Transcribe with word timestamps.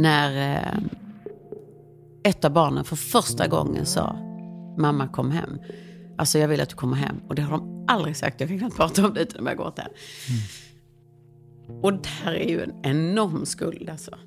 När 0.00 0.56
eh, 0.56 0.78
ett 2.22 2.44
av 2.44 2.52
barnen 2.52 2.84
för 2.84 2.96
första 2.96 3.46
gången 3.46 3.86
sa 3.86 4.16
mamma 4.78 5.08
kom 5.08 5.30
hem. 5.30 5.58
Alltså 6.18 6.38
jag 6.38 6.48
vill 6.48 6.60
att 6.60 6.68
du 6.68 6.76
kommer 6.76 6.96
hem. 6.96 7.16
Och 7.28 7.34
det 7.34 7.42
har 7.42 7.58
de 7.58 7.84
aldrig 7.88 8.16
sagt. 8.16 8.40
Jag 8.40 8.48
kan 8.48 8.58
knappt 8.58 8.76
prata 8.76 9.06
om 9.06 9.14
det 9.14 9.20
utan 9.20 9.46
att 9.46 9.50
jag 9.50 9.58
gått 9.58 9.78
här. 9.78 9.88
Och 11.82 11.92
där 11.92 12.32
är 12.34 12.48
ju 12.48 12.62
en 12.62 12.72
enorm 12.82 13.46
skuld 13.46 13.90
alltså. 13.90 14.18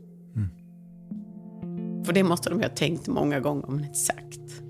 För 2.05 2.13
det 2.13 2.23
måste 2.23 2.49
de 2.49 2.61
ha 2.61 2.69
tänkt 2.69 3.07
många 3.07 3.39
gånger 3.39 3.67
men 3.67 3.83
inte 3.83 3.99
sagt. 3.99 4.62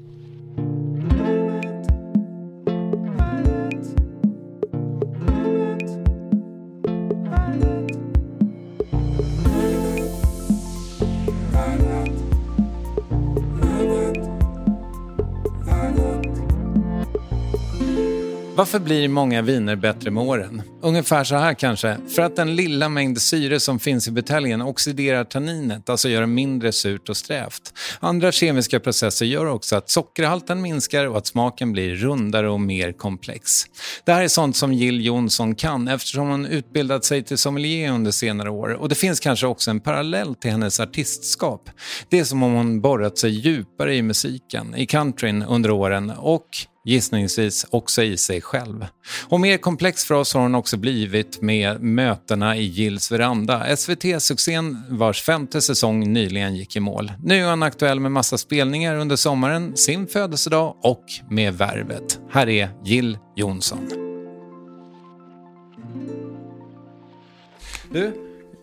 Varför 18.63 18.79
blir 18.79 19.07
många 19.07 19.41
viner 19.41 19.75
bättre 19.75 20.11
med 20.11 20.23
åren? 20.23 20.61
Ungefär 20.81 21.23
så 21.23 21.35
här 21.35 21.53
kanske. 21.53 21.97
För 22.15 22.21
att 22.21 22.35
den 22.35 22.55
lilla 22.55 22.89
mängd 22.89 23.21
syre 23.21 23.59
som 23.59 23.79
finns 23.79 24.07
i 24.07 24.11
buteljen 24.11 24.61
oxiderar 24.61 25.23
tanninet, 25.23 25.89
alltså 25.89 26.09
gör 26.09 26.21
det 26.21 26.27
mindre 26.27 26.71
surt 26.71 27.09
och 27.09 27.17
strävt. 27.17 27.73
Andra 27.99 28.31
kemiska 28.31 28.79
processer 28.79 29.25
gör 29.25 29.45
också 29.45 29.75
att 29.75 29.89
sockerhalten 29.89 30.61
minskar 30.61 31.07
och 31.07 31.17
att 31.17 31.27
smaken 31.27 31.71
blir 31.71 31.95
rundare 31.95 32.49
och 32.49 32.61
mer 32.61 32.91
komplex. 32.91 33.63
Det 34.05 34.13
här 34.13 34.23
är 34.23 34.27
sånt 34.27 34.55
som 34.55 34.73
Jill 34.73 35.05
Johnson 35.05 35.55
kan 35.55 35.87
eftersom 35.87 36.27
hon 36.27 36.45
utbildat 36.45 37.05
sig 37.05 37.23
till 37.23 37.37
sommelier 37.37 37.91
under 37.91 38.11
senare 38.11 38.49
år 38.49 38.69
och 38.69 38.89
det 38.89 38.95
finns 38.95 39.19
kanske 39.19 39.47
också 39.47 39.71
en 39.71 39.79
parallell 39.79 40.35
till 40.35 40.51
hennes 40.51 40.79
artistskap. 40.79 41.69
Det 42.09 42.19
är 42.19 42.23
som 42.23 42.43
om 42.43 42.53
hon 42.53 42.81
borrat 42.81 43.17
sig 43.17 43.31
djupare 43.31 43.95
i 43.95 44.01
musiken, 44.01 44.75
i 44.75 44.85
countryn 44.85 45.43
under 45.43 45.71
åren 45.71 46.09
och 46.09 46.47
gissningsvis 46.83 47.65
också 47.69 48.03
i 48.03 48.17
sig 48.17 48.41
själv. 48.41 48.87
Och 49.27 49.39
mer 49.39 49.57
komplex 49.57 50.05
för 50.05 50.15
oss 50.15 50.33
har 50.33 50.41
hon 50.41 50.55
också 50.55 50.77
blivit 50.77 51.41
med 51.41 51.81
mötena 51.81 52.57
i 52.57 52.63
Gills 52.63 53.11
veranda, 53.11 53.75
SVT-succén 53.75 54.83
vars 54.89 55.21
femte 55.21 55.61
säsong 55.61 56.13
nyligen 56.13 56.55
gick 56.55 56.75
i 56.75 56.79
mål. 56.79 57.11
Nu 57.23 57.43
är 57.45 57.49
hon 57.49 57.63
aktuell 57.63 57.99
med 57.99 58.11
massa 58.11 58.37
spelningar 58.37 58.95
under 58.95 59.15
sommaren, 59.15 59.77
sin 59.77 60.07
födelsedag 60.07 60.75
och 60.81 61.05
med 61.29 61.53
Värvet. 61.53 62.19
Här 62.31 62.49
är 62.49 62.69
Jill 62.85 63.17
Johnson. 63.35 63.87
Du, 67.91 68.13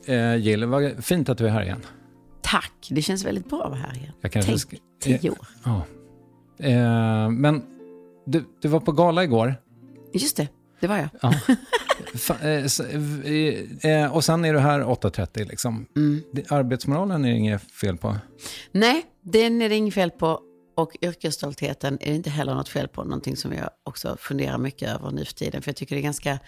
eh, 0.06 0.36
Jill, 0.36 0.64
vad 0.64 1.04
fint 1.04 1.28
att 1.28 1.38
du 1.38 1.46
är 1.46 1.50
här 1.50 1.62
igen. 1.62 1.86
Tack, 2.42 2.72
det 2.90 3.02
känns 3.02 3.24
väldigt 3.24 3.48
bra 3.48 3.64
att 3.64 3.70
vara 3.70 3.80
här 3.80 3.96
igen. 3.96 4.12
Jag 4.20 4.32
kanske 4.32 4.52
Tänk, 5.02 5.20
tio 5.20 5.30
år. 5.30 5.46
Ja. 5.64 5.86
Eh, 6.58 7.30
men 7.30 7.62
du, 8.26 8.44
du 8.60 8.68
var 8.68 8.80
på 8.80 8.92
gala 8.92 9.24
igår. 9.24 9.54
Just 10.12 10.36
det, 10.36 10.48
det 10.80 10.86
var 10.86 10.96
jag. 10.96 11.08
Ja. 11.20 11.34
Eh, 12.42 12.48
eh, 12.50 14.02
eh, 14.02 14.16
och 14.16 14.24
sen 14.24 14.44
är 14.44 14.52
du 14.52 14.58
här 14.58 14.80
8.30 14.80 15.48
liksom. 15.48 15.86
Mm. 15.96 16.22
Arbetsmoralen 16.48 17.24
är 17.24 17.28
det 17.28 17.36
inget 17.36 17.62
fel 17.62 17.96
på. 17.96 18.16
Nej, 18.72 19.04
den 19.22 19.62
är 19.62 19.68
det 19.68 19.74
inget 19.74 19.94
fel 19.94 20.10
på. 20.10 20.40
Och 20.76 20.96
yrkesstoltheten 21.02 21.98
är 22.00 22.10
det 22.10 22.16
inte 22.16 22.30
heller 22.30 22.54
något 22.54 22.68
fel 22.68 22.88
på. 22.88 23.04
Någonting 23.04 23.36
som 23.36 23.52
jag 23.52 23.70
också 23.84 24.16
funderar 24.20 24.58
mycket 24.58 24.88
över 24.88 25.10
nu 25.10 25.24
för 25.24 25.34
tiden. 25.34 25.62
För 25.62 25.68
jag 25.68 25.76
tycker 25.76 25.94
det 25.94 26.00
är 26.00 26.02
ganska 26.02 26.38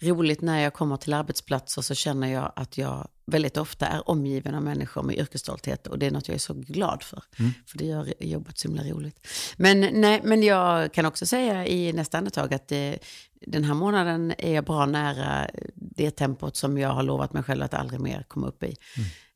roligt 0.00 0.40
när 0.40 0.60
jag 0.60 0.72
kommer 0.74 0.96
till 0.96 1.12
arbetsplatser 1.12 1.82
så 1.82 1.94
känner 1.94 2.32
jag 2.32 2.52
att 2.56 2.78
jag 2.78 3.08
väldigt 3.30 3.56
ofta 3.56 3.86
är 3.86 4.10
omgiven 4.10 4.54
av 4.54 4.62
människor 4.62 5.02
med 5.02 5.18
yrkesstolthet. 5.18 5.86
Och 5.86 5.98
det 5.98 6.06
är 6.06 6.10
något 6.10 6.28
jag 6.28 6.34
är 6.34 6.38
så 6.38 6.54
glad 6.54 7.02
för. 7.02 7.22
För 7.66 7.78
det 7.78 7.84
gör 7.84 8.14
jobbet 8.24 8.58
så 8.58 8.68
himla 8.68 8.82
roligt. 8.82 9.26
Men, 9.56 9.80
nej, 9.80 10.20
men 10.24 10.42
jag 10.42 10.92
kan 10.92 11.06
också 11.06 11.26
säga 11.26 11.66
i 11.66 11.92
nästa 11.92 12.18
andetag 12.18 12.54
att 12.54 12.68
det, 12.68 12.98
den 13.46 13.64
här 13.64 13.74
månaden 13.74 14.32
är 14.38 14.54
jag 14.54 14.64
bra 14.64 14.86
nära 14.86 15.50
det 15.74 16.10
tempot 16.10 16.56
som 16.56 16.78
jag 16.78 16.88
har 16.88 17.02
lovat 17.02 17.32
mig 17.32 17.42
själv 17.42 17.62
att 17.62 17.74
aldrig 17.74 18.00
mer 18.00 18.24
komma 18.28 18.46
upp 18.46 18.62
i. 18.62 18.76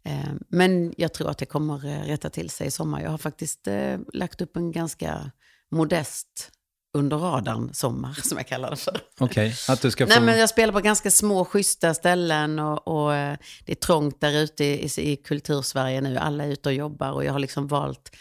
Eh, 0.05 0.33
Men 0.49 0.95
jag 0.97 1.13
tror 1.13 1.31
att 1.31 1.39
det 1.39 1.47
kommer 1.47 1.87
eh, 1.87 2.07
rätta 2.07 2.31
till 2.31 2.51
sig 2.51 2.67
i 2.67 2.71
sommar. 2.71 3.03
Jag 3.03 3.11
har 3.11 3.19
faktiskt 3.19 3.67
eh, 3.67 3.99
lagt 4.13 4.41
upp 4.41 4.57
en 4.57 4.73
ganska 4.73 5.31
modest 5.71 6.51
under 6.95 7.17
radarn 7.17 7.75
sommar, 7.75 8.13
som 8.23 8.39
jag 8.39 8.47
kallar 8.47 8.71
det 8.71 8.77
för. 8.77 9.01
Okej, 9.19 9.55
att 9.69 9.83
du 9.83 9.91
ska 9.91 10.07
få... 10.07 10.09
Nej, 10.09 10.21
men 10.21 10.39
jag 10.39 10.49
spelar 10.49 10.73
på 10.73 10.81
ganska 10.81 11.11
små, 11.11 11.45
schyssta 11.45 11.95
ställen 11.95 12.59
och, 12.59 12.89
och 12.89 13.15
eh, 13.15 13.37
det 13.65 13.73
är 13.73 13.77
trångt 13.77 14.21
där 14.21 14.33
ute 14.33 14.65
i, 14.65 14.85
i, 14.85 15.13
i 15.13 15.17
kultursverige 15.17 16.01
nu. 16.01 16.17
Alla 16.19 16.45
är 16.45 16.49
ute 16.49 16.69
och 16.69 16.75
jobbar 16.75 17.13
och 17.13 17.25
jag 17.25 17.33
har 17.33 17.39
liksom 17.39 17.67
valt 17.67 18.17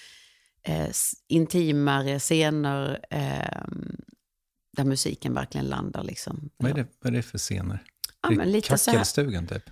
eh, 0.67 0.87
intimare 1.27 2.19
scener 2.19 2.99
eh, 3.09 3.61
där 4.77 4.83
musiken 4.83 5.33
verkligen 5.33 5.67
landar. 5.67 6.03
Liksom. 6.03 6.49
vad, 6.57 6.71
är 6.71 6.75
det, 6.75 6.87
vad 7.01 7.13
är 7.13 7.17
det 7.17 7.23
för 7.23 7.37
scener? 7.37 7.83
Ja, 8.21 8.29
Det 8.29 8.35
är 8.35 8.37
men 8.37 8.51
lite. 8.51 8.67
Kackelstugan 8.67 9.47
typ? 9.47 9.63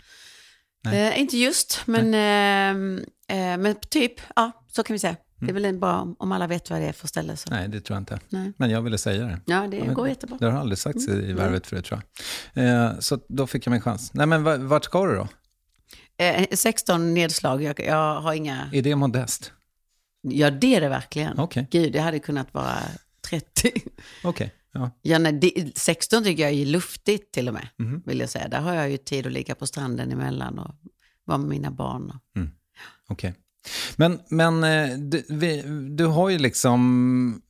Eh, 0.85 1.19
inte 1.19 1.37
just, 1.37 1.81
men, 1.85 2.13
eh, 2.13 2.97
eh, 3.37 3.57
men 3.57 3.75
typ, 3.89 4.13
ja, 4.35 4.51
så 4.71 4.83
kan 4.83 4.93
vi 4.93 4.99
säga. 4.99 5.15
Det 5.41 5.49
är 5.49 5.53
väl 5.53 5.77
bra 5.77 6.15
om- 6.19 6.31
alla 6.31 6.47
vet 6.47 6.69
vad 6.69 6.81
det 6.81 6.85
är 6.87 6.93
för 6.93 7.07
ställe. 7.07 7.37
Så. 7.37 7.49
Nej, 7.49 7.67
det 7.67 7.81
tror 7.81 7.95
jag 7.95 8.01
inte. 8.01 8.19
Nej. 8.29 8.53
Men 8.57 8.69
jag 8.69 8.81
ville 8.81 8.97
säga 8.97 9.25
det. 9.25 9.39
Ja, 9.45 9.67
det 9.67 9.83
Men 9.83 9.93
går 9.93 10.07
jättebra. 10.07 10.37
Det 10.39 10.45
har 10.51 10.59
aldrig 10.59 10.77
sagts 10.77 11.07
i 11.07 11.11
i 11.11 11.33
Värvet 11.33 11.67
förut 11.67 11.85
tror 11.85 12.01
jag. 12.53 12.65
Eh, 12.85 12.99
så 12.99 13.19
då 13.27 13.47
fick 13.47 13.65
jag 13.67 13.71
min 13.71 13.81
chans. 13.81 14.13
Nej 14.13 14.25
men 14.27 14.43
va- 14.43 14.57
vart 14.57 14.85
ska 14.85 15.05
du 15.05 15.15
då? 15.15 15.27
Eh, 16.17 16.47
16 16.53 17.13
nedslag, 17.13 17.63
jag, 17.63 17.79
jag 17.79 18.21
har 18.21 18.33
inga... 18.33 18.69
Är 18.73 18.81
det 18.81 18.95
modest? 18.95 19.51
Ja, 20.21 20.51
det 20.51 20.75
är 20.75 20.81
det 20.81 20.89
verkligen. 20.89 21.39
Okej. 21.39 21.67
Gud, 21.71 21.93
det 21.93 21.99
hade 21.99 22.19
kunnat 22.19 22.53
vara 22.53 22.77
30. 23.29 23.71
Okej, 24.23 24.53
ja. 24.73 24.91
Ja, 25.01 25.19
nej, 25.19 25.33
det, 25.33 25.77
16 25.77 26.23
tycker 26.23 26.43
jag 26.43 26.51
är 26.51 26.65
luftigt 26.65 27.31
till 27.33 27.47
och 27.47 27.53
med, 27.53 27.67
Mhm. 27.79 28.01
vill 28.05 28.19
jag 28.19 28.29
säga. 28.29 28.47
Där 28.47 28.59
har 28.61 28.73
jag 28.73 28.89
ju 28.91 28.97
tid 28.97 29.27
att 29.27 29.31
ligga 29.33 29.55
på 29.55 29.67
stranden 29.67 30.11
emellan 30.11 30.59
och 30.59 30.75
vara 31.25 31.37
med 31.37 31.49
mina 31.49 31.71
barn. 31.71 32.09
Och... 32.09 32.21
Okej. 33.07 33.33
Men, 33.95 34.19
men 34.29 34.63
eh, 34.63 34.97
du, 34.97 35.25
vi, 35.29 35.61
du 35.89 36.05
har 36.05 36.29
ju 36.29 36.37
liksom 36.37 37.41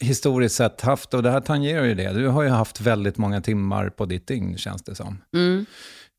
historiskt 0.00 0.54
sett 0.54 0.80
haft, 0.80 1.14
och 1.14 1.22
det 1.22 1.30
här 1.30 1.40
tangerar 1.40 1.84
ju 1.84 1.94
det, 1.94 2.12
du 2.12 2.28
har 2.28 2.42
ju 2.42 2.48
haft 2.48 2.80
väldigt 2.80 3.18
många 3.18 3.40
timmar 3.40 3.90
på 3.90 4.06
ditt 4.06 4.26
dygn 4.26 4.58
känns 4.58 4.82
det 4.82 4.94
som. 4.94 5.22
Mm. 5.34 5.66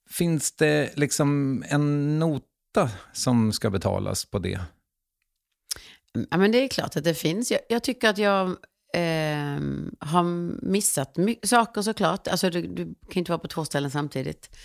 Finns 0.10 0.52
det 0.52 0.92
liksom 0.96 1.64
en 1.68 2.20
nota 2.20 2.90
som 3.14 3.54
ska 3.54 3.70
betalas 3.70 4.26
på 4.26 4.40
det? 4.40 4.60
Ja, 6.30 6.38
men 6.38 6.52
det 6.52 6.58
är 6.58 6.68
klart 6.68 6.96
att 6.96 7.04
det 7.04 7.14
finns. 7.14 7.52
Jag, 7.52 7.60
jag 7.70 7.84
tycker 7.84 8.10
att 8.10 8.18
jag 8.18 8.56
ehm, 8.94 9.96
har 10.00 10.24
missat 10.66 11.18
saker 11.44 11.82
såklart. 11.82 12.28
Alltså, 12.28 12.50
du, 12.50 12.62
du 12.62 12.86
kan 12.86 13.20
inte 13.20 13.32
vara 13.32 13.40
på 13.40 13.48
två 13.48 13.66
ställen 13.66 13.92
samtidigt. 13.92 14.56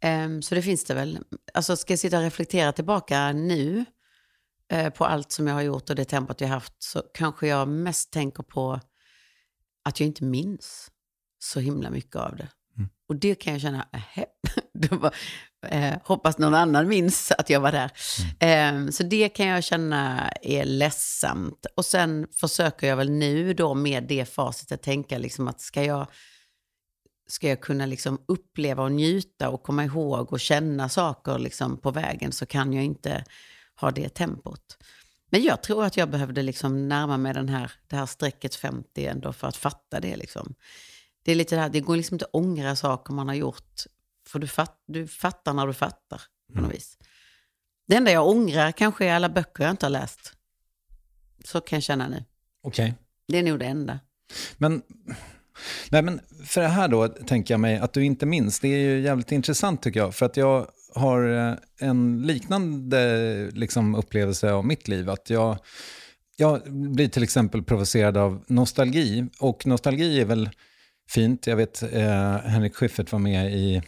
Ehm, 0.00 0.42
så 0.42 0.54
det 0.54 0.62
finns 0.62 0.84
det 0.84 0.94
väl. 0.94 1.18
Alltså, 1.54 1.76
ska 1.76 1.92
jag 1.92 1.98
sitta 1.98 2.16
och 2.16 2.22
reflektera 2.22 2.72
tillbaka 2.72 3.32
nu 3.32 3.84
eh, 4.72 4.90
på 4.90 5.04
allt 5.04 5.32
som 5.32 5.46
jag 5.46 5.54
har 5.54 5.62
gjort 5.62 5.90
och 5.90 5.96
det 5.96 6.04
tempot 6.04 6.40
jag 6.40 6.48
haft 6.48 6.74
så 6.78 7.02
kanske 7.14 7.46
jag 7.46 7.68
mest 7.68 8.12
tänker 8.12 8.42
på 8.42 8.80
att 9.84 10.00
jag 10.00 10.06
inte 10.06 10.24
minns 10.24 10.90
så 11.38 11.60
himla 11.60 11.90
mycket 11.90 12.16
av 12.16 12.36
det. 12.36 12.48
Och 13.08 13.16
det 13.16 13.34
kan 13.34 13.52
jag 13.52 13.62
känna, 13.62 13.86
var, 14.90 15.14
eh, 15.66 15.94
hoppas 16.04 16.38
någon 16.38 16.54
annan 16.54 16.88
minns 16.88 17.32
att 17.32 17.50
jag 17.50 17.60
var 17.60 17.72
där. 17.72 17.90
Eh, 18.40 18.90
så 18.90 19.02
det 19.02 19.28
kan 19.28 19.46
jag 19.46 19.64
känna 19.64 20.30
är 20.42 20.64
ledsamt. 20.64 21.66
Och 21.76 21.84
sen 21.84 22.26
försöker 22.32 22.86
jag 22.86 22.96
väl 22.96 23.10
nu 23.10 23.54
då 23.54 23.74
med 23.74 24.04
det 24.04 24.24
facitet 24.24 24.82
tänka 24.82 25.18
liksom 25.18 25.48
att 25.48 25.60
ska 25.60 25.84
jag, 25.84 26.06
ska 27.28 27.48
jag 27.48 27.60
kunna 27.60 27.86
liksom 27.86 28.20
uppleva 28.28 28.82
och 28.82 28.92
njuta 28.92 29.48
och 29.48 29.62
komma 29.62 29.84
ihåg 29.84 30.32
och 30.32 30.40
känna 30.40 30.88
saker 30.88 31.38
liksom 31.38 31.80
på 31.80 31.90
vägen 31.90 32.32
så 32.32 32.46
kan 32.46 32.72
jag 32.72 32.84
inte 32.84 33.24
ha 33.80 33.90
det 33.90 34.08
tempot. 34.08 34.78
Men 35.30 35.42
jag 35.42 35.62
tror 35.62 35.84
att 35.84 35.96
jag 35.96 36.10
behövde 36.10 36.42
liksom 36.42 36.88
närma 36.88 37.16
mig 37.16 37.34
den 37.34 37.48
här, 37.48 37.72
det 37.86 37.96
här 37.96 38.06
strecket 38.06 38.54
50 38.54 39.06
ändå 39.06 39.32
för 39.32 39.46
att 39.46 39.56
fatta 39.56 40.00
det. 40.00 40.16
Liksom. 40.16 40.54
Det 41.22 41.32
är 41.32 41.36
lite 41.36 41.54
det 41.54 41.60
här, 41.60 41.68
det 41.68 41.80
går 41.80 41.96
liksom 41.96 42.14
inte 42.14 42.24
att 42.24 42.34
ångra 42.34 42.76
saker 42.76 43.12
man 43.14 43.28
har 43.28 43.34
gjort. 43.34 43.82
För 44.26 44.38
du, 44.38 44.46
fatt, 44.46 44.82
du 44.86 45.06
fattar 45.06 45.52
när 45.52 45.66
du 45.66 45.74
fattar 45.74 46.22
på 46.54 46.60
något 46.60 46.74
vis. 46.74 46.98
Det 47.86 47.96
enda 47.96 48.10
jag 48.10 48.28
ångrar 48.28 48.72
kanske 48.72 49.06
är 49.06 49.14
alla 49.14 49.28
böcker 49.28 49.64
jag 49.64 49.70
inte 49.70 49.86
har 49.86 49.90
läst. 49.90 50.32
Så 51.44 51.60
kan 51.60 51.76
jag 51.76 51.82
känna 51.82 52.08
nu. 52.08 52.24
Okej. 52.62 52.94
Det 53.28 53.38
är 53.38 53.42
nog 53.42 53.58
det 53.58 53.66
enda. 53.66 54.00
Men, 54.56 54.82
nej 55.90 56.02
men 56.02 56.20
för 56.44 56.60
det 56.60 56.68
här 56.68 56.88
då 56.88 57.08
tänker 57.08 57.54
jag 57.54 57.60
mig 57.60 57.78
att 57.78 57.92
du 57.92 58.04
inte 58.04 58.26
minns, 58.26 58.60
det 58.60 58.68
är 58.68 58.78
ju 58.78 59.00
jävligt 59.00 59.32
intressant 59.32 59.82
tycker 59.82 60.00
jag. 60.00 60.14
För 60.14 60.26
att 60.26 60.36
jag 60.36 60.70
har 60.96 61.48
eh, 61.48 61.54
en 61.80 62.22
liknande 62.22 63.50
liksom, 63.52 63.94
upplevelse 63.94 64.52
av 64.52 64.66
mitt 64.66 64.88
liv. 64.88 65.10
Att 65.10 65.30
jag, 65.30 65.58
jag 66.36 66.72
blir 66.72 67.08
till 67.08 67.22
exempel 67.22 67.62
provocerad 67.62 68.16
av 68.16 68.44
nostalgi. 68.46 69.26
Och 69.40 69.66
nostalgi 69.66 70.20
är 70.20 70.24
väl 70.24 70.50
fint. 71.10 71.46
Jag 71.46 71.56
vet 71.56 71.82
eh, 71.82 72.36
Henrik 72.36 72.74
Schyffert 72.74 73.12
var 73.12 73.18
med 73.18 73.54
i 73.54 73.82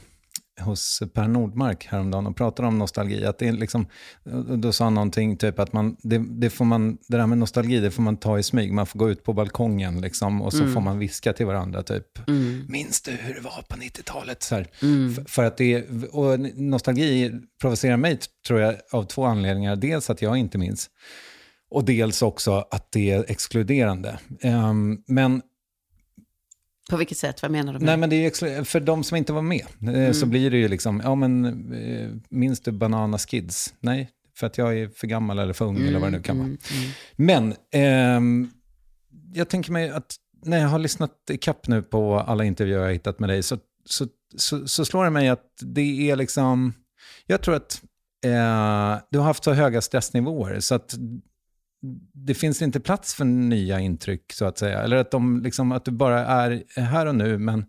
hos 0.61 1.03
Per 1.15 1.29
Nordmark 1.29 1.87
häromdagen 1.87 2.27
och 2.27 2.37
pratade 2.37 2.69
om 2.69 2.79
nostalgi. 2.79 3.25
Att 3.25 3.39
det 3.39 3.49
är 3.49 3.53
liksom, 3.53 3.87
då 4.57 4.73
sa 4.73 4.85
han 4.85 4.95
någonting 4.95 5.37
typ 5.37 5.59
att 5.59 5.73
man, 5.73 5.97
det, 6.03 6.19
det, 6.19 6.51
får 6.51 6.65
man, 6.65 6.99
det 7.09 7.17
där 7.17 7.27
med 7.27 7.39
nostalgi 7.39 7.81
det 7.81 7.91
får 7.91 8.03
man 8.03 8.17
ta 8.17 8.39
i 8.39 8.43
smyg. 8.43 8.73
Man 8.73 8.87
får 8.87 8.99
gå 8.99 9.11
ut 9.11 9.25
på 9.25 9.33
balkongen 9.33 10.01
liksom, 10.01 10.43
och 10.43 10.53
så 10.53 10.67
får 10.67 10.81
man 10.81 10.99
viska 10.99 11.33
till 11.33 11.47
varandra 11.47 11.83
typ. 11.83 12.29
Minns 12.69 13.03
du 13.03 13.11
hur 13.11 13.35
det 13.35 13.41
var 13.41 13.65
på 13.69 13.77
90-talet? 13.77 14.43
Så 14.43 14.55
här. 14.55 14.67
För, 15.15 15.29
för 15.29 15.45
att 15.45 15.57
det, 15.57 15.85
och 16.11 16.41
nostalgi 16.55 17.33
provocerar 17.61 17.97
mig 17.97 18.19
tror 18.47 18.61
jag 18.61 18.75
av 18.93 19.05
två 19.05 19.25
anledningar. 19.25 19.77
Dels 19.77 20.11
att 20.11 20.23
jag 20.23 20.37
inte 20.37 20.59
minns. 20.59 20.91
Och 21.71 21.85
dels 21.85 22.23
också 22.23 22.65
att 22.71 22.93
det 22.93 23.11
är 23.11 23.25
exkluderande. 23.29 24.19
Ehm, 24.41 24.99
men 25.07 25.43
På 26.89 26.97
vilket 26.97 27.19
sätt? 27.19 27.43
Vad 27.43 27.51
menar 27.51 27.73
du 27.73 27.79
med 27.79 27.87
Nej, 27.87 27.97
men 27.97 28.11
det 28.11 28.17
är 28.17 28.65
för 28.65 28.81
de 28.81 29.05
som 29.05 29.17
inte 29.17 29.33
var 29.33 29.43
med 29.43 29.67
eh, 29.95 30.13
så 30.13 30.27
blir 30.27 30.51
det 30.51 30.59
ju 30.59 30.69
liksom, 30.69 31.01
ja 31.05 31.15
men 31.15 31.45
eh, 31.73 32.11
minns 32.29 32.61
du 32.61 32.73
Banana 32.73 33.19
Skids? 33.19 33.75
Nej, 33.81 34.11
för 34.37 34.47
att 34.47 34.59
jag 34.59 34.79
är 34.79 34.89
för 34.89 35.07
gammal 35.07 35.39
eller 35.39 35.53
för 35.53 35.65
ung 35.65 35.77
eller 35.87 35.99
vad 35.99 36.13
det 36.13 36.17
nu 36.17 36.23
kan 36.23 36.39
vara. 36.39 36.49
Men 37.17 37.55
ehm, 37.73 38.51
jag 39.35 39.49
tänker 39.49 39.73
mig 39.73 39.91
att 39.91 40.17
när 40.45 40.59
jag 40.59 40.69
har 40.69 40.79
lyssnat 40.79 41.13
i 41.31 41.39
kapp 41.39 41.69
nu 41.69 41.83
på 41.83 42.19
alla 42.19 42.45
intervjuer 42.45 42.79
jag 42.79 42.87
har 42.87 42.93
hittat 42.93 43.19
med 43.19 43.29
dig 43.29 43.43
så, 43.43 43.59
så, 43.85 44.07
så, 44.37 44.69
så 44.69 44.85
slår 44.85 45.05
det 45.05 45.11
mig 45.11 45.29
att 45.29 45.47
det 45.61 46.11
är 46.11 46.17
liksom, 46.17 46.73
jag 47.27 47.43
tror 47.43 47.55
att 47.55 47.83
eh, 48.25 49.03
du 49.11 49.19
har 49.19 49.25
haft 49.25 49.45
så 49.45 49.53
höga 49.53 49.81
stressnivåer 49.81 50.61
så 50.61 50.75
att 50.75 50.95
det 52.13 52.35
finns 52.35 52.63
inte 52.63 52.81
plats 52.81 53.15
för 53.15 53.25
nya 53.25 53.81
intryck 53.81 54.33
så 54.33 54.45
att 54.45 54.59
säga. 54.59 54.83
Eller 54.83 54.97
att, 54.97 55.11
de, 55.11 55.43
liksom, 55.43 55.73
att 55.73 55.85
du 55.85 55.91
bara 55.91 56.27
är 56.27 56.81
här 56.81 57.07
och 57.07 57.15
nu 57.15 57.39
men 57.39 57.65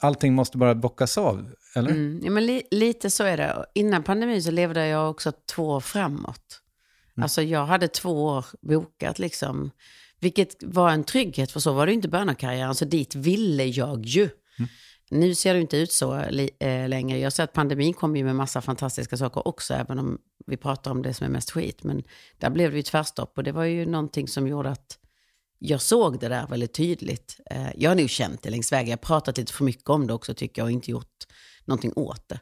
allting 0.00 0.34
måste 0.34 0.58
bara 0.58 0.74
bockas 0.74 1.18
av. 1.18 1.52
Eller? 1.76 1.90
Mm, 1.90 2.20
ja, 2.24 2.30
men 2.30 2.46
li, 2.46 2.62
lite 2.70 3.10
så 3.10 3.24
är 3.24 3.36
det. 3.36 3.66
Innan 3.74 4.02
pandemin 4.02 4.42
så 4.42 4.50
levde 4.50 4.86
jag 4.86 5.10
också 5.10 5.32
två 5.54 5.68
år 5.68 5.80
framåt. 5.80 6.60
Alltså 7.16 7.42
jag 7.42 7.66
hade 7.66 7.88
två 7.88 8.24
år 8.24 8.46
bokat 8.62 9.18
liksom. 9.18 9.70
Vilket 10.20 10.62
var 10.62 10.90
en 10.90 11.04
trygghet, 11.04 11.50
för 11.50 11.60
så 11.60 11.72
var 11.72 11.86
det 11.86 11.92
ju 11.92 11.96
inte 11.96 12.08
i 12.08 12.10
början 12.10 12.28
av 12.28 12.34
karriären. 12.34 12.74
Så 12.74 12.84
dit 12.84 13.14
ville 13.14 13.64
jag 13.64 14.06
ju. 14.06 14.28
Nu 15.10 15.34
ser 15.34 15.54
det 15.54 15.60
inte 15.60 15.76
ut 15.76 15.92
så 15.92 16.14
eh, 16.14 16.88
längre. 16.88 17.18
Jag 17.18 17.32
ser 17.32 17.44
att 17.44 17.52
pandemin 17.52 17.94
kom 17.94 18.16
ju 18.16 18.24
med 18.24 18.36
massa 18.36 18.60
fantastiska 18.60 19.16
saker 19.16 19.48
också, 19.48 19.74
även 19.74 19.98
om 19.98 20.18
vi 20.46 20.56
pratar 20.56 20.90
om 20.90 21.02
det 21.02 21.14
som 21.14 21.24
är 21.24 21.30
mest 21.30 21.50
skit. 21.50 21.84
Men 21.84 22.02
där 22.38 22.50
blev 22.50 22.70
det 22.70 22.76
ju 22.76 22.82
tvärstopp 22.82 23.32
och 23.38 23.44
det 23.44 23.52
var 23.52 23.64
ju 23.64 23.86
någonting 23.86 24.28
som 24.28 24.48
gjorde 24.48 24.70
att 24.70 24.98
jag 25.58 25.80
såg 25.80 26.20
det 26.20 26.28
där 26.28 26.46
väldigt 26.46 26.74
tydligt. 26.74 27.40
Eh, 27.50 27.66
Jag 27.76 27.90
har 27.90 27.94
nog 27.96 28.10
känt 28.10 28.42
det 28.42 28.50
längs 28.50 28.72
vägen. 28.72 28.88
Jag 28.90 28.96
har 28.96 29.02
pratat 29.02 29.36
lite 29.38 29.52
för 29.52 29.64
mycket 29.64 29.88
om 29.90 30.06
det 30.06 30.14
också 30.14 30.34
tycker 30.34 30.62
jag 30.62 30.66
och 30.66 30.72
inte 30.72 30.90
gjort 30.90 31.24
någonting 31.64 31.92
åt 31.96 32.28
det. 32.28 32.40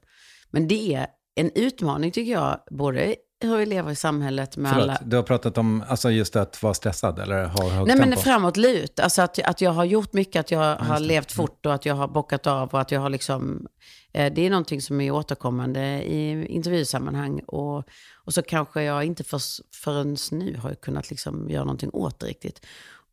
Men 0.51 0.69
det 0.69 0.95
är 0.95 1.07
en 1.35 1.51
utmaning 1.55 2.11
tycker 2.11 2.33
jag, 2.33 2.61
både 2.71 3.17
hur 3.41 3.57
vi 3.57 3.67
lever 3.67 3.93
i 3.93 3.97
samhället 3.97 4.57
med 4.57 4.73
Förlåt, 4.73 4.89
alla... 4.89 4.99
du 5.05 5.17
har 5.17 5.23
pratat 5.23 5.59
om 5.59 5.85
alltså 5.89 6.11
just 6.11 6.37
att 6.37 6.63
vara 6.63 6.75
stressad 6.75 7.19
eller 7.19 7.45
ha 7.45 7.69
högt 7.69 7.87
Nej 7.87 7.97
men 7.97 8.09
tempo. 8.09 8.23
framåtlut, 8.23 9.01
alltså 9.01 9.23
att, 9.23 9.39
att 9.39 9.61
jag 9.61 9.71
har 9.71 9.85
gjort 9.85 10.13
mycket, 10.13 10.41
att 10.41 10.51
jag 10.51 10.77
har 10.77 11.01
levt 11.01 11.33
fort 11.33 11.67
och 11.67 11.75
att 11.75 11.87
jag 11.87 11.95
har 11.95 12.09
bockat 12.09 12.47
av 12.47 12.69
och 12.69 12.81
att 12.81 12.91
jag 12.91 13.01
har 13.01 13.11
liksom... 13.11 13.67
Eh, 14.13 14.33
det 14.33 14.47
är 14.47 14.51
någonting 14.51 14.83
som 14.83 15.01
är 15.01 15.11
återkommande 15.11 16.03
i 16.03 16.47
intervjusammanhang 16.47 17.41
och, 17.47 17.85
och 18.25 18.35
så 18.35 18.43
kanske 18.43 18.83
jag 18.83 19.05
inte 19.05 19.25
för, 19.25 19.41
förrän 19.75 20.17
nu 20.31 20.57
har 20.57 20.69
jag 20.69 20.81
kunnat 20.81 21.11
liksom 21.11 21.51
göra 21.51 21.65
någonting 21.65 21.91
åt 21.93 22.21
det 22.21 22.27
riktigt. 22.27 22.67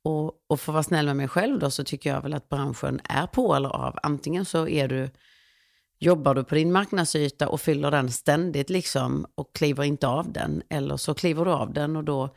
Och, 0.04 0.34
och 0.48 0.60
för 0.60 0.72
att 0.72 0.74
vara 0.74 0.84
snäll 0.84 1.06
med 1.06 1.16
mig 1.16 1.28
själv 1.28 1.60
då 1.60 1.72
så 1.72 1.84
tycker 1.84 2.10
jag 2.10 2.22
väl 2.22 2.34
att 2.34 2.50
branschen 2.50 3.00
är 3.04 3.28
på 3.28 3.56
eller 3.56 3.70
av. 3.70 4.00
Antingen 4.04 4.46
så 4.46 4.68
är 4.68 4.88
du 4.88 5.10
jobbar 6.00 6.36
du 6.36 6.44
på 6.44 6.56
din 6.56 6.72
marknadsyta 6.72 7.50
och 7.50 7.62
fyller 7.62 7.92
den 7.92 8.12
ständigt 8.12 8.70
liksom 8.70 9.26
och 9.36 9.56
kliver 9.56 9.84
inte 9.84 10.08
av 10.08 10.32
den, 10.32 10.64
eller 10.70 10.98
så 10.98 11.14
kliver 11.14 11.46
du 11.46 11.52
av 11.52 11.74
den 11.74 11.96
och 11.96 12.04
då, 12.04 12.36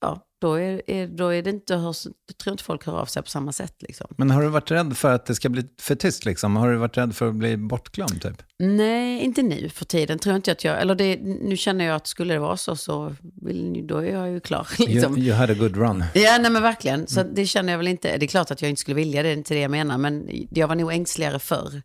ja, 0.00 0.24
då 0.40 0.54
är, 0.54 0.90
är, 0.90 1.06
då 1.06 1.28
är 1.28 1.42
det 1.42 1.50
inte, 1.50 1.76
hörs, 1.76 2.06
jag 2.26 2.38
tror 2.38 2.52
inte 2.52 2.64
folk 2.64 2.86
hör 2.86 3.00
av 3.00 3.06
sig 3.06 3.22
på 3.22 3.28
samma 3.30 3.52
sätt. 3.52 3.74
Liksom. 3.78 4.06
Men 4.18 4.30
har 4.30 4.42
du 4.42 4.48
varit 4.48 4.70
rädd 4.70 4.96
för 4.96 5.14
att 5.14 5.26
det 5.26 5.34
ska 5.34 5.48
bli 5.48 5.64
för 5.80 5.94
tyst? 5.94 6.24
Liksom? 6.24 6.56
Har 6.56 6.70
du 6.70 6.76
varit 6.76 6.96
rädd 6.96 7.16
för 7.16 7.28
att 7.28 7.34
bli 7.34 7.56
bortglömd? 7.56 8.22
Typ? 8.22 8.42
Nej, 8.58 9.20
inte 9.24 9.42
nu 9.42 9.68
för 9.68 9.84
tiden. 9.84 10.18
Tror 10.18 10.36
inte 10.36 10.52
att 10.52 10.64
jag, 10.64 10.80
eller 10.80 10.94
det, 10.94 11.16
nu 11.22 11.56
känner 11.56 11.84
jag 11.84 11.96
att 11.96 12.06
skulle 12.06 12.34
det 12.34 12.40
vara 12.40 12.56
så, 12.56 12.76
så 12.76 13.14
vill, 13.42 13.86
då 13.86 13.96
är 13.98 14.12
jag 14.12 14.30
ju 14.30 14.40
klar. 14.40 14.68
Liksom. 14.78 15.18
You, 15.18 15.26
you 15.26 15.36
had 15.36 15.50
a 15.50 15.54
good 15.54 15.76
run. 15.76 16.04
Ja, 16.14 16.38
nej 16.40 16.50
men 16.50 16.62
verkligen. 16.62 17.06
Så 17.06 17.22
det 17.22 17.46
känner 17.46 17.72
jag 17.72 17.78
väl 17.78 17.88
inte. 17.88 18.16
Det 18.16 18.26
är 18.26 18.28
klart 18.28 18.50
att 18.50 18.62
jag 18.62 18.68
inte 18.68 18.80
skulle 18.80 18.94
vilja 18.94 19.22
det, 19.22 19.28
det 19.28 19.32
är 19.32 19.36
inte 19.36 19.54
det 19.54 19.60
jag 19.60 19.70
menar. 19.70 19.98
Men 19.98 20.28
jag 20.50 20.68
var 20.68 20.74
nog 20.74 20.92
ängsligare 20.92 21.38
förr. 21.38 21.82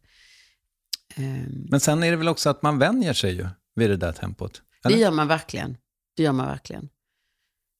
Ehm, 1.15 1.67
Men 1.70 1.79
sen 1.79 2.03
är 2.03 2.12
det 2.12 2.17
väl 2.17 2.27
också 2.27 2.50
att 2.50 2.62
man 2.62 2.79
vänjer 2.79 3.13
sig 3.13 3.34
ju 3.34 3.48
vid 3.75 3.89
det 3.89 3.98
där 3.98 4.12
tempot? 4.12 4.62
det 4.84 4.89
Eller? 4.89 4.98
gör 4.98 5.12
man 5.12 5.27
verkligen. 5.27 5.77
Det 6.15 6.24
gör 6.24 6.32
man 6.32 6.48
verkligen. 6.48 6.89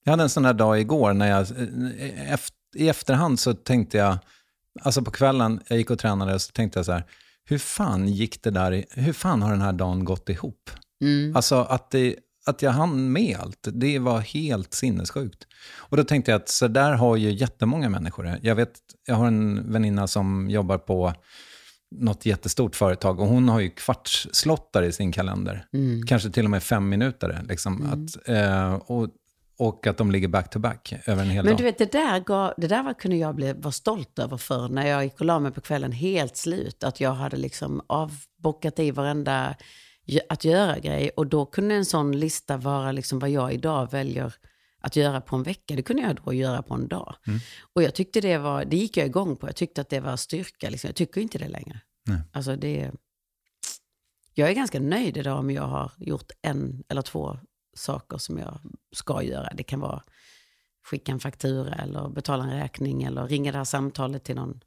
Jag 0.04 0.12
hade 0.12 0.22
en 0.22 0.28
sån 0.28 0.44
här 0.44 0.54
dag 0.54 0.80
igår 0.80 1.12
när 1.12 1.30
jag, 1.30 1.40
eh, 1.40 2.38
i 2.74 2.88
efterhand 2.88 3.40
så 3.40 3.54
tänkte 3.54 3.98
jag, 3.98 4.18
alltså 4.80 5.02
på 5.02 5.10
kvällen, 5.10 5.60
jag 5.68 5.78
gick 5.78 5.90
och 5.90 5.98
tränade, 5.98 6.38
så 6.38 6.52
tänkte 6.52 6.78
jag 6.78 6.86
så 6.86 6.92
här, 6.92 7.04
hur 7.44 7.58
fan 7.58 8.08
gick 8.08 8.42
det 8.42 8.50
där, 8.50 8.84
hur 8.90 9.12
fan 9.12 9.42
har 9.42 9.50
den 9.50 9.60
här 9.60 9.72
dagen 9.72 10.04
gått 10.04 10.28
ihop? 10.28 10.70
Mm. 11.00 11.36
Alltså 11.36 11.54
att, 11.54 11.90
det, 11.90 12.16
att 12.46 12.62
jag 12.62 12.70
hann 12.70 13.12
med 13.12 13.36
allt, 13.40 13.68
det 13.72 13.98
var 13.98 14.20
helt 14.20 14.74
sinnessjukt. 14.74 15.46
Och 15.76 15.96
då 15.96 16.04
tänkte 16.04 16.30
jag 16.30 16.40
att 16.40 16.48
så 16.48 16.68
där 16.68 16.92
har 16.92 17.16
ju 17.16 17.30
jättemånga 17.32 17.88
människor 17.88 18.24
det. 18.24 18.38
Jag 18.42 18.54
vet, 18.54 18.72
jag 19.06 19.14
har 19.14 19.26
en 19.26 19.72
väninna 19.72 20.06
som 20.06 20.50
jobbar 20.50 20.78
på 20.78 21.14
något 21.90 22.26
jättestort 22.26 22.76
företag 22.76 23.20
och 23.20 23.26
hon 23.26 23.48
har 23.48 23.60
ju 23.60 23.70
kvartsslottar 23.70 24.82
i 24.82 24.92
sin 24.92 25.12
kalender. 25.12 25.66
Kanske 26.06 26.30
till 26.30 26.44
och 26.44 26.50
med 26.50 26.62
fem 26.62 26.88
minuter. 26.88 27.40
Liksom, 27.48 27.82
att, 27.86 28.28
eh, 28.28 28.74
och, 28.74 29.08
och 29.56 29.86
att 29.86 29.96
de 29.96 30.10
ligger 30.10 30.28
back-to-back 30.28 30.94
över 31.06 31.22
en 31.22 31.30
hel 31.30 31.44
Men 31.44 31.52
dag. 31.52 31.58
du 31.58 31.64
vet, 31.64 31.78
det 31.78 31.92
där, 31.92 32.20
gav, 32.20 32.54
det 32.56 32.66
där 32.66 32.82
var, 32.82 32.94
kunde 32.94 33.16
jag 33.16 33.34
bli, 33.34 33.52
vara 33.52 33.72
stolt 33.72 34.18
över 34.18 34.36
för 34.36 34.68
när 34.68 34.86
jag 34.86 35.04
gick 35.04 35.20
och 35.20 35.26
la 35.26 35.38
mig 35.38 35.52
på 35.52 35.60
kvällen 35.60 35.92
helt 35.92 36.36
slut. 36.36 36.84
Att 36.84 37.00
jag 37.00 37.12
hade 37.12 37.36
liksom 37.36 37.82
avbockat 37.86 38.78
i 38.78 38.90
varenda 38.90 39.56
att 40.28 40.44
göra-grej. 40.44 41.10
Och 41.16 41.26
då 41.26 41.46
kunde 41.46 41.74
en 41.74 41.84
sån 41.84 42.18
lista 42.18 42.56
vara 42.56 42.92
liksom 42.92 43.18
vad 43.18 43.30
jag 43.30 43.52
idag 43.52 43.90
väljer 43.90 44.34
att 44.80 44.96
göra 44.96 45.20
på 45.20 45.36
en 45.36 45.42
vecka. 45.42 45.76
Det 45.76 45.82
kunde 45.82 46.02
jag 46.02 46.16
då 46.24 46.32
göra 46.32 46.62
på 46.62 46.74
en 46.74 46.88
dag. 46.88 47.14
Och 47.74 47.82
jag 47.82 47.94
tyckte 47.94 48.20
det 48.20 48.38
var, 48.38 48.64
det 48.64 48.76
gick 48.76 48.96
jag 48.96 49.06
igång 49.06 49.36
på. 49.36 49.48
Jag 49.48 49.56
tyckte 49.56 49.80
att 49.80 49.88
det 49.88 50.00
var 50.00 50.16
styrka. 50.16 50.70
Liksom. 50.70 50.88
Jag 50.88 50.94
tycker 50.96 51.20
inte 51.20 51.38
det 51.38 51.48
längre. 51.48 51.80
Nej. 52.06 52.20
Alltså 52.32 52.56
det, 52.56 52.90
jag 54.34 54.50
är 54.50 54.54
ganska 54.54 54.80
nöjd 54.80 55.16
idag 55.16 55.38
om 55.38 55.50
jag 55.50 55.62
har 55.62 55.92
gjort 55.98 56.30
en 56.42 56.84
eller 56.88 57.02
två 57.02 57.38
saker 57.74 58.18
som 58.18 58.38
jag 58.38 58.58
ska 58.92 59.22
göra. 59.22 59.48
Det 59.54 59.62
kan 59.62 59.80
vara 59.80 60.02
skicka 60.84 61.12
en 61.12 61.20
faktura 61.20 61.74
eller 61.74 62.08
betala 62.08 62.44
en 62.44 62.50
räkning 62.50 63.02
eller 63.02 63.26
ringa 63.26 63.52
det 63.52 63.58
här 63.58 63.64
samtalet 63.64 64.24
till 64.24 64.36
någon 64.36 64.60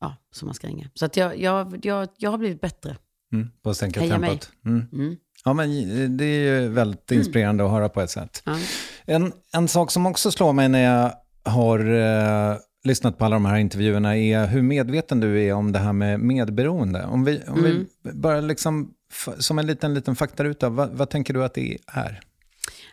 ja, 0.00 0.16
som 0.30 0.46
man 0.46 0.54
ska 0.54 0.66
ringa. 0.66 0.90
Så 0.94 1.04
att 1.04 1.16
jag, 1.16 1.40
jag, 1.40 1.86
jag, 1.86 2.08
jag 2.16 2.30
har 2.30 2.38
blivit 2.38 2.60
bättre. 2.60 2.96
Mm, 3.32 3.50
på 3.62 3.70
att 3.70 3.76
sänka 3.76 4.00
Heja 4.00 4.18
mig. 4.18 4.30
tempot. 4.30 4.50
Mm. 4.64 4.88
Mm. 4.92 5.16
Ja, 5.44 5.52
men 5.52 5.68
det 6.16 6.24
är 6.24 6.60
ju 6.60 6.68
väldigt 6.68 7.10
inspirerande 7.10 7.64
att 7.64 7.70
höra 7.70 7.88
på 7.88 8.00
ett 8.00 8.10
sätt. 8.10 8.42
Ja. 8.44 8.58
En, 9.04 9.32
en 9.52 9.68
sak 9.68 9.90
som 9.90 10.06
också 10.06 10.30
slår 10.30 10.52
mig 10.52 10.68
när 10.68 10.82
jag 10.82 11.12
har 11.52 11.78
eh, 11.78 12.56
lyssnat 12.84 13.18
på 13.18 13.24
alla 13.24 13.36
de 13.36 13.44
här 13.44 13.58
intervjuerna 13.58 14.16
är 14.16 14.46
hur 14.46 14.62
medveten 14.62 15.20
du 15.20 15.42
är 15.42 15.52
om 15.52 15.72
det 15.72 15.78
här 15.78 15.92
med 15.92 16.20
medberoende. 16.20 17.04
Om 17.04 17.24
vi, 17.24 17.40
om 17.48 17.58
Mm. 17.58 17.86
vi 18.02 18.12
bara 18.12 18.40
liksom, 18.40 18.94
som 19.38 19.58
en 19.58 19.66
liten, 19.66 19.94
liten 19.94 20.16
faktaruta, 20.16 20.68
vad, 20.68 20.90
vad 20.90 21.10
tänker 21.10 21.34
du 21.34 21.44
att 21.44 21.54
det 21.54 21.78
är? 21.86 22.20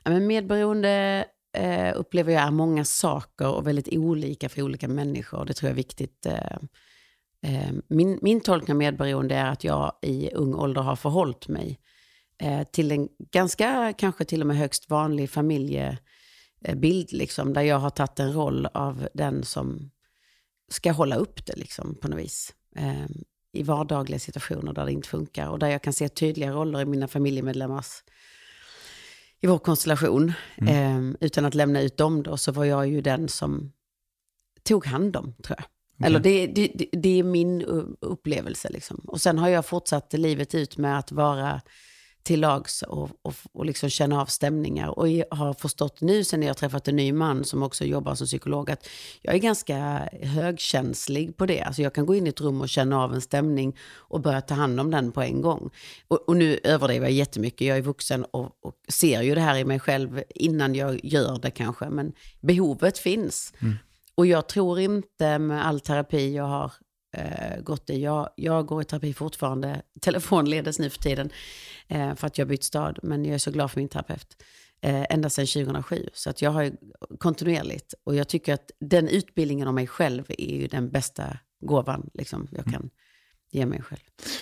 Ja, 0.03 0.11
men 0.11 0.27
medberoende 0.27 1.25
eh, 1.57 1.93
upplever 1.95 2.33
jag 2.33 2.43
är 2.43 2.51
många 2.51 2.85
saker 2.85 3.47
och 3.47 3.67
väldigt 3.67 3.87
olika 3.91 4.49
för 4.49 4.61
olika 4.61 4.87
människor. 4.87 5.45
Det 5.45 5.53
tror 5.53 5.67
jag 5.67 5.71
är 5.73 5.75
viktigt. 5.75 6.25
Eh, 6.25 6.57
eh, 7.45 7.71
min, 7.87 8.19
min 8.21 8.41
tolkning 8.41 8.73
av 8.73 8.77
medberoende 8.77 9.35
är 9.35 9.45
att 9.51 9.63
jag 9.63 9.93
i 10.01 10.29
ung 10.33 10.53
ålder 10.53 10.81
har 10.81 10.95
förhållit 10.95 11.47
mig 11.47 11.79
eh, 12.41 12.63
till 12.63 12.91
en 12.91 13.07
ganska, 13.31 13.93
kanske 13.97 14.25
till 14.25 14.41
och 14.41 14.47
med 14.47 14.57
högst 14.57 14.89
vanlig 14.89 15.29
familjebild, 16.65 17.11
liksom, 17.11 17.53
där 17.53 17.61
jag 17.61 17.79
har 17.79 17.89
tagit 17.89 18.19
en 18.19 18.33
roll 18.33 18.65
av 18.73 19.07
den 19.13 19.43
som 19.43 19.91
ska 20.71 20.91
hålla 20.91 21.15
upp 21.15 21.45
det 21.45 21.55
liksom, 21.55 21.95
på 21.95 22.07
något 22.07 22.19
vis. 22.19 22.53
Eh, 22.75 23.05
I 23.53 23.63
vardagliga 23.63 24.19
situationer 24.19 24.73
där 24.73 24.85
det 24.85 24.91
inte 24.91 25.09
funkar 25.09 25.49
och 25.49 25.59
där 25.59 25.69
jag 25.69 25.81
kan 25.81 25.93
se 25.93 26.09
tydliga 26.09 26.51
roller 26.51 26.81
i 26.81 26.85
mina 26.85 27.07
familjemedlemmars 27.07 28.03
i 29.41 29.47
vår 29.47 29.59
konstellation. 29.59 30.33
Eh, 30.57 30.99
utan 31.19 31.45
att 31.45 31.55
lämna 31.55 31.81
ut 31.81 31.97
dem 31.97 32.23
då, 32.23 32.37
så 32.37 32.51
var 32.51 32.65
jag 32.65 32.87
ju 32.87 33.01
den 33.01 33.27
som 33.27 33.71
tog 34.63 34.85
hand 34.85 35.15
om, 35.15 35.33
tror 35.43 35.57
jag. 35.59 35.65
Eller 36.07 36.19
det, 36.19 36.47
det, 36.47 36.89
det, 36.91 37.19
är 37.19 37.23
min 37.23 37.61
upplevelse. 38.01 38.69
Liksom. 38.69 38.97
Och 39.07 39.21
sen 39.21 39.37
har 39.37 39.49
jag 39.49 39.65
fortsatt 39.65 40.13
livet 40.13 40.55
ut 40.55 40.77
med 40.77 40.99
att 40.99 41.11
vara 41.11 41.61
till 42.23 42.39
lags 42.39 42.81
och, 42.81 43.09
och, 43.21 43.33
och 43.51 43.65
liksom 43.65 43.89
känna 43.89 44.21
av 44.21 44.25
stämningar. 44.25 44.99
Och 44.99 45.09
jag 45.09 45.25
har 45.31 45.53
förstått 45.53 46.01
nu 46.01 46.23
sen 46.23 46.43
jag 46.43 46.57
träffat 46.57 46.87
en 46.87 46.95
ny 46.95 47.13
man 47.13 47.43
som 47.43 47.63
också 47.63 47.85
jobbar 47.85 48.15
som 48.15 48.27
psykolog 48.27 48.71
att 48.71 48.87
jag 49.21 49.35
är 49.35 49.39
ganska 49.39 50.09
högkänslig 50.21 51.37
på 51.37 51.45
det. 51.45 51.61
Alltså 51.61 51.81
jag 51.81 51.93
kan 51.93 52.05
gå 52.05 52.15
in 52.15 52.27
i 52.27 52.29
ett 52.29 52.41
rum 52.41 52.61
och 52.61 52.69
känna 52.69 53.03
av 53.03 53.13
en 53.13 53.21
stämning 53.21 53.77
och 53.95 54.21
börja 54.21 54.41
ta 54.41 54.53
hand 54.53 54.79
om 54.79 54.91
den 54.91 55.11
på 55.11 55.21
en 55.21 55.41
gång. 55.41 55.69
Och, 56.07 56.29
och 56.29 56.37
nu 56.37 56.59
överdriver 56.63 57.05
jag 57.05 57.13
jättemycket. 57.13 57.67
Jag 57.67 57.77
är 57.77 57.81
vuxen 57.81 58.25
och, 58.25 58.45
och 58.61 58.73
ser 58.87 59.21
ju 59.21 59.35
det 59.35 59.41
här 59.41 59.57
i 59.57 59.65
mig 59.65 59.79
själv 59.79 60.23
innan 60.29 60.75
jag 60.75 61.05
gör 61.05 61.39
det 61.39 61.51
kanske. 61.51 61.89
Men 61.89 62.13
behovet 62.41 62.97
finns. 62.97 63.53
Och 64.15 64.25
jag 64.25 64.47
tror 64.47 64.79
inte 64.79 65.39
med 65.39 65.65
all 65.65 65.79
terapi 65.79 66.35
jag 66.35 66.43
har 66.43 66.71
eh, 67.13 67.61
gått 67.61 67.89
i, 67.89 68.03
jag, 68.03 68.29
jag 68.35 68.65
går 68.65 68.81
i 68.81 68.85
terapi 68.85 69.13
fortfarande, 69.13 69.81
telefonledes 70.01 70.79
nu 70.79 70.89
för 70.89 70.99
tiden, 70.99 71.29
eh, 71.87 72.15
för 72.15 72.27
att 72.27 72.37
jag 72.37 72.47
bytt 72.47 72.63
stad, 72.63 72.99
men 73.03 73.25
jag 73.25 73.33
är 73.33 73.39
så 73.39 73.51
glad 73.51 73.71
för 73.71 73.79
min 73.79 73.89
terapeut. 73.89 74.43
Eh, 74.81 75.05
ända 75.09 75.29
sedan 75.29 75.45
2007, 75.45 76.09
så 76.13 76.29
att 76.29 76.41
jag 76.41 76.51
har 76.51 76.61
ju 76.61 76.71
kontinuerligt, 77.17 77.93
och 78.03 78.15
jag 78.15 78.27
tycker 78.27 78.53
att 78.53 78.71
den 78.79 79.07
utbildningen 79.07 79.67
om 79.67 79.75
mig 79.75 79.87
själv 79.87 80.23
är 80.37 80.55
ju 80.55 80.67
den 80.67 80.89
bästa 80.89 81.37
gåvan 81.61 82.09
liksom, 82.13 82.47
jag 82.51 82.65
kan 82.65 82.89
ge 83.51 83.65
mig 83.65 83.81
själv. 83.81 83.99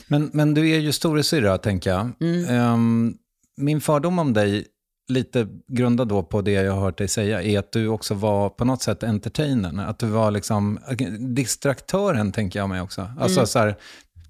Men, 0.08 0.30
men 0.34 0.54
du 0.54 0.70
är 0.70 0.80
ju 0.80 0.92
storasyrra, 0.92 1.58
tänker 1.58 1.90
jag. 1.90 2.12
Mm. 2.22 2.46
Ehm, 2.50 3.18
min 3.58 3.82
fördom 3.82 4.20
om 4.20 4.34
dig, 4.34 4.66
lite 5.08 5.48
grundad 5.68 6.08
då 6.08 6.24
på 6.24 6.42
det 6.42 6.52
jag 6.52 6.74
har 6.74 6.82
hört 6.82 6.98
dig 6.98 7.08
säga, 7.08 7.42
är 7.42 7.60
att 7.60 7.72
du 7.72 7.88
också 7.88 8.14
var 8.14 8.50
på 8.50 8.66
något 8.66 8.82
sätt 8.82 9.04
entertainern. 9.04 9.80
Att 9.80 10.00
du 10.00 10.08
var 10.08 10.32
liksom 10.32 10.80
distraktören, 11.20 12.32
tänker 12.32 12.60
jag 12.60 12.70
mig 12.70 12.82
också. 12.82 13.10
Alltså 13.20 13.40
Mm. 13.40 13.48
så 13.48 13.60
här, 13.60 13.76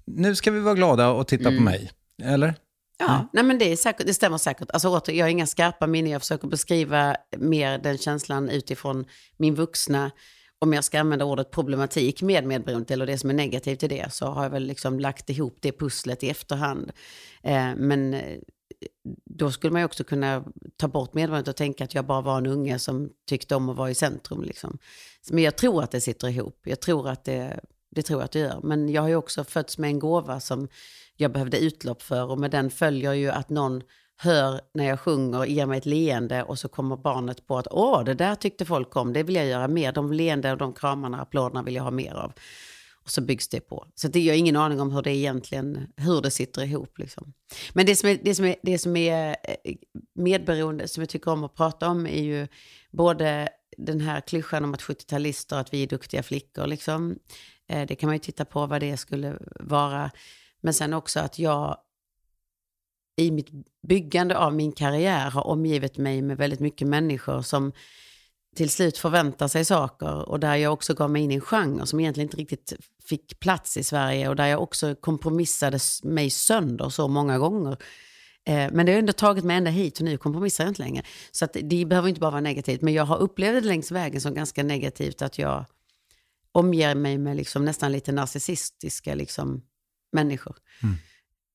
nu 0.06 0.34
ska 0.34 0.50
vi 0.50 0.60
vara 0.60 0.74
glada 0.74 1.10
och 1.10 1.28
titta 1.28 1.44
på 1.44 1.62
mig. 1.62 1.90
Eller? 2.22 2.54
Ja, 2.98 3.28
nej 3.32 3.44
men 3.44 3.58
det, 3.58 3.72
är 3.72 3.76
säkert, 3.76 4.06
det 4.06 4.14
stämmer 4.14 4.38
säkert. 4.38 4.70
Alltså, 4.70 4.88
åter, 4.88 5.14
jag 5.14 5.24
har 5.24 5.30
inga 5.30 5.46
skarpa 5.46 5.86
minnen, 5.86 6.12
jag 6.12 6.22
försöker 6.22 6.48
beskriva 6.48 7.16
mer 7.36 7.78
den 7.78 7.98
känslan 7.98 8.48
utifrån 8.48 9.04
min 9.36 9.54
vuxna. 9.54 10.10
Om 10.60 10.72
jag 10.72 10.84
ska 10.84 11.00
använda 11.00 11.24
ordet 11.24 11.50
problematik 11.50 12.22
med 12.22 12.44
medberoende, 12.44 12.94
eller 12.94 13.06
det 13.06 13.18
som 13.18 13.30
är 13.30 13.34
negativt 13.34 13.82
i 13.82 13.88
det, 13.88 14.12
så 14.12 14.26
har 14.26 14.42
jag 14.42 14.50
väl 14.50 14.64
liksom 14.64 15.00
lagt 15.00 15.30
ihop 15.30 15.58
det 15.60 15.72
pusslet 15.72 16.22
i 16.22 16.30
efterhand. 16.30 16.90
Eh, 17.42 17.68
men 17.76 18.14
eh, 18.14 18.20
då 19.24 19.50
skulle 19.50 19.72
man 19.72 19.80
ju 19.80 19.84
också 19.84 20.04
kunna 20.04 20.44
ta 20.76 20.88
bort 20.88 21.14
medvetandet 21.14 21.48
och 21.48 21.56
tänka 21.56 21.84
att 21.84 21.94
jag 21.94 22.04
bara 22.04 22.20
var 22.20 22.38
en 22.38 22.46
unge 22.46 22.78
som 22.78 23.10
tyckte 23.26 23.54
om 23.54 23.68
att 23.68 23.76
vara 23.76 23.90
i 23.90 23.94
centrum. 23.94 24.42
Liksom. 24.42 24.78
Men 25.30 25.44
jag 25.44 25.56
tror 25.56 25.82
att 25.82 25.90
det 25.90 26.00
sitter 26.00 26.28
ihop. 26.28 26.60
Jag 26.64 26.80
tror 26.80 27.08
att 27.08 27.24
det, 27.24 27.60
det 27.90 28.02
tror 28.02 28.20
jag 28.20 28.24
att 28.24 28.32
det 28.32 28.38
gör. 28.38 28.60
Men 28.62 28.88
jag 28.88 29.02
har 29.02 29.08
ju 29.08 29.16
också 29.16 29.44
fötts 29.44 29.78
med 29.78 29.90
en 29.90 29.98
gåva 29.98 30.40
som 30.40 30.68
jag 31.16 31.32
behövde 31.32 31.58
utlopp 31.58 32.02
för 32.02 32.30
och 32.30 32.38
med 32.38 32.50
den 32.50 32.70
följer 32.70 33.12
ju 33.12 33.30
att 33.30 33.48
någon 33.48 33.82
hör 34.16 34.60
när 34.74 34.84
jag 34.84 35.00
sjunger, 35.00 35.44
ger 35.44 35.66
mig 35.66 35.78
ett 35.78 35.86
leende 35.86 36.42
och 36.42 36.58
så 36.58 36.68
kommer 36.68 36.96
barnet 36.96 37.46
på 37.46 37.58
att 37.58 37.68
åh, 37.70 38.04
det 38.04 38.14
där 38.14 38.34
tyckte 38.34 38.64
folk 38.64 38.96
om, 38.96 39.12
det 39.12 39.22
vill 39.22 39.34
jag 39.34 39.46
göra 39.46 39.68
mer. 39.68 39.92
De 39.92 40.12
leende 40.12 40.52
och 40.52 40.58
de 40.58 40.72
kramarna, 40.72 41.20
applåderna 41.20 41.62
vill 41.62 41.74
jag 41.74 41.82
ha 41.82 41.90
mer 41.90 42.14
av. 42.14 42.32
Och 43.08 43.12
så 43.12 43.20
byggs 43.20 43.48
det 43.48 43.60
på. 43.60 43.86
Så 43.94 44.08
det, 44.08 44.20
jag 44.20 44.34
har 44.34 44.38
ingen 44.38 44.56
aning 44.56 44.80
om 44.80 44.92
hur 44.92 45.02
det 45.02 45.16
egentligen, 45.16 45.86
hur 45.96 46.22
det 46.22 46.30
sitter 46.30 46.62
ihop. 46.62 46.98
Liksom. 46.98 47.32
Men 47.72 47.86
det 47.86 47.96
som, 47.96 48.08
är, 48.08 48.18
det, 48.22 48.34
som 48.34 48.44
är, 48.44 48.56
det 48.62 48.78
som 48.78 48.96
är 48.96 49.36
eh, 49.44 49.74
medberoende, 50.14 50.88
som 50.88 51.00
jag 51.00 51.08
tycker 51.08 51.30
om 51.30 51.44
att 51.44 51.54
prata 51.54 51.88
om, 51.88 52.06
är 52.06 52.22
ju 52.22 52.48
både 52.90 53.48
den 53.76 54.00
här 54.00 54.20
klyschan 54.20 54.64
om 54.64 54.74
att 54.74 54.82
70-talister, 54.82 55.60
att 55.60 55.74
vi 55.74 55.82
är 55.82 55.86
duktiga 55.86 56.22
flickor, 56.22 56.66
liksom. 56.66 57.18
Eh, 57.68 57.86
det 57.86 57.94
kan 57.94 58.06
man 58.06 58.14
ju 58.14 58.20
titta 58.20 58.44
på 58.44 58.66
vad 58.66 58.80
det 58.80 58.96
skulle 58.96 59.38
vara. 59.60 60.10
Men 60.60 60.74
sen 60.74 60.92
också 60.92 61.20
att 61.20 61.38
jag 61.38 61.78
i 63.16 63.30
mitt 63.30 63.48
byggande 63.88 64.38
av 64.38 64.54
min 64.54 64.72
karriär 64.72 65.30
har 65.30 65.46
omgivit 65.46 65.98
mig 65.98 66.22
med 66.22 66.36
väldigt 66.36 66.60
mycket 66.60 66.88
människor 66.88 67.42
som 67.42 67.72
till 68.58 68.70
slut 68.70 68.98
förväntar 68.98 69.48
sig 69.48 69.64
saker 69.64 70.28
och 70.28 70.40
där 70.40 70.56
jag 70.56 70.72
också 70.72 70.94
gav 70.94 71.10
mig 71.10 71.22
in 71.22 71.30
i 71.30 71.34
en 71.34 71.40
genre 71.40 71.86
som 71.86 72.00
egentligen 72.00 72.26
inte 72.26 72.36
riktigt 72.36 72.72
fick 73.04 73.40
plats 73.40 73.76
i 73.76 73.84
Sverige 73.84 74.28
och 74.28 74.36
där 74.36 74.46
jag 74.46 74.62
också 74.62 74.94
kompromissade 74.94 75.78
mig 76.02 76.30
sönder 76.30 76.88
så 76.88 77.08
många 77.08 77.38
gånger. 77.38 77.76
Eh, 78.44 78.68
men 78.72 78.86
det 78.86 78.92
har 78.92 78.98
ändå 78.98 79.12
tagit 79.12 79.44
mig 79.44 79.56
ända 79.56 79.70
hit 79.70 79.98
och 79.98 80.04
nu 80.04 80.16
kompromissar 80.16 80.64
jag 80.64 80.70
inte 80.70 80.82
längre. 80.82 81.02
Så 81.30 81.44
att 81.44 81.56
det 81.62 81.84
behöver 81.84 82.08
inte 82.08 82.20
bara 82.20 82.30
vara 82.30 82.40
negativt, 82.40 82.82
men 82.82 82.94
jag 82.94 83.04
har 83.04 83.18
upplevt 83.18 83.62
det 83.62 83.68
längs 83.68 83.90
vägen 83.90 84.20
som 84.20 84.34
ganska 84.34 84.62
negativt 84.62 85.22
att 85.22 85.38
jag 85.38 85.64
omger 86.52 86.94
mig 86.94 87.18
med 87.18 87.36
liksom 87.36 87.64
nästan 87.64 87.92
lite 87.92 88.12
narcissistiska 88.12 89.14
liksom, 89.14 89.62
människor. 90.12 90.56
Mm. 90.82 90.96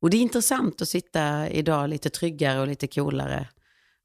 Och 0.02 0.10
det 0.10 0.18
är 0.18 0.22
intressant 0.22 0.82
att 0.82 0.90
sitta 0.90 1.50
idag 1.50 1.90
lite 1.90 2.10
tryggare 2.10 2.60
och 2.60 2.68
lite 2.68 2.88
coolare 2.88 3.50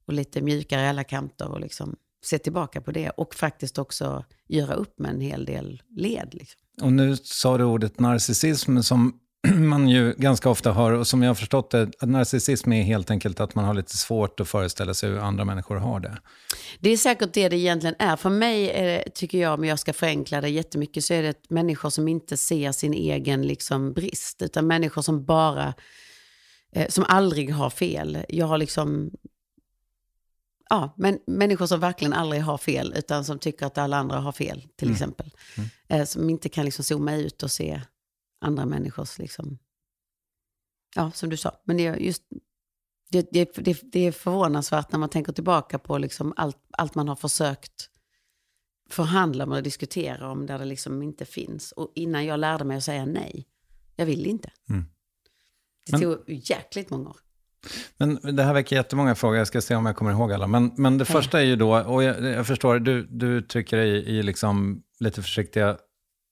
och 0.05 0.13
lite 0.13 0.41
mjukare 0.41 0.81
i 0.81 0.87
alla 0.87 1.03
kanter 1.03 1.51
och 1.51 1.59
liksom 1.59 1.95
se 2.21 2.37
tillbaka 2.37 2.81
på 2.81 2.91
det 2.91 3.09
och 3.09 3.35
faktiskt 3.35 3.77
också 3.77 4.25
göra 4.47 4.73
upp 4.73 4.99
med 4.99 5.11
en 5.11 5.21
hel 5.21 5.45
del 5.45 5.81
led. 5.95 6.29
Liksom. 6.33 6.61
Och 6.81 6.93
nu 6.93 7.17
sa 7.17 7.57
du 7.57 7.63
ordet 7.63 7.99
narcissism 7.99 8.81
som 8.81 9.19
man 9.55 9.89
ju 9.89 10.13
ganska 10.17 10.49
ofta 10.49 10.71
hör, 10.71 10.91
och 10.91 11.07
som 11.07 11.23
jag 11.23 11.29
har 11.29 11.35
förstått 11.35 11.71
det, 11.71 11.91
att 11.99 12.09
narcissism 12.09 12.73
är 12.73 12.83
helt 12.83 13.11
enkelt 13.11 13.39
att 13.39 13.55
man 13.55 13.65
har 13.65 13.73
lite 13.73 13.97
svårt 13.97 14.39
att 14.39 14.47
föreställa 14.47 14.93
sig 14.93 15.09
hur 15.09 15.19
andra 15.19 15.45
människor 15.45 15.75
har 15.75 15.99
det. 15.99 16.17
Det 16.79 16.89
är 16.89 16.97
säkert 16.97 17.33
det 17.33 17.49
det 17.49 17.57
egentligen 17.57 17.95
är. 17.99 18.15
För 18.15 18.29
mig, 18.29 18.71
är 18.71 18.85
det, 18.85 19.03
tycker 19.15 19.37
jag, 19.37 19.53
om 19.53 19.65
jag 19.65 19.79
ska 19.79 19.93
förenkla 19.93 20.41
det 20.41 20.49
jättemycket, 20.49 21.03
så 21.03 21.13
är 21.13 21.23
det 21.23 21.49
människor 21.49 21.89
som 21.89 22.07
inte 22.07 22.37
ser 22.37 22.71
sin 22.71 22.93
egen 22.93 23.47
liksom, 23.47 23.93
brist, 23.93 24.41
utan 24.41 24.67
människor 24.67 25.01
som 25.01 25.25
bara, 25.25 25.73
eh, 26.75 26.87
som 26.87 27.05
aldrig 27.07 27.53
har 27.53 27.69
fel. 27.69 28.17
Jag 28.29 28.45
har 28.45 28.57
liksom, 28.57 29.11
ja, 30.69 30.93
men, 30.97 31.19
människor 31.27 31.65
som 31.65 31.79
verkligen 31.79 32.13
aldrig 32.13 32.41
har 32.41 32.57
fel, 32.57 32.93
utan 32.95 33.25
som 33.25 33.39
tycker 33.39 33.65
att 33.65 33.77
alla 33.77 33.97
andra 33.97 34.19
har 34.19 34.31
fel, 34.31 34.67
till 34.75 34.87
Mm. 34.87 34.93
exempel. 34.95 35.33
Mm. 35.57 35.69
Eh, 35.87 36.05
som 36.05 36.29
inte 36.29 36.49
kan 36.49 36.65
liksom 36.65 36.83
zooma 36.83 37.15
ut 37.15 37.43
och 37.43 37.51
se 37.51 37.81
andra 38.41 38.65
människors, 38.65 39.17
liksom, 39.17 39.57
ja, 40.95 41.11
som 41.11 41.29
du 41.29 41.37
sa. 41.37 41.61
Men 41.63 41.77
det 41.77 41.85
är 41.85 41.95
just 41.95 42.23
det, 43.11 43.27
det, 43.31 43.55
det, 43.55 43.81
det 43.91 43.99
är 43.99 44.11
förvånansvärt 44.11 44.91
när 44.91 44.99
man 44.99 45.09
tänker 45.09 45.33
tillbaka 45.33 45.79
på 45.79 45.97
liksom 45.97 46.33
allt, 46.35 46.57
allt 46.71 46.95
man 46.95 47.07
har 47.07 47.15
försökt 47.15 47.89
förhandla 48.89 49.43
om 49.43 49.51
och 49.51 49.63
diskutera 49.63 50.31
om 50.31 50.45
där 50.45 50.59
det 50.59 50.65
liksom 50.65 51.01
inte 51.03 51.25
finns. 51.25 51.71
Och 51.71 51.91
innan 51.95 52.25
jag 52.25 52.39
lärde 52.39 52.63
mig 52.63 52.77
att 52.77 52.83
säga 52.83 53.05
nej. 53.05 53.47
Jag 53.95 54.05
vill 54.05 54.25
inte. 54.25 54.51
Mm. 54.69 54.85
Det 55.85 55.91
Men- 55.91 56.01
tog 56.01 56.23
jäkligt 56.27 56.89
många 56.89 57.09
år. 57.09 57.17
Men 57.97 58.19
det 58.35 58.43
här 58.43 58.53
väcker 58.53 58.75
jättemånga 58.75 59.15
frågor, 59.15 59.37
jag 59.37 59.47
ska 59.47 59.61
se 59.61 59.75
om 59.75 59.85
jag 59.85 59.95
kommer 59.95 60.11
ihåg 60.11 60.33
alla. 60.33 60.47
Men, 60.47 60.71
men 60.75 60.97
det 60.97 61.05
första 61.05 61.39
är 61.39 61.45
ju 61.45 61.55
då, 61.55 61.79
och 61.79 62.03
jag, 62.03 62.23
jag 62.23 62.47
förstår, 62.47 62.79
du, 62.79 63.07
du 63.09 63.27
uttrycker 63.27 63.77
dig 63.77 63.89
i 63.89 64.23
liksom 64.23 64.81
lite 64.99 65.21
försiktiga 65.21 65.77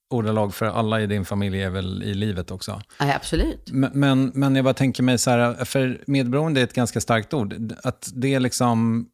ordalag 0.10 0.54
för 0.56 0.66
alla 0.66 1.02
i 1.02 1.08
din 1.08 1.26
familj 1.26 1.62
är 1.62 1.70
väl 1.70 2.04
i 2.04 2.14
livet 2.14 2.52
också. 2.52 2.82
Ja, 3.00 3.16
absolut. 3.16 3.72
Men, 3.72 3.92
men, 3.94 4.32
men 4.34 4.56
jag 4.56 4.66
bara 4.66 4.74
tänker 4.74 5.04
mig 5.04 5.18
så 5.18 5.30
här, 5.30 5.66
för 5.66 6.04
medberoende 6.08 6.62
är 6.62 6.64
ett 6.64 6.74
ganska 6.74 7.02
starkt 7.02 7.34
ord. 7.34 7.74
Att 7.84 8.12
det 8.14 8.34
är 8.34 8.40
liksom, 8.40 9.08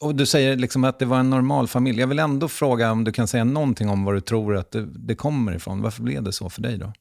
och 0.00 0.14
du 0.14 0.26
säger 0.26 0.56
liksom 0.56 0.84
att 0.84 0.98
det 0.98 1.04
var 1.04 1.20
en 1.20 1.30
normal 1.30 1.68
familj. 1.68 2.00
Jag 2.00 2.06
vill 2.06 2.18
ändå 2.18 2.48
fråga 2.48 2.92
om 2.92 3.04
du 3.04 3.12
kan 3.12 3.28
säga 3.28 3.44
någonting 3.44 3.88
om 3.88 4.04
var 4.04 4.14
du 4.14 4.20
tror 4.20 4.56
att 4.56 4.70
det, 4.70 4.86
det 4.86 5.14
kommer 5.14 5.56
ifrån. 5.56 5.82
Varför 5.82 6.02
blev 6.02 6.22
det 6.22 6.32
så 6.32 6.50
för 6.50 6.62
dig 6.62 6.78
då? 6.78 6.92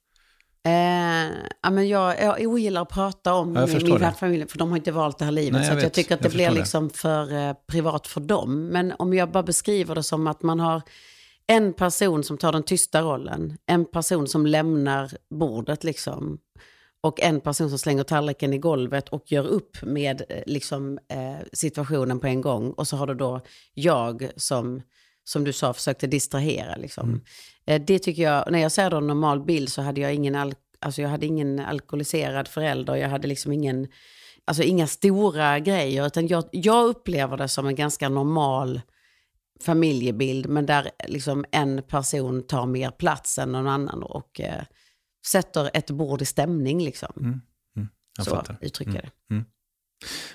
Eh, 0.66 1.32
ja, 1.62 1.70
men 1.70 1.88
jag, 1.88 2.22
jag 2.22 2.48
ogillar 2.48 2.82
att 2.82 2.90
prata 2.90 3.34
om 3.34 3.56
Ja, 3.56 3.66
min, 3.68 4.00
min 4.00 4.12
familj, 4.14 4.48
för 4.48 4.58
de 4.58 4.70
har 4.70 4.78
inte 4.78 4.92
valt 4.92 5.18
det 5.18 5.26
här 5.26 5.32
livet. 5.32 5.54
Nej, 5.54 5.66
så 5.70 5.74
jag 5.74 5.84
jag 5.84 5.94
tycker 5.94 6.16
att 6.16 6.22
det 6.22 6.30
blir 6.30 6.50
det. 6.50 6.54
liksom 6.54 6.90
för 6.90 7.34
eh, 7.34 7.54
privat 7.68 8.08
för 8.08 8.22
dem. 8.22 8.68
Men 8.68 8.94
om 9.00 9.14
jag 9.14 9.32
bara 9.32 9.44
beskriver 9.44 9.96
det 9.96 10.04
som 10.04 10.28
att 10.28 10.44
man 10.44 10.60
har 10.60 10.82
en 11.48 11.74
person 11.74 12.24
som 12.24 12.38
tar 12.38 12.52
den 12.52 12.64
tysta 12.64 13.02
rollen, 13.02 13.58
en 13.66 13.86
person 13.86 14.28
som 14.28 14.46
lämnar 14.46 15.12
bordet 15.30 15.84
liksom, 15.84 16.38
och 17.02 17.22
en 17.22 17.42
person 17.42 17.70
som 17.70 17.80
slänger 17.80 18.04
tallriken 18.04 18.54
i 18.54 18.58
golvet 18.58 19.10
och 19.10 19.32
gör 19.32 19.48
upp 19.48 19.78
med 19.82 20.22
eh, 20.30 20.44
liksom, 20.46 21.00
eh, 21.10 21.48
situationen 21.54 22.20
på 22.20 22.28
en 22.28 22.42
gång. 22.42 22.72
Och 22.72 22.88
så 22.88 22.98
har 22.98 23.08
du 23.08 23.14
då 23.14 23.42
jag 23.74 24.30
som, 24.36 24.82
som 25.24 25.44
du 25.44 25.54
sa, 25.54 25.74
försökte 25.74 26.08
distrahera. 26.08 26.76
Liksom. 26.76 27.22
Eh, 27.66 27.82
det 27.88 28.00
tycker 28.00 28.24
jag, 28.24 28.52
när 28.52 28.60
jag 28.60 28.72
säger 28.72 28.90
då 28.90 28.98
en 28.98 29.08
normal 29.08 29.44
bild 29.46 29.70
så 29.70 29.82
hade 29.82 30.02
jag 30.02 30.14
ingen, 30.14 30.36
al- 30.36 30.56
alltså 30.80 31.02
jag 31.02 31.10
hade 31.10 31.26
ingen 31.26 31.60
alkoholiserad 31.60 32.48
förälder, 32.48 32.96
jag 32.96 33.10
hade 33.10 33.28
liksom 33.28 33.52
ingen, 33.52 33.88
alltså 34.46 34.64
inga 34.64 34.88
stora 34.88 35.60
grejer, 35.60 36.08
utan 36.08 36.28
jag, 36.28 36.44
jag 36.52 36.86
upplever 36.88 37.38
det 37.38 37.48
som 37.48 37.68
en 37.68 37.76
ganska 37.76 38.10
normal 38.10 38.82
familjebild, 39.62 40.50
men 40.50 40.66
där 40.66 40.90
liksom 41.08 41.46
en 41.52 41.84
person 41.84 42.48
tar 42.48 42.66
mer 42.66 42.92
plats 42.92 43.38
än 43.38 43.52
någon 43.52 43.68
annan 43.68 44.04
och 44.04 44.42
eh, 44.42 44.64
sätter 45.28 45.70
ett 45.74 45.92
bord 45.92 46.22
i 46.22 46.26
stämning. 46.26 46.84
Liksom. 46.84 47.42
Jag 48.18 48.26
så 48.26 48.32
fattar. 48.36 48.58
uttrycker 48.62 48.94
jag 48.94 49.04
det. 49.04 49.10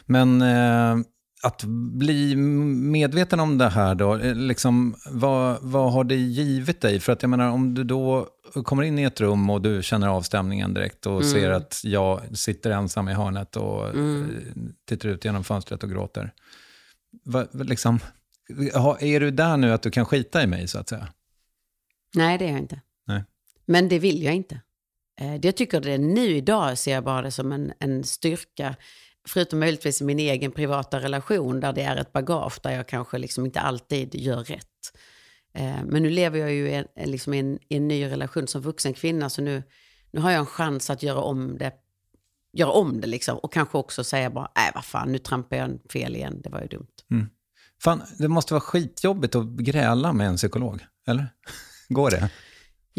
Men 0.06 0.42
eh, 0.42 1.04
att 1.42 1.64
bli 1.98 2.36
medveten 2.36 3.40
om 3.40 3.58
det 3.58 3.68
här 3.68 3.94
då, 3.94 4.16
eh, 4.16 4.34
liksom, 4.34 4.96
vad, 5.10 5.58
vad 5.62 5.92
har 5.92 6.04
det 6.04 6.14
givit 6.16 6.80
dig? 6.80 7.00
För 7.00 7.12
att 7.12 7.22
jag 7.22 7.28
menar, 7.30 7.50
om 7.50 7.74
du 7.74 7.84
då 7.84 8.28
kommer 8.64 8.82
in 8.82 8.98
i 8.98 9.02
ett 9.02 9.20
rum 9.20 9.50
och 9.50 9.62
du 9.62 9.82
känner 9.82 10.08
avstämningen 10.08 10.74
direkt 10.74 11.06
och 11.06 11.22
Mm. 11.22 11.32
ser 11.32 11.50
att 11.50 11.80
jag 11.84 12.38
sitter 12.38 12.70
ensam 12.70 13.08
i 13.08 13.12
hörnet 13.14 13.56
och 13.56 13.88
eh, 13.88 14.24
tittar 14.88 15.08
ut 15.08 15.24
genom 15.24 15.44
fönstret 15.44 15.82
och 15.82 15.90
gråter. 15.90 16.32
Va, 17.24 17.46
liksom, 17.52 17.98
är 19.00 19.20
du 19.20 19.30
där 19.30 19.56
nu 19.56 19.72
att 19.72 19.82
du 19.82 19.90
kan 19.90 20.06
skita 20.06 20.42
i 20.42 20.46
mig 20.46 20.68
så 20.68 20.78
att 20.78 20.88
säga? 20.88 21.08
Nej, 22.14 22.38
det 22.38 22.44
är 22.44 22.50
jag 22.50 22.58
inte. 22.58 22.80
Nej. 23.06 23.24
Men 23.66 23.88
det 23.88 23.98
vill 23.98 24.22
jag 24.22 24.34
inte. 24.34 24.60
Eh, 25.20 25.36
jag 25.36 25.56
tycker 25.56 25.80
det 25.80 25.92
är 25.92 25.98
nu 25.98 26.36
idag 26.36 26.78
ser 26.78 26.92
jag 26.92 27.04
bara 27.04 27.22
det 27.22 27.30
som 27.30 27.52
en, 27.52 27.72
en 27.78 28.04
styrka. 28.04 28.76
Förutom 29.28 29.58
möjligtvis 29.58 30.00
i 30.00 30.04
min 30.04 30.18
egen 30.18 30.52
privata 30.52 31.00
relation 31.00 31.60
där 31.60 31.72
det 31.72 31.82
är 31.82 31.96
ett 31.96 32.12
bagage 32.12 32.60
där 32.62 32.70
jag 32.70 32.88
kanske 32.88 33.18
liksom 33.18 33.46
inte 33.46 33.60
alltid 33.60 34.14
gör 34.14 34.44
rätt. 34.44 34.92
Eh, 35.54 35.84
men 35.84 36.02
nu 36.02 36.10
lever 36.10 36.38
jag 36.38 36.52
ju 36.52 36.68
i 36.68 36.74
en, 36.74 37.10
liksom 37.10 37.34
i 37.34 37.38
en, 37.38 37.58
i 37.68 37.76
en 37.76 37.88
ny 37.88 38.06
relation 38.06 38.48
som 38.48 38.62
vuxen 38.62 38.94
kvinna 38.94 39.30
så 39.30 39.42
nu, 39.42 39.62
nu 40.10 40.20
har 40.20 40.30
jag 40.30 40.40
en 40.40 40.46
chans 40.46 40.90
att 40.90 41.02
göra 41.02 41.20
om 41.20 41.58
det 41.58 41.72
göra 42.52 42.70
om 42.70 43.00
det 43.00 43.06
liksom 43.06 43.38
och 43.38 43.52
kanske 43.52 43.78
också 43.78 44.04
säga 44.04 44.30
bara, 44.30 44.50
nej 44.56 44.70
vad 44.74 44.84
fan, 44.84 45.12
nu 45.12 45.18
trampar 45.18 45.56
jag 45.56 45.78
fel 45.92 46.16
igen, 46.16 46.40
det 46.44 46.50
var 46.50 46.60
ju 46.60 46.66
dumt. 46.66 46.86
Mm. 47.10 47.26
Fan, 47.82 48.02
det 48.18 48.28
måste 48.28 48.54
vara 48.54 48.60
skitjobbigt 48.60 49.34
att 49.34 49.46
gräla 49.46 50.12
med 50.12 50.28
en 50.28 50.36
psykolog, 50.36 50.86
eller? 51.06 51.28
Går 51.88 52.10
det? 52.10 52.30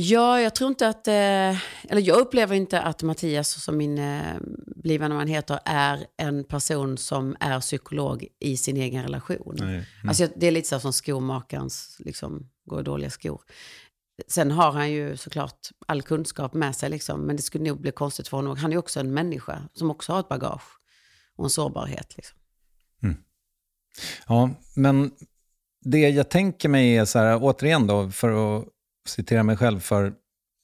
Ja, 0.02 0.42
jag 0.42 0.56
tror 0.56 0.70
inte 0.70 0.88
att, 0.88 1.08
eh, 1.08 1.14
eller 1.92 2.02
jag 2.02 2.18
upplever 2.20 2.56
inte 2.56 2.82
att 2.82 3.04
Mattias, 3.04 3.64
som 3.64 3.78
min 3.78 3.98
eh, 3.98 4.36
blivande 4.76 5.16
man 5.18 5.28
heter, 5.28 5.60
är 5.66 6.06
en 6.18 6.44
person 6.44 6.98
som 6.98 7.36
är 7.40 7.60
psykolog 7.60 8.28
i 8.40 8.58
sin 8.58 8.78
egen 8.78 9.04
relation. 9.04 9.56
Nej. 9.60 9.88
Alltså, 10.08 10.24
jag- 10.24 10.32
det 10.36 10.48
är 10.48 10.52
lite 10.52 10.68
så 10.68 10.80
som 10.80 10.94
skomakarens 10.94 11.96
liksom, 12.00 12.50
går 12.66 12.80
i 12.80 12.84
dåliga 12.84 13.10
skor. 13.10 13.42
Sen 14.28 14.52
har 14.52 14.72
han 14.72 14.92
ju 14.92 15.18
såklart 15.18 15.68
all 15.88 16.02
kunskap 16.02 16.54
med 16.54 16.76
sig, 16.76 16.90
liksom, 16.90 17.22
men 17.22 17.36
det 17.36 17.42
skulle 17.42 17.64
nog 17.64 17.82
bli 17.82 17.92
konstigt 17.92 18.28
för 18.28 18.38
honom. 18.38 18.58
Han 18.58 18.72
är 18.72 18.76
ju 18.76 18.80
också 18.80 19.00
en 19.00 19.14
människa 19.14 19.62
som 19.74 19.92
också 19.92 20.14
har 20.14 20.20
ett 20.20 20.30
bagage 20.30 20.80
och 21.36 21.44
en 21.44 21.50
sårbarhet. 21.50 22.14
Liksom. 22.18 22.38
Ja, 24.28 24.50
men 24.76 25.12
det 25.82 26.00
jag 26.10 26.30
tänker 26.30 26.70
mig 26.70 26.98
är 26.98 27.06
så 27.06 27.20
här, 27.20 27.40
återigen 27.42 27.88
då, 27.88 28.10
för 28.12 28.58
att 28.60 28.66
citera 29.06 29.44
mig 29.44 29.58
själv 29.58 29.80
för 29.80 30.14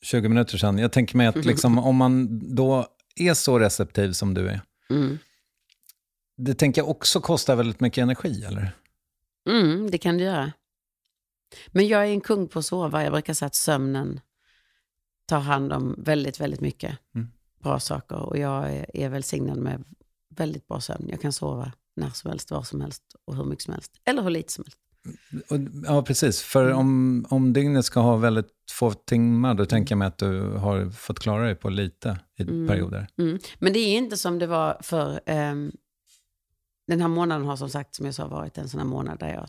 20 0.02 0.30
minuter 0.30 0.58
sedan. 0.58 0.78
Jag 0.78 0.92
tänker 0.92 1.18
mig 1.18 1.28
att 1.28 1.36
liksom, 1.46 1.78
om 1.80 1.96
man 1.96 2.40
då 2.56 2.88
är 3.16 3.34
så 3.34 3.60
receptiv 3.60 4.12
som 4.12 4.34
du 4.34 4.48
är, 4.50 4.62
Mm. 4.90 5.18
det 6.38 6.54
tänker 6.54 6.82
jag 6.82 6.90
också 6.90 7.22
kostar 7.22 7.56
väldigt 7.56 7.80
mycket 7.80 8.02
energi, 8.02 8.44
eller? 8.44 8.72
Mm, 9.50 9.92
det 9.92 9.98
kan 9.98 10.18
du 10.18 10.24
göra. 10.24 10.52
Men 11.68 11.88
jag 11.88 12.02
är 12.02 12.08
en 12.12 12.22
kung 12.22 12.48
på 12.48 12.60
att 12.60 12.66
sova. 12.66 13.04
Jag 13.04 13.12
brukar 13.12 13.34
säga 13.34 13.48
att 13.48 13.56
sömnen 13.56 14.20
tar 15.28 15.40
hand 15.40 15.74
om 15.74 15.96
väldigt, 15.98 16.40
väldigt 16.40 16.62
mycket 16.62 16.98
Mm. 17.16 17.28
bra 17.60 17.80
saker. 17.80 18.16
Och 18.16 18.38
jag 18.38 18.74
är, 18.74 18.96
är 18.98 19.10
välsignad 19.10 19.58
med 19.58 19.84
väldigt 20.30 20.68
bra 20.68 20.82
sömn. 20.82 21.08
Jag 21.10 21.22
kan 21.22 21.34
sova 21.34 21.72
när 21.96 22.10
som 22.10 22.30
helst, 22.30 22.52
var 22.52 22.64
som 22.64 22.82
helst 22.82 23.04
och 23.26 23.36
hur 23.36 23.46
mycket 23.46 23.64
som 23.66 23.74
helst. 23.74 23.92
Eller 24.06 24.22
hur 24.22 24.30
lite 24.30 24.54
som 24.54 24.64
helst. 24.64 24.80
Ja, 25.86 26.04
precis. 26.04 26.42
För 26.42 26.72
om, 26.72 27.26
om 27.30 27.54
dygnet 27.54 27.86
ska 27.86 28.00
ha 28.00 28.16
väldigt 28.16 28.48
få 28.72 28.92
timmar, 28.94 29.54
då 29.54 29.66
tänker 29.66 29.92
jag 29.92 29.98
mig 30.00 30.08
att 30.08 30.18
du 30.18 30.42
har 30.42 30.90
fått 30.90 31.20
klara 31.20 31.46
dig 31.46 31.56
på 31.56 31.70
lite 31.70 32.20
i 32.38 32.44
perioder. 32.46 33.08
Mm. 33.18 33.40
Men 33.60 33.74
det 33.74 33.80
är 33.80 33.98
inte 33.98 34.18
som 34.18 34.40
det 34.40 34.48
var 34.48 34.78
för... 34.82 35.20
ehm, 35.26 35.72
den 36.88 37.02
här 37.02 37.08
månaden 37.08 37.46
har 37.48 37.56
som 37.56 37.70
sagt, 37.70 37.96
som 37.96 38.06
jag 38.06 38.16
sa, 38.16 38.28
varit 38.28 38.58
en 38.58 38.70
sån 38.70 38.80
här 38.80 38.88
månad 38.88 39.20
där 39.20 39.34
jag 39.34 39.48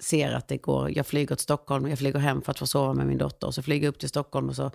ser 0.00 0.32
att 0.32 0.48
det 0.48 0.56
går. 0.56 0.96
Jag 0.96 1.06
flyger 1.06 1.34
till 1.34 1.42
Stockholm, 1.42 1.88
jag 1.88 1.98
flyger 1.98 2.18
hem 2.18 2.42
för 2.42 2.50
att 2.50 2.58
få 2.58 2.66
sova 2.66 2.94
med 2.94 3.06
min 3.06 3.18
dotter. 3.18 3.46
Och 3.46 3.54
så 3.54 3.62
flyger 3.62 3.86
jag 3.86 3.92
upp 3.92 3.98
till 3.98 4.08
Stockholm 4.08 4.48
och 4.48 4.56
så... 4.56 4.70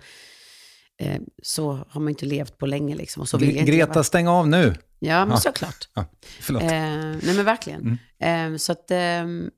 Eh, 1.00 1.20
så 1.42 1.72
har 1.88 2.00
man 2.00 2.08
inte 2.08 2.26
levt 2.26 2.58
på 2.58 2.66
länge 2.66 2.94
liksom. 2.96 3.20
Och 3.22 3.28
så 3.28 3.38
vill 3.38 3.64
Greta, 3.64 3.86
leva. 3.92 4.04
stäng 4.04 4.28
av 4.28 4.48
nu! 4.48 4.74
Ja, 4.98 5.24
men 5.24 5.30
Ja. 5.34 5.36
såklart. 5.40 5.88
Ja, 5.94 6.04
förlåt. 6.40 6.62
Eh, 6.62 6.68
nej 6.70 7.36
men 7.36 7.44
verkligen. 7.44 7.98
Eh, 8.20 8.56
så 8.56 8.72
att, 8.72 8.90
ehm, 8.90 9.50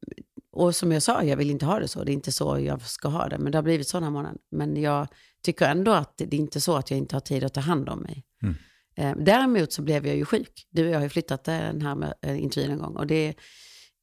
och 0.52 0.76
som 0.76 0.92
jag 0.92 1.02
sa, 1.02 1.24
jag 1.24 1.36
vill 1.36 1.50
inte 1.50 1.66
ha 1.66 1.78
det 1.78 1.88
så. 1.88 2.04
Det 2.04 2.12
är 2.12 2.14
inte 2.14 2.32
så 2.32 2.58
jag 2.58 2.82
ska 2.82 3.08
ha 3.08 3.28
det. 3.28 3.38
Men 3.38 3.52
det 3.52 3.58
har 3.58 3.62
blivit 3.62 3.88
så 3.88 3.96
den 3.96 4.04
här 4.04 4.10
månaden. 4.10 4.38
Men 4.50 4.76
jag 4.76 5.08
tycker 5.42 5.66
ändå 5.66 5.92
att 5.92 6.16
det 6.16 6.36
är 6.36 6.40
inte 6.40 6.60
så 6.60 6.76
att 6.76 6.90
jag 6.90 6.98
inte 6.98 7.16
har 7.16 7.20
tid 7.20 7.44
att 7.44 7.54
ta 7.54 7.60
hand 7.60 7.88
om 7.88 7.98
mig. 7.98 8.24
Mm. 8.42 8.54
Eh, 8.96 9.24
däremot 9.24 9.72
så 9.72 9.82
blev 9.82 10.06
jag 10.06 10.16
ju 10.16 10.24
sjuk. 10.24 10.66
Du 10.70 10.86
och 10.86 10.90
jag 10.90 10.98
har 10.98 11.02
ju 11.02 11.08
flyttat 11.08 11.44
den 11.44 11.82
här 11.82 11.94
med, 11.94 12.14
eh, 12.22 12.42
intervjun 12.42 12.70
en 12.70 12.78
gång. 12.78 12.96
Och 12.96 13.06
det, 13.06 13.34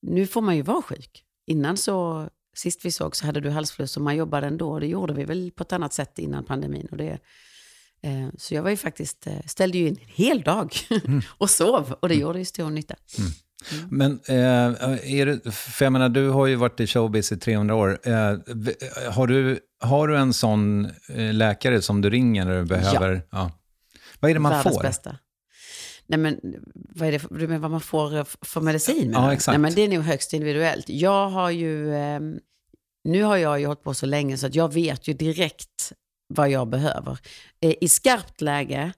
nu 0.02 0.28
får 0.28 0.42
man 0.42 0.56
ju 0.56 0.62
vara 0.62 0.82
sjuk. 0.82 1.24
Innan 1.48 1.78
så, 1.78 2.30
sist 2.56 2.86
vi 2.86 2.92
såg 2.92 3.16
så 3.16 3.26
hade 3.26 3.40
du 3.40 3.50
halsfluss 3.50 3.98
och 3.98 4.04
man 4.04 4.16
jobbade 4.16 4.48
ändå. 4.48 4.80
Det 4.80 4.88
gjorde 4.88 5.14
vi 5.14 5.26
väl 5.26 5.52
på 5.52 5.64
ett 5.64 5.74
annat 5.74 5.94
sätt 5.94 6.20
innan 6.20 6.46
pandemin. 6.46 6.88
Och 6.92 6.98
det, 6.98 7.20
eh, 8.02 8.28
så 8.38 8.54
jag 8.54 8.64
var 8.64 8.70
ju 8.70 8.78
faktiskt, 8.78 9.28
ställde 9.46 9.78
ju 9.78 9.88
in 9.88 9.98
en 10.02 10.08
hel 10.08 10.42
dag 10.42 10.74
och 11.38 11.50
sov. 11.50 11.96
Och 12.00 12.10
det 12.10 12.16
gjorde 12.16 12.40
ju 12.40 12.46
stor 12.46 12.70
nytta. 12.70 12.96
Men 13.90 14.20
eh, 14.28 14.36
är 15.18 15.26
det, 15.26 15.52
för 15.52 15.86
jag 15.86 15.94
menar, 15.94 16.10
du 16.10 16.30
har 16.30 16.46
ju 16.48 16.56
varit 16.56 16.80
i 16.80 16.88
showbiz 16.88 17.32
i 17.32 17.38
300 17.38 17.76
år. 17.76 18.00
Eh, 18.04 18.14
har, 19.12 19.28
du, 19.28 19.60
har 19.80 20.08
du 20.08 20.18
en 20.18 20.34
sån 20.34 20.86
eh, 21.10 21.34
läkare 21.34 21.82
som 21.82 22.02
du 22.02 22.10
ringer 22.10 22.46
när 22.46 22.58
du 22.58 22.66
behöver? 22.66 23.22
Ja. 23.32 23.52
Vad 24.20 24.32
är 24.32 24.36
det 24.36 24.40
man 24.40 24.52
Världens 24.52 24.76
får? 24.76 24.84
bästa. 24.84 25.18
Nej 26.08 26.20
men, 26.20 26.40
vad 26.74 27.08
är 27.08 27.12
det 27.12 27.20
för, 27.20 27.36
du 27.36 27.48
menar 27.48 27.60
vad 27.60 27.72
man 27.72 27.82
får 27.82 28.18
eh, 28.18 28.24
för 28.42 28.62
medicin? 28.62 29.12
Ja, 29.14 29.34
exakt. 29.34 29.54
Nej 29.54 29.60
men 29.60 29.74
det 29.74 29.82
är 29.82 29.88
nog 29.88 30.04
högst 30.04 30.34
individuellt. 30.34 30.90
Jag 30.90 31.30
har 31.30 31.50
ju, 31.50 31.96
ehm, 31.96 32.40
nu 33.04 33.24
har 33.24 33.38
jag 33.38 33.60
ju 33.60 33.66
hållit 33.66 33.84
på 33.84 33.94
så 33.94 34.06
länge 34.06 34.38
så 34.38 34.48
att 34.48 34.56
jag 34.56 34.74
vet 34.74 35.08
ju 35.08 35.14
direkt 35.14 35.94
vad 36.34 36.50
jag 36.50 36.70
behöver. 36.70 37.18
Eh, 37.62 37.74
I 37.82 37.90
skarpt 37.90 38.42
läge 38.42 38.82
eh, 38.82 38.92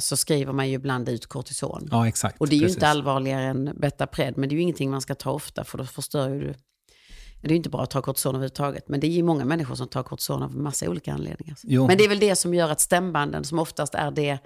så 0.00 0.16
skriver 0.16 0.52
man 0.52 0.68
ju 0.68 0.74
ibland 0.74 1.08
ut 1.08 1.26
kortison. 1.26 1.88
Ja, 1.90 2.08
exakt. 2.08 2.40
Och 2.40 2.48
det 2.48 2.54
är 2.54 2.56
ju 2.56 2.62
precis. 2.62 2.76
inte 2.76 2.88
allvarligare 2.88 3.42
än 3.42 3.72
Betapred, 3.76 4.38
men 4.38 4.48
det 4.48 4.52
är 4.54 4.56
ju 4.56 4.62
ingenting 4.62 4.90
man 4.90 5.00
ska 5.00 5.14
ta 5.14 5.30
ofta 5.30 5.64
för 5.64 5.78
då 5.78 5.84
förstör 5.84 6.28
ju 6.28 6.40
du. 6.40 6.54
Det 7.40 7.46
är 7.46 7.50
ju 7.50 7.56
inte 7.56 7.70
bra 7.70 7.82
att 7.82 7.90
ta 7.90 8.02
kortison 8.02 8.34
överhuvudtaget, 8.34 8.88
men 8.88 9.00
det 9.00 9.06
är 9.06 9.10
ju 9.10 9.22
många 9.22 9.44
människor 9.44 9.74
som 9.74 9.88
tar 9.88 10.02
kortison 10.02 10.42
av 10.42 10.56
massa 10.56 10.88
olika 10.90 11.12
anledningar. 11.12 11.56
Jo. 11.62 11.86
Men 11.86 11.98
det 11.98 12.04
är 12.04 12.08
väl 12.08 12.18
det 12.18 12.36
som 12.36 12.54
gör 12.54 12.70
att 12.70 12.80
stämbanden, 12.80 13.44
som 13.44 13.58
oftast 13.58 13.94
är 13.94 14.10
det 14.10 14.38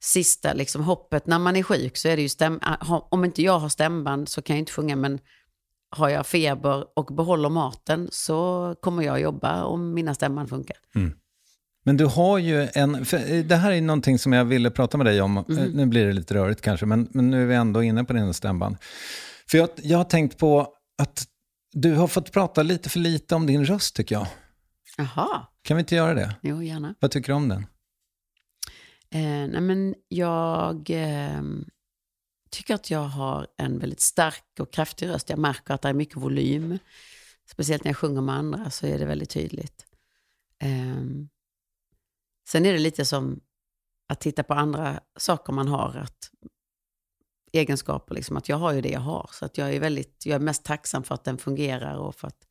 sista 0.00 0.52
liksom, 0.52 0.84
hoppet 0.84 1.26
när 1.26 1.38
man 1.38 1.56
är 1.56 1.62
sjuk, 1.62 1.96
så 1.96 2.08
är 2.08 2.16
det 2.16 2.22
ju 2.22 2.28
stäm... 2.28 2.58
ah, 2.62 3.06
Om 3.10 3.24
inte 3.24 3.42
jag 3.42 3.58
har 3.58 3.68
stämband 3.68 4.28
så 4.28 4.42
kan 4.42 4.56
jag 4.56 4.62
inte 4.62 4.72
sjunga, 4.72 4.96
men 4.96 5.18
har 5.96 6.08
jag 6.08 6.26
feber 6.26 6.84
och 6.98 7.14
behåller 7.14 7.48
maten 7.48 8.08
så 8.12 8.74
kommer 8.80 9.02
jag 9.02 9.20
jobba 9.20 9.64
om 9.64 9.94
mina 9.94 10.14
stämband 10.14 10.48
funkar. 10.48 10.76
Men 11.82 11.96
du 11.96 12.04
har 12.04 12.38
ju 12.38 12.68
en, 12.74 12.94
eh, 12.94 13.44
det 13.44 13.56
här 13.56 13.72
är 13.72 13.80
någonting 13.80 14.18
som 14.18 14.32
jag 14.32 14.44
ville 14.44 14.70
prata 14.70 14.96
med 14.98 15.06
dig 15.06 15.20
om. 15.20 15.32
Mhm. 15.34 15.64
Nu 15.74 15.86
blir 15.86 16.06
det 16.06 16.12
lite 16.12 16.34
rörigt 16.34 16.60
kanske, 16.60 16.86
men, 16.86 17.08
men 17.10 17.30
nu 17.30 17.42
är 17.42 17.46
vi 17.46 17.54
ändå 17.54 17.82
inne 17.82 18.04
på 18.04 18.12
din 18.12 18.34
stämband. 18.34 18.76
För 19.50 19.58
jag, 19.58 19.68
jag 19.76 19.98
har 19.98 20.04
tänkt 20.04 20.38
på 20.38 20.74
att 21.02 21.26
du 21.72 21.94
har 21.94 22.08
fått 22.08 22.32
prata 22.32 22.62
lite 22.62 22.88
för 22.88 22.98
lite 22.98 23.34
om 23.34 23.46
din 23.46 23.64
röst 23.64 23.96
tycker 23.96 24.14
jag. 24.14 24.26
Jaha, 24.96 25.46
Kan 25.62 25.76
vi 25.76 25.80
inte 25.80 25.94
göra 25.94 26.14
det? 26.14 26.36
jo 26.42 26.62
gärna. 26.62 26.94
Vad 27.00 27.10
tycker 27.10 27.32
du 27.32 27.36
om 27.36 27.48
den? 27.48 27.66
Eh, 29.10 29.20
nej 29.50 29.60
men 29.60 29.94
jag 30.08 30.90
eh, 30.90 31.42
tycker 32.50 32.74
att 32.74 32.90
jag 32.90 33.00
har 33.04 33.46
en 33.56 33.78
väldigt 33.78 34.00
stark 34.00 34.44
och 34.58 34.72
kraftig 34.72 35.08
röst. 35.08 35.30
Jag 35.30 35.38
märker 35.38 35.74
att 35.74 35.82
det 35.82 35.88
är 35.88 35.92
mycket 35.92 36.16
volym. 36.16 36.78
Speciellt 37.50 37.84
när 37.84 37.88
jag 37.88 37.96
sjunger 37.96 38.20
med 38.20 38.34
andra 38.34 38.70
så 38.70 38.86
är 38.86 38.98
det 38.98 39.04
väldigt 39.04 39.30
tydligt. 39.30 39.84
Eh, 40.62 40.96
sen 42.50 42.66
är 42.66 42.72
det 42.72 42.78
lite 42.78 43.04
som 43.04 43.40
att 44.08 44.20
titta 44.20 44.42
på 44.42 44.54
andra 44.54 45.00
saker 45.16 45.52
man 45.52 45.68
har. 45.68 45.96
Att, 45.96 46.30
egenskaper, 47.52 48.14
liksom, 48.14 48.36
att 48.36 48.48
jag 48.48 48.56
har 48.56 48.72
ju 48.72 48.80
det 48.80 48.88
jag 48.88 49.00
har. 49.00 49.30
Så 49.32 49.44
att 49.44 49.58
jag 49.58 49.74
är 49.74 49.80
väldigt, 49.80 50.26
jag 50.26 50.34
är 50.34 50.40
mest 50.40 50.64
tacksam 50.64 51.04
för 51.04 51.14
att 51.14 51.24
den 51.24 51.38
fungerar 51.38 51.96
och 51.96 52.14
för 52.14 52.28
att, 52.28 52.46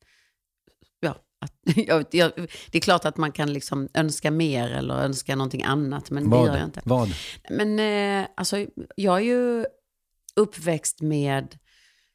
ja, 1.00 1.16
att, 1.40 1.52
jag, 1.76 2.04
jag, 2.10 2.32
det 2.70 2.78
är 2.78 2.80
klart 2.80 3.04
att 3.04 3.16
man 3.16 3.32
kan 3.32 3.52
liksom 3.52 3.88
önska 3.94 4.30
mer 4.30 4.70
eller 4.70 4.94
önska 4.94 5.36
någonting 5.36 5.62
annat, 5.62 6.10
men 6.10 6.30
det 6.30 6.36
gör 6.36 6.56
jag 6.56 6.64
inte. 6.64 6.80
Vad? 6.84 7.14
Men 7.50 7.78
eh, 7.78 8.28
alltså, 8.36 8.66
jag 8.96 9.16
är 9.16 9.24
ju 9.24 9.66
uppväxt 10.36 11.00
med 11.00 11.58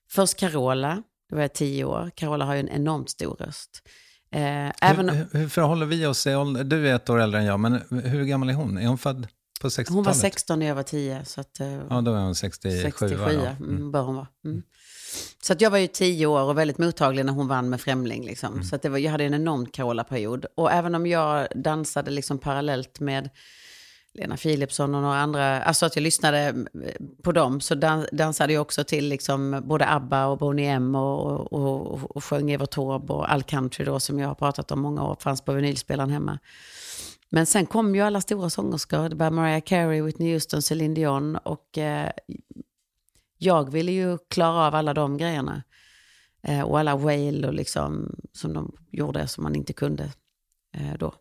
först 0.10 0.40
Carola, 0.40 1.04
då 1.30 1.36
var 1.36 1.42
jag 1.42 1.54
tio 1.54 1.86
år. 1.86 2.12
Carola 2.16 2.46
har 2.46 2.54
ju 2.54 2.60
en 2.60 2.70
enormt 2.70 3.10
stor 3.10 3.36
röst. 3.36 3.82
Eh, 4.36 4.72
även, 4.82 5.10
hur, 5.10 5.28
hur 5.32 5.50
förhåller 5.50 5.86
vi 5.86 6.06
oss? 6.06 6.24
Du 6.66 6.90
är 6.90 6.96
ett 6.96 7.10
år 7.10 7.20
äldre 7.22 7.40
än 7.40 7.46
jag, 7.46 7.60
men 7.60 7.82
hur 7.90 8.24
gammal 8.26 8.50
är 8.50 8.54
hon? 8.54 8.78
Är 8.78 8.88
hon 8.88 8.98
född 8.98 9.28
på 9.62 9.68
60-talet? 9.68 9.90
hon 9.90 10.04
var 10.04 10.14
16 10.14 10.60
när 10.60 10.66
jag 10.66 10.76
var 10.76 10.84
10, 10.84 11.26
så 11.26 11.42
att, 11.42 11.60
eh, 11.60 11.74
Ja, 11.90 12.02
då 12.02 12.14
är 12.14 12.20
hon 12.22 12.36
67. 12.36 12.82
67 12.82 13.16
va? 13.16 13.32
ja, 13.34 13.40
Ja. 13.44 13.66
mm, 13.66 13.92
bör 13.92 14.02
hon 14.02 14.16
vara. 14.16 14.28
Mm. 14.46 14.64
Så 15.44 15.54
att 15.54 15.62
jag 15.62 15.72
var 15.72 15.78
ju 15.78 15.88
tio 15.88 16.26
år 16.26 16.42
och 16.42 16.58
väldigt 16.58 16.78
mottaglig 16.78 17.26
när 17.26 17.34
hon 17.34 17.48
vann 17.48 17.70
med 17.70 17.82
Främling. 17.82 18.26
Liksom. 18.26 18.54
Mm. 18.54 18.64
Så 18.64 18.76
att 18.76 18.82
det 18.82 18.90
var, 18.90 18.98
jag 18.98 19.12
hade 19.12 19.24
en 19.24 19.34
enorm 19.34 19.66
Carola-period. 19.66 20.46
Och 20.58 20.72
även 20.72 20.96
om 20.96 21.08
jag 21.08 21.48
dansade 21.56 22.12
liksom 22.12 22.38
parallellt 22.38 23.00
med 23.00 23.30
Lena 24.16 24.38
Philipsson 24.38 24.96
och 24.96 25.02
några 25.02 25.18
andra, 25.18 25.62
alltså 25.64 25.86
att 25.86 25.96
jag 25.96 26.04
lyssnade 26.04 26.40
eh, 26.84 27.06
på 27.24 27.32
dem, 27.32 27.62
så 27.62 27.76
dansade 28.12 28.54
jag 28.54 28.62
också 28.62 28.84
till 28.84 29.10
liksom 29.10 29.62
både 29.66 29.88
ABBA 29.90 30.26
och 30.26 30.38
Boney 30.38 30.66
M 30.66 30.96
och, 30.96 31.54
och, 31.54 31.94
och, 31.94 32.16
och 32.16 32.24
sjöng 32.24 32.52
Evert 32.52 32.72
Taube 32.72 33.14
och 33.14 33.32
all 33.32 33.44
country 33.44 33.86
då 33.86 34.00
som 34.00 34.20
jag 34.20 34.28
har 34.28 34.36
pratat 34.36 34.72
om 34.72 34.82
många 34.82 35.04
år, 35.04 35.18
fanns 35.20 35.42
på 35.42 35.54
vinylspelaren 35.54 36.10
hemma. 36.10 36.40
Men 37.30 37.46
sen 37.46 37.66
kom 37.66 37.96
ju 37.96 38.02
alla 38.02 38.22
stora 38.22 38.50
sångerskor, 38.50 39.10
det 39.10 39.16
var 39.16 39.32
Mariah 39.32 39.62
Carey, 39.62 40.02
Whitney 40.02 40.34
Houston, 40.34 40.62
Celine 40.62 40.94
Dion 40.94 41.36
och 41.36 41.78
eh, 41.78 42.12
jag 43.38 43.72
ville 43.72 43.92
ju 43.92 44.18
klara 44.18 44.68
av 44.68 44.76
alla 44.76 44.94
de 44.94 45.18
grejerna. 45.18 45.64
Eh, 46.48 46.62
och 46.62 46.80
alla 46.80 46.96
wail 46.96 47.46
och 47.46 47.54
liksom, 47.54 48.16
som 48.34 48.54
de 48.54 48.78
gjorde 48.92 49.28
som 49.28 49.44
man 49.44 49.56
inte 49.56 49.74
kunde 49.74 50.04
eh, 50.74 50.98
då. 51.00 51.14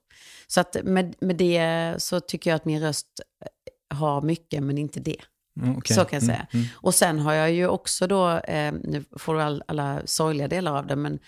Så 0.47 0.61
att 0.61 0.77
med, 0.85 1.15
med 1.21 1.37
det 1.37 1.95
så 1.99 2.21
tycker 2.21 2.51
jag 2.51 2.57
att 2.57 2.65
min 2.65 2.81
röst 2.81 3.07
eh, 3.91 3.97
har 3.97 4.23
mycket, 4.23 4.63
men 4.63 4.79
inte 4.79 5.01
det. 5.01 5.17
Mm, 5.61 5.77
okej. 5.77 5.97
Så 5.97 6.05
kan 6.05 6.17
jag 6.17 6.23
Mm, 6.23 6.37
säga. 6.37 6.47
mm. 6.53 6.67
Och 6.75 6.95
sen 6.95 7.19
har 7.19 7.33
jag 7.33 7.53
ju 7.53 7.67
också 7.69 8.07
då, 8.07 8.31
eh, 8.31 8.73
nu 8.85 9.05
får 9.19 9.35
du 9.35 9.43
all, 9.43 9.63
alla 9.69 10.03
sorgliga 10.05 10.49
delar 10.49 10.77
av 10.79 10.87
det, 10.87 10.97
men 10.97 11.19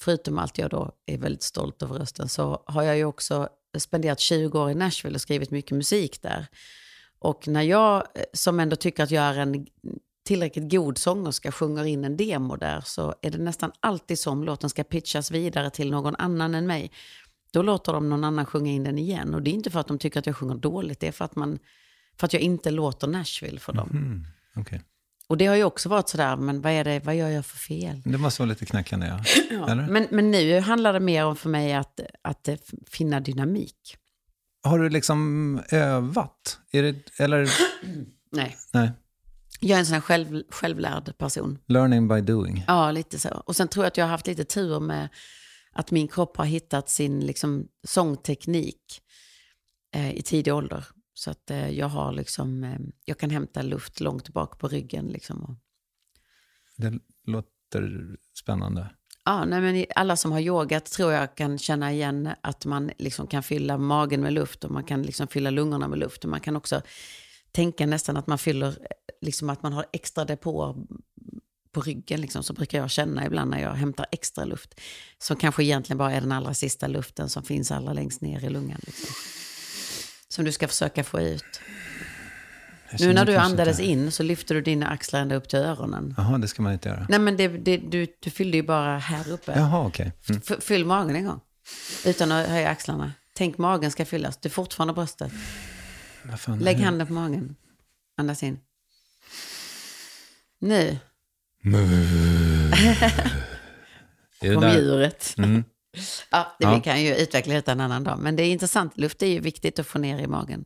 förutom 0.00 0.38
allt 0.38 0.58
jag 0.58 0.70
då 0.70 0.92
är 1.06 1.18
väldigt 1.18 1.42
stolt 1.42 1.82
över 1.82 1.98
rösten, 1.98 2.28
så 2.28 2.62
har 2.66 2.82
jag 2.82 2.96
ju 2.96 3.04
också 3.04 3.48
spenderat 3.78 4.20
20 4.20 4.60
år 4.60 4.70
i 4.70 4.74
Nashville 4.74 5.14
och 5.14 5.20
skrivit 5.20 5.50
mycket 5.50 5.76
musik 5.76 6.22
där. 6.22 6.46
Och 7.18 7.48
när 7.48 7.62
jag, 7.62 7.96
eh, 7.96 8.22
som 8.32 8.60
ändå 8.60 8.76
tycker 8.76 9.02
att 9.02 9.10
jag 9.10 9.24
är 9.24 9.36
en 9.38 9.66
tillräckligt 10.26 10.70
god 10.70 10.98
sångerska, 10.98 11.52
sjunger 11.52 11.84
in 11.84 12.04
en 12.04 12.16
demo 12.16 12.56
där, 12.56 12.80
så 12.86 13.14
är 13.22 13.30
det 13.30 13.38
nästan 13.38 13.72
alltid 13.80 14.18
som 14.18 14.44
låten 14.44 14.70
ska 14.70 14.84
pitchas 14.84 15.30
vidare 15.30 15.70
till 15.70 15.90
någon 15.90 16.16
annan 16.16 16.54
än 16.54 16.66
mig. 16.66 16.90
Då 17.52 17.62
låter 17.62 17.92
de 17.92 18.08
någon 18.08 18.24
annan 18.24 18.46
sjunga 18.46 18.70
in 18.72 18.84
den 18.84 18.98
igen. 18.98 19.34
Och 19.34 19.42
det 19.42 19.50
är 19.50 19.52
inte 19.52 19.70
för 19.70 19.80
att 19.80 19.88
de 19.88 19.98
tycker 19.98 20.18
att 20.20 20.26
jag 20.26 20.36
sjunger 20.36 20.54
dåligt, 20.54 21.00
det 21.00 21.06
är 21.08 21.12
för 21.12 21.24
att, 21.24 21.36
man, 21.36 21.58
för 22.16 22.26
att 22.26 22.32
jag 22.32 22.42
inte 22.42 22.70
låter 22.70 23.06
Nashville 23.06 23.58
för 23.60 23.72
dem. 23.72 23.90
Mm, 23.92 24.24
okej. 24.56 24.82
Och 25.28 25.36
det 25.36 25.46
har 25.46 25.56
ju 25.56 25.64
också 25.64 25.88
varit 25.88 26.08
sådär, 26.08 26.36
men 26.36 26.60
vad, 26.62 26.72
är 26.72 26.84
det, 26.84 27.00
vad 27.04 27.16
gör 27.16 27.28
jag 27.28 27.46
för 27.46 27.56
fel? 27.56 28.02
Det 28.04 28.18
måste 28.18 28.42
vara 28.42 28.48
lite 28.48 28.66
knackande, 28.66 29.06
ja. 29.06 29.20
Ja, 29.68 29.74
men, 29.74 30.06
men 30.10 30.30
nu 30.30 30.60
handlar 30.60 30.92
det 30.92 31.00
mer 31.00 31.24
om 31.24 31.36
för 31.36 31.48
mig 31.48 31.72
att, 31.74 32.00
att 32.22 32.48
eh, 32.48 32.56
finna 32.86 33.20
dynamik. 33.20 33.96
Har 34.62 34.78
du 34.78 34.88
liksom 34.88 35.60
övat? 35.70 36.58
Är 36.72 36.82
det, 36.82 37.20
eller, 37.20 37.50
Nej. 38.32 38.56
nej, 38.72 38.90
Jag 39.60 39.76
är 39.76 39.78
en 39.80 39.86
sån 39.86 39.94
här 39.94 40.00
själv, 40.00 40.42
självlärd 40.50 41.18
person. 41.18 41.58
learning 41.66 42.08
by 42.08 42.20
doing. 42.20 42.64
Ja, 42.66 42.90
lite 42.90 43.18
så. 43.18 43.28
Och 43.28 43.56
sen 43.56 43.68
tror 43.68 43.84
jag 43.84 43.88
att 43.90 43.96
jag 43.96 44.04
har 44.04 44.10
haft 44.10 44.26
lite 44.26 44.44
tur 44.44 44.80
med 44.80 45.08
att 45.80 45.90
min 45.90 46.08
kropp 46.08 46.36
har 46.36 46.44
hittat 46.44 46.88
sin 46.88 47.26
liksom, 47.26 47.68
sångteknik 47.84 49.02
eh, 49.94 50.12
i 50.12 50.22
tidig 50.22 50.54
ålder. 50.54 50.84
Så 51.14 51.30
att 51.30 51.50
eh, 51.50 51.70
jag 51.70 51.88
har 51.88 52.12
liksom, 52.12 52.64
eh, 52.64 52.78
jag 53.04 53.18
kan 53.18 53.30
hämta 53.30 53.62
luft 53.62 54.00
långt 54.00 54.28
bak 54.28 54.58
på 54.58 54.68
ryggen. 54.68 55.06
Liksom, 55.06 55.44
och, 55.44 55.54
Det 56.76 56.98
låter 57.26 58.16
spännande. 58.38 58.90
Ja, 59.24 59.44
nej, 59.44 59.60
men 59.60 59.84
alla 59.94 60.16
som 60.16 60.32
har 60.32 60.40
yogat 60.40 60.84
tror 60.84 61.12
jag 61.12 61.36
kan 61.36 61.58
känna 61.58 61.92
igen 61.92 62.28
att 62.40 62.64
man 62.64 62.90
liksom 62.98 63.26
kan 63.26 63.42
fylla 63.42 63.78
magen 63.78 64.20
med 64.20 64.32
luft 64.32 64.64
och 64.64 64.70
man 64.70 64.84
kan 64.84 65.02
liksom 65.02 65.28
fylla 65.28 65.50
lungorna 65.50 65.88
med 65.88 65.98
luft. 65.98 66.24
Och 66.24 66.30
man 66.30 66.40
kan 66.40 66.56
också 66.56 66.82
tänka 67.52 67.86
nästan 67.86 68.16
att 68.16 68.26
man 68.26 68.38
fyller, 68.38 68.68
eh, 68.68 68.74
liksom 69.20 69.50
att 69.50 69.62
man 69.62 69.72
har 69.72 69.86
extra 69.92 70.24
depåer 70.24 70.76
på 71.72 71.80
ryggen. 71.80 72.20
Liksom, 72.20 72.42
så 72.42 72.52
brukar 72.52 72.78
jag 72.78 72.90
känna 72.90 73.26
ibland 73.26 73.50
när 73.50 73.60
jag 73.62 73.74
hämtar 73.74 74.06
extra 74.12 74.44
luft. 74.44 74.80
Som 75.18 75.36
kanske 75.36 75.64
egentligen 75.64 75.98
bara 75.98 76.12
är 76.12 76.20
den 76.20 76.32
allra 76.32 76.54
sista 76.54 76.86
luften 76.86 77.28
som 77.28 77.42
finns 77.42 77.70
allra 77.70 77.92
längst 77.92 78.20
ner 78.20 78.44
i 78.44 78.50
lungan. 78.50 78.80
Liksom. 78.86 79.14
Som 80.28 80.44
du 80.44 80.52
ska 80.52 80.68
försöka 80.68 81.04
få 81.04 81.20
ut. 81.20 81.60
Nu 82.98 83.12
när 83.12 83.24
du 83.24 83.36
andades 83.36 83.80
in 83.80 84.12
så 84.12 84.22
lyfter 84.22 84.54
du 84.54 84.60
dina 84.60 84.88
axlar 84.88 85.20
ända 85.20 85.34
upp 85.34 85.48
till 85.48 85.58
öronen. 85.58 86.14
Jaha, 86.16 86.38
det 86.38 86.48
ska 86.48 86.62
man 86.62 86.72
inte 86.72 86.88
göra. 86.88 87.06
Nej 87.08 87.18
men 87.18 87.36
det, 87.36 87.48
det, 87.48 87.76
du, 87.76 88.06
du 88.20 88.30
fyllde 88.30 88.56
ju 88.56 88.62
bara 88.62 88.98
här 88.98 89.30
uppe. 89.30 89.52
Jaha, 89.56 89.86
okej. 89.86 90.12
Mm. 90.28 90.42
F- 90.48 90.58
Fyll 90.60 90.84
magen 90.84 91.16
en 91.16 91.24
gång. 91.24 91.40
Utan 92.04 92.32
att 92.32 92.48
höja 92.48 92.68
axlarna. 92.68 93.12
Tänk 93.34 93.58
magen 93.58 93.90
ska 93.90 94.04
fyllas. 94.04 94.36
Du 94.36 94.48
är 94.48 94.50
fortfarande 94.50 94.94
bröstet. 94.94 95.32
Lägg 96.60 96.76
handen 96.80 97.06
på 97.06 97.12
magen. 97.12 97.56
Andas 98.16 98.42
in. 98.42 98.58
Nu. 100.58 100.98
Där- 104.40 104.74
djuret. 104.78 105.34
Mm. 105.38 105.64
Ja, 106.30 106.56
det 106.58 106.64
Ja. 106.64 106.74
vi 106.74 106.80
kan 106.80 107.02
ju 107.02 107.14
utveckla 107.16 107.54
detta 107.54 107.72
en 107.72 107.80
annan 107.80 108.04
dag. 108.04 108.18
Men 108.18 108.36
det 108.36 108.42
är 108.42 108.50
intressant, 108.52 108.98
luft 108.98 109.22
är 109.22 109.26
ju 109.26 109.40
viktigt 109.40 109.78
att 109.78 109.86
få 109.86 109.98
ner 109.98 110.18
i 110.18 110.26
magen. 110.26 110.64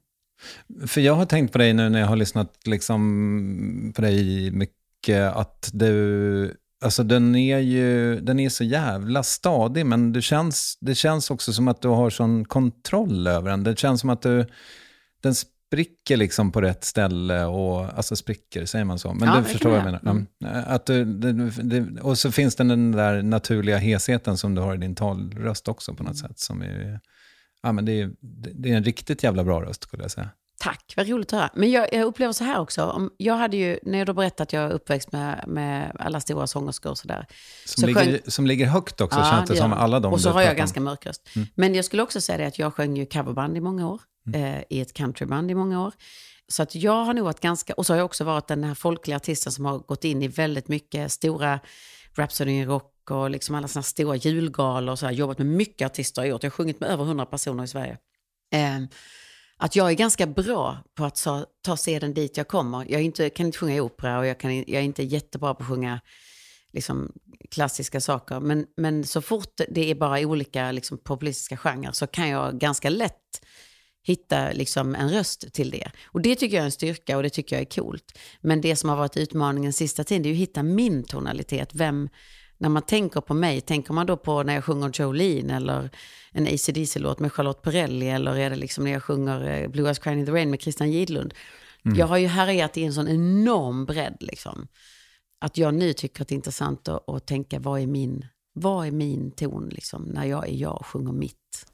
För 0.87 1.00
jag 1.00 1.14
har 1.14 1.26
tänkt 1.26 1.52
på 1.52 1.59
dig 1.59 1.72
nu 1.74 1.88
när 1.88 2.00
jag 2.00 2.07
har 2.07 2.16
lyssnat 2.16 2.52
liksom 2.64 3.92
på 3.96 4.02
dig 4.02 4.50
mycket, 4.50 5.37
att 5.37 5.70
du, 5.72 6.57
alltså 6.85 7.02
den 7.02 7.35
är 7.35 7.59
ju, 7.59 8.20
den 8.20 8.40
är 8.40 8.48
så 8.48 8.64
jävla 8.64 9.22
stadig, 9.22 9.87
men 9.87 10.12
det 10.12 10.22
känns, 10.22 10.78
det 10.80 10.94
känns 10.94 11.30
också 11.30 11.52
som 11.52 11.68
att 11.68 11.83
du 11.83 11.88
har 11.88 12.11
sån 12.11 12.44
kontroll 12.44 13.26
över 13.26 13.50
den. 13.50 13.64
Det 13.64 13.78
känns 13.78 14.00
som 14.00 14.11
att 14.11 14.22
du, 14.22 14.46
den 15.22 15.35
spricker 15.74 16.16
liksom 16.16 16.52
på 16.52 16.60
rätt 16.60 16.84
ställe 16.84 17.44
och, 17.44 17.96
alltså 17.96 18.16
spricker, 18.16 18.66
säger 18.66 18.84
man 18.84 18.98
så? 18.98 19.12
Men 19.14 19.28
Ja, 19.28 19.37
du 19.37 19.44
förstår 19.44 19.70
vad 19.70 19.78
jag 19.78 19.84
menar. 19.84 20.26
Ja. 20.38 20.48
Att 20.48 20.87
du, 20.87 21.04
det, 21.04 21.32
det, 21.62 22.00
och 22.00 22.18
så 22.18 22.32
finns 22.32 22.56
det 22.56 22.64
den 22.64 22.92
där 22.92 23.22
naturliga 23.22 23.76
hesheten 23.78 24.37
som 24.38 24.54
du 24.54 24.62
har 24.62 24.74
i 24.74 24.78
din 24.78 24.94
talröst 24.94 25.68
också 25.68 25.94
på 25.94 26.02
något 26.02 26.18
sätt, 26.18 26.38
som 26.38 26.62
är, 26.62 27.00
ja 27.62 27.72
men 27.72 27.84
det 27.84 28.00
är, 28.00 28.10
det 28.54 28.72
är 28.72 28.76
en 28.76 28.84
riktigt 28.84 29.22
jävla 29.22 29.44
bra 29.44 29.62
röst 29.62 29.82
skulle 29.82 30.02
jag 30.02 30.10
säga. 30.10 30.28
Tack, 30.58 30.94
vad 30.96 31.08
roligt 31.08 31.32
att 31.32 31.38
höra. 31.40 31.50
Men 31.54 31.70
jag, 31.70 31.88
jag 31.92 32.02
upplever 32.02 32.32
så 32.32 32.44
här 32.44 32.60
också. 32.60 32.84
Om, 32.84 33.10
jag 33.16 33.34
hade 33.37 33.56
ju, 33.56 33.78
när 33.82 33.98
jag 33.98 34.06
då 34.06 34.12
berättade 34.12 34.42
att 34.42 34.52
jag 34.52 34.62
är 34.64 34.70
uppväxt 34.70 35.12
med, 35.12 35.44
med 35.46 35.92
alla 35.98 36.20
stora 36.20 36.46
sångerskor 36.46 36.90
och 36.90 36.98
sådär. 36.98 37.26
Som, 37.66 37.80
så 37.80 37.87
ligger, 37.87 38.00
sjöng- 38.00 38.30
som 38.30 38.46
ligger 38.46 38.66
högt 38.66 39.00
också, 39.00 39.18
Ja, 39.18 39.30
känns 39.30 39.50
det 39.50 39.56
som. 39.56 39.72
Alla 39.72 40.00
de 40.00 40.12
Och 40.12 40.20
så 40.20 40.30
har 40.30 40.42
jag 40.42 40.56
ganska 40.56 40.80
mörk 40.80 41.06
röst. 41.06 41.28
Mm. 41.37 41.48
Men 41.54 41.74
jag 41.74 41.84
skulle 41.84 42.02
också 42.02 42.20
säga 42.20 42.38
det 42.38 42.46
att 42.46 42.58
jag 42.58 42.74
sjöng 42.74 42.96
ju 42.96 43.06
coverband 43.06 43.56
i 43.56 43.60
många 43.60 43.88
år. 43.88 44.00
Mm. 44.26 44.54
Eh, 44.54 44.64
I 44.70 44.80
ett 44.80 44.92
countryband 44.92 45.50
i 45.50 45.54
många 45.54 45.82
år. 45.87 45.92
Så 46.48 46.62
att 46.62 46.74
jag 46.74 47.04
har 47.04 47.14
nog 47.14 47.24
varit 47.24 47.40
ganska, 47.40 47.74
och 47.74 47.87
så 47.87 47.92
har 47.92 47.98
jag 47.98 48.04
också 48.04 48.24
varit 48.24 48.48
den 48.48 48.64
här 48.64 48.74
folkliga 48.74 49.16
artisten 49.16 49.52
som 49.52 49.64
har 49.64 49.78
gått 49.78 50.04
in 50.04 50.22
i 50.22 50.28
väldigt 50.28 50.68
mycket 50.68 51.12
stora 51.12 51.60
Rhapsody 52.16 52.50
in 52.50 52.66
Rock 52.66 53.10
och 53.10 53.30
liksom 53.30 53.54
alla 53.54 53.68
sådana 53.68 53.82
stora 53.82 54.16
julgalor 54.16 54.92
och 54.92 54.98
så 54.98 55.06
här, 55.06 55.12
jobbat 55.12 55.38
med 55.38 55.46
mycket 55.46 55.87
artister 55.87 56.22
har 56.22 56.26
gjort. 56.26 56.42
Jag 56.42 56.50
har 56.50 56.54
sjungit 56.54 56.80
med 56.80 56.90
över 56.90 57.04
100 57.04 57.26
personer 57.26 57.64
i 57.64 57.68
Sverige. 57.68 57.98
Eh, 58.52 58.80
att 59.56 59.76
jag 59.76 59.90
är 59.90 59.94
ganska 59.94 60.26
bra 60.26 60.78
på 60.94 61.04
att 61.04 61.16
ta, 61.16 61.46
ta 61.62 61.76
seden 61.76 62.14
dit 62.14 62.37
jag 62.37 62.48
kommer. 62.48 62.90
Jag 62.90 63.02
inte, 63.02 63.30
kan 63.30 63.46
inte 63.46 63.58
sjunga 63.58 63.74
i 63.74 63.80
opera 63.80 64.18
och 64.18 64.26
jag, 64.26 64.40
kan, 64.40 64.56
jag 64.56 64.68
är 64.68 64.80
inte 64.80 65.02
jättebra 65.02 65.54
på 65.54 65.62
att 65.62 65.68
sjunga 65.68 66.00
liksom, 66.72 67.12
klassiska 67.50 68.00
saker. 68.00 68.40
Men, 68.40 68.66
men 68.76 69.04
så 69.04 69.22
fort 69.22 69.60
det 69.68 69.90
är 69.90 69.94
bara 69.94 70.20
olika 70.20 70.72
liksom, 70.72 70.98
populistiska 70.98 71.56
genrer 71.56 71.92
så 71.92 72.06
kan 72.06 72.28
jag 72.28 72.58
ganska 72.58 72.90
lätt 72.90 73.40
hitta 74.05 74.53
liksom, 74.53 74.95
en 74.95 75.11
röst 75.11 75.53
till 75.53 75.71
det. 75.71 75.90
Och 76.05 76.21
det 76.21 76.37
tycker 76.37 76.57
jag 76.57 76.62
är 76.62 76.67
en 76.67 76.73
styrka 76.73 77.17
och 77.17 77.23
det 77.23 77.31
tycker 77.31 77.57
jag 77.57 77.61
är 77.61 77.83
coolt. 77.83 78.19
Men 78.40 78.61
det 78.61 78.77
som 78.77 78.88
har 78.88 78.97
varit 78.97 79.17
utmaningen 79.17 79.73
sista 79.73 80.05
tiden 80.05 80.23
det 80.23 80.29
är 80.29 80.33
att 80.33 80.38
hitta 80.38 80.62
min 80.62 81.05
tonalitet. 81.05 81.75
Vem, 81.75 82.09
när 82.59 82.69
man 82.69 82.83
tänker 82.83 83.21
på 83.21 83.35
mig, 83.35 83.61
tänker 83.61 83.93
man 83.93 84.07
då 84.07 84.17
på 84.17 84.43
när 84.43 84.55
jag 84.55 84.64
sjunger 84.64 85.01
Jolene 85.01 85.57
eller 85.57 85.90
en 86.33 86.47
AC/DC-låt 86.47 87.21
med 87.21 87.33
Charlotte 87.33 87.62
Perrelli 87.62 88.09
eller 88.09 88.37
är 88.37 88.51
det 88.51 88.57
liksom 88.57 88.85
när 88.85 88.93
jag 88.93 89.03
sjunger 89.03 89.62
eh, 89.62 89.69
Blue 89.69 89.87
Eyes 89.87 89.99
Crying 89.99 90.21
in 90.21 90.27
the 90.27 90.33
Rain 90.33 90.51
med 90.51 90.61
Christian 90.61 90.93
Gidlund? 90.93 91.35
Jag 91.97 92.07
har 92.07 92.17
ju 92.17 92.27
härjat 92.27 92.77
i 92.77 92.85
en 92.85 92.95
sån 92.95 93.09
enorm 93.09 93.85
bredd 93.85 94.17
liksom. 94.21 94.69
Att 95.40 95.59
jag 95.59 95.75
nu 95.75 95.93
tycker 95.93 96.23
att 96.23 96.29
det 96.29 96.33
är 96.33 96.37
intressant 96.37 96.88
att, 96.88 97.09
att 97.09 97.27
tänka 97.27 97.59
vad 97.59 97.81
är 97.81 97.87
min, 97.87 98.27
vad 98.53 98.87
är 98.87 98.90
min 98.90 99.31
ton 99.31 99.69
liksom 99.69 100.03
när 100.03 100.25
jag 100.25 100.49
är 100.49 100.55
jag 100.55 100.77
och 100.77 100.87
sjunger 100.87 101.12
mitt. 101.12 101.67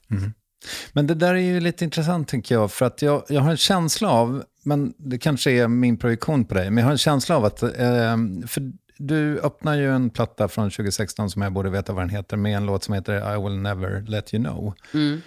Men 0.93 1.07
det 1.07 1.15
där 1.15 1.33
är 1.33 1.39
ju 1.39 1.59
lite 1.59 1.83
intressant 1.83 2.27
tycker 2.27 2.55
jag, 2.55 2.71
för 2.71 2.85
att 2.85 3.01
jag, 3.01 3.23
jag 3.29 3.41
har 3.41 3.51
en 3.51 3.57
känsla 3.57 4.09
av, 4.09 4.43
men 4.63 4.93
det 4.97 5.17
kanske 5.17 5.51
är 5.51 5.67
min 5.67 5.97
projektion 5.97 6.45
på 6.45 6.53
dig, 6.53 6.69
men 6.69 6.77
jag 6.77 6.85
har 6.85 6.91
en 6.91 6.97
känsla 6.97 7.37
av 7.37 7.45
att, 7.45 7.63
eh, 7.63 8.17
för 8.47 8.71
du 8.97 9.39
öppnar 9.39 9.75
ju 9.75 9.95
en 9.95 10.09
platta 10.09 10.47
från 10.47 10.69
2016 10.69 11.29
som 11.29 11.41
jag 11.41 11.53
borde 11.53 11.69
veta 11.69 11.93
vad 11.93 12.03
den 12.03 12.09
heter, 12.09 12.37
med 12.37 12.57
en 12.57 12.65
låt 12.65 12.83
som 12.83 12.93
heter 12.93 13.35
I 13.35 13.43
will 13.43 13.57
never 13.57 14.01
let 14.01 14.33
you 14.33 14.43
know. 14.43 14.73
Mm 14.93 15.21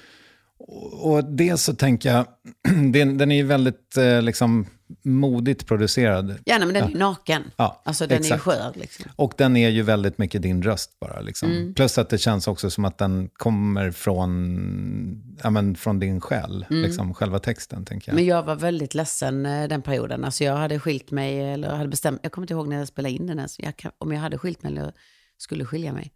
och 0.93 1.25
det 1.25 1.57
så 1.57 1.75
tänker 1.75 2.12
jag, 2.12 2.27
den, 2.93 3.19
den 3.19 3.33
är 3.33 3.37
ju 3.37 3.43
väldigt 3.43 3.97
eh, 3.97 4.23
liksom, 4.23 4.67
modigt 5.03 5.67
producerad. 5.67 6.35
Ja, 6.45 6.59
nej, 6.59 6.67
men 6.67 6.75
den 6.75 6.93
är 6.93 6.99
naken. 6.99 7.43
Ja, 7.57 7.83
alltså 7.85 8.07
den 8.07 8.19
exakt. 8.19 8.35
är 8.35 8.38
skör 8.38 8.73
liksom. 8.75 9.11
Och 9.17 9.35
den 9.37 9.57
är 9.57 9.69
ju 9.69 9.83
väldigt 9.83 10.19
mycket 10.19 10.43
din 10.43 10.62
röst 10.62 11.01
bara. 11.01 11.21
Liksom. 11.21 11.51
Mm. 11.51 11.75
Plus 11.75 11.99
att 11.99 12.09
det 12.09 12.19
känns 12.19 12.49
också 12.49 12.71
som 12.71 12.85
att 12.85 12.99
den 12.99 13.29
kommer 13.33 13.90
från, 13.90 15.37
ja, 15.43 15.51
men 15.51 15.77
från 15.77 16.01
din 16.01 16.21
själ, 16.21 16.67
liksom, 16.69 17.14
själva 17.14 17.38
texten. 17.38 17.85
tänker 17.85 18.09
jag. 18.09 18.12
Mm. 18.12 18.25
Men 18.25 18.37
jag 18.37 18.43
var 18.43 18.57
väldigt 18.57 18.95
ledsen 18.95 19.47
eh, 19.47 19.69
den 19.69 19.83
perioden. 19.83 20.25
Alltså 20.25 20.45
jag 20.45 20.57
hade 20.57 20.79
skilt 20.79 21.11
mig, 21.11 21.53
eller 21.53 21.69
hade 21.77 21.88
bestämt, 21.88 22.21
jag 22.23 22.33
kommer 22.33 22.45
inte 22.45 22.55
ihåg 22.55 22.69
när 22.69 22.79
jag 22.79 22.88
spelade 22.88 23.14
in 23.14 23.27
den 23.27 23.38
ens, 23.38 23.59
jag 23.59 23.75
om 23.99 24.12
jag 24.12 24.21
hade 24.21 24.38
skilt 24.38 24.62
mig 24.62 24.73
eller 24.73 24.93
skulle 25.38 25.64
skilja 25.64 25.93
mig. 25.93 26.12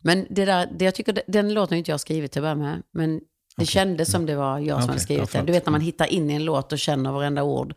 Men 0.00 0.26
det 0.30 0.44
där, 0.44 0.68
det 0.78 0.84
jag 0.84 0.94
tycker, 0.94 1.22
den 1.26 1.54
låten 1.54 1.74
har 1.74 1.78
inte 1.78 1.90
jag 1.90 2.00
skrivit 2.00 2.32
till 2.32 2.40
att 2.40 2.44
börja 2.44 2.54
med, 2.54 2.82
men 2.92 3.20
det 3.56 3.66
kändes 3.66 4.10
som 4.10 4.26
det 4.26 4.36
var 4.36 4.58
jag 4.58 4.66
som 4.66 4.76
Okej, 4.76 4.88
hade 4.88 5.00
skrivit 5.00 5.32
den. 5.32 5.46
Du 5.46 5.52
vet 5.52 5.66
när 5.66 5.70
man 5.70 5.80
hittar 5.80 6.06
in 6.06 6.30
i 6.30 6.34
en 6.34 6.44
låt 6.44 6.72
och 6.72 6.78
känner 6.78 7.12
varenda 7.12 7.42
ord. 7.42 7.74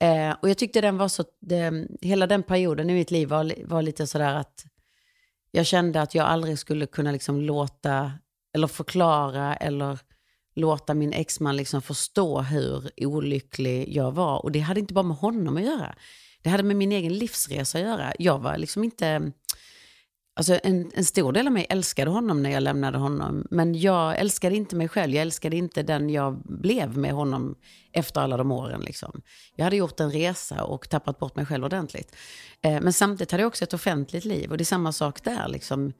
Eh, 0.00 0.34
och 0.42 0.50
jag 0.50 0.58
tyckte 0.58 0.80
den 0.80 0.98
var 0.98 1.08
så, 1.08 1.24
det, 1.40 1.86
hela 2.00 2.26
den 2.26 2.42
perioden 2.42 2.90
i 2.90 2.94
mitt 2.94 3.10
liv 3.10 3.28
var, 3.28 3.52
var 3.64 3.82
lite 3.82 4.06
sådär 4.06 4.34
att 4.34 4.64
jag 5.50 5.66
kände 5.66 6.02
att 6.02 6.14
jag 6.14 6.26
aldrig 6.26 6.58
skulle 6.58 6.86
kunna 6.86 7.12
liksom 7.12 7.40
låta, 7.40 8.12
eller 8.54 8.66
förklara, 8.66 9.56
eller 9.56 9.98
låta 10.54 10.94
min 10.94 11.12
exman 11.12 11.56
liksom 11.56 11.82
förstå 11.82 12.40
hur 12.40 12.90
olycklig 12.96 13.96
jag 13.96 14.12
var. 14.12 14.44
Och 14.44 14.52
det 14.52 14.60
hade 14.60 14.80
inte 14.80 14.94
bara 14.94 15.02
med 15.02 15.16
honom 15.16 15.56
att 15.56 15.62
göra. 15.62 15.94
Det 16.42 16.50
hade 16.50 16.62
med 16.62 16.76
min 16.76 16.92
egen 16.92 17.14
livsresa 17.14 17.78
att 17.78 17.84
göra. 17.84 18.12
Jag 18.18 18.38
var 18.38 18.58
liksom 18.58 18.84
inte... 18.84 19.32
Alltså 20.34 20.58
en, 20.62 20.90
en 20.94 21.04
stor 21.04 21.32
del 21.32 21.46
av 21.46 21.52
mig 21.52 21.66
älskade 21.68 22.10
honom 22.10 22.42
när 22.42 22.50
jag 22.50 22.62
lämnade 22.62 22.98
honom. 22.98 23.46
Men 23.50 23.80
jag 23.80 24.18
älskade 24.18 24.56
inte 24.56 24.76
mig 24.76 24.88
själv. 24.88 25.14
Jag 25.14 25.22
älskade 25.22 25.56
inte 25.56 25.82
den 25.82 26.10
jag 26.10 26.42
blev 26.44 26.96
med 26.96 27.12
honom 27.12 27.54
efter 27.92 28.20
alla 28.20 28.36
de 28.36 28.52
åren. 28.52 28.80
Liksom. 28.80 29.22
Jag 29.56 29.64
hade 29.64 29.76
gjort 29.76 30.00
en 30.00 30.10
resa 30.10 30.64
och 30.64 30.88
tappat 30.88 31.18
bort 31.18 31.36
mig 31.36 31.46
själv 31.46 31.64
ordentligt. 31.64 32.16
Eh, 32.62 32.80
men 32.80 32.92
samtidigt 32.92 33.30
hade 33.30 33.42
jag 33.42 33.48
också 33.48 33.64
ett 33.64 33.74
offentligt 33.74 34.24
liv. 34.24 34.50
Och 34.50 34.58
det 34.58 34.62
är 34.62 34.64
samma 34.64 34.92
sak 34.92 35.24
där. 35.24 35.48
Liksom. 35.48 35.92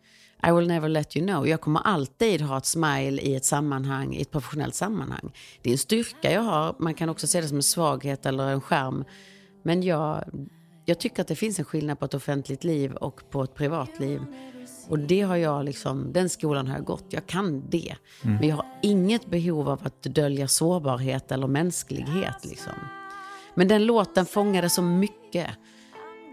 I 0.48 0.50
will 0.52 0.68
never 0.68 0.88
let 0.88 1.16
you 1.16 1.26
know. 1.26 1.48
Jag 1.48 1.60
kommer 1.60 1.80
alltid 1.80 2.40
ha 2.40 2.58
ett 2.58 2.66
smile 2.66 3.22
i 3.22 3.34
ett 3.34 3.44
sammanhang, 3.44 4.14
i 4.14 4.22
ett 4.22 4.30
professionellt 4.30 4.74
sammanhang. 4.74 5.32
Det 5.62 5.70
är 5.70 5.72
en 5.72 5.78
styrka 5.78 6.32
jag 6.32 6.42
har. 6.42 6.76
Man 6.78 6.94
kan 6.94 7.08
också 7.08 7.26
se 7.26 7.40
det 7.40 7.48
som 7.48 7.56
en 7.56 7.62
svaghet 7.62 8.26
eller 8.26 8.48
en 8.48 8.60
skärm. 8.60 9.04
Men 9.62 9.82
jag, 9.82 10.24
jag 10.92 10.98
tycker 10.98 11.22
att 11.22 11.28
det 11.28 11.36
finns 11.36 11.58
en 11.58 11.64
skillnad 11.64 11.98
på 11.98 12.04
ett 12.04 12.14
offentligt 12.14 12.64
liv 12.64 12.92
och 12.92 13.30
på 13.30 13.42
ett 13.42 13.54
privatliv. 13.54 14.20
Och 14.88 14.98
det 14.98 15.20
har 15.20 15.36
jag 15.36 15.64
liksom, 15.64 16.12
den 16.12 16.28
skolan 16.28 16.68
har 16.68 16.76
jag 16.76 16.84
gått. 16.84 17.04
Jag 17.08 17.26
kan 17.26 17.70
det. 17.70 17.96
Men 18.22 18.48
jag 18.48 18.56
har 18.56 18.66
inget 18.82 19.26
behov 19.26 19.68
av 19.68 19.80
att 19.82 20.02
dölja 20.02 20.48
sårbarhet 20.48 21.32
eller 21.32 21.46
mänsklighet. 21.46 22.44
Liksom. 22.44 22.72
Men 23.54 23.68
den 23.68 23.86
låten 23.86 24.26
fångade 24.26 24.70
så 24.70 24.82
mycket. 24.82 25.50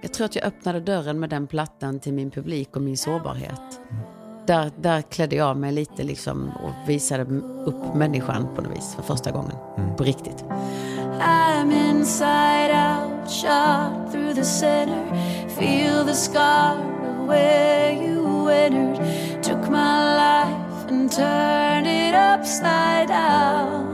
Jag 0.01 0.13
tror 0.13 0.25
att 0.25 0.35
jag 0.35 0.45
öppnade 0.45 0.79
dörren 0.79 1.19
med 1.19 1.29
den 1.29 1.47
plattan 1.47 1.99
till 1.99 2.13
min 2.13 2.31
publik 2.31 2.75
och 2.75 2.81
min 2.81 2.97
sårbarhet. 2.97 3.79
Där, 4.49 4.71
där 4.77 5.01
klädde 5.01 5.35
jag 5.35 5.57
mig 5.57 5.71
lite 5.71 6.03
liksom 6.03 6.51
och 6.63 6.89
visade 6.89 7.23
upp 7.65 7.95
människan 7.95 8.47
på 8.55 8.61
något 8.61 8.77
vis 8.77 8.95
för 8.95 9.03
första 9.03 9.31
gången. 9.31 9.55
På 9.97 10.03
riktigt. 10.03 10.45
I'm 11.19 11.71
inside 11.71 12.71
out, 12.71 13.31
shot 13.31 14.11
through 14.11 14.33
the 14.35 14.43
center. 14.43 15.05
Feel 15.59 16.05
the 16.05 16.13
scar 16.13 16.77
of 16.77 17.27
where 17.27 17.91
you 17.91 18.49
entered. 18.49 19.43
Took 19.43 19.69
my 19.69 20.15
life 20.15 20.89
and 20.89 21.11
turned 21.11 21.87
it 21.87 22.15
upside 22.15 23.07
down. 23.07 23.85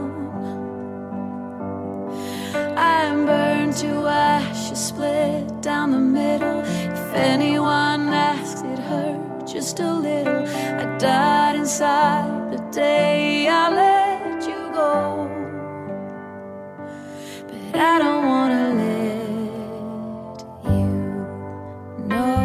I'm 2.76 3.26
burned 3.26 3.76
to 3.76 4.08
ashes, 4.08 4.86
split 4.86 5.62
down 5.62 5.92
the 5.92 5.98
middle. 5.98 6.60
If 6.92 7.14
anyone 7.14 8.08
asks, 8.08 8.62
it 8.62 8.78
hurt 8.78 9.35
just 9.54 9.80
a 9.80 9.92
little. 9.94 10.42
I 10.46 10.98
died 10.98 11.56
inside 11.56 12.52
the 12.52 12.58
day 12.80 13.48
I 13.48 13.70
let 13.70 14.48
you 14.48 14.72
go. 14.74 15.28
But 17.46 17.80
I 17.80 17.98
don't 18.02 18.26
wanna 18.26 18.74
let 18.74 19.16
you 20.64 20.86
know. 22.08 22.36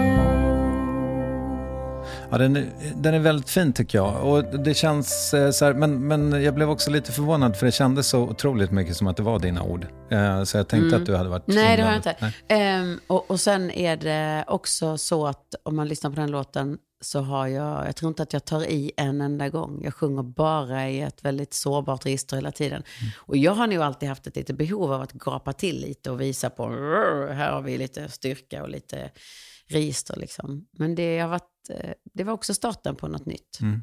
Ja, 2.31 2.37
den, 2.37 2.55
är, 2.55 2.65
den 2.95 3.13
är 3.13 3.19
väldigt 3.19 3.49
fin 3.49 3.73
tycker 3.73 3.97
jag. 3.97 4.25
Och 4.25 4.43
det 4.59 4.73
känns 4.73 5.33
eh, 5.33 5.51
så 5.51 5.65
här, 5.65 5.73
men, 5.73 6.07
men 6.07 6.43
jag 6.43 6.53
blev 6.55 6.69
också 6.69 6.91
lite 6.91 7.11
förvånad 7.11 7.55
för 7.57 7.65
det 7.65 7.71
kändes 7.71 8.07
så 8.07 8.19
otroligt 8.19 8.71
mycket 8.71 8.95
som 8.97 9.07
att 9.07 9.17
det 9.17 9.23
var 9.23 9.39
dina 9.39 9.63
ord. 9.63 9.87
Eh, 10.11 10.43
Så 10.43 10.57
jag 10.57 10.67
tänkte 10.67 10.95
att 10.95 11.05
du 11.05 11.15
hade 11.15 11.29
varit... 11.29 11.47
Mm. 11.49 11.63
Nej, 11.63 11.77
det 11.77 11.83
har 11.83 11.89
jag 11.89 11.97
inte. 11.99 12.15
Ehm, 12.47 12.99
och, 13.07 13.31
och 13.31 13.39
sen 13.39 13.71
är 13.71 13.97
det 13.97 14.43
också 14.47 14.97
så 14.97 15.27
att 15.27 15.45
om 15.63 15.75
man 15.75 15.87
lyssnar 15.87 16.09
på 16.11 16.15
den 16.15 16.31
låten 16.31 16.77
så 17.01 17.19
har 17.19 17.47
jag, 17.47 17.87
jag 17.87 17.95
tror 17.95 18.09
inte 18.09 18.23
att 18.23 18.33
jag 18.33 18.45
tar 18.45 18.63
i 18.63 18.91
en 18.97 19.21
enda 19.21 19.49
gång. 19.49 19.81
Jag 19.83 19.93
sjunger 19.93 20.23
bara 20.23 20.89
i 20.89 21.01
ett 21.01 21.25
väldigt 21.25 21.53
sårbart 21.53 22.05
register 22.05 22.35
hela 22.35 22.51
tiden. 22.51 22.83
Och 23.15 23.37
jag 23.37 23.51
har 23.51 23.67
nog 23.67 23.77
alltid 23.77 24.09
haft 24.09 24.27
ett 24.27 24.35
litet 24.35 24.57
behov 24.57 24.93
av 24.93 25.01
att 25.01 25.11
gapa 25.11 25.53
till 25.53 25.81
lite 25.81 26.11
och 26.11 26.21
visa 26.21 26.49
på, 26.49 26.69
"Rrr, 26.69 27.33
här 27.33 27.51
har 27.51 27.61
vi 27.61 27.77
lite 27.77 28.09
styrka 28.09 28.63
och 28.63 28.69
lite 28.69 29.11
register 29.71 30.15
liksom. 30.15 30.67
Men 30.71 30.95
det, 30.95 31.19
har 31.19 31.29
varit, 31.29 31.69
eh, 31.69 31.91
det 32.13 32.23
var 32.23 32.33
också 32.33 32.53
starten 32.53 32.95
på 32.95 33.07
något 33.07 33.25
nytt. 33.25 33.59
Mm. 33.61 33.81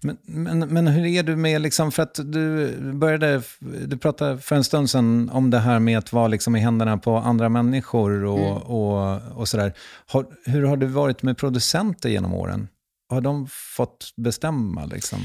Men, 0.00 0.18
men, 0.22 0.58
men 0.58 0.86
hur 0.86 1.06
är 1.06 1.22
du 1.22 1.36
med, 1.36 1.60
liksom, 1.60 1.92
för 1.92 2.02
att 2.02 2.14
du 2.14 2.76
började, 2.92 3.42
du 3.86 3.98
pratade 3.98 4.38
för 4.38 4.56
en 4.56 4.64
stund 4.64 4.90
sedan 4.90 5.30
om 5.32 5.50
det 5.50 5.58
här 5.58 5.78
med 5.78 5.98
att 5.98 6.12
vara 6.12 6.28
liksom 6.28 6.56
i 6.56 6.60
händerna 6.60 6.98
på 6.98 7.16
andra 7.16 7.48
människor 7.48 8.24
och, 8.24 8.38
Mm. 8.38 8.62
och, 8.62 9.20
och 9.40 9.48
sådär. 9.48 9.72
Har, 10.06 10.26
hur 10.44 10.62
har 10.62 10.76
du 10.76 10.86
varit 10.86 11.22
med 11.22 11.38
producenter 11.38 12.08
genom 12.08 12.34
åren? 12.34 12.68
Har 13.08 13.20
de 13.20 13.46
fått 13.50 14.12
bestämma 14.16 14.86
liksom? 14.86 15.18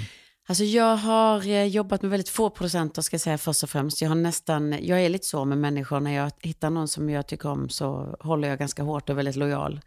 Alltså 0.50 0.64
jag 0.64 0.96
har 0.98 1.48
eh, 1.48 1.64
jobbat 1.66 2.02
med 2.02 2.12
väldigt 2.12 2.30
få 2.30 2.50
producenter 2.50 3.02
ska 3.02 3.14
jag 3.14 3.22
säga 3.22 3.38
först 3.38 3.64
och 3.64 3.70
främst. 3.70 4.02
Jag 4.02 4.10
har 4.10 4.16
nästan, 4.16 4.76
jag 4.82 5.02
är 5.02 5.10
lite 5.10 5.26
så 5.26 5.46
med 5.46 5.58
människor, 5.58 6.00
när 6.00 6.12
jag 6.12 6.32
hittar 6.40 6.70
någon 6.70 6.88
som 6.88 7.10
jag 7.10 7.28
tycker 7.28 7.50
om 7.50 7.70
så 7.70 8.18
håller 8.20 8.48
jag 8.48 8.60
ganska 8.60 8.84
hårt 8.84 9.10
och 9.10 9.18
väldigt 9.18 9.36
lojal. 9.36 9.82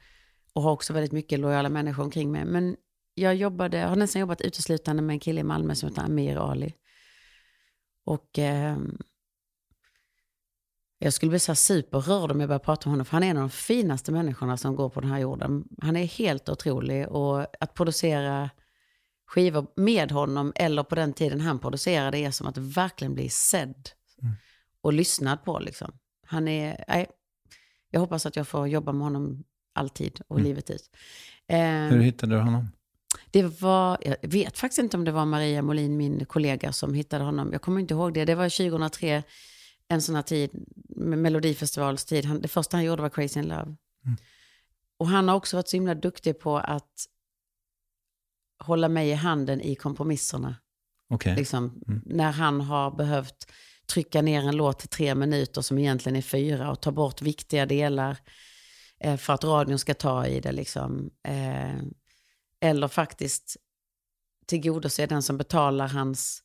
Och 0.52 0.62
har 0.62 0.72
också 0.72 0.92
väldigt 0.92 1.12
mycket 1.12 1.40
lojala 1.40 1.68
människor 1.68 2.02
omkring 2.02 2.32
mig. 2.32 2.44
Men 2.44 2.76
jag 3.20 3.34
jobbade, 3.34 3.78
har 3.78 3.96
nästan 3.96 4.20
jobbat 4.20 4.40
uteslutande 4.40 5.02
med 5.02 5.14
en 5.14 5.20
kille 5.20 5.40
i 5.40 5.44
Malmö 5.44 5.74
som 5.74 5.88
heter 5.88 6.02
Amir 6.02 6.36
Ali. 6.36 6.74
Och 8.04 8.38
eh, 8.38 8.78
jag 10.98 11.12
skulle 11.12 11.30
bli 11.30 11.38
så 11.38 11.52
här 11.52 11.56
superrörd 11.56 12.30
om 12.30 12.40
jag 12.40 12.48
började 12.48 12.64
prata 12.64 12.88
med 12.88 12.92
honom, 12.92 13.06
för 13.06 13.12
han 13.12 13.22
är 13.22 13.30
en 13.30 13.36
av 13.36 13.42
de 13.42 13.50
finaste 13.50 14.12
människorna 14.12 14.56
som 14.56 14.76
går 14.76 14.88
på 14.88 15.00
den 15.00 15.10
här 15.10 15.18
jorden. 15.18 15.64
Han 15.82 15.96
är 15.96 16.04
helt 16.04 16.48
otrolig 16.48 17.08
och 17.08 17.40
att 17.62 17.74
producera 17.74 18.50
skivor 19.26 19.66
med 19.76 20.12
honom 20.12 20.52
eller 20.54 20.82
på 20.82 20.94
den 20.94 21.12
tiden 21.12 21.40
han 21.40 21.58
producerade 21.58 22.18
är 22.18 22.30
som 22.30 22.46
att 22.46 22.56
verkligen 22.56 23.14
bli 23.14 23.28
sedd 23.28 23.88
och 24.80 24.92
lyssnad 24.92 25.44
på. 25.44 25.58
Liksom. 25.58 25.92
Han 26.26 26.48
är, 26.48 26.84
nej, 26.88 27.06
jag 27.90 28.00
hoppas 28.00 28.26
att 28.26 28.36
jag 28.36 28.48
får 28.48 28.68
jobba 28.68 28.92
med 28.92 29.02
honom 29.02 29.44
alltid 29.72 30.20
och 30.28 30.40
livet 30.40 30.70
ut. 30.70 30.90
Eh, 31.46 31.58
Hur 31.60 32.00
hittade 32.00 32.34
du 32.34 32.40
honom? 32.40 32.68
Det 33.30 33.42
var, 33.60 33.98
jag 34.00 34.16
vet 34.22 34.58
faktiskt 34.58 34.78
inte 34.78 34.96
om 34.96 35.04
det 35.04 35.12
var 35.12 35.24
Maria 35.24 35.62
Molin, 35.62 35.96
min 35.96 36.24
kollega, 36.24 36.72
som 36.72 36.94
hittade 36.94 37.24
honom. 37.24 37.52
Jag 37.52 37.62
kommer 37.62 37.80
inte 37.80 37.94
ihåg 37.94 38.14
det. 38.14 38.24
Det 38.24 38.34
var 38.34 38.70
2003, 38.70 39.22
en 39.88 40.02
sån 40.02 40.14
här 40.14 40.22
tid, 40.22 40.50
med 40.88 41.18
Melodifestivals 41.18 42.04
tid. 42.04 42.24
Han, 42.24 42.40
det 42.40 42.48
första 42.48 42.76
han 42.76 42.84
gjorde 42.84 43.02
var 43.02 43.08
Crazy 43.08 43.40
in 43.40 43.48
Love. 43.48 43.76
Och 44.98 45.08
han 45.08 45.28
har 45.28 45.36
också 45.36 45.56
varit 45.56 45.68
så 45.68 45.76
himla 45.76 45.94
duktig 45.94 46.38
på 46.38 46.58
att 46.58 47.06
hålla 48.58 48.88
mig 48.88 49.08
i 49.08 49.14
handen 49.14 49.60
i 49.60 49.74
kompromisserna. 49.74 50.56
Okej. 51.08 51.36
Liksom, 51.36 51.82
När 52.06 52.32
han 52.32 52.60
har 52.60 52.90
behövt 52.90 53.52
trycka 53.92 54.22
ner 54.22 54.48
en 54.48 54.56
låt 54.56 54.78
till 54.78 54.88
tre 54.88 55.14
minuter 55.14 55.60
som 55.60 55.78
egentligen 55.78 56.16
är 56.16 56.22
fyra 56.22 56.70
och 56.70 56.80
ta 56.80 56.92
bort 56.92 57.22
viktiga 57.22 57.66
delar 57.66 58.18
eh, 59.00 59.16
för 59.16 59.32
att 59.32 59.44
radion 59.44 59.78
ska 59.78 59.94
ta 59.94 60.26
i 60.26 60.40
det. 60.40 60.52
Liksom. 60.52 61.10
Eh, 61.28 61.76
eller 62.60 62.88
faktiskt 62.88 63.56
tillgodose 64.46 65.06
den 65.06 65.22
som 65.22 65.38
betalar 65.38 65.88
hans 65.88 66.42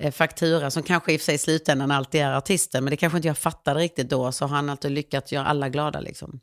eh, 0.00 0.12
faktura, 0.12 0.70
som 0.70 0.82
kanske 0.82 1.12
i 1.12 1.16
och 1.16 1.20
för 1.20 1.24
sig 1.24 1.34
i 1.34 1.38
slutändan 1.38 1.90
alltid 1.90 2.20
är 2.20 2.32
artisten, 2.32 2.84
men 2.84 2.90
det 2.90 2.96
kanske 2.96 3.16
inte 3.16 3.28
jag 3.28 3.38
fattade 3.38 3.80
riktigt 3.80 4.10
då, 4.10 4.32
så 4.32 4.44
har 4.44 4.56
han 4.56 4.70
alltid 4.70 4.90
lyckats 4.90 5.32
göra 5.32 5.46
alla 5.46 5.68
glada. 5.68 6.00
Liksom. 6.00 6.40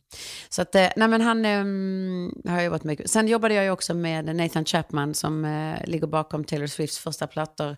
Så 0.50 0.62
att, 0.62 0.76
eh, 0.76 0.90
nej 0.96 1.08
men 1.08 1.22
han 1.22 1.46
um, 1.46 2.42
har 2.46 2.56
jag 2.56 2.66
jobbat 2.66 2.84
mycket. 2.84 3.10
Sen 3.10 3.28
jobbade 3.28 3.54
jag 3.54 3.64
ju 3.64 3.72
också 3.72 3.94
med 3.94 4.36
Nathan 4.36 4.66
Chapman 4.66 5.14
som 5.14 5.46
uh, 5.46 5.86
ligger 5.86 6.08
bakom 6.08 6.44
Taylor 6.44 6.68
Swifts 6.68 7.00
första 7.00 7.28
plattor 7.28 7.78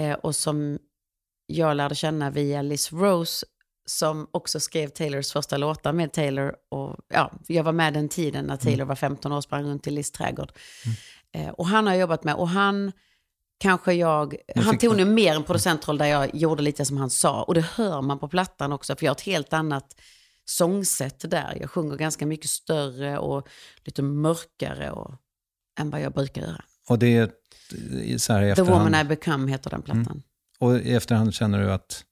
uh, 0.00 0.12
och 0.12 0.36
som 0.36 0.78
jag 1.46 1.76
lärde 1.76 1.94
känna 1.94 2.30
via 2.30 2.62
Liz 2.62 2.92
Rose 2.92 3.46
som 3.86 4.28
också 4.30 4.60
skrev 4.60 4.88
Taylors 4.88 5.32
första 5.32 5.56
låtar 5.56 5.92
med 5.92 6.12
Taylor. 6.12 6.54
Och, 6.68 6.96
ja, 7.08 7.32
jag 7.46 7.64
var 7.64 7.72
med 7.72 7.94
den 7.94 8.08
tiden 8.08 8.44
när 8.44 8.56
Taylor 8.56 8.84
var 8.84 8.94
15 8.94 9.32
år 9.32 9.36
och 9.36 9.44
sprang 9.44 9.64
runt 9.64 9.86
i 9.86 9.90
Liz 9.90 10.12
trädgård. 10.12 10.52
Eh, 11.32 11.48
och 11.48 11.66
han 11.66 11.86
har 11.86 11.94
jag 11.94 12.00
jobbat 12.00 12.24
med 12.24 12.34
och 12.34 12.48
han 12.48 12.92
kanske 13.58 13.92
jag, 13.92 14.36
han 14.56 14.72
fick 14.72 14.80
tog 14.80 14.96
nu 14.96 15.04
mer 15.04 15.36
en 15.36 15.44
producentroll 15.44 15.98
där 15.98 16.06
jag 16.06 16.34
gjorde 16.34 16.62
lite 16.62 16.84
som 16.84 16.96
han 16.96 17.10
sa. 17.10 17.42
Och 17.42 17.54
det 17.54 17.60
hör 17.74 18.02
man 18.02 18.18
på 18.18 18.28
plattan 18.28 18.72
också 18.72 18.96
för 18.96 19.04
jag 19.04 19.10
har 19.10 19.16
ett 19.16 19.20
helt 19.20 19.52
annat 19.52 19.96
sångsätt 20.44 21.30
där. 21.30 21.58
Jag 21.60 21.70
sjunger 21.70 21.96
ganska 21.96 22.26
mycket 22.26 22.50
större 22.50 23.18
och 23.18 23.48
lite 23.84 24.02
mörkare 24.02 24.90
och, 24.90 25.14
än 25.80 25.90
vad 25.90 26.00
jag 26.00 26.12
brukar 26.12 26.42
göra. 26.42 26.64
Och 26.88 26.98
det 26.98 27.16
är 27.16 27.30
så 28.18 28.32
här 28.32 28.42
i 28.42 28.44
The 28.44 28.50
efterhand, 28.50 28.84
Woman 28.84 29.00
I 29.00 29.04
Become 29.04 29.52
heter 29.52 29.70
den 29.70 29.82
plattan. 29.82 30.22
och 30.58 30.76
i 30.76 30.94
efterhand 30.94 31.34
känner 31.34 31.60
du 31.60 31.72
att 31.72 32.04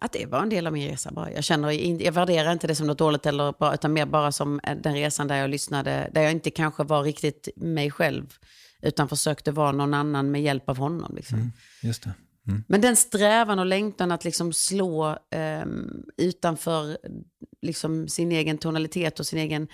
Att 0.00 0.12
det 0.12 0.26
var 0.26 0.42
en 0.42 0.48
del 0.48 0.66
av 0.66 0.72
min 0.72 0.88
resa 0.88 1.10
bara. 1.12 1.32
Jag, 1.32 1.44
känner, 1.44 1.70
jag 2.02 2.12
värderar 2.12 2.52
inte 2.52 2.66
det 2.66 2.74
som 2.74 2.86
något 2.86 2.98
dåligt 2.98 3.26
eller 3.26 3.52
bra, 3.52 3.74
utan 3.74 3.92
mer 3.92 4.06
bara 4.06 4.32
som 4.32 4.60
eh, 4.64 4.76
den 4.76 4.94
resan 4.94 5.28
där 5.28 5.36
jag 5.36 5.50
lyssnade, 5.50 6.10
där 6.12 6.22
jag 6.22 6.32
inte 6.32 6.50
kanske 6.50 6.84
var 6.84 7.02
riktigt 7.02 7.48
mig 7.56 7.90
själv, 7.90 8.34
utan 8.82 9.08
försökte 9.08 9.52
vara 9.52 9.72
någon 9.72 9.94
annan 9.94 10.30
med 10.30 10.42
hjälp 10.42 10.68
av 10.68 10.76
honom. 10.76 11.14
Liksom. 11.16 11.52
just 11.82 12.02
det. 12.02 12.12
Mm. 12.48 12.64
Men 12.68 12.80
den 12.80 12.96
strävan 12.96 13.58
och 13.58 13.66
längtan 13.66 14.12
att 14.12 14.24
liksom 14.24 14.52
slå 14.52 15.18
ehm, 15.30 16.04
utanför 16.16 16.98
liksom, 17.62 18.08
sin 18.08 18.32
egen 18.32 18.58
tonalitet 18.58 19.20
och 19.20 19.26
sin 19.26 19.38
egen 19.38 19.68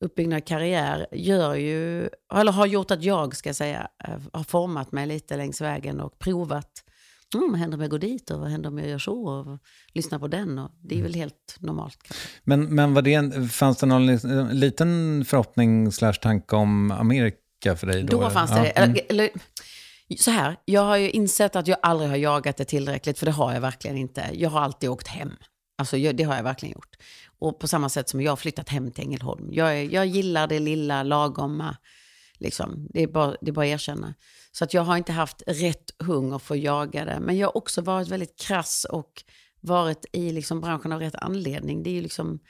uppbyggnad 0.00 0.44
karriär 0.44 1.06
gör 1.12 1.54
ju, 1.54 2.08
eller 2.34 2.52
har 2.52 2.66
gjort 2.66 2.90
att 2.90 3.02
jag, 3.02 3.36
ska 3.36 3.48
jag 3.48 3.56
säga, 3.56 3.88
eh, 4.04 4.20
har 4.32 4.44
format 4.44 4.92
mig 4.92 5.06
lite 5.06 5.36
längs 5.36 5.60
vägen 5.60 6.00
och 6.00 6.18
provat. 6.18 6.84
Mm, 7.34 7.50
vad 7.50 7.60
händer 7.60 7.76
om 7.76 7.80
jag 7.82 7.90
går 7.90 7.98
dit 7.98 8.30
och 8.30 8.40
vad 8.40 8.50
händer 8.50 8.68
om 8.68 8.78
jag 8.78 8.88
gör 8.88 8.98
så 8.98 9.26
och 9.28 9.58
lyssnar 9.94 10.18
på 10.18 10.28
den? 10.28 10.58
Och 10.58 10.70
det 10.82 10.98
är 10.98 11.02
väl 11.02 11.14
helt 11.14 11.56
normalt. 11.58 11.98
kanske. 12.02 12.28
Men, 12.44 12.74
men 12.74 12.94
var 12.94 13.02
det 13.02 13.48
fanns 13.50 13.78
det 13.78 13.86
någon 13.86 14.06
li- 14.06 14.54
liten 14.54 15.24
förhoppning 15.24 15.92
slash 15.92 16.12
tanke 16.12 16.56
om 16.56 16.90
Amerika 16.90 17.76
för 17.76 17.86
dig 17.86 18.02
då? 18.02 18.20
Då 18.20 18.30
fanns 18.30 18.50
det 18.50 18.56
Ja, 18.56 18.62
det. 18.62 18.70
mm. 18.70 18.90
Eller, 19.08 19.24
eller, 19.24 19.30
så 20.18 20.30
här, 20.30 20.56
jag 20.64 20.80
har 20.84 20.96
ju 20.96 21.10
insett 21.10 21.56
att 21.56 21.68
jag 21.68 21.78
aldrig 21.82 22.10
har 22.10 22.16
jagat 22.16 22.56
det 22.56 22.64
tillräckligt, 22.64 23.18
för 23.18 23.26
det 23.26 23.32
har 23.32 23.52
jag 23.54 23.60
verkligen 23.60 23.96
inte. 23.96 24.24
Jag 24.32 24.50
har 24.50 24.60
alltid 24.60 24.90
åkt 24.90 25.08
hem. 25.08 25.32
Alltså 25.78 25.96
jag, 25.96 26.16
det 26.16 26.24
har 26.24 26.36
jag 26.36 26.42
verkligen 26.42 26.72
gjort. 26.72 26.96
Och 27.38 27.58
på 27.58 27.68
samma 27.68 27.88
sätt 27.88 28.08
som 28.08 28.20
jag 28.20 28.32
har 28.32 28.36
flyttat 28.36 28.68
hem 28.68 28.90
till 28.90 29.04
Ängelholm. 29.04 29.48
Jag, 29.52 29.84
jag 29.92 30.06
gillar 30.06 30.46
det 30.46 30.58
lilla, 30.58 31.02
lagomma. 31.02 31.76
Liksom. 32.38 32.86
Det, 32.90 33.02
är 33.02 33.06
bara, 33.06 33.36
det 33.40 33.50
är 33.50 33.52
bara 33.52 33.66
att 33.66 33.70
erkänna. 33.70 34.14
Så 34.52 34.64
att 34.64 34.74
jag 34.74 34.82
har 34.82 34.96
inte 34.96 35.12
haft 35.12 35.42
rätt 35.46 35.90
hunger 35.98 36.38
för 36.38 36.54
att 36.54 36.60
jaga 36.60 37.04
det. 37.04 37.20
Men 37.20 37.36
jag 37.36 37.46
har 37.46 37.56
också 37.56 37.80
varit 37.80 38.08
väldigt 38.08 38.38
krass 38.38 38.86
och 38.90 39.24
varit 39.60 40.06
i 40.12 40.32
liksom 40.32 40.60
branschen 40.60 40.92
av 40.92 41.00
rätt 41.00 41.14
anledning. 41.14 41.82
Det 41.82 41.90
är 41.90 41.94
ju 41.94 42.02
liksom, 42.02 42.40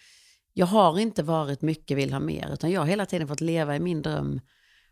jag 0.52 0.66
har 0.66 0.98
inte 0.98 1.22
varit 1.22 1.62
mycket 1.62 1.96
vill 1.96 2.12
ha 2.12 2.20
mer, 2.20 2.50
utan 2.52 2.70
jag 2.70 2.80
har 2.80 2.86
hela 2.86 3.06
tiden 3.06 3.28
fått 3.28 3.40
leva 3.40 3.76
i 3.76 3.80
min 3.80 4.02
dröm 4.02 4.40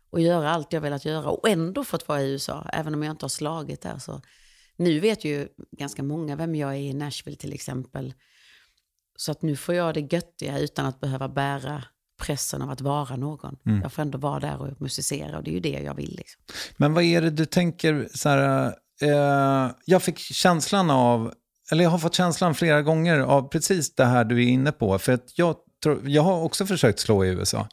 och 0.09 0.21
göra 0.21 0.51
allt 0.51 0.73
jag 0.73 0.81
velat 0.81 1.05
göra 1.05 1.29
och 1.29 1.49
ändå 1.49 1.83
fått 1.83 2.07
vara 2.07 2.21
i 2.21 2.31
USA, 2.31 2.69
även 2.73 2.93
om 2.93 3.03
jag 3.03 3.13
inte 3.13 3.23
har 3.23 3.29
slagit 3.29 3.81
där. 3.81 3.97
Så 3.97 4.21
nu 4.75 4.99
vet 4.99 5.25
ju 5.25 5.47
ganska 5.71 6.03
många 6.03 6.35
vem 6.35 6.55
jag 6.55 6.69
är 6.69 6.79
i 6.79 6.93
Nashville 6.93 7.37
till 7.37 7.53
exempel. 7.53 8.13
Så 9.15 9.31
att 9.31 9.41
nu 9.41 9.55
får 9.55 9.75
jag 9.75 9.93
det 9.93 10.13
göttiga 10.13 10.59
utan 10.59 10.85
att 10.85 10.99
behöva 10.99 11.29
bära 11.29 11.83
pressen 12.17 12.61
av 12.61 12.69
att 12.69 12.81
vara 12.81 13.15
någon. 13.15 13.55
Jag 13.83 13.93
får 13.93 14.01
ändå 14.01 14.17
vara 14.17 14.39
där 14.39 14.61
och 14.61 14.81
musicera 14.81 15.37
och 15.37 15.43
det 15.43 15.51
är 15.51 15.53
ju 15.53 15.59
det 15.59 15.69
jag 15.85 15.93
vill. 15.93 16.15
Liksom. 16.17 16.41
Men 16.77 16.93
vad 16.93 17.03
är 17.03 17.21
det 17.21 17.29
du 17.29 17.45
tänker, 17.45 18.09
så 18.13 18.29
här, 18.29 18.73
eh, 19.01 19.71
jag 19.85 20.01
fick 20.03 20.19
känslan 20.19 20.89
av, 20.89 21.33
eller 21.71 21.83
jag 21.83 21.91
har 21.91 21.99
fått 21.99 22.15
känslan 22.15 22.55
flera 22.55 22.81
gånger 22.81 23.19
av 23.19 23.49
precis 23.49 23.95
det 23.95 24.05
här 24.05 24.23
du 24.25 24.43
är 24.43 24.47
inne 24.47 24.71
på. 24.71 24.99
För 24.99 25.11
att 25.13 25.37
jag, 25.37 25.55
tror, 25.83 26.09
jag 26.09 26.21
har 26.21 26.41
också 26.43 26.65
försökt 26.65 26.99
slå 26.99 27.25
i 27.25 27.29
USA. 27.29 27.67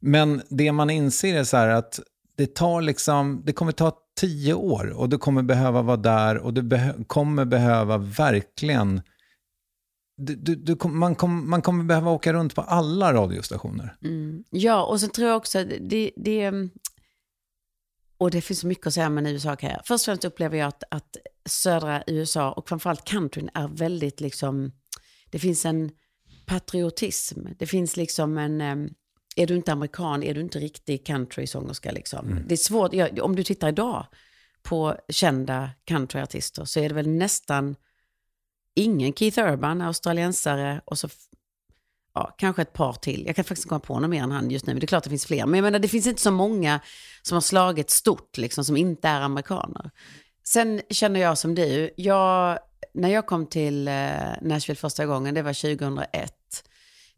Men 0.00 0.42
det 0.48 0.72
man 0.72 0.90
inser 0.90 1.38
är 1.38 1.44
så 1.44 1.56
här 1.56 1.68
att 1.68 2.00
det 2.36 2.54
tar 2.54 2.82
liksom, 2.82 3.42
det 3.44 3.52
kommer 3.52 3.72
ta 3.72 3.92
tio 4.20 4.54
år 4.54 4.90
och 4.90 5.08
du 5.08 5.18
kommer 5.18 5.42
behöva 5.42 5.82
vara 5.82 5.96
där 5.96 6.36
och 6.38 6.54
du 6.54 6.62
beh- 6.62 7.04
kommer 7.06 7.44
behöva 7.44 7.98
verkligen, 7.98 9.02
du, 10.16 10.34
du, 10.34 10.54
du, 10.54 10.76
kom- 10.76 10.98
man, 10.98 11.14
kom, 11.14 11.50
man 11.50 11.62
kommer 11.62 11.84
behöva 11.84 12.10
åka 12.10 12.32
runt 12.32 12.54
på 12.54 12.62
alla 12.62 13.12
radiostationer. 13.12 13.96
Ja, 14.50 14.84
och 14.84 15.00
sen 15.00 15.10
tror 15.10 15.28
jag 15.28 15.36
också 15.36 15.64
det, 15.64 16.10
det... 16.16 16.52
Och 18.18 18.30
det 18.30 18.40
finns 18.40 18.60
så 18.60 18.66
mycket 18.66 18.86
att 18.86 18.94
säga 18.94 19.06
om 19.06 19.18
en 19.18 19.26
USA-karriär. 19.26 19.80
Först 19.84 20.02
och 20.02 20.04
främst 20.04 20.24
upplever 20.24 20.58
jag 20.58 20.68
att, 20.68 20.84
att 20.90 21.16
södra 21.48 22.02
USA 22.06 22.52
och 22.52 22.68
framförallt 22.68 23.04
countryn 23.04 23.50
är 23.54 23.68
väldigt 23.68 24.20
liksom... 24.20 24.72
Det 25.30 25.38
finns 25.38 25.66
en 25.66 25.90
patriotism. 26.46 27.46
Det 27.58 27.66
finns 27.66 27.96
liksom 27.96 28.38
en... 28.38 28.60
Är 29.36 29.46
du 29.46 29.56
inte 29.56 29.72
amerikan, 29.72 30.22
är 30.22 30.34
du 30.34 30.40
inte 30.40 30.58
riktig 30.58 31.06
countrysångerska. 31.06 31.92
Liksom. 31.92 32.40
Det 32.46 32.54
är 32.54 32.56
svårt, 32.56 32.92
om 33.20 33.36
du 33.36 33.42
tittar 33.42 33.68
idag 33.68 34.06
på 34.62 34.96
kända 35.08 35.70
countryartister 35.84 36.64
så 36.64 36.80
är 36.80 36.88
det 36.88 36.94
väl 36.94 37.08
nästan 37.08 37.76
ingen 38.74 39.12
Keith 39.12 39.38
Urban, 39.38 39.82
australiensare, 39.82 40.80
och 40.84 40.98
så 40.98 41.08
ja, 42.14 42.34
kanske 42.38 42.62
ett 42.62 42.72
par 42.72 42.92
till. 42.92 43.26
Jag 43.26 43.36
kan 43.36 43.44
faktiskt 43.44 43.68
komma 43.68 43.80
på 43.80 44.00
någon 44.00 44.10
mer 44.10 44.22
än 44.22 44.30
han 44.30 44.50
just 44.50 44.66
nu, 44.66 44.72
men 44.74 44.80
det 44.80 44.84
är 44.84 44.86
klart 44.86 45.04
det 45.04 45.10
finns 45.10 45.26
fler. 45.26 45.46
Men 45.46 45.54
jag 45.54 45.62
menar, 45.64 45.78
det 45.78 45.88
finns 45.88 46.06
inte 46.06 46.22
så 46.22 46.30
många 46.30 46.80
som 47.22 47.36
har 47.36 47.40
slagit 47.40 47.90
stort, 47.90 48.38
liksom, 48.38 48.64
som 48.64 48.76
inte 48.76 49.08
är 49.08 49.20
amerikaner. 49.20 49.90
Sen 50.44 50.80
känner 50.90 51.20
jag 51.20 51.38
som 51.38 51.54
du, 51.54 51.90
jag, 51.96 52.58
när 52.94 53.08
jag 53.08 53.26
kom 53.26 53.46
till 53.46 53.88
eh, 53.88 53.94
Nashville 54.42 54.76
första 54.76 55.06
gången, 55.06 55.34
det 55.34 55.42
var 55.42 55.76
2001. 55.76 56.32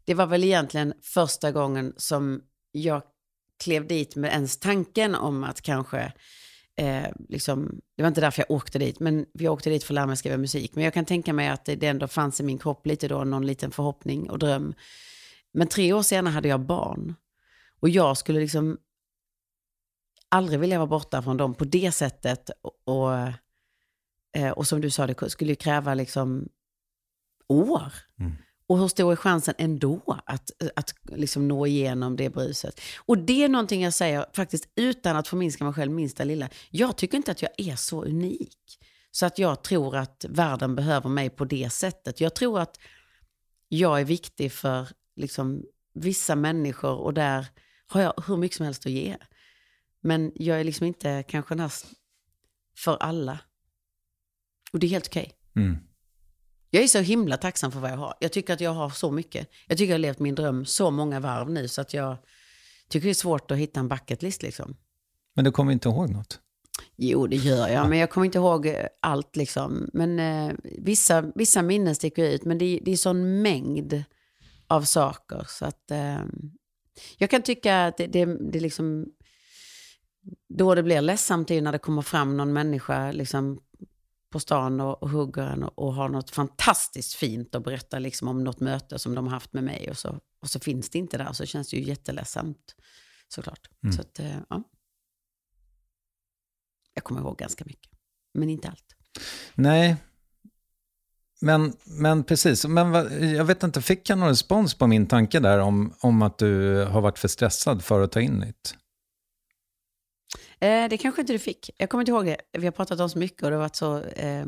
det 0.05 0.13
var 0.13 0.25
väl 0.25 0.43
egentligen 0.43 0.93
första 1.01 1.51
gången 1.51 1.93
som 1.97 2.41
jag 2.71 3.01
klev 3.63 3.87
dit 3.87 4.15
med 4.15 4.31
ens 4.31 4.59
tanken 4.59 5.15
om 5.15 5.43
att 5.43 5.61
kanske, 5.61 6.13
eh, 6.77 7.07
liksom, 7.29 7.81
det 7.95 8.03
var 8.03 8.07
inte 8.07 8.21
därför 8.21 8.41
jag 8.47 8.51
åkte 8.51 8.79
dit, 8.79 8.99
men 8.99 9.25
jag 9.33 9.53
åkte 9.53 9.69
dit 9.69 9.83
för 9.83 9.93
att 9.93 9.95
lära 9.95 10.05
mig 10.05 10.17
skriva 10.17 10.37
musik. 10.37 10.75
Men 10.75 10.83
jag 10.83 10.93
kan 10.93 11.05
tänka 11.05 11.33
mig 11.33 11.47
att 11.47 11.65
det, 11.65 11.75
det 11.75 11.87
ändå 11.87 12.07
fanns 12.07 12.39
i 12.39 12.43
min 12.43 12.57
kropp 12.57 12.85
lite 12.85 13.07
då, 13.07 13.23
någon 13.23 13.45
liten 13.45 13.71
förhoppning 13.71 14.29
och 14.29 14.39
dröm. 14.39 14.73
Men 15.51 15.67
tre 15.67 15.93
år 15.93 16.01
senare 16.01 16.31
hade 16.31 16.47
jag 16.47 16.59
barn. 16.59 17.15
Och 17.79 17.89
jag 17.89 18.17
skulle 18.17 18.39
liksom 18.39 18.77
aldrig 20.29 20.59
vilja 20.59 20.77
vara 20.77 20.87
borta 20.87 21.21
från 21.21 21.37
dem 21.37 21.53
på 21.53 21.65
det 21.65 21.91
sättet. 21.91 22.49
Och, 22.61 22.73
och, 22.83 23.17
eh, 24.35 24.51
och 24.51 24.67
som 24.67 24.81
du 24.81 24.89
sa, 24.89 25.07
det 25.07 25.29
skulle 25.29 25.51
ju 25.51 25.55
kräva 25.55 25.93
liksom 25.93 26.49
år. 27.47 27.93
Mm. 28.19 28.31
Och 28.67 28.79
hur 28.79 28.87
stor 28.87 29.11
är 29.11 29.15
chansen 29.15 29.53
ändå 29.57 30.21
att, 30.25 30.51
att 30.75 30.93
liksom 31.05 31.47
nå 31.47 31.67
igenom 31.67 32.15
det 32.15 32.29
bruset? 32.29 32.81
Och 32.97 33.17
det 33.17 33.43
är 33.43 33.49
någonting 33.49 33.83
jag 33.83 33.93
säger 33.93 34.25
faktiskt 34.33 34.69
utan 34.75 35.15
att 35.15 35.27
förminska 35.27 35.63
mig 35.63 35.73
själv 35.73 35.91
minsta 35.91 36.23
lilla. 36.23 36.49
Jag 36.69 36.97
tycker 36.97 37.17
inte 37.17 37.31
att 37.31 37.41
jag 37.41 37.51
är 37.57 37.75
så 37.75 38.03
unik. 38.03 38.79
Så 39.11 39.25
att 39.25 39.39
jag 39.39 39.63
tror 39.63 39.95
att 39.95 40.25
världen 40.29 40.75
behöver 40.75 41.09
mig 41.09 41.29
på 41.29 41.45
det 41.45 41.69
sättet. 41.69 42.21
Jag 42.21 42.35
tror 42.35 42.59
att 42.59 42.79
jag 43.67 43.99
är 44.01 44.05
viktig 44.05 44.51
för 44.51 44.87
liksom, 45.15 45.63
vissa 45.93 46.35
människor 46.35 46.97
och 46.97 47.13
där 47.13 47.47
har 47.87 48.01
jag 48.01 48.13
hur 48.27 48.37
mycket 48.37 48.57
som 48.57 48.65
helst 48.65 48.85
att 48.85 48.91
ge. 48.91 49.17
Men 50.01 50.31
jag 50.35 50.59
är 50.59 50.63
liksom 50.63 50.87
inte 50.87 51.23
kanske 51.27 51.55
näst 51.55 51.85
för 52.77 52.97
alla. 52.97 53.39
Och 54.71 54.79
det 54.79 54.87
är 54.87 54.89
helt 54.89 55.07
okej. 55.07 55.31
Mm. 55.55 55.86
Jag 56.69 56.83
är 56.83 56.87
så 56.87 56.99
himla 56.99 57.37
tacksam 57.37 57.71
för 57.71 57.79
vad 57.79 57.91
jag 57.91 57.97
har. 57.97 58.13
Jag 58.19 58.31
tycker 58.31 58.53
att 58.53 58.61
jag 58.61 58.71
har 58.71 58.89
så 58.89 59.11
mycket. 59.11 59.49
Jag 59.67 59.77
tycker 59.77 59.89
jag 59.89 59.93
har 59.93 59.99
levt 59.99 60.19
min 60.19 60.35
dröm 60.35 60.65
så 60.65 60.91
många 60.91 61.19
varv 61.19 61.49
nu 61.49 61.67
så 61.67 61.81
att 61.81 61.93
jag 61.93 62.17
tycker 62.89 63.07
det 63.07 63.11
är 63.11 63.13
svårt 63.13 63.51
att 63.51 63.57
hitta 63.57 63.79
en 63.79 63.87
bucket 63.87 64.21
list 64.21 64.43
liksom. 64.43 64.75
Men 65.35 65.45
du 65.45 65.51
kommer 65.51 65.71
inte 65.71 65.89
ihåg 65.89 66.09
något? 66.09 66.39
Jo, 66.95 67.27
det 67.27 67.35
gör 67.35 67.67
jag, 67.67 67.89
men 67.89 67.99
jag 67.99 68.09
kommer 68.09 68.25
inte 68.25 68.37
ihåg 68.37 68.65
eh, 68.65 68.85
allt 68.99 69.35
liksom. 69.35 69.89
Men 69.93 70.19
eh, 70.19 70.55
vissa, 70.63 71.21
vissa 71.35 71.61
minnen 71.61 71.95
sticker 71.95 72.23
ut, 72.29 72.45
men 72.45 72.57
det, 72.57 72.79
det 72.85 72.91
är 72.91 72.97
sån 72.97 73.41
mängd 73.41 74.03
av 74.67 74.81
saker 74.81 75.45
så 75.47 75.65
att 75.65 75.91
eh, 75.91 76.19
jag 77.17 77.29
kan 77.29 77.41
tycka 77.41 77.85
att 77.85 77.97
det, 77.97 78.07
det, 78.07 78.25
det 78.25 78.59
liksom 78.59 79.05
då 80.49 80.75
det 80.75 80.83
blir 80.83 81.01
ledsamt 81.01 81.51
är 81.51 81.61
när 81.61 81.71
det 81.71 81.79
kommer 81.79 82.01
fram 82.01 82.37
någon 82.37 82.53
människa 82.53 83.11
liksom, 83.11 83.59
på 84.29 84.39
stan 84.39 84.81
och, 84.81 85.03
och 85.03 85.09
hugger 85.09 85.43
en 85.43 85.63
och, 85.63 85.79
och 85.79 85.93
har 85.93 86.09
något 86.09 86.29
fantastiskt 86.29 87.13
fint 87.13 87.55
att 87.55 87.63
berätta 87.63 87.99
liksom, 87.99 88.27
om 88.27 88.43
något 88.43 88.59
möte 88.59 88.99
som 88.99 89.15
de 89.15 89.25
har 89.25 89.31
haft 89.31 89.53
med 89.53 89.63
mig 89.63 89.89
och 89.89 89.97
så, 89.97 90.19
och 90.41 90.49
så 90.49 90.59
finns 90.59 90.89
det 90.89 90.99
inte 90.99 91.17
där 91.17 91.33
så 91.33 91.45
känns 91.45 91.69
det 91.69 91.77
ju 91.77 91.83
jätteledsamt 91.83 92.75
såklart. 93.27 93.69
Mm. 93.83 93.95
Så 93.95 94.01
att, 94.01 94.19
eh, 94.19 94.37
ja. 94.49 94.63
Jag 96.93 97.03
kommer 97.03 97.21
ihåg 97.21 97.37
ganska 97.37 97.65
mycket, 97.65 97.91
men 98.33 98.49
inte 98.49 98.67
allt. 98.67 98.95
Nej, 99.55 99.95
men, 101.41 101.73
men 101.85 102.23
precis. 102.23 102.65
Men 102.65 102.93
jag 103.35 103.45
vet 103.45 103.63
inte, 103.63 103.81
fick 103.81 104.09
jag 104.09 104.17
någon 104.17 104.29
respons 104.29 104.73
på 104.73 104.87
min 104.87 105.07
tanke 105.07 105.39
där 105.39 105.59
om, 105.59 105.93
om 105.99 106.21
att 106.21 106.37
du 106.37 106.83
har 106.85 107.01
varit 107.01 107.19
för 107.19 107.27
stressad 107.27 107.83
för 107.83 108.01
att 108.01 108.11
ta 108.11 108.21
in 108.21 108.39
nytt? 108.39 108.75
Eh, 110.59 110.89
det 110.89 110.97
kanske 110.97 111.21
inte 111.21 111.33
du 111.33 111.39
fick. 111.39 111.69
Jag 111.77 111.89
kommer 111.89 112.01
inte 112.01 112.11
ihåg 112.11 112.25
det. 112.25 112.37
Vi 112.51 112.65
har 112.65 112.71
pratat 112.71 112.99
om 112.99 113.09
så 113.09 113.19
mycket 113.19 113.43
och 113.43 113.49
det 113.49 113.55
har 113.55 113.61
varit 113.61 113.75
så 113.75 114.03
eh, 114.03 114.45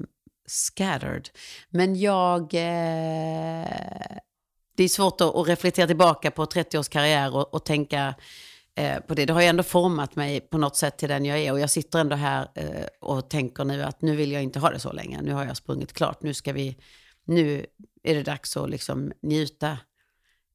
scattered. 0.48 1.30
Men 1.70 2.00
jag... 2.00 2.42
Eh, 2.42 3.68
det 4.76 4.84
är 4.84 4.88
svårt 4.88 5.22
att, 5.22 5.36
att 5.36 5.48
reflektera 5.48 5.88
tillbaka 5.88 6.32
på 6.32 6.46
30 6.46 6.78
års 6.78 6.90
karriär 6.90 7.36
och, 7.36 7.54
och 7.54 7.66
tänka 7.66 8.16
eh, 8.76 9.00
på 9.00 9.14
det. 9.14 9.26
Det 9.26 9.34
har 9.34 9.42
ju 9.42 9.48
ändå 9.48 9.64
format 9.64 10.16
mig 10.16 10.42
på 10.42 10.58
något 10.58 10.76
sätt 10.76 10.98
till 10.98 11.10
den 11.10 11.26
jag 11.26 11.40
är. 11.40 11.52
Och 11.52 11.60
jag 11.60 11.70
sitter 11.70 12.00
ändå 12.00 12.16
här 12.16 12.48
eh, 12.56 12.86
och 13.00 13.30
tänker 13.30 13.64
nu 13.64 13.84
att 13.84 14.02
nu 14.02 14.16
vill 14.16 14.32
jag 14.32 14.44
inte 14.44 14.60
ha 14.60 14.70
det 14.70 14.80
så 14.80 14.92
länge. 14.92 15.22
Nu 15.22 15.34
har 15.34 15.46
jag 15.46 15.58
sprungit 15.58 15.94
klart. 15.94 16.24
Nu 16.24 16.34
ska 16.34 16.54
vi... 16.54 16.78
Nu 17.26 17.66
är 18.04 18.16
det 18.16 18.24
dags 18.24 18.58
att 18.58 18.70
liksom 18.70 19.12
njuta. 19.22 19.78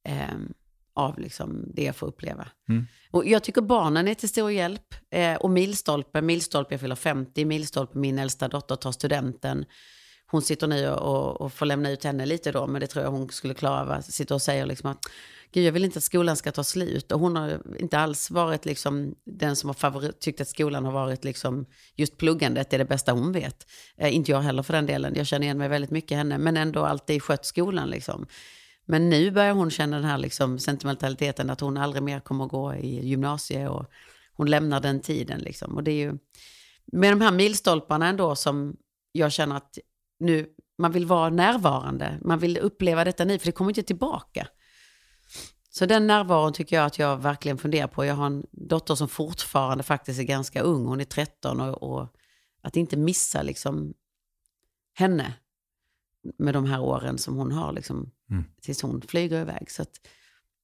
Ehm, 0.03 0.53
av 0.95 1.19
liksom 1.19 1.71
det 1.73 1.83
jag 1.83 1.95
får 1.95 2.07
uppleva. 2.07 2.47
Mm. 2.69 2.87
Och 3.11 3.25
jag 3.25 3.43
tycker 3.43 3.61
barnen 3.61 4.07
är 4.07 4.13
till 4.13 4.29
stor 4.29 4.51
hjälp. 4.51 4.95
Eh, 5.11 5.35
och 5.35 5.49
milstolpe, 5.49 6.21
milstolpe 6.21 6.73
jag 6.73 6.81
fyller 6.81 6.95
50, 6.95 7.45
milstolpe 7.45 7.97
min 7.97 8.19
äldsta 8.19 8.47
dotter 8.47 8.75
tar 8.75 8.91
studenten. 8.91 9.65
Hon 10.27 10.41
sitter 10.41 10.67
nu 10.67 10.89
och, 10.89 11.41
och 11.41 11.53
får 11.53 11.65
lämna 11.65 11.91
ut 11.91 12.03
henne 12.03 12.25
lite 12.25 12.51
då, 12.51 12.67
men 12.67 12.81
det 12.81 12.87
tror 12.87 13.03
jag 13.03 13.11
hon 13.11 13.29
skulle 13.29 13.53
klara 13.53 13.95
av. 13.95 14.01
Sitter 14.01 14.35
och 14.35 14.41
säger 14.41 14.65
liksom 14.65 14.89
att 14.89 14.99
Gud, 15.55 15.65
jag 15.65 15.71
vill 15.71 15.85
inte 15.85 15.97
att 15.97 16.03
skolan 16.03 16.37
ska 16.37 16.51
ta 16.51 16.63
slut. 16.63 17.11
Och 17.11 17.19
hon 17.19 17.35
har 17.35 17.61
inte 17.79 17.99
alls 17.99 18.31
varit 18.31 18.65
liksom 18.65 19.15
den 19.25 19.55
som 19.55 19.69
har 19.69 19.73
favorit, 19.73 20.19
tyckt 20.19 20.41
att 20.41 20.47
skolan 20.47 20.85
har 20.85 20.91
varit 20.91 21.23
liksom 21.23 21.65
just 21.95 22.17
pluggandet 22.17 22.73
är 22.73 22.77
det 22.77 22.85
bästa 22.85 23.11
hon 23.11 23.31
vet. 23.31 23.67
Eh, 23.97 24.15
inte 24.15 24.31
jag 24.31 24.41
heller 24.41 24.63
för 24.63 24.73
den 24.73 24.85
delen. 24.85 25.13
Jag 25.15 25.27
känner 25.27 25.45
igen 25.45 25.57
mig 25.57 25.69
väldigt 25.69 25.91
mycket 25.91 26.11
i 26.11 26.15
henne, 26.15 26.37
men 26.37 26.57
ändå 26.57 26.85
alltid 26.85 27.23
skött 27.23 27.45
skolan 27.45 27.89
liksom. 27.89 28.27
Men 28.85 29.09
nu 29.09 29.31
börjar 29.31 29.53
hon 29.53 29.71
känna 29.71 29.95
den 29.95 30.05
här 30.05 30.17
liksom 30.17 30.59
sentimentaliteten 30.59 31.49
att 31.49 31.61
hon 31.61 31.77
aldrig 31.77 32.03
mer 32.03 32.19
kommer 32.19 32.45
att 32.45 32.51
gå 32.51 32.75
i 32.75 33.07
gymnasiet 33.07 33.69
och 33.69 33.85
hon 34.33 34.49
lämnar 34.49 34.79
den 34.79 35.01
tiden. 35.01 35.39
Liksom. 35.39 35.75
Och 35.75 35.83
det 35.83 35.91
är 35.91 36.05
ju 36.05 36.17
med 36.85 37.11
de 37.11 37.21
här 37.21 37.31
milstolparna 37.31 38.07
ändå 38.07 38.35
som 38.35 38.77
jag 39.11 39.31
känner 39.31 39.55
att 39.55 39.77
nu, 40.19 40.47
man 40.77 40.91
vill 40.91 41.05
vara 41.05 41.29
närvarande. 41.29 42.19
Man 42.21 42.39
vill 42.39 42.57
uppleva 42.57 43.03
detta 43.03 43.25
nu, 43.25 43.39
för 43.39 43.45
det 43.45 43.51
kommer 43.51 43.71
inte 43.71 43.83
tillbaka. 43.83 44.47
Så 45.69 45.85
den 45.85 46.07
närvaron 46.07 46.53
tycker 46.53 46.75
jag 46.75 46.85
att 46.85 46.99
jag 46.99 47.17
verkligen 47.17 47.57
funderar 47.57 47.87
på. 47.87 48.05
Jag 48.05 48.15
har 48.15 48.25
en 48.25 48.45
dotter 48.51 48.95
som 48.95 49.07
fortfarande 49.07 49.83
faktiskt 49.83 50.19
är 50.19 50.23
ganska 50.23 50.61
ung, 50.61 50.85
hon 50.85 51.01
är 51.01 51.05
13 51.05 51.59
och, 51.59 51.83
och 51.83 52.15
att 52.61 52.75
inte 52.75 52.97
missa 52.97 53.41
liksom 53.41 53.93
henne 54.93 55.33
med 56.37 56.53
de 56.53 56.65
här 56.65 56.81
åren 56.81 57.17
som 57.17 57.35
hon 57.35 57.51
har, 57.51 57.73
liksom, 57.73 58.11
Mm. 58.31 58.43
tills 58.61 58.81
hon 58.81 59.01
flyger 59.01 59.41
iväg. 59.41 59.71
Så 59.71 59.85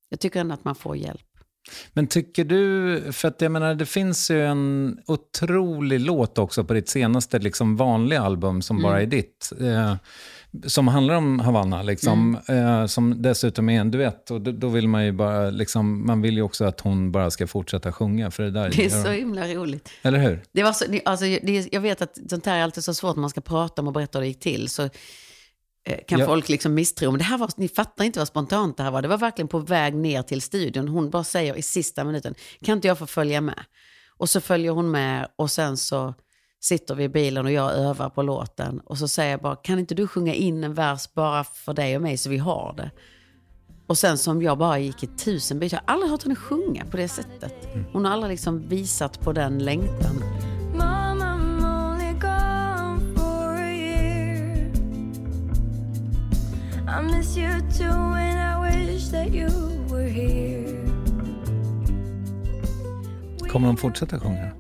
jag 0.09 0.20
tycker 0.20 0.39
ändå 0.39 0.53
att 0.53 0.64
man 0.66 0.76
får 0.76 0.97
hjälp. 0.97 1.22
Men 1.93 2.07
tycker 2.07 2.45
du, 2.45 3.01
för 3.12 3.28
att 3.28 3.41
jag 3.41 3.51
menar 3.51 3.76
det 3.76 3.86
finns 3.86 4.32
ju 4.32 4.45
en 4.45 4.97
otrolig 5.07 5.99
låt 5.99 6.38
också 6.38 6.64
på 6.64 6.74
ditt 6.74 6.89
senaste 6.89 7.39
liksom 7.39 7.78
vanliga 7.78 8.22
album 8.22 8.62
som 8.62 8.82
bara 8.82 9.01
är 9.01 9.05
ditt. 9.05 9.51
Eh, 9.59 9.95
som 10.66 10.88
handlar 10.88 11.16
om 11.16 11.39
Havanna, 11.39 11.84
liksom, 11.84 12.38
eh, 12.47 12.86
som 12.86 13.22
dessutom 13.22 13.70
är 13.70 13.82
en 13.82 13.91
duett. 13.91 14.32
Och 14.32 14.41
då, 14.41 14.51
då 14.51 14.68
vill 14.70 14.88
man 14.88 15.05
ju 15.05 15.12
bara, 15.12 15.49
liksom, 15.49 16.05
man 16.05 16.22
vill 16.22 16.34
ju 16.36 16.41
också 16.41 16.66
att 16.66 16.82
hon 16.82 17.12
bara 17.12 17.32
ska 17.32 17.47
fortsätta 17.47 17.91
sjunga. 17.93 18.32
För 18.32 18.43
det 18.43 18.51
där 18.51 18.70
Det 18.76 18.86
är 18.86 18.89
så 18.89 18.97
hon. 18.97 19.12
himla 19.16 19.47
roligt. 19.47 19.89
Eller 20.01 20.20
hur? 20.20 20.43
Det 20.51 20.64
var 20.64 20.74
så, 20.74 20.86
det- 20.89 21.01
alltså, 21.05 21.26
det, 21.26 21.68
jag 21.74 21.82
vet 21.82 22.01
att 22.01 22.18
sånt 22.30 22.45
här 22.45 22.57
är 22.59 22.64
alltid 22.64 22.84
så 22.84 22.93
svårt 22.93 23.16
när 23.16 23.22
man 23.22 23.30
ska 23.30 23.41
prata 23.41 23.82
om 23.82 23.88
och 23.88 23.93
berätta 23.93 24.18
hur 24.20 24.22
det 24.24 24.28
gick 24.28 24.39
till. 24.39 24.70
Så 24.70 24.89
kan 26.07 26.19
Ja. 26.19 26.25
folk 26.25 26.49
liksom 26.49 26.73
misstro. 26.73 27.11
Men 27.11 27.17
det 27.17 27.23
här 27.23 27.38
var, 27.38 27.49
ni 27.57 27.67
fattar 27.67 28.05
inte 28.05 28.19
vad 28.19 28.27
spontant 28.27 28.77
det 28.77 28.84
här 28.84 28.91
var. 28.91 29.01
Det 29.01 29.07
var 29.07 29.17
verkligen 29.17 29.47
på 29.47 29.59
väg 29.59 29.95
ner 29.95 30.21
till 30.21 30.41
studion. 30.41 30.88
Hon 30.88 31.09
bara 31.09 31.23
säger 31.23 31.55
i 31.55 31.61
sista 31.61 32.03
minuten, 32.03 32.36
kan 32.61 32.77
inte 32.77 32.88
jag 32.88 32.97
få 32.97 33.07
följa 33.07 33.41
med? 33.41 33.59
Och 34.17 34.29
så 34.29 34.41
följer 34.41 34.71
hon 34.71 34.91
med 34.91 35.27
och 35.36 35.51
sen 35.51 35.77
så 35.77 36.13
sitter 36.61 36.95
vi 36.95 37.03
i 37.03 37.09
bilen 37.09 37.45
och 37.45 37.51
jag 37.51 37.71
övar 37.71 38.09
på 38.09 38.21
låten. 38.21 38.79
Och 38.79 38.97
så 38.97 39.07
säger 39.07 39.32
jag 39.32 39.41
bara, 39.41 39.55
kan 39.55 39.79
inte 39.79 39.95
du 39.95 40.07
sjunga 40.07 40.34
in 40.34 40.63
en 40.63 40.73
vers 40.73 41.13
bara 41.13 41.43
för 41.43 41.73
dig 41.73 41.95
och 41.95 42.01
mig 42.01 42.17
så 42.17 42.29
vi 42.29 42.38
har 42.38 42.73
det? 42.77 42.91
Och 43.88 43.97
sen 43.97 44.17
som 44.17 44.41
jag 44.41 44.57
bara 44.57 44.79
gick 44.79 45.03
i 45.03 45.07
tusen 45.07 45.59
byten. 45.59 45.79
Jag 45.86 45.91
har 45.91 45.93
aldrig 45.93 46.11
hört 46.11 46.23
henne 46.23 46.36
sjunga 46.36 46.86
på 46.86 46.97
det 46.97 47.07
sättet. 47.07 47.53
Hon 47.93 48.05
har 48.05 48.11
aldrig 48.11 48.29
liksom 48.32 48.67
visat 48.67 49.19
på 49.21 49.34
den 49.34 49.59
längtan. 49.59 50.23
I 56.91 57.01
miss 57.01 57.37
you 57.37 57.61
too, 57.77 57.85
and 57.85 58.39
I 58.39 58.55
wish 58.59 59.09
that 59.11 59.27
you 59.27 59.49
were 59.89 60.09
here. 60.09 60.87
Kommer 63.49 63.67
hon 63.67 63.77
fortsätta 63.77 64.19
sjunga? 64.19 64.51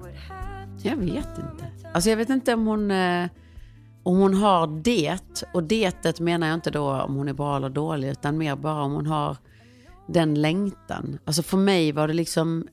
Jag 0.83 0.97
vet 0.97 1.37
inte. 1.37 1.71
Alltså 1.93 2.09
jag 2.09 2.17
vet 2.17 2.29
inte 2.29 2.53
om 2.53 2.67
hon, 2.67 2.91
eh, 2.91 3.29
om 4.03 4.17
hon 4.17 4.33
har 4.33 4.67
det. 4.83 5.43
Och 5.53 5.63
detet 5.63 6.19
menar 6.19 6.47
jag 6.47 6.53
inte 6.53 6.71
då 6.71 7.01
om 7.01 7.15
hon 7.15 7.27
är 7.27 7.33
bra 7.33 7.57
eller 7.57 7.69
dålig, 7.69 8.09
utan 8.09 8.37
mer 8.37 8.55
bara 8.55 8.83
om 8.83 8.91
hon 8.91 9.07
har 9.07 9.37
den 10.07 10.41
längtan. 10.41 11.19
Alltså 11.25 11.43
för 11.43 11.57
mig 11.57 11.91
var 11.91 12.07
det 12.07 12.13
liksom 12.13 12.67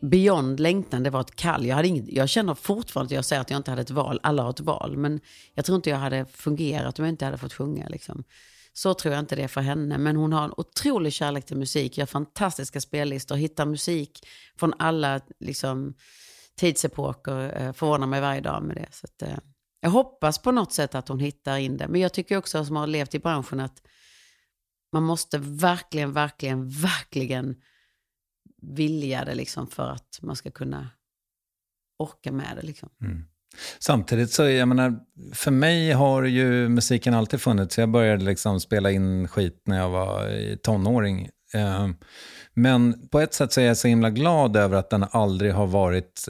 beyond 0.00 0.60
längtan, 0.60 1.02
det 1.02 1.10
var 1.10 1.20
ett 1.20 1.36
kall. 1.36 1.66
Jag, 1.66 1.76
hade 1.76 1.88
inget, 1.88 2.08
jag 2.08 2.28
känner 2.28 2.54
fortfarande 2.54 3.06
att 3.06 3.16
jag 3.16 3.24
säger 3.24 3.42
att 3.42 3.50
jag 3.50 3.58
inte 3.58 3.70
hade 3.70 3.82
ett 3.82 3.90
val, 3.90 4.20
alla 4.22 4.42
har 4.42 4.50
ett 4.50 4.60
val. 4.60 4.96
Men 4.96 5.20
jag 5.54 5.64
tror 5.64 5.76
inte 5.76 5.90
jag 5.90 5.96
hade 5.96 6.26
fungerat 6.26 6.98
om 6.98 7.04
jag 7.04 7.12
inte 7.12 7.24
hade 7.24 7.38
fått 7.38 7.52
sjunga. 7.52 7.88
Liksom. 7.88 8.24
Så 8.72 8.94
tror 8.94 9.14
jag 9.14 9.20
inte 9.20 9.36
det 9.36 9.42
är 9.42 9.48
för 9.48 9.60
henne. 9.60 9.98
Men 9.98 10.16
hon 10.16 10.32
har 10.32 10.44
en 10.44 10.54
otrolig 10.56 11.12
kärlek 11.12 11.46
till 11.46 11.56
musik, 11.56 11.98
gör 11.98 12.06
fantastiska 12.06 12.80
spellistor, 12.80 13.36
hittar 13.36 13.66
musik 13.66 14.26
från 14.56 14.74
alla 14.78 15.20
liksom, 15.40 15.94
tidsepoker. 16.56 17.62
Eh, 17.62 17.72
förvånar 17.72 18.06
mig 18.06 18.20
varje 18.20 18.40
dag 18.40 18.62
med 18.62 18.76
det. 18.76 18.88
Så 18.90 19.06
att, 19.06 19.22
eh, 19.22 19.38
jag 19.80 19.90
hoppas 19.90 20.38
på 20.38 20.52
något 20.52 20.72
sätt 20.72 20.94
att 20.94 21.08
hon 21.08 21.20
hittar 21.20 21.56
in 21.56 21.76
det. 21.76 21.88
Men 21.88 22.00
jag 22.00 22.12
tycker 22.12 22.36
också 22.36 22.64
som 22.64 22.76
har 22.76 22.86
levt 22.86 23.14
i 23.14 23.18
branschen 23.18 23.60
att 23.60 23.82
man 24.92 25.02
måste 25.02 25.38
verkligen, 25.38 26.12
verkligen, 26.12 26.68
verkligen 26.70 27.56
vilja 28.74 29.24
det 29.24 29.34
liksom 29.34 29.66
för 29.66 29.90
att 29.90 30.18
man 30.22 30.36
ska 30.36 30.50
kunna 30.50 30.88
orka 31.98 32.32
med 32.32 32.56
det. 32.56 32.66
Liksom. 32.66 32.88
Mm. 33.02 33.24
Samtidigt 33.78 34.30
så, 34.30 34.48
jag 34.48 34.68
menar, 34.68 34.98
för 35.32 35.50
mig 35.50 35.92
har 35.92 36.22
ju 36.22 36.68
musiken 36.68 37.14
alltid 37.14 37.40
funnits. 37.40 37.78
Jag 37.78 37.88
började 37.88 38.24
liksom 38.24 38.60
spela 38.60 38.90
in 38.90 39.28
skit 39.28 39.62
när 39.64 39.76
jag 39.76 39.90
var 39.90 40.56
tonåring. 40.56 41.30
Eh, 41.54 41.88
men 42.54 43.08
på 43.08 43.20
ett 43.20 43.34
sätt 43.34 43.52
så 43.52 43.60
är 43.60 43.64
jag 43.64 43.76
så 43.76 43.88
himla 43.88 44.10
glad 44.10 44.56
över 44.56 44.76
att 44.76 44.90
den 44.90 45.04
aldrig 45.10 45.52
har 45.52 45.66
varit 45.66 46.28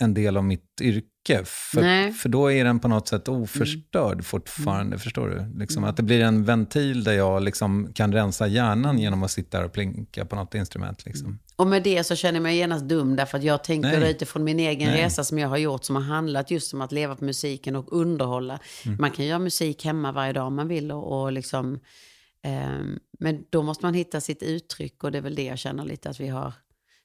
en 0.00 0.14
del 0.14 0.36
av 0.36 0.44
mitt 0.44 0.80
yrke. 0.80 1.44
För, 1.44 2.12
för 2.12 2.28
då 2.28 2.52
är 2.52 2.64
den 2.64 2.80
på 2.80 2.88
något 2.88 3.08
sätt 3.08 3.28
oförstörd 3.28 4.12
mm. 4.12 4.24
fortfarande, 4.24 4.86
mm. 4.86 4.98
förstår 4.98 5.28
du? 5.28 5.58
Liksom, 5.58 5.82
mm. 5.82 5.90
Att 5.90 5.96
det 5.96 6.02
blir 6.02 6.20
en 6.20 6.44
ventil 6.44 7.04
där 7.04 7.12
jag 7.12 7.42
liksom 7.42 7.92
kan 7.94 8.12
rensa 8.12 8.46
hjärnan 8.46 8.98
genom 8.98 9.22
att 9.22 9.30
sitta 9.30 9.64
och 9.64 9.72
plinka 9.72 10.24
på 10.24 10.36
något 10.36 10.54
instrument. 10.54 11.04
Liksom. 11.06 11.38
Och 11.60 11.66
med 11.66 11.82
det 11.82 12.04
så 12.04 12.16
känner 12.16 12.36
jag 12.36 12.42
mig 12.42 12.56
genast 12.56 12.84
dum, 12.84 13.16
därför 13.16 13.38
att 13.38 13.44
jag 13.44 13.64
tänker 13.64 14.00
Nej. 14.00 14.10
utifrån 14.10 14.44
min 14.44 14.60
egen 14.60 14.90
Nej. 14.90 15.04
resa 15.04 15.24
som 15.24 15.38
jag 15.38 15.48
har 15.48 15.56
gjort, 15.56 15.84
som 15.84 15.96
har 15.96 16.02
handlat 16.02 16.50
just 16.50 16.74
om 16.74 16.80
att 16.80 16.92
leva 16.92 17.16
på 17.16 17.24
musiken 17.24 17.76
och 17.76 17.92
underhålla. 17.92 18.58
Mm. 18.86 18.98
Man 19.00 19.10
kan 19.10 19.24
göra 19.24 19.38
musik 19.38 19.84
hemma 19.84 20.12
varje 20.12 20.32
dag 20.32 20.46
om 20.46 20.54
man 20.54 20.68
vill 20.68 20.92
och, 20.92 21.20
och 21.20 21.32
liksom... 21.32 21.80
Eh, 22.42 22.80
men 23.18 23.44
då 23.50 23.62
måste 23.62 23.86
man 23.86 23.94
hitta 23.94 24.20
sitt 24.20 24.42
uttryck 24.42 25.04
och 25.04 25.12
det 25.12 25.18
är 25.18 25.22
väl 25.22 25.34
det 25.34 25.44
jag 25.44 25.58
känner 25.58 25.84
lite 25.84 26.10
att 26.10 26.20
vi 26.20 26.28
har 26.28 26.52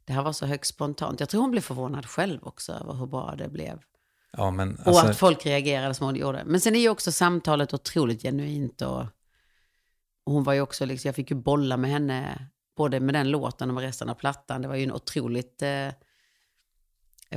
det 0.05 0.13
här 0.13 0.23
var 0.23 0.33
så 0.33 0.45
högst 0.45 0.73
spontant. 0.73 1.19
Jag 1.19 1.29
tror 1.29 1.41
hon 1.41 1.51
blev 1.51 1.61
förvånad 1.61 2.05
själv 2.05 2.39
också 2.43 2.71
över 2.71 2.93
hur 2.93 3.05
bra 3.05 3.35
det 3.37 3.49
blev. 3.49 3.79
Ja, 4.31 4.51
men, 4.51 4.69
alltså... 4.69 5.03
Och 5.03 5.09
att 5.09 5.17
folk 5.17 5.45
reagerade 5.45 5.93
som 5.93 6.05
hon 6.05 6.15
gjorde. 6.15 6.43
Men 6.45 6.61
sen 6.61 6.75
är 6.75 6.79
ju 6.79 6.89
också 6.89 7.11
samtalet 7.11 7.73
otroligt 7.73 8.21
genuint. 8.21 8.81
Och 8.81 9.05
hon 10.25 10.43
var 10.43 10.53
ju 10.53 10.61
också, 10.61 10.85
liksom, 10.85 11.07
jag 11.07 11.15
fick 11.15 11.31
ju 11.31 11.37
bolla 11.37 11.77
med 11.77 11.91
henne, 11.91 12.47
både 12.75 12.99
med 12.99 13.15
den 13.15 13.31
låten 13.31 13.69
och 13.69 13.75
med 13.75 13.83
resten 13.83 14.09
av 14.09 14.13
plattan. 14.13 14.61
Det 14.61 14.67
var 14.67 14.75
ju 14.75 14.83
en 14.83 14.91
otroligt 14.91 15.61
eh, 15.61 15.89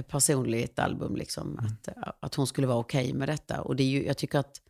personligt 0.09 0.79
album, 0.79 1.17
liksom. 1.17 1.59
Mm. 1.59 1.65
Att, 1.67 2.15
att 2.21 2.35
hon 2.35 2.47
skulle 2.47 2.67
vara 2.67 2.79
okej 2.79 3.05
okay 3.05 3.19
med 3.19 3.29
detta. 3.29 3.61
Och 3.61 3.77
det 3.77 3.83
är 3.83 3.89
ju, 3.89 4.07
jag 4.07 4.19
tycker 4.19 4.39
att 4.39 4.61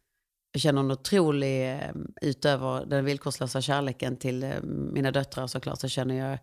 jag 0.52 0.60
känner 0.60 0.80
en 0.80 0.90
otrolig, 0.90 1.72
eh, 1.72 1.90
utöver 2.22 2.86
den 2.86 3.04
villkorslösa 3.04 3.60
kärleken 3.60 4.16
till 4.16 4.42
eh, 4.42 4.62
mina 4.62 5.10
döttrar 5.10 5.46
såklart, 5.46 5.80
så 5.80 5.88
känner 5.88 6.14
jag 6.14 6.38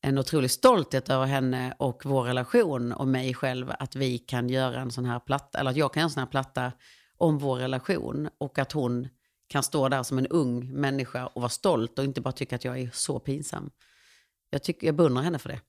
en 0.00 0.18
otrolig 0.18 0.50
stolthet 0.50 1.10
över 1.10 1.26
henne 1.26 1.74
och 1.78 2.02
vår 2.06 2.24
relation 2.24 2.92
och 2.92 3.08
mig 3.08 3.34
själv 3.34 3.72
att 3.78 3.96
vi 3.96 4.18
kan 4.18 4.48
göra 4.48 4.80
en 4.80 4.90
sån 4.90 5.04
här 5.04 5.20
platta, 5.20 5.58
eller 5.58 5.70
att 5.70 5.76
jag 5.76 5.92
kan 5.92 6.00
göra 6.00 6.06
en 6.06 6.10
sån 6.10 6.20
här 6.20 6.30
platta 6.30 6.72
om 7.16 7.38
vår 7.38 7.56
relation 7.56 8.28
och 8.38 8.58
att 8.58 8.72
hon 8.72 9.08
kan 9.46 9.62
stå 9.62 9.88
där 9.88 10.02
som 10.02 10.18
en 10.18 10.26
ung 10.26 10.72
människa 10.72 11.26
och 11.26 11.42
vara 11.42 11.50
stolt 11.50 11.98
och 11.98 12.04
inte 12.04 12.20
bara 12.20 12.32
tycka 12.32 12.56
att 12.56 12.64
jag 12.64 12.80
är 12.80 12.90
så 12.92 13.18
pinsam. 13.18 13.70
Jag, 14.50 14.62
tycker, 14.62 14.86
jag 14.86 14.96
beundrar 14.96 15.22
henne 15.22 15.38
för 15.38 15.48
det. 15.48 15.60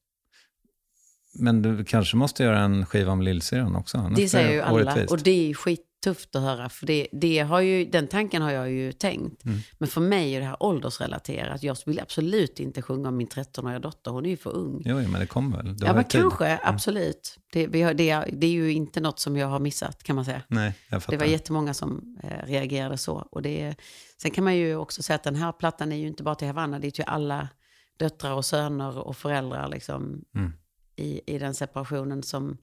Men 1.39 1.61
du 1.61 1.85
kanske 1.85 2.17
måste 2.17 2.43
göra 2.43 2.59
en 2.59 2.85
skiva 2.85 3.11
om 3.11 3.21
Lillsyrran 3.21 3.75
också? 3.75 4.11
Det 4.15 4.29
säger 4.29 4.51
ju 4.51 4.61
alla 4.61 5.05
och 5.09 5.19
det 5.19 5.49
är 5.49 5.53
skit 5.53 5.86
tufft 6.03 6.35
att 6.35 6.41
höra, 6.41 6.69
för 6.69 6.85
det, 6.85 7.07
det 7.11 7.39
har 7.39 7.61
ju, 7.61 7.85
den 7.85 8.07
tanken 8.07 8.41
har 8.41 8.51
jag 8.51 8.71
ju 8.71 8.91
tänkt. 8.91 9.45
Mm. 9.45 9.59
Men 9.77 9.87
för 9.87 10.01
mig 10.01 10.35
är 10.35 10.39
det 10.39 10.45
här 10.45 10.63
åldersrelaterat. 10.63 11.63
Jag 11.63 11.77
vill 11.85 11.99
absolut 11.99 12.59
inte 12.59 12.81
sjunga 12.81 13.09
om 13.09 13.17
min 13.17 13.27
13-åriga 13.27 13.79
dotter, 13.79 14.11
hon 14.11 14.25
är 14.25 14.29
ju 14.29 14.37
för 14.37 14.55
ung. 14.55 14.81
Jo, 14.85 14.95
men 14.95 15.13
det 15.13 15.27
kommer 15.27 15.57
väl? 15.57 15.75
ja, 15.79 15.93
men 15.93 16.03
kanske, 16.03 16.45
mm. 16.45 16.59
absolut. 16.63 17.37
Det, 17.51 17.67
vi 17.67 17.81
har, 17.81 17.93
det, 17.93 18.25
det, 18.33 18.47
är 18.47 18.51
ju 18.51 18.71
inte 18.71 19.01
något 19.01 19.19
som 19.19 19.37
jag 19.37 19.47
har 19.47 19.59
missat, 19.59 20.03
kan 20.03 20.15
man 20.15 20.25
säga. 20.25 20.41
Nej, 20.47 20.73
jag 20.89 21.03
fattar. 21.03 21.17
Det 21.17 21.25
var 21.25 21.31
jättemånga 21.31 21.73
som 21.73 22.17
eh, 22.23 22.47
reagerade 22.47 22.97
så. 22.97 23.27
Och 23.31 23.41
det, 23.41 23.75
sen 24.21 24.31
kan 24.31 24.43
man 24.43 24.55
ju 24.55 24.75
också 24.75 25.03
säga 25.03 25.15
att 25.15 25.23
den 25.23 25.35
här 25.35 25.51
plattan 25.51 25.91
är 25.91 25.97
ju 25.97 26.07
inte 26.07 26.23
bara 26.23 26.35
till 26.35 26.47
Havanna, 26.47 26.79
det 26.79 26.87
är 26.87 26.91
till 26.91 27.05
alla 27.07 27.49
döttrar 27.97 28.33
och 28.33 28.45
söner 28.45 28.97
och 28.97 29.17
föräldrar 29.17 29.69
liksom, 29.69 30.23
mm. 30.35 30.53
i, 30.95 31.35
i 31.35 31.39
den 31.39 31.53
separationen 31.53 32.23
som 32.23 32.57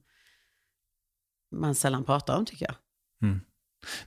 man 1.51 1.75
sällan 1.75 2.03
pratar 2.03 2.37
om, 2.37 2.45
tycker 2.45 2.65
jag. 2.65 2.75
Mm. 3.23 3.39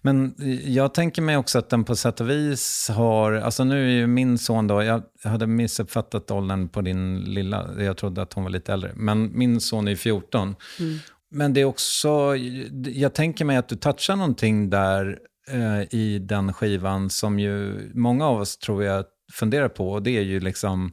Men 0.02 0.34
jag 0.64 0.94
tänker 0.94 1.22
mig 1.22 1.36
också 1.36 1.58
att 1.58 1.70
den 1.70 1.84
på 1.84 1.96
sätt 1.96 2.20
och 2.20 2.30
vis 2.30 2.88
har, 2.94 3.32
alltså 3.32 3.64
nu 3.64 3.86
är 3.86 3.92
ju 3.92 4.06
min 4.06 4.38
son 4.38 4.66
då, 4.66 4.82
jag 4.82 5.02
hade 5.24 5.46
missuppfattat 5.46 6.30
åldern 6.30 6.68
på 6.68 6.80
din 6.80 7.20
lilla, 7.20 7.82
jag 7.82 7.96
trodde 7.96 8.22
att 8.22 8.32
hon 8.32 8.44
var 8.44 8.50
lite 8.50 8.72
äldre, 8.72 8.92
men 8.94 9.38
min 9.38 9.60
son 9.60 9.88
är 9.88 9.96
14. 9.96 10.56
Mm. 10.80 10.98
Men 11.30 11.54
det 11.54 11.60
är 11.60 11.64
också, 11.64 12.36
jag 12.84 13.14
tänker 13.14 13.44
mig 13.44 13.56
att 13.56 13.68
du 13.68 13.76
touchar 13.76 14.16
någonting 14.16 14.70
där 14.70 15.18
eh, 15.50 15.94
i 15.94 16.18
den 16.18 16.52
skivan 16.52 17.10
som 17.10 17.38
ju 17.38 17.90
många 17.94 18.26
av 18.26 18.40
oss 18.40 18.58
tror 18.58 18.84
jag 18.84 19.04
funderar 19.32 19.68
på, 19.68 19.92
och 19.92 20.02
det 20.02 20.18
är 20.18 20.22
ju 20.22 20.40
liksom, 20.40 20.92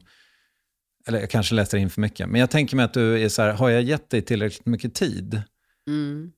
eller 1.08 1.20
jag 1.20 1.30
kanske 1.30 1.54
läser 1.54 1.78
in 1.78 1.90
för 1.90 2.00
mycket, 2.00 2.28
men 2.28 2.40
jag 2.40 2.50
tänker 2.50 2.76
mig 2.76 2.84
att 2.84 2.94
du 2.94 3.22
är 3.24 3.28
så 3.28 3.42
här, 3.42 3.52
har 3.52 3.70
jag 3.70 3.82
gett 3.82 4.10
dig 4.10 4.22
tillräckligt 4.22 4.66
mycket 4.66 4.94
tid? 4.94 5.42
Mm. 5.88 6.32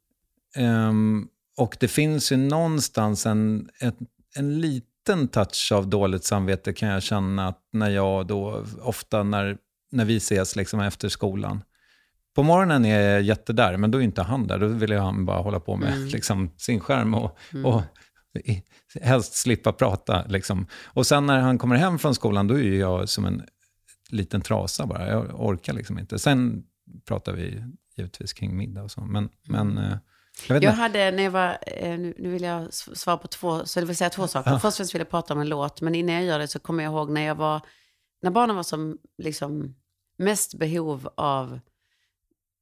Um, 0.58 1.28
och 1.58 1.76
det 1.80 1.88
finns 1.88 2.32
ju 2.32 2.36
någonstans 2.36 3.26
en, 3.26 3.68
en, 3.80 3.92
en 4.36 4.60
liten 4.60 5.28
touch 5.28 5.72
av 5.74 5.88
dåligt 5.88 6.24
samvete 6.24 6.72
kan 6.72 6.88
jag 6.88 7.02
känna 7.02 7.48
att 7.48 7.68
när 7.72 7.90
jag 7.90 8.26
då, 8.26 8.64
ofta 8.80 9.22
när, 9.22 9.58
när 9.90 10.04
vi 10.04 10.16
ses 10.16 10.56
liksom 10.56 10.80
efter 10.80 11.08
skolan. 11.08 11.62
På 12.34 12.42
morgonen 12.42 12.84
är 12.84 13.00
jag 13.00 13.22
jättedär, 13.22 13.76
men 13.76 13.90
då 13.90 13.98
är 13.98 14.02
inte 14.02 14.22
han 14.22 14.46
där. 14.46 14.58
Då 14.58 14.66
vill 14.66 14.90
jag 14.90 15.02
han 15.02 15.26
bara 15.26 15.40
hålla 15.40 15.60
på 15.60 15.76
med 15.76 15.92
mm. 15.92 16.08
liksom, 16.08 16.50
sin 16.56 16.80
skärm 16.80 17.14
och, 17.14 17.38
mm. 17.52 17.66
och 17.66 17.82
helst 19.00 19.34
slippa 19.34 19.72
prata. 19.72 20.24
Liksom. 20.26 20.66
Och 20.84 21.06
sen 21.06 21.26
när 21.26 21.38
han 21.38 21.58
kommer 21.58 21.76
hem 21.76 21.98
från 21.98 22.14
skolan, 22.14 22.46
då 22.46 22.58
är 22.58 22.78
jag 22.78 23.08
som 23.08 23.24
en 23.24 23.42
liten 24.10 24.40
trasa 24.40 24.86
bara. 24.86 25.08
Jag 25.08 25.40
orkar 25.40 25.72
liksom 25.72 25.98
inte. 25.98 26.18
Sen 26.18 26.62
pratar 27.08 27.32
vi 27.32 27.64
givetvis 27.96 28.32
kring 28.32 28.56
middag 28.56 28.82
och 28.82 28.90
så. 28.90 29.00
Men, 29.00 29.28
mm. 29.48 29.66
men 29.66 29.84
eh, 29.84 29.98
jag, 30.48 30.64
jag 30.64 30.72
hade, 30.72 31.10
när 31.10 31.22
jag 31.22 31.30
var, 31.30 31.58
eh, 31.66 31.98
nu, 31.98 32.14
nu 32.18 32.28
vill 32.28 32.42
jag 32.42 32.74
svara 32.74 33.16
på 33.16 33.28
två, 33.28 33.64
så 33.64 33.80
det 33.80 33.86
vill 33.86 33.96
säga 33.96 34.10
två 34.10 34.26
saker. 34.26 34.50
Ja. 34.50 34.58
Först 34.58 34.74
och 34.74 34.76
främst 34.76 34.94
vill 34.94 35.00
jag 35.00 35.10
prata 35.10 35.34
om 35.34 35.40
en 35.40 35.48
låt, 35.48 35.80
men 35.80 35.94
innan 35.94 36.14
jag 36.14 36.24
gör 36.24 36.38
det 36.38 36.48
så 36.48 36.58
kommer 36.58 36.84
jag 36.84 36.92
ihåg 36.92 37.10
när 37.10 37.20
jag 37.20 37.34
var, 37.34 37.60
när 38.22 38.30
barnen 38.30 38.56
var 38.56 38.62
som 38.62 38.98
liksom 39.18 39.74
mest 40.18 40.54
behov 40.54 41.08
av 41.14 41.60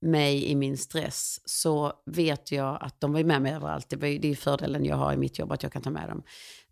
mig 0.01 0.51
i 0.51 0.55
min 0.55 0.77
stress 0.77 1.41
så 1.45 1.93
vet 2.07 2.53
jag 2.53 2.79
att 2.81 3.01
de 3.01 3.13
var 3.13 3.25
med 3.25 3.43
mig 3.43 3.53
överallt. 3.53 3.89
Det, 3.89 4.07
är 4.07 4.27
ju 4.27 4.37
fördelen 4.37 4.85
jag 4.85 4.97
har 4.97 5.13
i 5.13 5.17
mitt 5.17 5.39
jobb, 5.39 5.53
att 5.53 5.63
jag 5.63 5.73
kan 5.73 5.83
ta 5.83 5.91
med 5.91 6.09
dem. 6.09 6.23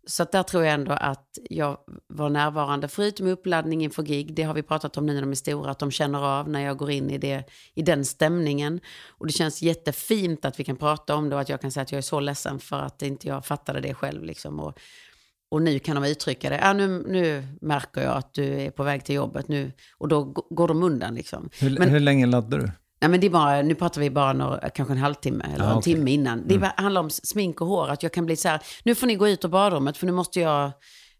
Så 0.07 0.25
där 0.31 0.43
tror 0.43 0.63
jag 0.63 0.73
ändå 0.73 0.91
att 0.91 1.37
jag 1.49 1.77
var 2.07 2.29
närvarande, 2.29 2.87
förutom 2.87 3.27
uppladdning 3.27 3.83
inför 3.83 4.03
gig. 4.03 4.35
Det 4.35 4.43
har 4.43 4.53
vi 4.53 4.63
pratat 4.63 4.97
om 4.97 5.05
nu 5.05 5.13
när 5.13 5.21
de 5.21 5.31
är 5.31 5.35
stora, 5.35 5.71
att 5.71 5.79
de 5.79 5.91
känner 5.91 6.39
av 6.39 6.49
när 6.49 6.61
jag 6.61 6.77
går 6.77 6.91
in 6.91 7.09
i, 7.09 7.17
det, 7.17 7.43
i 7.73 7.81
den 7.81 8.05
stämningen. 8.05 8.79
Och 9.07 9.27
det 9.27 9.33
känns 9.33 9.61
jättefint 9.61 10.45
att 10.45 10.59
vi 10.59 10.63
kan 10.63 10.75
prata 10.75 11.15
om 11.15 11.29
det 11.29 11.35
och 11.35 11.41
att 11.41 11.49
jag 11.49 11.61
kan 11.61 11.71
säga 11.71 11.81
att 11.81 11.91
jag 11.91 11.97
är 11.97 12.01
så 12.01 12.19
ledsen 12.19 12.59
för 12.59 12.79
att 12.79 13.01
inte 13.01 13.27
jag 13.27 13.45
fattade 13.45 13.81
det 13.81 13.93
själv. 13.93 14.23
Liksom. 14.23 14.59
Och, 14.59 14.79
och 15.49 15.61
nu 15.61 15.79
kan 15.79 16.01
de 16.01 16.07
uttrycka 16.07 16.49
det. 16.49 16.59
Ja, 16.61 16.73
nu, 16.73 17.03
nu 17.07 17.47
märker 17.61 18.01
jag 18.01 18.17
att 18.17 18.33
du 18.33 18.61
är 18.61 18.71
på 18.71 18.83
väg 18.83 19.05
till 19.05 19.15
jobbet 19.15 19.47
nu. 19.47 19.71
Och 19.97 20.07
då 20.07 20.23
går 20.49 20.67
de 20.67 20.83
undan. 20.83 21.15
Liksom. 21.15 21.49
Hur, 21.59 21.79
Men, 21.79 21.89
hur 21.89 21.99
länge 21.99 22.25
laddar 22.25 22.59
du? 22.59 22.71
Nej, 23.01 23.09
men 23.09 23.19
det 23.19 23.27
är 23.27 23.31
bara, 23.31 23.61
nu 23.61 23.75
pratar 23.75 24.01
vi 24.01 24.09
bara 24.09 24.33
några, 24.33 24.69
kanske 24.69 24.93
en 24.93 24.97
halvtimme 24.97 25.45
eller 25.53 25.65
ah, 25.65 25.71
en 25.71 25.77
okay. 25.77 25.93
timme 25.93 26.11
innan. 26.11 26.47
Det 26.47 26.55
mm. 26.55 26.69
handlar 26.77 27.01
om 27.01 27.09
smink 27.09 27.61
och 27.61 27.67
hår, 27.67 27.89
att 27.89 28.03
jag 28.03 28.13
kan 28.13 28.25
bli 28.25 28.35
så 28.35 28.49
här, 28.49 28.61
nu 28.83 28.95
får 28.95 29.07
ni 29.07 29.15
gå 29.15 29.27
ut 29.27 29.45
ur 29.45 29.49
badrummet 29.49 29.97
för 29.97 30.05
nu 30.05 30.11
måste 30.11 30.39
jag... 30.39 30.71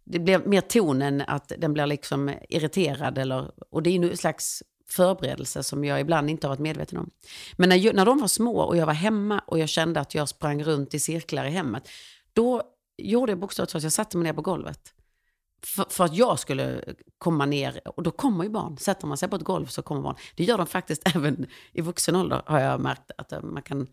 Det 0.08 0.20
blir 0.20 0.40
mer 0.40 0.62
tonen 0.62 1.24
att 1.28 1.52
den 1.58 1.74
blir 1.74 1.86
liksom 1.86 2.32
irriterad 2.50 3.18
eller... 3.18 3.52
Och 3.70 3.84
det 3.84 3.90
är 3.90 3.92
ju 3.92 4.12
en 4.12 4.18
slags 4.18 4.64
förberedelse 4.90 5.64
som 5.64 5.86
jag 5.86 6.02
ibland 6.02 6.30
inte 6.30 6.48
har 6.48 6.50
varit 6.50 6.60
medveten 6.60 6.98
om. 6.98 7.10
Men 7.54 7.70
när, 7.70 7.94
när 7.94 8.06
de 8.06 8.20
var 8.20 8.28
små 8.28 8.60
och 8.60 8.78
jag 8.78 8.86
var 8.86 8.94
hemma 8.94 9.42
och 9.48 9.60
jag 9.60 9.70
kände 9.70 10.00
att 10.00 10.16
jag 10.16 10.30
sprang 10.30 10.64
runt 10.64 10.94
i 10.94 11.00
cirklar 11.00 11.46
i 11.46 11.50
hemmet, 11.50 11.90
då 12.34 12.62
gjorde 12.98 13.32
jag 13.32 13.40
bokstavligt 13.40 13.72
så 13.72 13.78
att 13.78 13.84
jag 13.84 13.92
satte 13.92 14.18
mig 14.18 14.24
ner 14.24 14.34
på 14.34 14.42
golvet 14.42 14.95
för, 15.66 15.86
för, 15.90 16.04
att 16.04 16.16
jag 16.16 16.40
skulle 16.40 16.84
komma 17.18 17.46
ner, 17.46 17.82
och 17.86 18.04
då 18.04 18.12
kommer 18.12 18.44
ju 18.44 18.50
barn. 18.50 18.78
Sätter 18.78 19.08
man 19.08 19.18
sig 19.18 19.30
på 19.30 19.36
ett 19.36 19.42
golv 19.42 19.66
så 19.66 19.82
kommer 19.82 20.02
barn. 20.02 20.16
Det 20.36 20.44
gör 20.44 20.58
de 20.58 20.68
faktiskt 20.68 21.02
även 21.16 21.46
i 21.72 21.82
vuxen 21.82 22.16
ålder, 22.16 22.42
har 22.46 22.60
jag 22.60 22.80
märkt 22.80 23.12
att 23.18 23.32
eh, 23.32 23.42
man 23.42 23.64
kan 23.64 23.88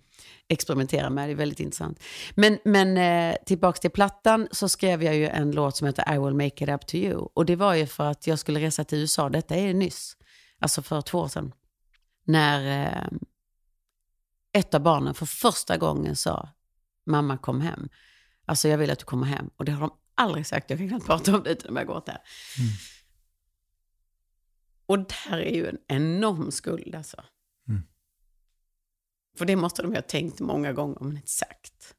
experimentera 0.49 1.11
med. 1.11 1.29
Det 1.29 1.33
är 1.33 1.37
väldigt 1.37 1.61
intressant. 1.61 2.03
Men, 2.35 2.59
men 2.65 2.97
eh, 2.97 3.37
tillbaka 3.47 3.79
till 3.79 3.91
plattan 3.91 4.49
så 4.51 4.69
skrev 4.69 5.03
jag 5.03 5.15
ju 5.15 5.29
en 5.29 5.51
låt 5.51 5.77
som 5.77 5.87
heter 5.87 6.15
I 6.15 6.19
will 6.19 6.35
make 6.35 6.65
it 6.65 6.71
up 6.71 6.87
to 6.87 6.95
you. 6.95 7.29
Och 7.35 7.47
det 7.47 7.57
var 7.57 7.75
ju 7.75 7.87
för 7.87 8.11
att 8.11 8.27
jag 8.27 8.39
skulle 8.39 8.61
resa 8.61 8.85
till 8.85 8.99
USA, 8.99 9.29
detta 9.29 9.55
är 9.55 9.75
nyss, 9.75 10.17
alltså 10.59 10.83
för 10.83 11.01
två 11.01 11.19
år 11.19 11.29
sedan. 11.29 11.53
När 12.25 12.87
eh, 12.87 13.19
ett 14.53 14.75
av 14.75 14.81
barnen 14.81 15.15
för 15.15 15.27
första 15.27 15.77
gången 15.77 16.17
sa, 16.17 16.49
mamma 17.07 17.37
kom 17.37 17.61
hem. 17.61 17.89
Alltså 18.47 18.69
jag 18.69 18.79
vill 18.79 18.91
att 18.91 18.99
du 18.99 19.05
kommer 19.05 19.27
hem. 19.27 19.51
Och 19.57 19.65
det 19.65 19.73
har 19.73 19.81
de 19.81 19.91
aldrig 20.15 20.47
sagt, 20.47 20.71
jag 20.71 20.79
kan 20.79 20.89
knappt 20.89 21.07
prata 21.07 21.37
om 21.37 21.43
det 21.43 21.51
utan 21.51 21.69
att 21.69 21.75
börja 21.75 21.87
gråta. 21.87 22.13
Mm. 22.13 22.71
Och 24.87 24.99
där 24.99 25.39
är 25.39 25.55
ju 25.55 25.67
en 25.67 25.79
enorm 25.89 26.51
skuld 26.51 26.95
alltså. 26.95 27.25
Mm. 27.69 27.83
För 29.39 29.45
det 29.45 29.57
måste 29.57 29.83
de 29.83 29.95
ha 29.95 30.03
tänkt 30.03 30.41
många 30.41 30.73
gånger, 30.73 30.99
men 31.01 31.17
inte 31.17 31.31
sagt. 31.31 31.95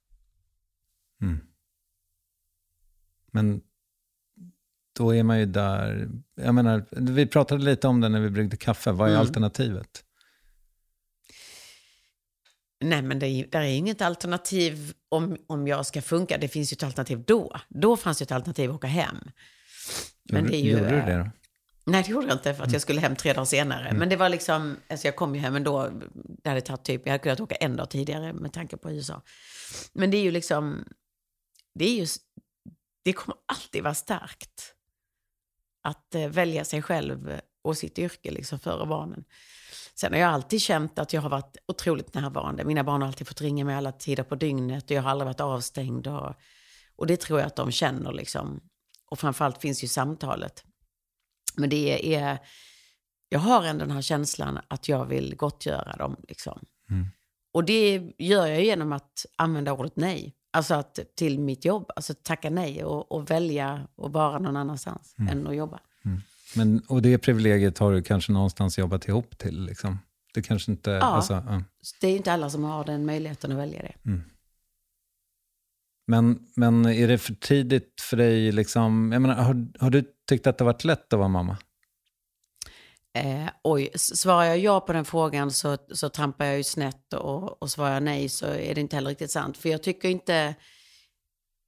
Mm. 1.22 1.40
Men 3.32 3.62
då 4.94 5.16
är 5.16 5.24
man 5.24 5.40
ju 5.40 5.46
där. 5.46 6.10
Jag 6.36 6.56
menar, 6.56 6.86
vi 6.92 7.28
pratade 7.28 7.64
lite 7.64 7.88
om 7.88 8.02
det 8.02 8.10
när 8.10 8.20
vi 8.20 8.30
bryggde 8.30 8.58
kaffe. 8.58 8.92
Vad 8.92 9.08
är 9.08 9.14
Mm. 9.14 9.28
alternativet? 9.28 10.03
Nej, 12.84 13.02
men 13.02 13.20
det 13.20 13.28
är, 13.28 13.48
där 13.48 13.62
är 13.62 13.66
inget 13.66 14.02
alternativ 14.02 14.94
om, 15.10 15.38
om 15.48 15.68
jag 15.68 15.86
ska 15.86 16.02
funka. 16.02 16.38
Det 16.38 16.48
finns 16.48 16.72
ju 16.72 16.76
ett 16.76 16.84
alternativ 16.84 17.24
då. 17.28 17.60
Då 17.70 17.98
fanns 17.98 18.18
det 18.18 18.24
ett 18.24 18.32
alternativ 18.32 18.70
att 18.70 18.76
åka 18.76 18.88
hem. 18.88 19.18
Men 20.24 20.48
det 20.48 20.56
är 20.56 20.62
ju... 20.62 20.72
Gjorde 20.72 20.90
du 20.90 20.96
det 20.96 21.18
då? 21.18 21.30
Nej, 21.86 22.04
det 22.04 22.10
gjorde 22.12 22.28
jag 22.28 22.36
inte 22.36 22.54
för 22.54 22.64
att 22.64 22.68
Mm. 22.68 22.74
jag 22.74 22.82
skulle 22.82 23.02
hem 23.02 23.16
tre 23.16 23.34
dagar 23.34 23.46
senare. 23.46 23.94
Men 23.94 24.10
det 24.10 24.16
var 24.16 24.30
liksom, 24.30 24.78
alltså 24.90 25.08
jag 25.08 25.16
kom 25.16 25.36
ju 25.36 25.42
hem 25.42 25.56
ändå, 25.56 25.92
det 26.44 26.50
hade 26.50 26.62
tagit 26.62 26.84
typ, 26.86 27.02
jag 27.06 27.12
hade 27.12 27.24
kunnat 27.24 27.40
åka 27.40 27.56
en 27.56 27.76
dag 27.76 27.90
tidigare 27.90 28.34
med 28.34 28.54
tanke 28.54 28.78
på 28.78 28.92
USA. 28.92 29.22
Men 29.94 30.12
det 30.12 30.18
är 30.18 30.22
ju 30.22 30.32
liksom, 30.32 30.86
det 31.76 31.86
är 31.86 31.96
ju, 31.96 32.08
det 33.04 33.14
kommer 33.14 33.36
alltid 33.46 33.84
vara 33.84 33.94
starkt. 33.94 34.74
Att 35.84 36.16
eh, 36.16 36.28
välja 36.28 36.66
sig 36.66 36.82
själv 36.82 37.40
och 37.64 37.78
sitt 37.78 38.00
yrke 38.00 38.32
liksom 38.32 38.60
före 38.60 38.86
barnen. 38.86 39.24
Sen 39.96 40.14
har 40.14 40.20
jag 40.20 40.30
alltid 40.30 40.62
känt 40.62 41.00
att 41.00 41.14
jag 41.14 41.22
har 41.22 41.30
varit 41.30 41.58
otroligt 41.66 42.14
närvarande. 42.14 42.66
Mina 42.66 42.84
barn 42.84 43.02
har 43.02 43.08
alltid 43.08 43.28
fått 43.28 43.42
ringa 43.42 43.66
mig 43.66 43.76
alla 43.76 43.92
tider 43.92 44.24
på 44.24 44.36
dygnet 44.36 44.84
och 44.84 44.92
jag 44.92 45.02
har 45.02 45.10
aldrig 45.10 45.26
varit 45.26 45.40
avstängd. 45.40 46.08
Och, 46.08 46.34
och 46.96 47.08
det 47.08 47.18
tror 47.18 47.40
jag 47.40 47.48
att 47.48 47.56
de 47.56 47.72
känner 47.72 48.14
liksom. 48.14 48.62
Och 49.10 49.20
framförallt 49.20 49.62
finns 49.62 49.84
ju 49.84 49.88
samtalet. 49.88 50.64
Men 51.56 51.70
det 51.70 52.16
är, 52.16 52.40
jag 53.30 53.40
har 53.40 53.64
ändå 53.64 53.86
den 53.86 53.96
här 53.96 54.02
känslan 54.02 54.60
att 54.68 54.90
jag 54.90 55.06
vill 55.06 55.36
gottgöra 55.36 55.96
dem. 55.96 56.16
Liksom. 56.28 56.60
Mm. 56.90 57.08
Och 57.54 57.64
det 57.64 58.12
gör 58.18 58.48
jag 58.48 58.64
genom 58.64 58.94
att 58.94 59.26
använda 59.36 59.74
ordet 59.74 59.96
nej. 59.96 60.36
Alltså 60.52 60.74
att, 60.74 61.00
till 61.16 61.40
mitt 61.40 61.66
jobb. 61.66 61.92
Alltså 61.96 62.14
tacka 62.14 62.50
nej 62.50 62.84
och, 62.84 63.12
och 63.12 63.32
välja 63.32 63.88
att 63.98 64.12
vara 64.12 64.40
någon 64.40 64.58
annanstans 64.58 65.16
än 65.32 65.48
att 65.48 65.56
jobba. 65.56 65.80
Men, 66.56 66.80
och 66.88 67.02
det 67.02 67.18
privilegiet 67.18 67.78
har 67.78 67.94
du 67.94 68.02
kanske 68.02 68.32
någonstans 68.32 68.78
jobbat 68.78 69.08
ihop 69.08 69.38
till? 69.38 69.66
Liksom. 69.66 70.00
Det 70.34 70.42
kanske 70.42 70.72
inte... 70.72 70.92
Ja. 70.92 71.02
Alltså, 71.02 71.34
ja. 71.34 71.64
Det 72.02 72.08
är 72.08 72.16
inte 72.16 72.34
alla 72.34 72.50
som 72.50 72.64
har 72.64 72.86
den 72.86 73.06
möjligheten 73.06 73.52
att 73.52 73.58
välja 73.58 73.82
det. 73.82 73.94
Men, 76.08 76.48
men 76.56 76.86
är 76.86 77.08
det 77.08 77.18
för 77.18 77.34
tidigt 77.34 78.02
för 78.02 78.18
dig? 78.18 78.52
Liksom, 78.52 79.12
jag 79.12 79.22
menar, 79.22 79.36
har, 79.36 79.68
har 79.80 79.90
du 79.90 80.04
tyckt 80.30 80.48
att 80.48 80.58
det 80.58 80.64
varit 80.64 80.84
lätt 80.84 81.14
att 81.14 81.20
vara 81.20 81.30
mamma? 81.30 81.58
Eh, 83.14 83.50
oj, 83.64 83.90
svarar 83.96 84.44
jag 84.44 84.58
ja 84.60 84.80
på 84.80 84.94
den 84.94 85.06
frågan 85.06 85.52
så, 85.52 85.78
så 85.92 86.10
trampar 86.10 86.46
jag 86.46 86.58
ju 86.58 86.64
snett 86.64 87.14
och, 87.14 87.62
och 87.62 87.72
svarar 87.72 87.94
jag 87.94 88.04
nej 88.04 88.30
så 88.30 88.46
är 88.46 88.76
det 88.76 88.82
inte 88.82 88.96
heller 88.96 89.10
riktigt 89.10 89.32
sant. 89.32 89.58
För 89.58 89.70
jag 89.70 89.84
tycker 89.84 90.10
inte... 90.10 90.56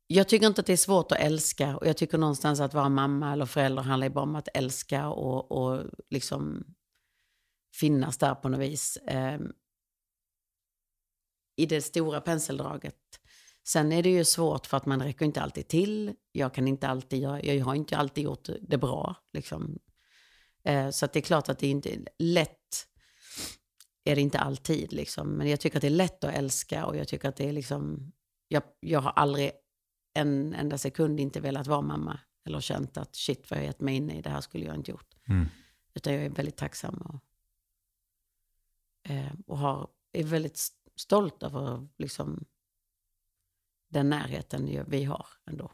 Jag 0.08 0.28
tycker 0.30 0.48
inte 0.48 0.62
att 0.62 0.68
det 0.68 0.74
är 0.74 0.78
svårt 0.78 1.12
att 1.12 1.20
älska 1.20 1.78
och 1.78 1.88
jag 1.88 1.98
tycker 1.98 2.18
någonstans 2.18 2.60
att 2.60 2.74
vara 2.74 2.90
mamma 2.90 3.34
eller 3.34 3.46
förälder 3.46 3.82
handlar 3.84 4.08
ju 4.08 4.14
bara 4.14 4.24
om 4.24 4.36
att 4.36 4.48
älska 4.54 5.10
och, 5.10 5.52
och 5.52 5.84
liksom 6.10 6.66
finnas 7.76 8.18
där 8.18 8.36
på 8.36 8.50
något 8.50 8.60
vis. 8.60 8.98
Eh, 8.98 9.40
I 11.56 11.66
det 11.66 11.82
stora 11.82 12.22
penseldraget. 12.22 12.96
Sen 13.68 13.92
är 13.92 14.04
det 14.04 14.10
ju 14.10 14.26
svårt 14.26 14.66
för 14.66 14.78
att 14.78 14.86
man 14.86 15.04
räcker 15.04 15.26
inte 15.26 15.42
alltid 15.42 15.68
till. 15.68 16.14
Jag 16.32 16.54
kan 16.54 16.68
inte 16.68 16.88
alltid 16.88 17.20
göra, 17.20 17.44
jag 17.44 17.66
har 17.66 17.76
inte 17.76 17.98
alltid 17.98 18.24
gjort 18.24 18.50
det 18.62 18.78
bra. 18.78 19.16
Liksom. 19.34 19.80
Eh, 20.64 20.90
Så 20.90 21.06
att 21.06 21.14
det 21.14 21.20
är 21.20 21.22
klart 21.22 21.50
att 21.50 21.60
det 21.60 21.68
är 21.68 21.72
inte 21.72 22.00
lätt. 22.20 22.88
Är 24.04 24.16
det 24.16 24.22
inte 24.22 24.40
alltid 24.40 24.94
liksom. 24.94 25.28
Men 25.28 25.50
jag 25.50 25.60
tycker 25.60 25.78
att 25.78 25.82
det 25.82 25.88
är 25.88 25.90
lätt 25.90 26.24
att 26.24 26.34
älska 26.34 26.86
och 26.86 26.98
jag 26.98 27.08
tycker 27.08 27.30
att 27.30 27.36
det 27.36 27.50
är 27.50 27.54
liksom. 27.54 28.12
Jag, 28.48 28.64
jag 28.80 29.00
har 29.02 29.12
aldrig 29.12 29.52
en 30.16 30.54
enda 30.54 30.78
sekund 30.78 31.20
inte 31.20 31.40
velat 31.40 31.68
vara 31.68 31.82
mamma. 31.82 32.20
Eller 32.46 32.60
känt 32.60 32.98
att 32.98 33.16
shit 33.16 33.52
vad 33.52 33.60
jag 33.60 33.66
gett 33.66 33.82
mig 33.82 33.96
in 33.96 34.12
i, 34.12 34.22
det 34.22 34.30
här 34.30 34.42
skulle 34.42 34.66
jag 34.66 34.76
inte 34.76 34.92
gjort. 34.92 35.16
Mm. 35.28 35.46
Utan 35.94 36.14
jag 36.14 36.24
är 36.24 36.30
väldigt 36.30 36.58
tacksam 36.58 36.96
och, 36.96 37.20
eh, 39.12 39.34
och 39.48 39.58
har, 39.58 39.88
är 40.12 40.24
väldigt 40.24 40.68
stolt 40.96 41.44
över 41.44 41.88
liksom, 41.98 42.46
den 43.90 44.10
närheten 44.10 44.84
vi 44.88 45.04
har 45.04 45.26
ändå. 45.46 45.72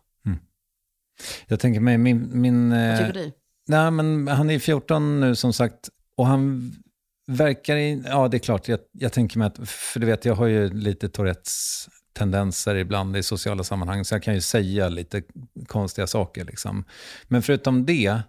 Jag 1.48 1.60
tänker 1.60 1.80
mig, 1.80 1.98
min... 1.98 2.42
min 2.42 2.70
Vad 2.70 2.90
eh, 2.90 2.98
tycker 2.98 3.14
du? 3.14 3.32
Nej, 3.68 3.92
men 3.92 4.28
han 4.28 4.50
är 4.50 4.60
14 4.60 5.20
nu 5.20 5.36
som 5.36 5.54
sagt. 5.54 5.90
Och 6.16 6.28
han 6.28 6.72
verkar 7.28 7.76
i... 7.76 8.04
Ja, 8.06 8.28
det 8.28 8.38
är 8.38 8.40
klart. 8.40 8.68
Jag, 8.68 8.80
jag 8.92 9.14
tänker 9.14 9.38
mig 9.40 9.48
att... 9.48 9.70
För 9.70 10.00
du 10.00 10.06
vet, 10.06 10.26
jag 10.26 10.36
har 10.36 10.48
ju 10.48 10.70
lite 10.70 11.10
Tourettes 11.10 11.88
tendenser 12.14 12.76
ibland 12.76 13.18
i 13.18 13.24
sociala 13.24 13.64
sammanhang. 13.64 14.06
Så 14.06 14.16
jag 14.16 14.24
kan 14.24 14.34
ju 14.34 14.42
säga 14.42 14.90
lite 14.90 15.22
konstiga 15.68 16.08
saker. 16.08 16.46
Liksom. 16.46 16.86
Men 17.28 17.42
förutom 17.42 17.86
det 17.86 18.22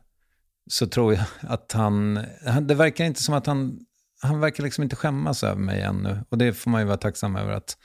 så 0.70 0.87
tror 0.87 1.14
jag 1.14 1.24
att 1.41 1.72
han... 1.72 2.14
det 2.62 2.74
verkar 2.74 3.05
inte 3.05 3.22
som 3.22 3.35
att 3.35 3.47
han... 3.47 3.78
Han 4.24 4.41
verkar 4.41 4.64
liksom 4.64 4.85
inte 4.85 4.97
skämmas 4.97 5.45
över 5.45 5.61
mig 5.61 5.80
ännu. 5.80 6.18
Och 6.28 6.39
det 6.39 6.53
får 6.53 6.70
man 6.70 6.80
ju 6.80 6.87
vara 6.87 6.97
tacksam 6.97 7.37
över 7.37 7.53
att... 7.53 7.76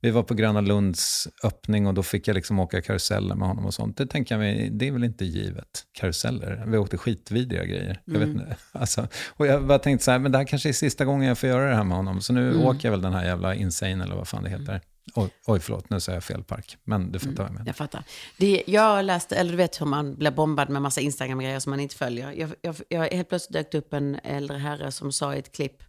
Vi 0.00 0.10
var 0.10 0.22
på 0.22 0.34
Gröna 0.34 0.60
Lunds 0.60 1.28
öppning 1.44 1.86
och 1.86 1.94
då 1.94 2.02
fick 2.02 2.28
jag 2.28 2.34
liksom 2.34 2.58
åka 2.58 2.82
karuseller 2.82 3.34
med 3.34 3.48
honom 3.48 3.66
och 3.66 3.74
sånt. 3.74 3.96
Det 3.96 4.06
tänker 4.06 4.34
jag 4.34 4.40
mig, 4.40 4.70
det 4.70 4.88
är 4.88 4.92
väl 4.92 5.04
inte 5.04 5.24
givet. 5.24 5.84
Karuseller. 5.92 6.64
Vi 6.66 6.76
åkte 6.76 6.98
skitvidriga 6.98 7.64
grejer. 7.64 8.00
Jag 8.04 8.18
vet 8.18 8.28
inte. 8.28 8.56
Alltså, 8.72 9.08
och 9.28 9.46
jag 9.46 9.66
bara 9.66 9.78
tänkte 9.78 10.04
så 10.04 10.10
här, 10.10 10.18
men 10.18 10.32
det 10.32 10.38
här 10.38 10.44
kanske 10.44 10.68
är 10.68 10.72
sista 10.72 11.04
gången 11.04 11.28
jag 11.28 11.38
får 11.38 11.48
göra 11.48 11.70
det 11.70 11.76
här 11.76 11.84
med 11.84 11.96
honom. 11.96 12.20
Så 12.20 12.32
nu 12.32 12.56
åker 12.56 12.88
jag 12.88 12.90
väl 12.90 13.02
den 13.02 13.12
här 13.12 13.24
jävla 13.24 13.54
Insane 13.54 14.04
eller 14.04 14.16
vad 14.16 14.28
fan 14.28 14.44
det 14.44 14.50
heter. 14.50 14.80
Oj, 15.16 15.30
oj 15.46 15.60
förlåt, 15.60 15.90
nu 15.90 16.00
sa 16.00 16.12
jag 16.12 16.24
fel 16.24 16.44
park. 16.44 16.76
Men 16.84 17.12
du 17.12 17.18
fattar 17.18 17.36
vad 17.36 17.46
jag 17.46 17.52
menar. 17.52 17.66
Jag 17.66 17.76
fattar. 17.76 18.04
Det, 18.36 18.62
jag 18.66 19.04
läste, 19.04 19.36
eller 19.36 19.50
du 19.50 19.56
vet 19.56 19.80
hur 19.80 19.86
man 19.86 20.14
blir 20.14 20.30
bombad 20.30 20.68
med 20.70 20.82
massa 20.82 21.00
Instagram-grejer 21.00 21.60
som 21.60 21.70
man 21.70 21.80
inte 21.80 21.94
följer. 21.96 22.32
Jag, 22.32 22.54
jag, 22.60 22.76
jag 22.88 23.10
helt 23.10 23.28
plötsligt 23.28 23.52
dök 23.52 23.74
upp 23.74 23.92
en 23.92 24.14
äldre 24.24 24.58
herre 24.58 24.92
som 24.92 25.12
sa 25.12 25.34
i 25.34 25.38
ett 25.38 25.52
klipp 25.52 25.82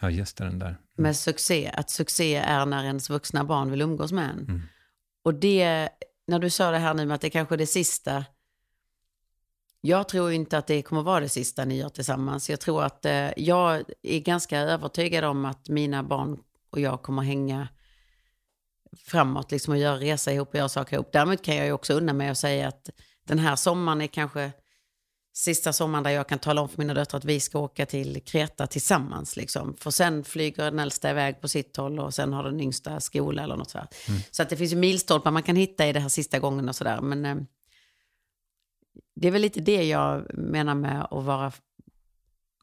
Ja, 0.00 0.10
just 0.10 0.36
det, 0.36 0.44
den 0.44 0.58
där. 0.58 0.76
med 0.96 1.16
succé, 1.16 1.70
att 1.74 1.90
succé 1.90 2.34
är 2.34 2.66
när 2.66 2.84
ens 2.84 3.10
vuxna 3.10 3.44
barn 3.44 3.70
vill 3.70 3.82
umgås 3.82 4.12
med 4.12 4.30
en. 4.30 4.62
Och 5.24 5.34
det, 5.34 5.88
när 6.26 6.38
du 6.38 6.50
sa 6.50 6.70
det 6.70 6.78
här 6.78 6.94
nu 6.94 7.06
med 7.06 7.14
att 7.14 7.20
det 7.20 7.30
kanske 7.30 7.54
är 7.54 7.56
det 7.56 7.66
sista, 7.66 8.24
jag 9.80 10.08
tror 10.08 10.32
inte 10.32 10.58
att 10.58 10.66
det 10.66 10.82
kommer 10.82 11.02
vara 11.02 11.20
det 11.20 11.28
sista 11.28 11.64
ni 11.64 11.76
gör 11.78 11.88
tillsammans. 11.88 12.50
Jag 12.50 12.60
tror 12.60 12.84
att 12.84 13.04
eh, 13.04 13.30
jag 13.36 13.82
är 14.02 14.18
ganska 14.20 14.58
övertygad 14.58 15.24
om 15.24 15.44
att 15.44 15.68
mina 15.68 16.02
barn 16.02 16.38
och 16.70 16.80
jag 16.80 17.02
kommer 17.02 17.22
hänga 17.22 17.68
framåt 18.96 19.50
liksom 19.50 19.72
och 19.72 19.78
göra 19.78 19.96
resa 19.96 20.32
ihop 20.32 20.48
och 20.48 20.54
göra 20.54 20.68
saker 20.68 20.96
ihop. 20.96 21.12
Däremot 21.12 21.42
kan 21.42 21.56
jag 21.56 21.66
ju 21.66 21.72
också 21.72 21.94
unna 21.94 22.12
mig 22.12 22.28
att 22.28 22.38
säga 22.38 22.68
att 22.68 22.90
den 23.26 23.38
här 23.38 23.56
sommaren 23.56 24.00
är 24.00 24.06
kanske 24.06 24.52
sista 25.38 25.72
sommaren 25.72 26.04
där 26.04 26.10
jag 26.10 26.28
kan 26.28 26.38
tala 26.38 26.60
om 26.60 26.68
för 26.68 26.78
mina 26.78 26.94
döttrar 26.94 27.18
att 27.18 27.24
vi 27.24 27.40
ska 27.40 27.58
åka 27.58 27.86
till 27.86 28.22
Kreta 28.24 28.66
tillsammans. 28.66 29.36
Liksom. 29.36 29.76
För 29.76 29.90
sen 29.90 30.24
flyger 30.24 30.64
den 30.64 30.78
äldsta 30.78 31.10
iväg 31.10 31.40
på 31.40 31.48
sitt 31.48 31.76
håll 31.76 31.98
och 31.98 32.14
sen 32.14 32.32
har 32.32 32.44
den 32.44 32.60
yngsta 32.60 33.00
skola 33.00 33.42
eller 33.42 33.56
något 33.56 33.70
sådär. 33.70 33.88
Så 34.30 34.42
att 34.42 34.48
det 34.48 34.56
finns 34.56 34.72
ju 34.72 34.76
milstolpar 34.76 35.30
man 35.30 35.42
kan 35.42 35.56
hitta 35.56 35.86
i 35.86 35.92
det 35.92 36.00
här 36.00 36.08
sista 36.08 36.38
gången 36.38 36.68
och 36.68 36.76
sådär. 36.76 37.00
Men 37.00 37.24
eh, 37.24 37.36
det 39.14 39.28
är 39.28 39.32
väl 39.32 39.42
lite 39.42 39.60
det 39.60 39.84
jag 39.84 40.34
menar 40.34 40.74
med 40.74 41.08
att 41.10 41.24
vara 41.24 41.52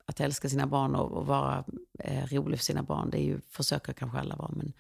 att 0.06 0.20
älska 0.20 0.50
sina 0.50 0.68
barn 0.68 0.96
och, 0.96 1.12
och 1.12 1.26
vara 1.26 1.64
eh, 2.00 2.28
rolig 2.28 2.60
för 2.60 2.66
sina 2.66 2.84
barn. 2.84 3.10
Det 3.10 3.18
är 3.18 3.24
ju, 3.24 3.42
försöker 3.52 3.94
kanske 3.94 4.20
alla 4.20 4.36
vara, 4.36 4.52
men 4.56 4.74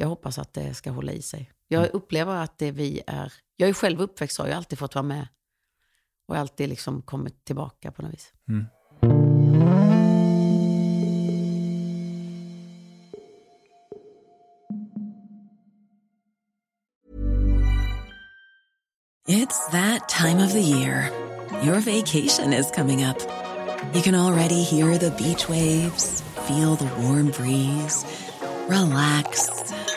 jag 0.00 0.08
hoppas 0.08 0.38
att 0.38 0.52
det 0.52 0.74
ska 0.74 0.90
hålla 0.90 1.12
i 1.12 1.22
sig. 1.22 1.50
Jag 1.68 1.94
upplever 1.94 2.36
att 2.36 2.58
det 2.58 2.70
vi 2.70 3.02
är, 3.06 3.32
jag 3.56 3.68
är 3.68 3.72
själv 3.72 4.00
uppväxt 4.00 4.36
så 4.36 4.42
har 4.42 4.48
jag 4.48 4.56
alltid 4.56 4.78
fått 4.78 4.94
vara 4.94 5.02
med 5.02 5.28
och 6.28 6.36
alltid 6.36 6.68
liksom 6.68 7.02
kommit 7.02 7.44
tillbaka 7.44 7.92
på 7.92 8.02
något 8.02 8.12
vis. 8.12 8.32
It's 19.28 19.70
that 19.72 20.08
time 20.08 20.44
of 20.44 20.52
the 20.52 20.60
year. 20.60 21.10
Your 21.62 21.80
vacation 21.80 22.52
is 22.52 22.70
coming 22.70 23.04
up. 23.04 23.18
You 23.94 24.02
can 24.02 24.14
already 24.14 24.62
hear 24.62 24.96
the 24.98 25.10
beach 25.10 25.48
waves, 25.48 26.22
feel 26.46 26.76
the 26.76 26.86
warm 27.02 27.30
breeze, 27.30 28.06
relax, 28.68 29.50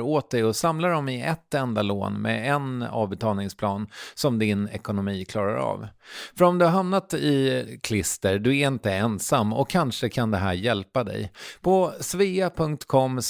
åt 0.00 0.30
dig 0.30 0.44
och 0.44 0.56
samlar 0.56 0.90
dem 0.90 1.08
i 1.08 1.22
ett 1.22 1.54
enda 1.54 1.82
lån 1.82 2.22
med 2.22 2.54
en 2.54 2.82
avbetalningsplan 2.82 3.88
som 4.14 4.38
din 4.38 4.68
ekonomi 4.68 5.24
klarar 5.24 5.56
av. 5.56 5.88
För 6.36 6.44
om 6.44 6.58
du 6.58 6.64
har 6.64 6.72
hamnat 6.72 7.14
i 7.14 7.78
klister, 7.82 8.38
du 8.38 8.58
är 8.58 8.66
inte 8.66 8.92
ensam 8.92 9.52
och 9.52 9.70
kanske 9.70 10.08
kan 10.08 10.30
det 10.30 10.38
här 10.38 10.52
hjälpa 10.52 11.04
dig. 11.04 11.32
På 11.60 11.92
svea.com 12.00 13.20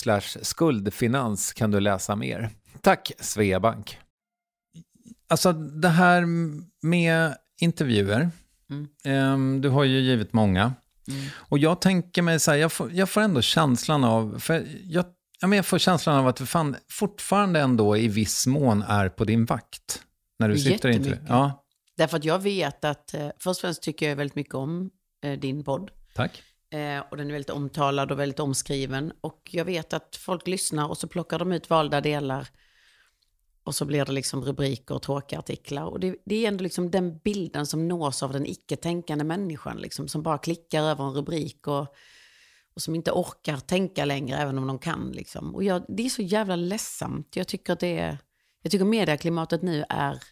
skuldfinans 0.42 1.52
kan 1.52 1.70
du 1.70 1.80
läsa 1.80 2.16
mer. 2.16 2.50
Tack 2.80 3.12
Sveabank. 3.20 3.98
Alltså 5.28 5.52
det 5.52 5.88
här 5.88 6.24
med 6.86 7.34
intervjuer, 7.60 8.30
mm. 9.04 9.60
du 9.60 9.68
har 9.68 9.84
ju 9.84 10.00
givit 10.00 10.32
många. 10.32 10.72
Mm. 11.08 11.24
Och 11.34 11.58
jag 11.58 11.80
tänker 11.80 12.22
mig 12.22 12.40
så 12.40 12.50
här, 12.50 12.58
jag 12.58 12.72
får, 12.72 12.92
jag 12.92 13.08
får 13.08 13.20
ändå 13.20 13.42
känslan 13.42 14.04
av, 14.04 14.38
för 14.38 14.66
jag 14.84 15.04
Ja, 15.40 15.46
men 15.46 15.56
jag 15.56 15.66
får 15.66 15.78
känslan 15.78 16.16
av 16.16 16.26
att 16.26 16.36
du 16.36 16.46
fan 16.46 16.76
fortfarande 16.90 17.60
ändå 17.60 17.96
i 17.96 18.08
viss 18.08 18.46
mån 18.46 18.82
är 18.82 19.08
på 19.08 19.24
din 19.24 19.44
vakt. 19.44 20.02
När 20.38 20.48
du 20.48 20.58
sitter 20.58 20.88
inte. 20.88 21.18
Ja. 21.28 21.64
Därför 21.96 22.16
att 22.16 22.24
jag 22.24 22.38
vet 22.38 22.84
att, 22.84 23.14
eh, 23.14 23.28
först 23.38 23.58
och 23.58 23.60
främst 23.60 23.82
tycker 23.82 24.08
jag 24.08 24.16
väldigt 24.16 24.36
mycket 24.36 24.54
om 24.54 24.90
eh, 25.24 25.38
din 25.38 25.64
podd. 25.64 25.90
Tack. 26.14 26.42
Eh, 26.70 27.02
och 27.10 27.16
den 27.16 27.28
är 27.28 27.32
väldigt 27.32 27.50
omtalad 27.50 28.12
och 28.12 28.18
väldigt 28.18 28.40
omskriven. 28.40 29.12
Och 29.20 29.48
jag 29.52 29.64
vet 29.64 29.92
att 29.92 30.16
folk 30.16 30.46
lyssnar 30.46 30.88
och 30.88 30.98
så 30.98 31.08
plockar 31.08 31.38
de 31.38 31.52
ut 31.52 31.70
valda 31.70 32.00
delar. 32.00 32.48
Och 33.64 33.74
så 33.74 33.84
blir 33.84 34.04
det 34.04 34.12
liksom 34.12 34.44
rubriker 34.44 34.94
och 34.94 35.02
tråkiga 35.02 35.38
artiklar. 35.38 35.84
Och 35.84 36.00
det, 36.00 36.16
det 36.24 36.44
är 36.44 36.48
ändå 36.48 36.64
liksom 36.64 36.90
den 36.90 37.18
bilden 37.18 37.66
som 37.66 37.88
nås 37.88 38.22
av 38.22 38.32
den 38.32 38.46
icke-tänkande 38.46 39.24
människan. 39.24 39.76
Liksom, 39.76 40.08
som 40.08 40.22
bara 40.22 40.38
klickar 40.38 40.82
över 40.82 41.04
en 41.04 41.14
rubrik 41.14 41.66
och 41.66 41.94
och 42.74 42.82
som 42.82 42.94
inte 42.94 43.12
orkar 43.12 43.56
tänka 43.56 44.04
längre, 44.04 44.36
även 44.36 44.58
om 44.58 44.66
de 44.66 44.78
kan. 44.78 45.12
Liksom. 45.12 45.54
Och 45.54 45.64
jag, 45.64 45.84
det 45.88 46.06
är 46.06 46.08
så 46.08 46.22
jävla 46.22 46.56
ledsamt. 46.56 47.36
Jag 47.36 47.48
tycker, 47.48 47.72
att 47.72 47.80
det 47.80 47.98
är, 47.98 48.18
jag 48.62 48.72
tycker 48.72 48.84
medieklimatet 48.84 49.62
nu 49.62 49.84
är 49.88 50.22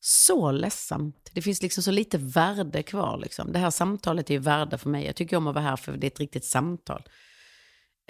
så 0.00 0.52
ledsamt. 0.52 1.30
Det 1.32 1.42
finns 1.42 1.62
liksom 1.62 1.82
så 1.82 1.90
lite 1.90 2.18
värde 2.18 2.82
kvar. 2.82 3.18
Liksom. 3.18 3.52
Det 3.52 3.58
här 3.58 3.70
samtalet 3.70 4.30
är 4.30 4.38
värde 4.38 4.78
för 4.78 4.90
mig. 4.90 5.06
Jag 5.06 5.16
tycker 5.16 5.36
om 5.36 5.46
att 5.46 5.54
vara 5.54 5.64
här 5.64 5.76
för 5.76 5.96
det 5.96 6.06
är 6.06 6.10
ett 6.10 6.20
riktigt 6.20 6.44
samtal. 6.44 7.02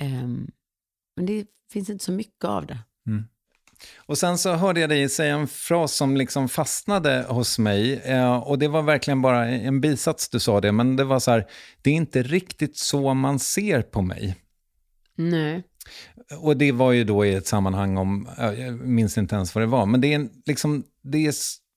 Um, 0.00 0.50
men 1.16 1.26
det 1.26 1.46
finns 1.72 1.90
inte 1.90 2.05
så 2.05 2.12
mycket 2.12 2.44
av 2.44 2.66
det. 2.66 2.78
Mm. 3.07 3.24
Och 3.97 4.18
sen 4.18 4.39
så 4.39 4.53
hörde 4.53 4.80
jag 4.80 4.91
dig 4.91 5.09
säga 5.09 5.35
en 5.35 5.49
fras 5.49 5.93
som 5.93 6.16
liksom 6.16 6.49
fastnade 6.49 7.24
hos 7.28 7.59
mig. 7.59 8.01
Eh, 8.05 8.37
och 8.37 8.59
det 8.59 8.68
var 8.68 8.82
verkligen 8.82 9.22
bara 9.22 9.47
en 9.47 9.80
bisats 9.80 10.28
du 10.28 10.41
sa 10.41 10.61
det, 10.61 10.72
men 10.72 10.97
det 10.97 11.05
var 11.05 11.20
så 11.20 11.30
här, 11.30 11.47
det 11.82 11.91
är 11.91 11.95
inte 11.95 12.22
riktigt 12.22 12.76
så 12.76 13.14
man 13.14 13.39
ser 13.39 13.82
på 13.82 14.03
mig. 14.03 14.37
Nej. 15.16 15.62
Och 16.41 16.57
det 16.57 16.72
var 16.72 16.93
ju 16.93 17.05
då 17.05 17.24
i 17.24 17.35
ett 17.35 17.47
sammanhang 17.47 17.97
om, 17.97 18.28
jag 18.39 18.80
minns 18.80 19.18
inte 19.18 19.35
ens 19.35 19.55
vad 19.55 19.62
det 19.62 19.66
var, 19.66 19.87
men 19.87 20.01
det 20.01 20.14
är 20.14 20.28
liksom, 20.47 20.85
det 21.03 21.26
är 21.26 21.35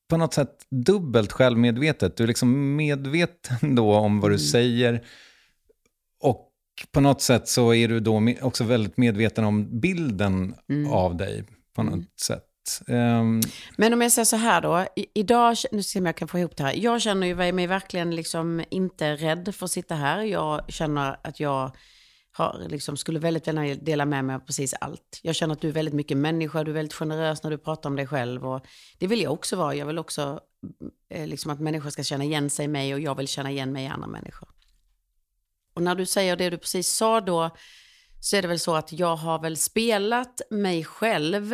på 0.09 0.17
något 0.17 0.33
sätt 0.33 0.65
dubbelt 0.69 1.31
självmedvetet. 1.31 2.17
Du 2.17 2.23
är 2.23 2.27
liksom 2.27 2.75
medveten 2.75 3.75
då 3.75 3.93
om 3.95 4.19
vad 4.19 4.31
du 4.31 4.35
mm. 4.35 4.47
säger 4.47 5.03
och 6.19 6.43
på 6.91 7.01
något 7.01 7.21
sätt 7.21 7.47
så 7.47 7.73
är 7.73 7.87
du 7.87 7.99
då 7.99 8.33
också 8.41 8.63
väldigt 8.63 8.97
medveten 8.97 9.43
om 9.43 9.79
bilden 9.79 10.55
mm. 10.69 10.91
av 10.91 11.17
dig 11.17 11.43
på 11.77 11.83
något 11.83 11.93
mm. 11.93 12.05
sätt. 12.21 12.43
Um... 12.87 13.41
Men 13.77 13.93
om 13.93 14.01
jag 14.01 14.11
säger 14.11 14.25
så 14.25 14.35
här 14.35 14.61
då, 14.61 14.87
I, 14.95 15.05
idag, 15.13 15.55
nu 15.71 15.83
ser 15.83 15.99
jag 15.99 16.01
om 16.01 16.05
jag 16.05 16.15
kan 16.15 16.27
få 16.27 16.39
ihop 16.39 16.57
det 16.57 16.63
här. 16.63 16.73
Jag 16.73 17.01
känner 17.01 17.27
ju 17.27 17.51
mig 17.51 17.67
verkligen 17.67 18.15
liksom 18.15 18.63
inte 18.69 19.15
rädd 19.15 19.55
för 19.55 19.65
att 19.65 19.71
sitta 19.71 19.95
här. 19.95 20.21
Jag 20.21 20.71
känner 20.71 21.19
att 21.23 21.39
jag 21.39 21.71
har, 22.31 22.65
liksom, 22.69 22.97
skulle 22.97 23.19
väldigt 23.19 23.47
gärna 23.47 23.75
dela 23.75 24.05
med 24.05 24.25
mig 24.25 24.35
av 24.35 24.39
precis 24.39 24.73
allt. 24.73 25.19
Jag 25.23 25.35
känner 25.35 25.53
att 25.53 25.61
du 25.61 25.67
är 25.67 25.73
väldigt 25.73 25.93
mycket 25.93 26.17
människa, 26.17 26.63
du 26.63 26.71
är 26.71 26.75
väldigt 26.75 26.93
generös 26.93 27.43
när 27.43 27.51
du 27.51 27.57
pratar 27.57 27.89
om 27.89 27.95
dig 27.95 28.07
själv. 28.07 28.45
Och 28.47 28.65
det 28.97 29.07
vill 29.07 29.21
jag 29.21 29.33
också 29.33 29.55
vara. 29.55 29.75
Jag 29.75 29.85
vill 29.85 29.99
också 29.99 30.39
eh, 31.09 31.27
liksom 31.27 31.51
att 31.51 31.59
människor 31.59 31.89
ska 31.89 32.03
känna 32.03 32.23
igen 32.23 32.49
sig 32.49 32.65
i 32.65 32.67
mig 32.67 32.93
och 32.93 32.99
jag 32.99 33.15
vill 33.15 33.27
känna 33.27 33.51
igen 33.51 33.71
mig 33.71 33.83
i 33.85 33.87
andra 33.87 34.07
människor. 34.07 34.49
Och 35.73 35.83
när 35.83 35.95
du 35.95 36.05
säger 36.05 36.35
det 36.35 36.49
du 36.49 36.57
precis 36.57 36.87
sa 36.87 37.21
då, 37.21 37.49
så 38.19 38.35
är 38.35 38.41
det 38.41 38.47
väl 38.47 38.59
så 38.59 38.75
att 38.75 38.91
jag 38.91 39.15
har 39.15 39.39
väl 39.39 39.57
spelat 39.57 40.41
mig 40.49 40.83
själv. 40.83 41.53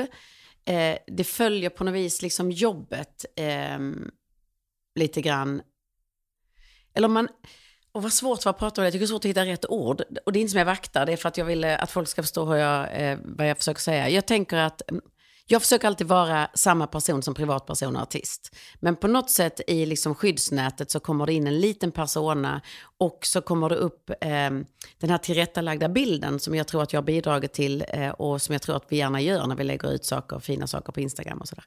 Eh, 0.66 0.98
det 1.08 1.24
följer 1.24 1.70
på 1.70 1.84
något 1.84 1.94
vis 1.94 2.22
liksom 2.22 2.52
jobbet 2.52 3.26
eh, 3.36 3.80
lite 4.96 5.22
grann. 5.22 5.62
Eller 6.94 7.08
man... 7.08 7.28
Och 7.92 8.04
vad 8.04 8.14
svårt 8.14 8.46
att 8.46 8.60
prata 8.60 8.82
om 8.82 8.84
det. 8.84 8.86
Jag 8.86 8.94
tycker 8.94 9.00
det 9.00 9.06
är 9.06 9.08
svårt 9.08 9.26
att 9.26 9.30
hitta 9.30 9.46
rätt 9.46 9.66
ord. 9.66 10.02
Och 10.26 10.34
det 10.34 10.40
är 10.40 10.42
inte 10.42 10.52
som 10.52 10.58
jag 10.58 10.66
vaktar, 10.66 11.06
det 11.06 11.14
är 11.14 11.18
för 11.18 11.30
att 11.30 11.38
jag 11.38 11.46
vill 11.46 11.64
eh, 11.64 11.84
att 11.84 11.92
folk 11.92 12.08
ska 12.08 12.24
förstå 12.24 12.46
hur 12.46 12.56
jag, 12.56 13.02
eh, 13.02 13.20
vad 13.24 13.50
jag 13.50 13.58
försöker 13.58 13.82
säga. 13.82 14.10
Jag 14.10 14.26
tänker 14.26 14.58
att 14.58 14.90
mm, 14.90 15.02
jag 15.48 15.62
försöker 15.62 15.88
alltid 15.88 16.08
vara 16.08 16.50
samma 16.54 16.88
person 16.88 17.22
som 17.22 17.34
privatperson 17.34 17.96
och 17.96 18.02
artist. 18.02 18.56
Men 18.80 18.96
på 18.96 19.08
något 19.08 19.30
sätt 19.30 19.62
i 19.68 19.86
liksom 19.86 20.16
skyddsnätet 20.16 20.92
så 20.92 21.00
kommer 21.00 21.26
det 21.26 21.34
in 21.34 21.48
en 21.48 21.60
liten 21.60 21.92
persona 21.92 22.62
och 22.98 23.20
så 23.22 23.42
kommer 23.42 23.70
det 23.70 23.76
upp 23.76 24.10
eh, 24.10 24.50
den 24.98 25.10
här 25.10 25.18
tillrättalagda 25.18 25.90
bilden 25.90 26.40
som 26.40 26.56
jag 26.56 26.68
tror 26.68 26.84
att 26.84 26.94
jag 26.94 27.02
har 27.02 27.06
bidragit 27.06 27.54
till 27.54 27.86
eh, 27.88 28.10
och 28.10 28.42
som 28.42 28.54
jag 28.54 28.62
tror 28.62 28.76
att 28.76 28.86
vi 28.90 28.98
gärna 28.98 29.22
gör 29.22 29.48
när 29.48 29.56
vi 29.56 29.64
lägger 29.64 29.94
ut 29.94 30.06
saker, 30.06 30.40
fina 30.40 30.68
saker 30.68 30.92
på 30.92 31.00
Instagram 31.00 31.38
och 31.38 31.48
sådär. 31.48 31.66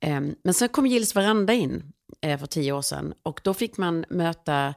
Eh, 0.00 0.20
men 0.44 0.54
sen 0.54 0.68
kom 0.68 0.86
Gills 0.86 1.16
Veranda 1.16 1.52
in 1.52 1.92
eh, 2.20 2.38
för 2.38 2.46
tio 2.46 2.72
år 2.72 2.82
sedan 2.82 3.14
och 3.22 3.40
då 3.44 3.54
fick 3.54 3.76
man 3.76 4.04
möta 4.08 4.74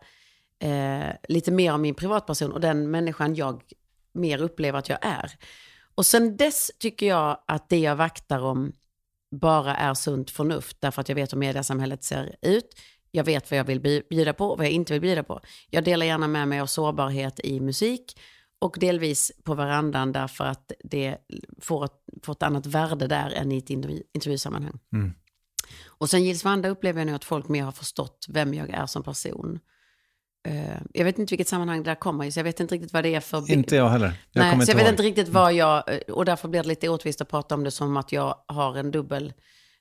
eh, 0.60 1.10
lite 1.30 1.52
mer 1.52 1.72
av 1.72 1.80
min 1.80 1.96
privatperson 1.96 2.52
och 2.52 2.62
den 2.62 2.92
människan 2.92 3.36
jag 3.36 3.62
mer 4.14 4.42
upplever 4.42 4.80
att 4.80 4.90
jag 4.90 5.00
är. 5.02 5.32
Och 5.96 6.06
sen 6.06 6.38
dess 6.38 6.72
tycker 6.80 7.06
jag 7.06 7.43
att 7.48 7.70
det 7.70 7.80
jag 7.80 7.96
vaktar 7.96 8.39
om 8.39 8.74
bara 9.36 9.76
är 9.76 9.93
sunt 9.93 10.32
förnuft, 10.32 10.78
därför 10.82 11.02
att 11.02 11.10
jag 11.10 11.16
vet 11.16 11.34
hur 11.34 11.38
mediasamhället 11.38 12.04
ser 12.04 12.36
ut. 12.41 12.76
Jag 13.12 13.24
vet 13.24 13.52
vad 13.52 13.60
jag 13.60 13.64
vill 13.64 14.04
bjuda 14.10 14.34
på 14.34 14.48
och 14.48 14.58
vad 14.58 14.66
jag 14.66 14.74
inte 14.74 14.93
vill 14.93 15.02
bjuda 15.02 15.24
på. 15.24 15.41
Jag 15.70 15.84
delar 15.84 16.06
gärna 16.06 16.28
med 16.28 16.48
mig 16.48 16.60
av 16.60 16.66
sårbarhet 16.66 17.39
i 17.43 17.60
musik 17.60 18.20
och 18.60 18.78
delvis 18.80 19.32
på 19.43 19.54
verandan 19.54 20.12
därför 20.12 20.43
att 20.43 20.72
det 20.84 21.18
får 21.62 21.86
ett, 21.86 21.91
får 22.24 22.34
ett 22.34 22.43
annat 22.43 22.66
värde 22.66 23.08
där 23.08 23.30
än 23.30 23.52
i 23.52 23.58
ett 23.58 23.70
intervju, 23.70 24.04
intervjusammanhang. 24.14 24.80
Mm. 24.93 25.14
Och 25.86 26.10
sen 26.10 26.24
Gills 26.24 26.43
Vanda 26.43 26.70
upplever 26.70 27.00
jag 27.00 27.08
nu 27.08 27.16
att 27.16 27.26
folk 27.26 27.48
mer 27.48 27.64
har 27.64 27.72
förstått 27.72 28.26
vem 28.30 28.54
jag 28.54 28.70
är 28.70 28.86
som 28.86 29.04
person. 29.04 29.60
Eh, 30.46 30.78
jag 30.93 31.06
vet 31.06 31.20
inte 31.20 31.32
vilket 31.32 31.48
sammanhang 31.48 31.84
det 31.84 31.89
där 31.89 31.96
kommer 31.96 32.26
i, 32.26 32.32
så 32.32 32.39
jag 32.39 32.43
vet 32.43 32.60
inte 32.60 32.76
riktigt 32.76 32.93
vad 32.93 33.04
det 33.04 33.16
är 33.16 33.20
för... 33.20 33.52
Inte 33.52 33.76
jag 33.76 33.89
heller. 33.89 34.14
Jag 34.32 34.41
Nej, 34.41 34.52
så 34.52 34.56
jag 34.56 34.62
inte 34.62 34.74
vet 34.74 34.82
ihåg. 34.84 34.93
inte 34.93 35.04
riktigt 35.04 35.28
vad 35.30 35.54
jag... 35.54 35.93
eh, 35.93 35.98
Och 36.14 36.26
därför 36.26 36.48
blir 36.48 36.62
det 36.62 36.68
lite 36.68 36.89
orättvist 36.89 37.22
att 37.22 37.30
prata 37.30 37.56
om 37.56 37.64
det 37.64 37.72
som 37.72 37.98
att 37.98 38.12
jag 38.12 38.36
har 38.48 38.78
en 38.78 38.91
dubbel 38.91 39.34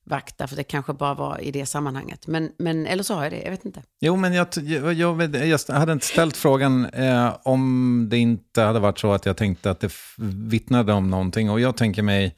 vakt, 0.06 0.38
därför 0.38 0.56
det 0.56 0.64
kanske 0.64 0.92
bara 0.92 1.14
var 1.14 1.40
i 1.40 1.50
det 1.50 1.66
sammanhanget. 1.66 2.26
Men, 2.26 2.50
men 2.58 2.86
eller 2.86 3.02
så 3.02 3.14
har 3.14 3.22
jag 3.22 3.32
det, 3.32 3.42
jag 3.42 3.50
vet 3.50 3.64
inte. 3.64 3.82
Jo, 4.00 4.16
men 4.16 4.32
jag, 4.34 4.46
jag, 4.56 4.92
jag, 4.94 5.22
jag 5.46 5.58
hade 5.74 5.92
inte 5.92 6.06
ställt 6.06 6.36
frågan 6.36 6.84
eh, 6.86 7.36
om 7.42 8.06
det 8.10 8.18
inte 8.18 8.62
hade 8.62 8.80
varit 8.80 8.98
så 8.98 9.12
att 9.12 9.26
jag 9.26 9.36
tänkte 9.36 9.70
att 9.70 9.80
det 9.80 9.92
vittnade 10.18 10.92
om 10.92 11.10
någonting. 11.10 11.50
Och 11.50 11.60
jag 11.60 11.76
tänker 11.76 12.02
mig 12.02 12.34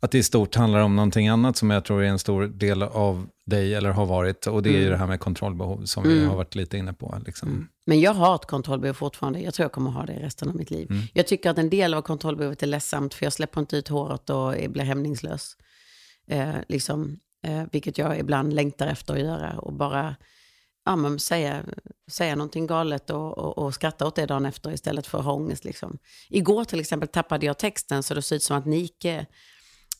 att 0.00 0.10
det 0.10 0.18
i 0.18 0.22
stort 0.22 0.54
handlar 0.54 0.80
om 0.80 0.96
någonting 0.96 1.28
annat 1.28 1.56
som 1.56 1.70
jag 1.70 1.84
tror 1.84 2.02
är 2.02 2.06
en 2.08 2.18
stor 2.18 2.46
del 2.46 2.82
av 2.82 3.26
dig, 3.46 3.74
eller 3.74 3.90
har 3.90 4.06
varit. 4.06 4.46
Och 4.46 4.62
det 4.62 4.70
är 4.70 4.78
ju 4.78 4.90
det 4.90 4.96
här 4.96 5.06
med 5.06 5.20
kontrollbehov 5.20 5.84
som 5.84 6.02
vi 6.02 6.24
har 6.24 6.36
varit 6.36 6.54
lite 6.54 6.78
inne 6.78 6.92
på. 6.92 7.22
Liksom. 7.26 7.68
Men 7.86 8.00
jag 8.00 8.14
har 8.14 8.34
ett 8.34 8.46
kontrollbehov 8.46 8.94
fortfarande. 8.94 9.40
Jag 9.40 9.54
tror 9.54 9.64
jag 9.64 9.72
kommer 9.72 9.90
ha 9.90 10.06
det 10.06 10.12
resten 10.12 10.48
av 10.48 10.56
mitt 10.56 10.70
liv. 10.70 10.90
Mm. 10.90 11.02
Jag 11.12 11.26
tycker 11.26 11.50
att 11.50 11.58
en 11.58 11.70
del 11.70 11.94
av 11.94 12.02
kontrollbehovet 12.02 12.62
är 12.62 12.66
ledsamt, 12.66 13.14
för 13.14 13.26
jag 13.26 13.32
släpper 13.32 13.60
inte 13.60 13.76
ut 13.76 13.88
håret 13.88 14.30
och 14.30 14.54
blir 14.68 14.84
hämningslös. 14.84 15.56
Eh, 16.26 16.54
liksom, 16.68 17.18
eh, 17.46 17.62
vilket 17.72 17.98
jag 17.98 18.18
ibland 18.18 18.52
längtar 18.52 18.86
efter 18.86 19.14
att 19.14 19.20
göra. 19.20 19.58
Och 19.58 19.72
bara 19.72 20.16
ja, 20.84 20.96
men 20.96 21.18
säga, 21.18 21.64
säga 22.10 22.36
någonting 22.36 22.66
galet 22.66 23.10
och, 23.10 23.38
och, 23.38 23.58
och 23.58 23.74
skratta 23.74 24.06
åt 24.06 24.16
det 24.16 24.26
dagen 24.26 24.46
efter 24.46 24.72
istället 24.72 25.06
för 25.06 25.18
att 25.18 25.24
ha 25.24 25.32
ångest. 25.32 25.64
Liksom. 25.64 25.98
Igår 26.30 26.64
till 26.64 26.80
exempel 26.80 27.08
tappade 27.08 27.46
jag 27.46 27.58
texten 27.58 28.02
så 28.02 28.14
det 28.14 28.22
såg 28.22 28.36
ut 28.36 28.42
som 28.42 28.56
att 28.56 28.66
Nike 28.66 29.26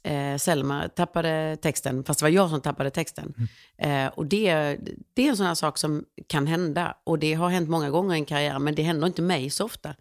eh, 0.04 0.36
Selma 0.36 0.88
tappade 0.88 1.56
texten, 1.62 2.04
fast 2.04 2.20
det 2.20 2.24
var 2.24 2.30
jag 2.30 2.50
som 2.50 2.60
tappade 2.60 2.90
texten. 2.90 3.34
Eh, 3.78 4.06
och 4.06 4.26
det, 4.26 4.76
det 5.14 5.26
är 5.26 5.30
en 5.30 5.36
sån 5.36 5.46
här 5.46 5.54
sak 5.54 5.78
som 5.78 6.04
kan 6.26 6.46
hända. 6.46 6.96
Och 7.04 7.18
det 7.18 7.34
har 7.34 7.48
hänt 7.48 7.68
många 7.68 7.90
gånger 7.90 8.14
i 8.14 8.18
en 8.18 8.24
karriär, 8.24 8.58
men 8.58 8.74
det 8.74 8.82
händer 8.82 9.06
inte 9.06 9.22
mig 9.22 9.50
så 9.50 9.64
ofta. 9.64 9.94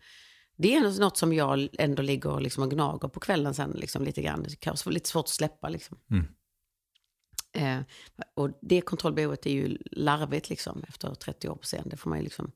Det 0.57 0.75
är 0.75 0.99
något 0.99 1.17
som 1.17 1.33
jag 1.33 1.67
ändå 1.79 2.01
ligger 2.01 2.29
och, 2.29 2.41
liksom 2.41 2.63
och 2.63 2.71
gnager 2.71 3.07
på 3.07 3.19
kvällen 3.19 3.53
sen, 3.53 3.71
liksom, 3.71 4.03
lite 4.03 4.21
grann. 4.21 4.43
Det 4.43 4.59
kan 4.59 4.75
vara 4.85 4.93
lite 4.93 5.09
svårt 5.09 5.25
att 5.25 5.29
släppa. 5.29 5.69
Liksom. 5.69 5.97
Eh, 7.53 7.79
och 8.35 8.49
det 8.61 8.81
kontrollbehovet 8.81 9.45
är 9.45 9.51
ju 9.51 9.77
larvigt 9.91 10.49
liksom, 10.49 10.83
efter 10.87 11.15
30 11.15 11.49
år 11.49 11.55
på 11.55 11.63
scen. 11.63 11.83
Det 11.85 11.97
får 11.97 12.09
man 12.09 12.19
ju 12.19 12.23
liksom, 12.23 12.51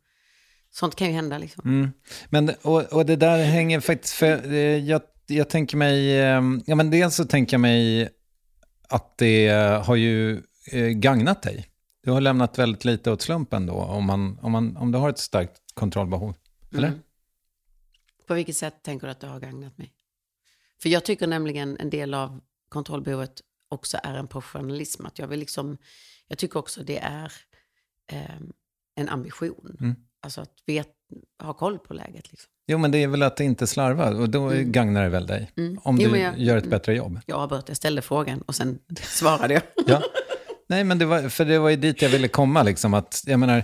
sånt 0.69 0.95
kan 0.95 1.07
ju 1.07 1.13
hända. 1.13 1.37
Liksom. 1.37 1.69
Mm. 1.69 1.91
Men, 2.29 2.49
och, 2.61 2.93
och 2.93 3.05
det 3.05 3.15
där 3.15 3.43
hänger 3.43 3.79
faktiskt, 3.79 4.13
för 4.13 4.53
eh, 4.53 4.77
jag, 4.77 5.01
jag 5.27 5.49
tänker 5.49 5.77
mig, 5.77 6.19
eh, 6.19 6.41
ja 6.65 6.75
men 6.75 6.91
dels 6.91 7.15
så 7.15 7.25
tänker 7.25 7.53
jag 7.53 7.61
mig 7.61 8.09
att 8.89 9.17
det 9.17 9.49
har 9.85 9.95
ju 9.95 10.43
eh, 10.71 10.87
gagnat 10.87 11.41
dig. 11.41 11.65
Du 12.03 12.11
har 12.11 12.21
lämnat 12.21 12.57
väldigt 12.57 12.85
lite 12.85 13.11
åt 13.11 13.21
slumpen 13.21 13.65
då, 13.65 13.73
om, 13.73 14.05
man, 14.05 14.39
om, 14.41 14.51
man, 14.51 14.77
om 14.77 14.91
du 14.91 14.97
har 14.97 15.09
ett 15.09 15.19
starkt 15.19 15.61
kontrollbehov. 15.73 16.35
Eller? 16.71 16.87
Mm. 16.87 16.99
På 18.27 18.33
vilket 18.33 18.57
sätt 18.57 18.83
tänker 18.83 19.07
du 19.07 19.11
att 19.11 19.19
det 19.19 19.27
har 19.27 19.39
gagnat 19.39 19.77
mig? 19.77 19.93
För 20.81 20.89
jag 20.89 21.05
tycker 21.05 21.27
nämligen 21.27 21.77
en 21.77 21.89
del 21.89 22.13
av 22.13 22.41
kontrollbehovet 22.69 23.41
också 23.69 23.97
är 24.03 24.13
en 24.13 24.27
professionalism. 24.27 25.05
Att 25.05 25.19
jag, 25.19 25.27
vill 25.27 25.39
liksom, 25.39 25.77
jag 26.27 26.37
tycker 26.37 26.59
också 26.59 26.83
det 26.83 26.97
är 26.97 27.31
eh, 28.07 28.39
en 28.95 29.09
ambition. 29.09 29.77
Mm. 29.79 29.95
Alltså 30.19 30.41
att 30.41 30.53
vet, 30.65 30.89
ha 31.43 31.53
koll 31.53 31.79
på 31.79 31.93
läget. 31.93 32.31
Liksom. 32.31 32.49
Jo, 32.67 32.77
men 32.77 32.91
det 32.91 33.03
är 33.03 33.07
väl 33.07 33.23
att 33.23 33.39
inte 33.39 33.67
slarva, 33.67 34.09
och 34.09 34.29
då 34.29 34.49
Mm. 34.49 34.71
gagnar 34.71 35.03
det 35.03 35.09
väl 35.09 35.27
dig. 35.27 35.51
Mm. 35.57 35.79
Om 35.83 35.97
Jo, 36.01 36.09
du 36.09 36.19
jag- 36.19 36.39
gör 36.39 36.57
ett 36.57 36.63
mm. 36.63 36.71
bättre 36.71 36.95
jobb. 36.95 37.19
Jag 37.25 37.37
avbröt, 37.39 37.63
jag 37.67 37.77
ställde 37.77 38.01
frågan 38.01 38.41
och 38.41 38.55
sen 38.55 38.79
svarade 39.01 39.53
jag. 39.53 39.63
Ja. 39.87 40.01
Nej, 40.69 40.83
men 40.83 40.97
det 40.99 41.05
var, 41.05 41.29
för 41.29 41.45
det 41.45 41.59
var 41.59 41.69
ju 41.69 41.75
dit 41.75 42.01
jag 42.01 42.09
ville 42.09 42.27
komma. 42.27 42.63
Liksom, 42.63 42.93
att, 42.93 43.23
jag 43.25 43.39
menar, 43.39 43.57
eh, 43.57 43.63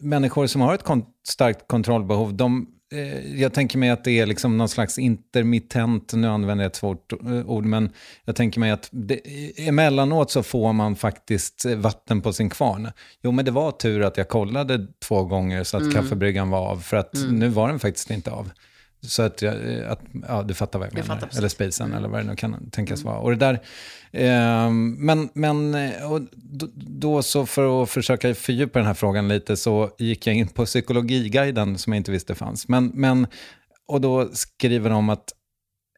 människor 0.00 0.46
som 0.46 0.60
har 0.60 0.74
ett 0.74 0.82
kon- 0.84 1.04
starkt 1.28 1.68
kontrollbehov, 1.68 2.34
de, 2.34 2.66
jag 3.36 3.52
tänker 3.52 3.78
mig 3.78 3.90
att 3.90 4.04
det 4.04 4.10
är 4.20 4.26
liksom 4.26 4.58
någon 4.58 4.68
slags 4.68 4.98
intermittent, 4.98 6.12
nu 6.14 6.28
använder 6.28 6.64
jag 6.64 6.70
ett 6.70 6.76
svårt 6.76 7.12
eh, 7.12 7.50
ord, 7.50 7.64
men 7.64 7.90
jag 8.24 8.36
tänker 8.36 8.60
mig 8.60 8.70
att 8.70 8.88
det, 8.92 9.20
emellanåt 9.68 10.30
så 10.30 10.42
får 10.42 10.72
man 10.72 10.96
faktiskt 10.96 11.64
eh, 11.64 11.76
vatten 11.76 12.20
på 12.20 12.32
sin 12.32 12.50
kvarn. 12.50 12.90
Jo, 13.22 13.32
men 13.32 13.44
det 13.44 13.50
var 13.50 13.70
tur 13.72 14.02
att 14.02 14.16
jag 14.16 14.28
kollade 14.28 14.86
två 15.08 15.24
gånger 15.24 15.64
så 15.64 15.76
att 15.76 15.82
Mm. 15.82 15.94
kaffebryggan 15.94 16.50
var 16.50 16.68
av, 16.68 16.76
för 16.76 16.96
att 16.96 17.14
nu 17.30 17.48
var 17.48 17.68
den 17.68 17.78
faktiskt 17.78 18.10
inte 18.10 18.30
av. 18.30 18.50
Så 19.00 19.22
att, 19.22 19.42
jag, 19.42 19.54
eh, 19.54 19.90
att 19.90 20.00
ja, 20.28 20.42
du 20.42 20.54
fattar 20.54 20.78
vad 20.78 20.88
jag 20.88 20.98
Jag 20.98 21.08
menar. 21.08 21.20
fattar. 21.20 21.38
Eller 21.38 21.48
spacen 21.48 21.92
eller 21.92 22.08
vad 22.08 22.20
det 22.20 22.26
nu 22.26 22.36
kan 22.36 22.70
tänkas 22.70 23.04
vara. 23.04 23.18
Och 23.18 23.30
det 23.30 23.36
där, 23.36 23.60
ehm, 24.12 24.92
men 24.98 25.28
men 25.32 25.74
eh, 25.74 26.12
och 26.12 26.20
då, 26.32 26.68
då 26.74 27.22
så 27.22 27.46
för 27.46 27.82
att 27.82 27.90
försöka 27.90 28.34
fördjupa 28.34 28.78
den 28.78 28.86
här 28.86 28.94
frågan 28.94 29.28
lite 29.28 29.56
så 29.56 29.90
gick 29.98 30.26
jag 30.26 30.36
in 30.36 30.48
på 30.48 30.64
psykologiguiden 30.64 31.78
som 31.78 31.92
jag 31.92 32.00
inte 32.00 32.10
visste 32.12 32.34
fanns. 32.34 32.68
Men, 32.68 32.90
men, 32.94 33.26
och 33.88 34.00
då 34.00 34.28
skriver 34.32 34.90
de 34.90 35.08
att 35.08 35.32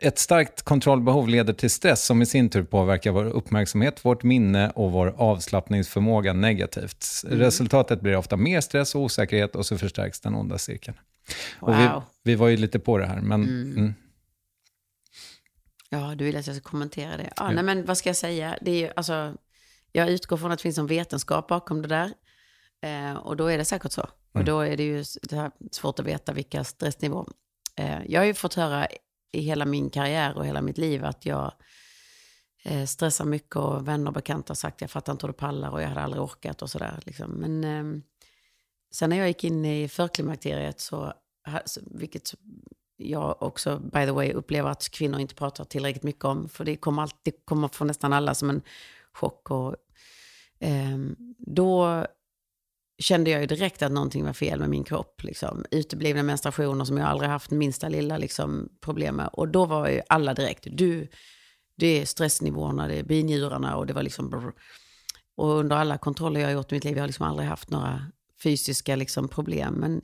ett 0.03 0.19
starkt 0.19 0.63
kontrollbehov 0.63 1.29
leder 1.29 1.53
till 1.53 1.71
stress 1.71 2.05
som 2.05 2.23
i 2.23 2.27
sin 2.27 2.49
tur 2.49 2.63
påverkar 2.63 3.11
vår 3.11 3.25
uppmärksamhet, 3.25 4.05
vårt 4.05 4.23
minne 4.23 4.71
och 4.71 4.93
vår 4.93 5.15
avslappningsförmåga 5.17 6.33
negativt. 6.33 7.07
Resultatet 7.27 8.01
blir 8.01 8.17
ofta 8.17 8.37
mer 8.37 8.61
stress 8.61 8.95
och 8.95 9.01
osäkerhet 9.01 9.57
och 9.57 9.67
så 9.67 9.79
förstärks 9.79 10.21
den 10.21 10.35
onda 10.35 10.59
cirkeln. 10.59 10.97
Och 11.61 11.73
vi, 11.73 11.89
Wow. 11.89 12.03
vi 12.23 12.35
var 12.35 12.49
ju 12.49 12.57
lite 12.57 12.79
på 12.79 12.99
det 12.99 13.07
här, 13.07 13.21
men 13.21 13.43
mm. 13.45 13.95
Ja, 15.93 16.15
du 16.15 16.25
vill 16.25 16.37
att 16.37 16.47
jag 16.47 16.57
ska 16.57 16.71
kommentera 16.71 17.17
det. 17.17 17.33
Ja, 17.37 17.51
nej, 17.51 17.65
men 17.65 17.85
vad 17.85 17.99
ska 17.99 18.09
jag 18.09 18.17
säga? 18.17 18.59
Det 18.61 18.71
är 18.71 18.79
ju, 18.79 18.93
alltså, 18.97 19.35
jag 19.93 20.11
utgår 20.11 20.37
från 20.37 20.53
att 20.53 20.59
det 20.59 20.63
finns 20.63 20.79
en 20.79 20.87
vetenskap 20.87 21.49
bakom 21.49 21.83
det 21.83 21.89
där. 21.89 22.13
Eh, 22.83 23.17
och 23.17 23.37
då 23.37 23.47
är 23.47 23.59
det 23.59 23.65
säkert 23.65 23.93
så. 23.93 24.09
Och 24.33 24.45
då 24.45 24.61
är 24.61 24.77
det 24.77 24.83
ju 24.83 25.05
det 25.23 25.51
svårt 25.71 25.99
att 25.99 26.07
veta 26.07 26.33
vilka 26.33 26.65
stressnivåer. 26.65 27.27
Eh, 27.77 27.99
jag 28.09 28.21
har 28.21 28.25
ju 28.27 28.35
fått 28.35 28.55
höra 28.55 28.87
i 29.33 29.41
hela 29.41 29.65
min 29.65 29.91
karriär 29.91 30.37
och 30.37 30.47
hela 30.47 30.63
mitt 30.63 30.79
liv 30.79 31.05
att 31.05 31.27
jag 31.27 31.53
eh, 32.65 32.85
stressar 32.85 33.25
mycket 33.25 33.57
och 33.57 33.89
vänner 33.89 34.07
och 34.07 34.15
bekanta 34.15 34.51
har 34.51 34.57
sagt 34.57 34.81
jag 34.81 34.91
fattar 34.91 35.13
inte 35.13 35.27
hur 35.27 35.33
du 35.33 35.39
pallar 35.39 35.71
och 35.71 35.83
jag 35.83 35.89
hade 35.89 36.01
aldrig 36.01 36.23
orkat 36.23 36.63
och 36.63 36.71
sådär. 36.71 37.01
Liksom. 37.07 37.31
Men 37.31 37.65
eh, 37.65 38.03
sen 38.91 39.11
när 39.11 39.17
jag 39.17 39.29
gick 39.29 39.45
in 39.45 39.65
i 39.65 39.89
förklimakteriet 39.89 40.81
så, 40.81 41.13
vilket 41.87 42.35
jag 42.97 43.43
också, 43.43 43.79
by 43.79 44.05
the 44.05 44.11
way, 44.11 44.33
upplever 44.33 44.71
att 44.71 44.89
kvinnor 44.91 45.21
inte 45.21 45.35
pratar 45.35 45.65
tillräckligt 45.65 46.03
mycket 46.03 46.25
om. 46.25 46.49
För 46.49 46.65
det 46.65 46.77
kommer, 46.77 47.03
alltid, 47.03 47.19
det 47.25 47.45
kommer 47.45 47.69
från 47.69 47.87
nästan 47.87 48.13
alla 48.13 48.35
som 48.35 48.51
en 48.51 48.63
chock. 49.13 49.51
Och, 49.51 49.77
eh, 50.61 50.99
då 51.39 52.07
kände 52.99 53.31
jag 53.31 53.41
ju 53.41 53.47
direkt 53.47 53.83
att 53.83 53.93
någonting 53.93 54.25
var 54.25 54.33
fel 54.33 54.59
med 54.61 54.71
min 54.71 54.85
kropp. 54.85 55.23
Liksom. 55.23 55.65
Uteblivna 55.71 56.23
menstruationer 56.23 56.85
som 56.85 56.97
jag 56.97 57.09
aldrig 57.09 57.31
haft 57.31 57.51
minsta 57.51 57.89
lilla 57.89 58.19
liksom, 58.19 58.69
problem 58.81 59.17
med. 59.17 59.31
Och 59.33 59.49
då 59.49 59.67
var 59.67 59.89
ju 59.89 60.03
alla 60.09 60.35
direkt, 60.35 60.67
du, 60.71 61.09
det 61.77 62.01
är 62.01 62.07
stressnivåerna, 62.07 62.89
det 62.89 62.95
är 62.95 63.03
binjurarna 63.03 63.77
och 63.77 63.87
det 63.87 63.93
var 63.93 64.03
liksom... 64.03 64.31
Brr. 64.31 64.53
Och 65.37 65.49
under 65.49 65.77
alla 65.77 65.99
kontroller 65.99 66.41
jag 66.41 66.49
har 66.49 66.53
gjort 66.53 66.73
i 66.73 66.75
mitt 66.75 66.85
liv, 66.85 66.97
jag 66.97 67.03
har 67.03 67.09
liksom 67.09 67.27
aldrig 67.27 67.49
haft 67.49 67.71
några 67.71 68.03
fysiska 68.43 68.97
liksom, 68.97 69.29
problem. 69.29 69.75
Men 69.75 70.01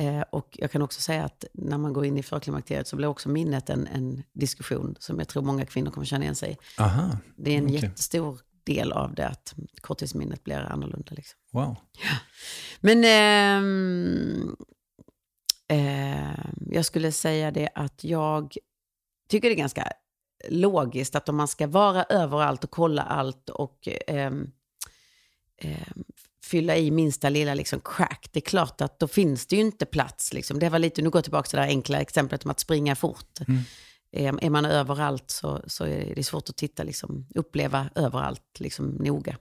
Eh, 0.00 0.20
och 0.30 0.48
jag 0.52 0.70
kan 0.70 0.82
också 0.82 1.00
säga 1.00 1.24
att 1.24 1.44
när 1.54 1.78
man 1.78 1.92
går 1.92 2.04
in 2.04 2.18
i 2.18 2.22
förklimakteriet 2.22 2.88
så 2.88 2.96
blir 2.96 3.08
också 3.08 3.28
minnet 3.28 3.70
en, 3.70 3.86
en 3.86 4.22
diskussion 4.32 4.96
som 4.98 5.18
jag 5.18 5.28
tror 5.28 5.42
många 5.42 5.66
kvinnor 5.66 5.90
kommer 5.90 6.06
känna 6.06 6.24
igen 6.24 6.34
sig 6.34 6.52
i. 6.52 6.56
aha, 6.82 7.18
Det 7.36 7.50
är 7.50 7.58
en 7.58 7.64
Okej. 7.64 7.74
jättestor 7.74 8.40
del 8.64 8.92
av 8.92 9.14
det 9.14 9.28
att 9.28 9.54
korttidsminnet 9.80 10.44
blir 10.44 10.56
annorlunda. 10.56 11.12
Liksom. 11.14 11.38
wow. 11.52 11.76
Men 12.80 13.04
ehm, 13.04 14.56
ehm, 15.68 16.56
jag 16.70 16.84
skulle 16.84 17.12
säga 17.12 17.50
det 17.50 17.70
att 17.74 18.04
jag 18.04 18.56
tycker 19.28 19.48
det 19.48 19.54
är 19.54 19.58
ganska 19.58 19.92
logiskt 20.48 21.14
att 21.14 21.28
om 21.28 21.36
man 21.36 21.48
ska 21.48 21.66
vara 21.66 22.04
överallt 22.04 22.64
och 22.64 22.70
kolla 22.70 23.02
allt 23.02 23.48
och 23.48 23.88
ehm, 24.06 24.50
fylla 26.50 26.76
i 26.76 26.90
minsta 26.90 27.28
lilla 27.28 27.54
liksom 27.54 27.80
crack, 27.80 28.28
det 28.32 28.38
är 28.38 28.48
klart 28.48 28.80
att 28.80 28.98
då 28.98 29.08
finns 29.08 29.46
det 29.46 29.56
ju 29.56 29.62
inte 29.62 29.86
plats. 29.86 30.32
Liksom. 30.32 30.58
Det 30.58 30.68
var 30.68 30.78
lite, 30.78 31.02
nu 31.02 31.10
går 31.10 31.18
jag 31.18 31.24
tillbaka 31.24 31.48
till 31.48 31.56
det 31.56 31.62
här 31.62 31.70
enkla 31.70 32.00
exemplet 32.00 32.44
om 32.44 32.50
att 32.50 32.60
springa 32.60 32.96
fort. 32.96 33.38
Är, 34.12 34.44
är 34.44 34.50
man 34.50 34.64
överallt 34.64 35.30
så, 35.30 35.62
så 35.66 35.84
är 35.84 36.14
det 36.14 36.24
svårt 36.24 36.48
att 36.48 36.56
titta, 36.56 36.82
liksom, 36.82 37.26
uppleva 37.34 37.90
överallt 37.94 38.56
liksom, 38.58 38.86
noga. 38.86 39.36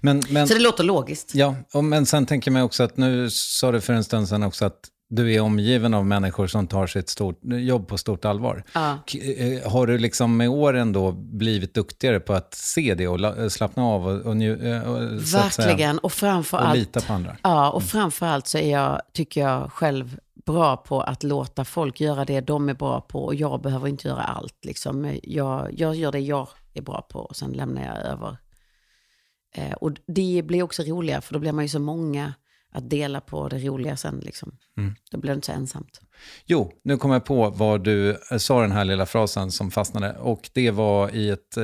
Men, 0.00 0.22
men, 0.30 0.48
Så 0.48 0.54
det 0.54 0.60
låter 0.60 0.84
logiskt. 0.84 1.34
ja, 1.34 1.56
och, 1.72 1.84
men 1.84 2.06
sen 2.06 2.26
tänker 2.26 2.50
mig 2.50 2.62
också 2.62 2.82
att 2.82 2.96
nu 2.96 3.30
sa 3.30 3.72
du 3.72 3.80
för 3.80 3.92
en 3.92 4.04
stund 4.04 4.28
sedan 4.28 4.42
också 4.42 4.64
att 4.64 4.88
du 5.10 5.34
är 5.34 5.40
omgiven 5.40 5.94
av 5.94 6.06
människor 6.06 6.46
som 6.46 6.66
tar 6.66 6.86
sitt 6.86 7.08
stort, 7.08 7.40
jobb 7.42 7.88
på 7.88 7.98
stort 7.98 8.24
allvar. 8.24 8.64
Ja. 8.74 8.98
Eh, 9.36 9.70
Har 9.72 9.86
du 9.86 9.98
liksom 9.98 10.36
med 10.36 10.48
åren 10.48 10.92
då 10.92 11.12
blivit 11.12 11.74
duktigare 11.74 12.20
på 12.20 12.32
att 12.32 12.54
se 12.54 12.94
det 12.94 13.08
och 13.08 13.20
la- 13.20 13.50
slappna 13.50 13.84
av 13.84 14.06
och, 14.06 14.12
och, 14.26 14.34
nju- 14.34 14.74
eh, 14.74 14.90
och, 14.90 15.02
Verkligen, 15.34 15.98
och 15.98 16.12
framför 16.12 16.56
och 16.58 16.68
allt... 16.68 16.78
lita 16.78 17.00
på 17.00 17.12
andra? 17.12 17.36
Ja, 17.42 17.70
och 17.70 17.82
framför 17.82 18.26
allt 18.26 18.46
så 18.46 18.58
är 18.58 18.70
jag, 18.72 19.00
tycker 19.12 19.40
jag 19.40 19.72
själv 19.72 20.18
bra 20.46 20.76
på 20.76 21.00
att 21.00 21.22
låta 21.22 21.64
folk 21.64 22.00
göra 22.00 22.24
det 22.24 22.40
de 22.40 22.68
är 22.68 22.74
bra 22.74 23.00
på 23.00 23.24
och 23.24 23.34
jag 23.34 23.62
behöver 23.62 23.88
inte 23.88 24.08
göra 24.08 24.22
allt. 24.22 24.64
Liksom. 24.64 25.18
Jag, 25.22 25.68
jag 25.76 25.94
gör 25.94 26.12
det 26.12 26.18
jag 26.20 26.48
är 26.74 26.82
bra 26.82 27.06
på 27.10 27.18
och 27.18 27.36
sen 27.36 27.52
lämnar 27.52 27.82
jag 27.86 27.96
över. 28.12 28.36
Eh, 29.54 29.72
och 29.72 29.92
det 30.06 30.42
blir 30.46 30.62
också 30.62 30.82
roligare 30.82 31.20
för 31.20 31.34
då 31.34 31.40
blir 31.40 31.52
man 31.52 31.64
ju 31.64 31.68
så 31.68 31.78
många 31.78 32.34
att 32.72 32.90
dela 32.90 33.20
på 33.20 33.48
det 33.48 33.58
roliga 33.58 33.96
sen. 33.96 34.20
Liksom. 34.24 34.52
Då 35.10 35.18
blir 35.18 35.30
det 35.30 35.34
inte 35.34 35.46
så 35.46 35.52
ensamt. 35.52 36.00
Jo, 36.46 36.72
nu 36.82 36.96
kom 36.96 37.10
jag 37.10 37.24
på 37.24 37.50
vad 37.50 37.84
du 37.84 38.10
eh, 38.10 38.38
sa 38.38 38.60
den 38.60 38.72
här 38.72 38.84
lilla 38.84 39.06
frasen 39.06 39.50
som 39.50 39.70
fastnade. 39.70 40.16
Och 40.18 40.50
det 40.52 40.70
var 40.70 41.14
i 41.14 41.30
ett 41.30 41.56
eh, 41.56 41.62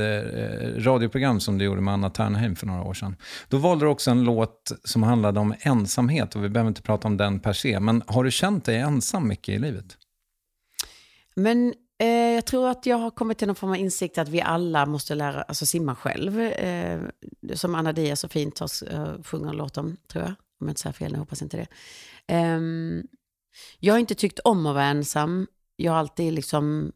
radioprogram 0.79 1.41
som 1.41 1.59
du 1.59 1.65
gjorde 1.65 1.81
med 1.81 1.95
Anna 1.95 2.11
Ternheim 2.11 2.57
för 2.57 2.67
några 2.67 2.83
år 2.83 2.95
sedan. 2.95 3.17
Då 3.49 3.57
valde 3.57 3.85
du 3.85 3.89
också 3.89 4.11
en 4.11 4.25
låt 4.25 4.73
som 4.85 5.03
handlade 5.03 5.41
om 5.41 5.55
ensamhet 5.61 6.37
och 6.37 6.45
vi 6.45 6.49
behöver 6.49 6.69
inte 6.69 6.83
prata 6.83 7.09
om 7.09 7.17
den 7.17 7.41
per 7.41 7.53
se. 7.53 7.81
Men 7.81 8.03
har 8.07 8.25
du 8.25 8.31
känt 8.31 8.65
dig 8.65 8.77
ensam 8.77 9.29
mycket 9.29 9.55
i 9.55 9.59
livet? 9.59 9.97
Men 11.35 11.75
eh, 11.99 12.09
jag 12.09 12.47
tror 12.47 12.69
att 12.69 12.87
jag 12.87 12.97
har 12.97 13.11
kommit 13.11 13.39
till 13.39 13.47
någon 13.47 13.57
form 13.57 13.71
av 13.71 13.77
insikt 13.77 14.19
att 14.19 14.29
vi 14.29 14.41
alla 14.41 14.87
måste 14.87 15.15
lära, 15.15 15.43
alltså 15.43 15.67
simma 15.67 15.95
själv. 15.95 16.41
Eh, 16.41 17.01
som 17.55 17.75
Anna 17.75 17.93
Diaz 17.93 18.21
så 18.21 18.29
fint 18.29 18.59
har, 18.59 18.69
uh, 18.95 19.23
sjunger 19.23 19.49
en 19.49 19.57
låt 19.57 19.77
om, 19.77 19.97
tror 20.13 20.25
jag. 20.25 20.35
Om 20.61 20.67
jag 20.67 20.71
inte 20.71 20.81
säger 20.81 20.93
fel, 20.93 21.13
jag 21.13 21.19
hoppas 21.19 21.43
inte 21.43 21.57
det. 21.57 21.69
Um, 22.35 23.07
jag 23.79 23.95
har 23.95 23.99
inte 23.99 24.15
tyckt 24.15 24.39
om 24.39 24.67
att 24.67 24.75
vara 24.75 24.85
ensam. 24.85 25.47
Jag 25.77 25.93
har 25.93 25.99
alltid 25.99 26.33
liksom, 26.33 26.93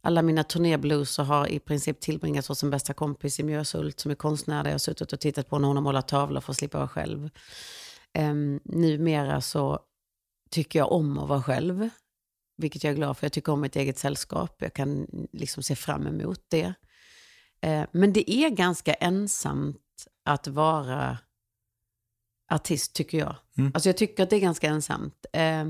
alla 0.00 0.22
mina 0.22 0.44
turnébluesar 0.44 1.24
har 1.24 1.46
i 1.46 1.58
princip 1.58 2.00
tillbringats 2.00 2.48
hos 2.48 2.62
en 2.62 2.70
bästa 2.70 2.94
kompis 2.94 3.40
i 3.40 3.42
Mjöshult 3.42 4.00
som 4.00 4.10
är 4.10 4.14
konstnär 4.14 4.62
där 4.62 4.70
jag 4.70 4.74
har 4.74 4.78
suttit 4.78 5.12
och 5.12 5.20
tittat 5.20 5.48
på 5.48 5.58
när 5.58 5.68
hon 5.68 5.76
har 5.76 5.82
målat 5.82 6.08
tavlor 6.08 6.40
för 6.40 6.52
att 6.52 6.56
slippa 6.56 6.78
vara 6.78 6.88
själv. 6.88 7.30
Um, 8.18 8.60
numera 8.64 9.40
så 9.40 9.80
tycker 10.50 10.78
jag 10.78 10.92
om 10.92 11.18
att 11.18 11.28
vara 11.28 11.42
själv. 11.42 11.88
Vilket 12.58 12.84
jag 12.84 12.90
är 12.90 12.96
glad 12.96 13.16
för. 13.16 13.24
Jag 13.24 13.32
tycker 13.32 13.52
om 13.52 13.60
mitt 13.60 13.76
eget 13.76 13.98
sällskap. 13.98 14.56
Jag 14.58 14.74
kan 14.74 15.06
liksom 15.32 15.62
se 15.62 15.76
fram 15.76 16.06
emot 16.06 16.40
det. 16.48 16.66
Uh, 17.66 17.84
men 17.92 18.12
det 18.12 18.30
är 18.30 18.50
ganska 18.50 18.94
ensamt 18.94 19.76
att 20.24 20.46
vara 20.46 21.18
artist, 22.52 22.94
tycker 22.94 23.18
jag. 23.18 23.36
Mm. 23.58 23.70
Alltså 23.74 23.88
jag 23.88 23.96
tycker 23.96 24.22
att 24.22 24.30
det 24.30 24.36
är 24.36 24.40
ganska 24.40 24.68
ensamt. 24.68 25.26
Eh, 25.32 25.64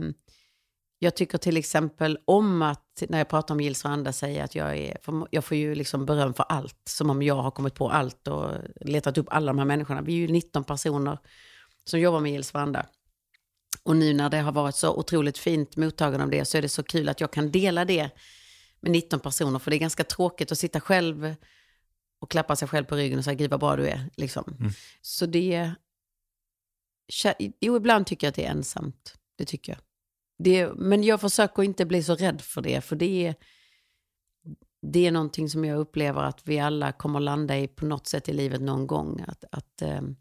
jag 0.98 1.14
tycker 1.16 1.38
till 1.38 1.56
exempel 1.56 2.18
om 2.24 2.62
att, 2.62 3.02
när 3.08 3.18
jag 3.18 3.28
pratar 3.28 3.54
om 3.54 3.60
Gills 3.60 3.84
och 3.84 3.90
andra, 3.90 4.12
säger 4.12 4.44
att 4.44 4.54
jag 4.54 4.76
är, 4.76 4.98
jag 5.30 5.44
får 5.44 5.56
ju 5.56 5.74
liksom 5.74 6.06
beröm 6.06 6.34
för 6.34 6.44
allt. 6.48 6.80
Som 6.84 7.10
om 7.10 7.22
jag 7.22 7.42
har 7.42 7.50
kommit 7.50 7.74
på 7.74 7.90
allt 7.90 8.28
och 8.28 8.50
letat 8.80 9.18
upp 9.18 9.26
alla 9.30 9.46
de 9.46 9.58
här 9.58 9.64
människorna. 9.64 10.02
Vi 10.02 10.12
är 10.12 10.16
ju 10.16 10.28
19 10.28 10.64
personer 10.64 11.18
som 11.84 12.00
jobbar 12.00 12.20
med 12.20 12.32
Gills 12.32 12.54
Varanda. 12.54 12.86
Och 13.82 13.96
nu 13.96 14.14
när 14.14 14.30
det 14.30 14.38
har 14.38 14.52
varit 14.52 14.74
så 14.74 14.94
otroligt 14.94 15.38
fint 15.38 15.76
mottagande 15.76 16.24
av 16.24 16.30
det 16.30 16.44
så 16.44 16.58
är 16.58 16.62
det 16.62 16.68
så 16.68 16.82
kul 16.82 17.08
att 17.08 17.20
jag 17.20 17.30
kan 17.30 17.50
dela 17.50 17.84
det 17.84 18.10
med 18.80 18.92
19 18.92 19.20
personer. 19.20 19.58
För 19.58 19.70
det 19.70 19.76
är 19.76 19.78
ganska 19.78 20.04
tråkigt 20.04 20.52
att 20.52 20.58
sitta 20.58 20.80
själv 20.80 21.34
och 22.20 22.30
klappa 22.30 22.56
sig 22.56 22.68
själv 22.68 22.84
på 22.84 22.96
ryggen 22.96 23.18
och 23.18 23.24
säga 23.24 23.34
gud 23.34 23.50
vad 23.50 23.60
bra 23.60 23.76
du 23.76 23.88
är. 23.88 24.10
Liksom. 24.16 24.56
Så 25.02 25.26
det... 25.26 25.70
Jo, 27.60 27.76
ibland 27.76 28.06
tycker 28.06 28.26
jag 28.26 28.30
att 28.30 28.36
det 28.36 28.44
är 28.44 28.50
ensamt. 28.50 29.14
Det 29.36 29.44
tycker 29.44 29.72
jag. 29.72 29.80
Det, 30.38 30.72
men 30.74 31.02
jag 31.02 31.20
försöker 31.20 31.62
inte 31.62 31.86
bli 31.86 32.02
så 32.02 32.14
rädd 32.14 32.40
för 32.40 32.62
det. 32.62 32.80
För 32.80 32.96
det 32.96 33.26
är, 33.26 33.34
det 34.82 35.06
är 35.06 35.10
någonting 35.10 35.48
som 35.48 35.64
jag 35.64 35.78
upplever 35.78 36.22
att 36.22 36.48
vi 36.48 36.58
alla 36.58 36.92
kommer 36.92 37.20
landa 37.20 37.58
i 37.58 37.68
på 37.68 37.86
något 37.86 38.06
sätt 38.06 38.28
i 38.28 38.32
livet 38.32 38.60
någon 38.60 38.86
gång. 38.86 39.24
Att, 39.26 39.44
att, 39.52 39.82
ehm, 39.82 40.16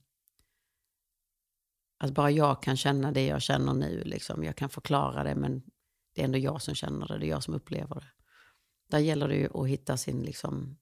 att 1.98 2.12
bara 2.12 2.32
jag 2.32 2.64
kan 2.64 2.78
känna 2.78 3.12
det 3.12 3.26
jag 3.26 3.42
känner 3.42 3.74
nu. 3.74 4.04
Liksom. 4.04 4.44
Jag 4.44 4.56
kan 4.56 4.70
förklara 4.70 5.24
det, 5.24 5.36
men 5.36 5.64
det 6.14 6.22
är 6.22 6.26
ändå 6.26 6.38
jag 6.38 6.62
som 6.62 6.76
känner 6.76 7.08
det. 7.08 7.18
Det 7.18 7.26
är 7.26 7.30
jag 7.30 7.44
som 7.44 7.54
upplever 7.54 7.96
det. 7.96 8.12
Där 8.90 9.00
gäller 9.00 9.28
det 9.28 9.36
ju 9.36 9.50
att 9.54 9.68
hitta 9.68 9.98
sin, 9.98 10.24
liksom, 10.24 10.78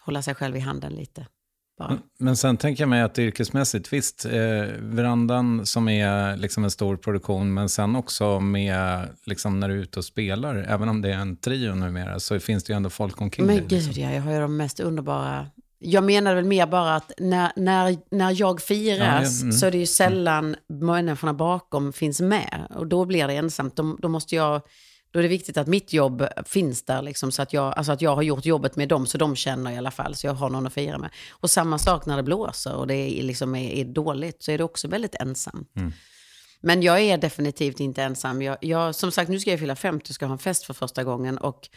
hålla 0.00 0.22
sig 0.22 0.34
själv 0.34 0.56
i 0.56 0.60
handen 0.60 0.92
lite. 0.92 1.26
Men 2.18 2.36
sen 2.36 2.56
tänker 2.56 2.82
jag 2.82 2.88
mig 2.88 3.02
att 3.02 3.18
yrkesmässigt, 3.18 3.92
visst, 3.92 4.24
eh, 4.24 4.32
verandan 4.78 5.66
som 5.66 5.88
är 5.88 6.36
liksom 6.36 6.64
en 6.64 6.70
stor 6.70 6.96
produktion, 6.96 7.54
men 7.54 7.68
sen 7.68 7.96
också 7.96 8.40
med 8.40 9.08
liksom 9.24 9.60
när 9.60 9.68
du 9.68 9.74
är 9.74 9.78
ute 9.78 9.98
och 9.98 10.04
spelar, 10.04 10.56
även 10.68 10.88
om 10.88 11.02
det 11.02 11.08
är 11.08 11.18
en 11.18 11.36
trio 11.36 11.74
numera, 11.74 12.20
så 12.20 12.40
finns 12.40 12.64
det 12.64 12.72
ju 12.72 12.76
ändå 12.76 12.90
folk 12.90 13.20
omkring 13.20 13.46
Men 13.46 13.56
dig. 13.56 13.66
gud 13.68 13.86
liksom. 13.86 14.02
ja, 14.02 14.10
jag 14.12 14.22
har 14.22 14.32
ju 14.32 14.40
de 14.40 14.56
mest 14.56 14.80
underbara... 14.80 15.46
Jag 15.82 16.04
menar 16.04 16.34
väl 16.34 16.44
mer 16.44 16.66
bara 16.66 16.96
att 16.96 17.12
när, 17.18 17.52
när, 17.56 17.96
när 18.10 18.40
jag 18.40 18.62
firas 18.62 19.40
Ja, 19.40 19.42
mm. 19.42 19.52
så 19.52 19.66
är 19.66 19.70
det 19.70 19.78
ju 19.78 19.86
sällan 19.86 20.56
människorna 20.68 21.34
bakom 21.34 21.92
finns 21.92 22.20
med. 22.20 22.66
Och 22.70 22.86
då 22.86 23.04
blir 23.04 23.26
det 23.26 23.34
ensamt. 23.34 23.76
Då, 23.76 23.96
då 23.98 24.08
måste 24.08 24.36
jag... 24.36 24.60
Då 25.10 25.18
är 25.18 25.22
det 25.22 25.28
viktigt 25.28 25.56
att 25.56 25.66
mitt 25.66 25.92
jobb 25.92 26.26
finns 26.46 26.82
där, 26.82 27.02
liksom, 27.02 27.32
så 27.32 27.42
att 27.42 27.52
jag, 27.52 27.74
alltså 27.76 27.92
att 27.92 28.02
jag 28.02 28.14
har 28.14 28.22
gjort 28.22 28.44
jobbet 28.44 28.76
med 28.76 28.88
dem, 28.88 29.06
så 29.06 29.18
de 29.18 29.36
känner 29.36 29.70
i 29.70 29.76
alla 29.76 29.90
fall, 29.90 30.14
så 30.14 30.26
jag 30.26 30.34
har 30.34 30.50
någon 30.50 30.66
att 30.66 30.72
fira 30.72 30.98
med. 30.98 31.10
Och 31.30 31.50
samma 31.50 31.78
sak 31.78 32.06
när 32.06 32.16
det 32.16 32.22
blåser 32.22 32.74
och 32.74 32.86
det 32.86 32.94
är, 32.94 33.22
liksom 33.22 33.54
är, 33.54 33.70
är 33.70 33.84
dåligt, 33.84 34.42
så 34.42 34.52
är 34.52 34.58
det 34.58 34.64
också 34.64 34.88
väldigt 34.88 35.14
ensamt. 35.14 35.70
Men 36.60 36.82
jag 36.82 37.00
är 37.00 37.18
definitivt 37.18 37.80
inte 37.80 38.02
ensam. 38.02 38.42
Jag, 38.42 38.56
jag, 38.60 38.94
som 38.94 39.10
sagt, 39.12 39.30
nu 39.30 39.40
ska 39.40 39.50
jag 39.50 39.60
fylla 39.60 39.76
50 39.76 40.10
och 40.10 40.14
ska 40.14 40.26
ha 40.26 40.32
en 40.32 40.38
fest 40.38 40.64
för 40.64 40.74
första 40.74 41.04
gången. 41.04 41.38
Och 41.38 41.68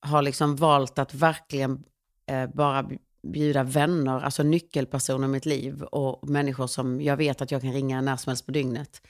har 0.00 0.22
liksom 0.22 0.56
valt 0.56 0.98
att 0.98 1.14
verkligen 1.14 1.84
eh, 2.26 2.46
bara 2.54 2.90
bjuda 3.22 3.62
vänner, 3.62 4.20
alltså 4.20 4.42
nyckelpersoner 4.42 5.28
i 5.28 5.30
mitt 5.30 5.46
liv. 5.46 5.82
Och 5.82 6.28
människor 6.28 6.66
som 6.66 7.00
jag 7.00 7.16
vet 7.16 7.42
att 7.42 7.50
jag 7.50 7.62
kan 7.62 7.72
ringa 7.72 8.00
när 8.00 8.16
som 8.16 8.30
helst 8.30 8.46
på 8.46 8.52
dygnet. 8.52 9.02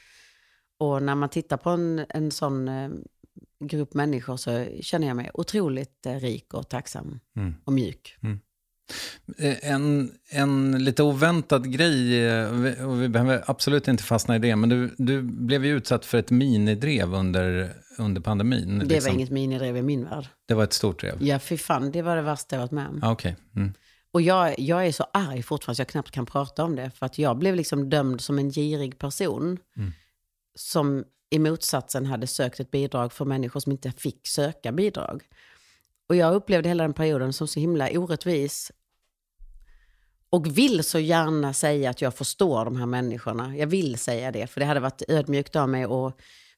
Och 0.79 1.03
när 1.03 1.15
man 1.15 1.29
tittar 1.29 1.57
på 1.57 1.71
en, 1.71 2.07
en 2.09 2.31
sån 2.31 2.69
eh, 2.69 2.91
grupp 3.65 3.95
människor 3.95 4.37
så 4.37 4.67
känner 4.83 5.07
jag 5.07 5.17
mig 5.17 5.31
otroligt 5.35 6.07
eh, 6.07 6.15
rik 6.15 6.55
och 6.55 6.69
tacksam 6.69 7.21
och 7.65 7.73
mjuk. 7.73 8.17
Eh, 9.39 9.71
En, 9.73 10.13
en 10.31 10.85
lite 10.85 11.03
oväntad 11.03 11.73
grej, 11.73 12.27
eh, 12.27 12.89
och 12.89 13.03
vi- 13.03 13.09
behöver 13.09 13.45
absolut 13.51 13.89
inte 13.89 14.03
fastna 14.03 14.37
i 14.37 14.39
det, 14.39 14.57
men 14.57 14.69
du, 14.69 14.95
du 14.99 15.23
blev 15.23 15.65
ju 15.65 15.77
utsatt 15.77 16.05
för 16.05 16.19
ett 16.19 16.31
minidrev 16.31 17.15
under, 17.15 17.73
under 17.99 18.21
pandemin. 18.21 18.79
Det 18.79 18.85
liksom. 18.85 19.09
var 19.13 19.15
inget 19.19 19.31
minidrev 19.31 19.77
i 19.77 19.83
min 19.83 20.05
värld. 20.05 20.27
det 20.49 20.55
var 20.55 20.65
ett 20.65 20.73
stort 20.73 21.01
drev? 21.01 21.23
Ja, 21.23 21.39
fy 21.39 21.57
fan, 21.59 21.91
det 21.93 22.03
var 22.03 22.17
det 22.17 22.23
värsta 22.23 22.57
jag 22.57 22.61
varit 22.61 22.71
med 22.71 22.89
om. 22.89 23.01
Ah, 23.03 23.13
Okej. 23.13 23.37
Mm. 23.57 23.73
Och 24.13 24.23
jag, 24.23 24.59
jag 24.59 24.87
är 24.87 24.93
så 24.93 25.05
arg 25.15 25.43
fortfarande 25.43 25.77
så 25.77 25.81
jag 25.81 25.89
knappt 25.89 26.11
kan 26.11 26.27
prata 26.27 26.65
om 26.65 26.77
det. 26.77 26.91
För 26.91 27.07
att 27.07 27.19
jag 27.19 27.39
blev 27.39 27.55
liksom 27.55 27.91
dömd 27.91 28.21
som 28.21 28.39
en 28.39 28.51
girig 28.51 28.99
person. 28.99 29.59
Som 30.59 31.05
i 31.31 31.39
motsatsen 31.39 32.07
hade 32.07 32.27
sökt 32.27 32.61
ett 32.61 32.71
bidrag 32.71 33.13
för 33.13 33.25
människor 33.25 33.61
som 33.61 33.73
inte 33.73 33.93
fick 33.93 34.27
söka 34.27 34.73
bidrag. 34.73 35.23
Och 36.09 36.17
jag 36.17 36.35
upplevde 36.35 36.69
hela 36.69 36.85
den 36.85 36.93
perioden 36.93 37.33
som 37.33 37.49
så 37.49 37.61
himla 37.61 37.91
orättvis. 37.91 38.73
Och 40.31 40.59
vill 40.59 40.85
så 40.85 40.99
gärna 40.99 41.53
säga 41.53 41.91
att 41.91 42.03
jag 42.03 42.15
förstår 42.15 42.65
de 42.65 42.77
här 42.77 42.87
människorna. 42.87 43.57
Jag 43.57 43.67
vill 43.67 43.99
säga 43.99 44.33
det, 44.33 44.47
för 44.47 44.61
det 44.61 44.67
hade 44.67 44.81
varit 44.81 45.03
ödmjukt 45.09 45.57
av 45.57 45.69
mig 45.69 45.85
att 45.85 46.17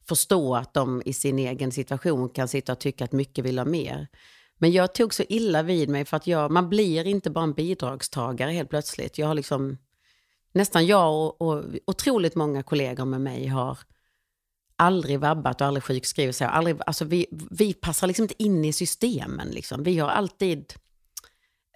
förstå 0.09 0.57
att 0.57 0.75
de 0.75 1.03
i 1.05 1.13
sin 1.13 1.39
egen 1.39 1.73
situation 1.73 2.29
kan 2.29 2.49
sitta 2.49 2.73
och 2.73 2.79
tycka 2.79 3.05
att 3.05 3.13
mycket 3.13 3.45
vill 3.45 3.59
ha 3.59 3.65
mer. 3.65 4.09
Men 4.59 4.73
jag 4.73 4.95
tog 4.95 5.15
så 5.15 5.23
illa 5.29 5.63
vid 5.63 5.89
mig 5.89 6.05
för 6.05 6.17
att 6.17 6.27
jag, 6.27 6.51
man 6.51 6.69
blir 6.69 7.07
inte 7.07 7.31
bara 7.31 7.45
en 7.45 7.53
bidragstagare 7.53 8.51
helt 8.51 8.71
plötsligt. 8.71 9.19
Jag 9.19 9.27
har 9.27 9.35
liksom, 9.35 9.79
nästan 10.53 10.87
jag 10.87 11.15
och, 11.15 11.43
och 11.43 11.65
otroligt 11.87 12.35
många 12.35 12.63
kollegor 12.63 13.05
med 13.05 13.21
mig 13.21 13.47
har 13.47 13.79
aldrig 14.83 15.21
vabbat 15.21 15.61
och 15.61 15.67
aldrig 15.67 15.85
sjukskrivit 15.85 16.37
sig. 16.37 16.47
Aldrig, 16.47 16.77
alltså 16.87 17.05
vi, 17.05 17.27
vi 17.51 17.75
passar 17.75 18.07
liksom 18.07 18.23
inte 18.23 18.43
in 18.43 18.65
i 18.65 18.73
systemen. 18.73 19.49
Liksom. 19.49 19.83
Vi 19.83 19.99
har 19.99 20.09
alltid, 20.09 20.75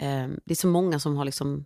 eh, 0.01 0.27
det 0.45 0.51
är 0.51 0.55
så 0.55 0.67
många 0.67 0.99
som 0.99 1.17
har 1.17 1.25
liksom 1.25 1.65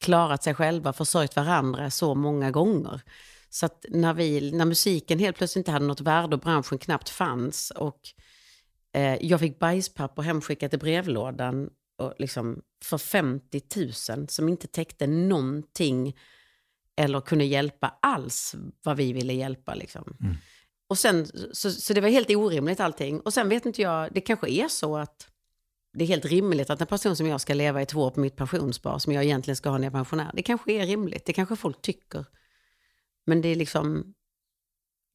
klarat 0.00 0.42
sig 0.42 0.54
själva, 0.54 0.92
försörjt 0.92 1.36
varandra 1.36 1.90
så 1.90 2.14
många 2.14 2.50
gånger. 2.50 3.00
Så 3.50 3.66
att 3.66 3.84
när, 3.88 4.14
vi, 4.14 4.52
när 4.52 4.64
musiken 4.64 5.18
helt 5.18 5.36
plötsligt 5.36 5.60
inte 5.60 5.72
hade 5.72 5.86
något 5.86 6.00
värde 6.00 6.36
och 6.36 6.42
branschen 6.42 6.78
knappt 6.78 7.08
fanns 7.08 7.70
och 7.70 8.00
eh, 8.92 9.16
jag 9.20 9.40
fick 9.40 9.58
bajspapper 9.58 10.22
hemskickat 10.22 10.74
i 10.74 10.78
brevlådan 10.78 11.70
och 11.98 12.14
liksom 12.18 12.62
för 12.84 12.98
50 12.98 13.62
000 14.16 14.28
som 14.28 14.48
inte 14.48 14.66
täckte 14.66 15.06
någonting 15.06 16.16
eller 16.96 17.20
kunde 17.20 17.44
hjälpa 17.44 17.98
alls 18.02 18.54
vad 18.82 18.96
vi 18.96 19.12
ville 19.12 19.32
hjälpa. 19.32 19.74
Liksom. 19.74 20.16
Och 20.88 20.98
sen, 20.98 21.26
så, 21.52 21.70
så 21.70 21.94
det 21.94 22.00
var 22.00 22.08
helt 22.08 22.30
orimligt 22.30 22.80
allting. 22.80 23.20
Och 23.20 23.34
sen 23.34 23.48
vet 23.48 23.66
inte 23.66 23.82
jag, 23.82 24.14
det 24.14 24.20
kanske 24.20 24.50
är 24.50 24.68
så 24.68 24.96
att 24.96 25.28
det 25.92 26.04
är 26.04 26.08
helt 26.08 26.24
rimligt 26.24 26.70
att 26.70 26.80
en 26.80 26.86
person 26.86 27.16
som 27.16 27.26
jag 27.26 27.40
ska 27.40 27.54
leva 27.54 27.82
i 27.82 27.86
två 27.86 28.00
år 28.00 28.10
på 28.10 28.20
mitt 28.20 28.36
pensionsspar, 28.36 28.98
som 28.98 29.12
jag 29.12 29.24
egentligen 29.24 29.56
ska 29.56 29.68
ha 29.70 29.78
när 29.78 29.84
jag 29.84 29.94
är 29.94 29.98
pensionär, 29.98 30.30
det 30.34 30.42
kanske 30.42 30.72
är 30.72 30.86
rimligt, 30.86 31.26
det 31.26 31.32
kanske 31.32 31.56
folk 31.56 31.82
tycker. 31.82 32.26
Men 33.26 33.40
det 33.40 33.48
är 33.48 33.56
liksom, 33.56 34.14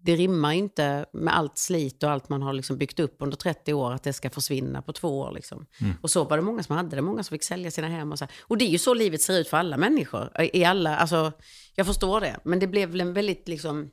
det 0.02 0.16
rimmar 0.16 0.52
inte 0.52 1.06
med 1.14 1.38
allt 1.38 1.58
slit 1.58 2.04
och 2.04 2.12
allt 2.12 2.30
man 2.30 2.42
har 2.42 2.54
liksom 2.54 2.78
byggt 2.78 3.00
upp 3.00 3.16
under 3.20 3.38
30 3.38 3.74
år, 3.74 3.94
att 3.94 4.04
det 4.04 4.14
ska 4.14 4.30
försvinna 4.30 4.82
på 4.82 4.94
två 4.94 5.20
år. 5.20 5.32
Liksom. 5.32 5.66
Mm. 5.82 5.94
Och 6.02 6.12
så 6.12 6.24
var 6.24 6.38
det 6.38 6.44
många 6.44 6.64
som 6.64 6.76
hade 6.76 6.96
det, 6.96 7.02
många 7.02 7.24
som 7.24 7.36
fick 7.36 7.44
sälja 7.44 7.72
sina 7.72 7.88
hem. 7.88 8.12
Och, 8.12 8.20
så 8.20 8.28
och 8.42 8.58
det 8.58 8.66
är 8.66 8.70
ju 8.70 8.78
så 8.78 8.94
livet 8.94 9.22
ser 9.22 9.40
ut 9.40 9.48
för 9.48 9.58
alla 9.58 9.78
människor. 9.78 10.42
I 10.54 10.64
alla, 10.64 10.98
alltså, 10.98 11.32
jag 11.76 11.86
förstår 11.86 12.22
det, 12.22 12.40
men 12.44 12.60
det 12.60 12.68
blev 12.68 12.90
väl 12.90 13.02
en 13.02 13.14
väldigt 13.14 13.48
liksom, 13.48 13.92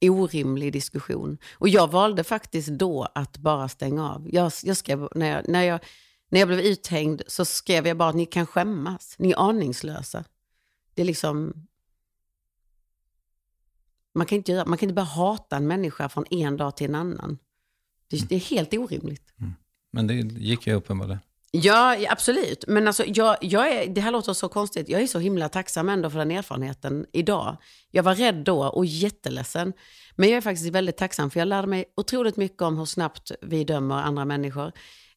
orimlig 0.00 0.72
diskussion. 0.72 1.38
Och 1.54 1.68
jag 1.68 1.90
valde 1.90 2.24
faktiskt 2.24 2.68
då 2.68 3.08
att 3.14 3.38
bara 3.38 3.68
stänga 3.68 4.10
av. 4.10 4.28
Jag, 4.32 4.52
jag 4.62 4.76
skrev, 4.76 5.08
när, 5.14 5.30
jag, 5.30 5.48
när, 5.48 5.62
jag, 5.62 5.80
när 6.28 6.40
jag 6.40 6.48
blev 6.48 6.60
uthängd 6.60 7.22
så 7.26 7.44
skrev 7.44 7.86
jag 7.86 7.96
bara 7.96 8.08
att 8.08 8.14
ni 8.14 8.26
kan 8.26 8.46
skämmas, 8.46 9.14
ni 9.18 9.30
är 9.30 9.48
aningslösa. 9.48 10.24
Det 10.94 11.02
är 11.02 11.06
liksom... 11.06 11.66
Man 14.14 14.26
kan, 14.26 14.36
inte 14.36 14.52
göra, 14.52 14.64
man 14.64 14.78
kan 14.78 14.88
inte 14.88 14.94
bara 14.94 15.04
hata 15.04 15.56
en 15.56 15.66
människa 15.66 16.08
från 16.08 16.24
en 16.30 16.56
dag 16.56 16.76
till 16.76 16.88
en 16.88 16.94
annan. 16.94 17.38
Det, 18.10 18.28
det 18.28 18.34
är 18.34 18.40
helt 18.40 18.74
orimligt. 18.74 19.34
Men 19.92 20.06
det 20.06 20.14
gick 20.14 20.66
ju 20.66 20.74
uppenbarligen. 20.74 21.20
Ja, 21.56 21.96
absolut. 22.08 22.64
Men 22.68 22.86
alltså, 22.86 23.04
jag, 23.06 23.36
jag 23.40 23.72
är, 23.72 23.88
det 23.88 24.00
här 24.00 24.10
låter 24.10 24.32
så 24.32 24.48
konstigt. 24.48 24.88
Jag 24.88 25.02
är 25.02 25.06
så 25.06 25.18
himla 25.18 25.48
tacksam 25.48 25.88
ändå 25.88 26.10
för 26.10 26.18
den 26.18 26.30
erfarenheten 26.30 27.06
idag. 27.12 27.56
Jag 27.90 28.02
var 28.02 28.14
rädd 28.14 28.34
då 28.34 28.64
och 28.64 28.86
jätteledsen. 28.86 29.72
Men 30.16 30.28
jag 30.28 30.36
är 30.36 30.40
faktiskt 30.40 30.70
väldigt 30.70 30.96
tacksam 30.96 31.30
för 31.30 31.40
jag 31.40 31.48
lärde 31.48 31.66
mig 31.66 31.84
otroligt 31.96 32.36
mycket 32.36 32.62
om 32.62 32.78
hur 32.78 32.84
snabbt 32.84 33.32
vi 33.42 33.64
dömer 33.64 33.94
andra 33.94 34.24
människor. 34.24 34.72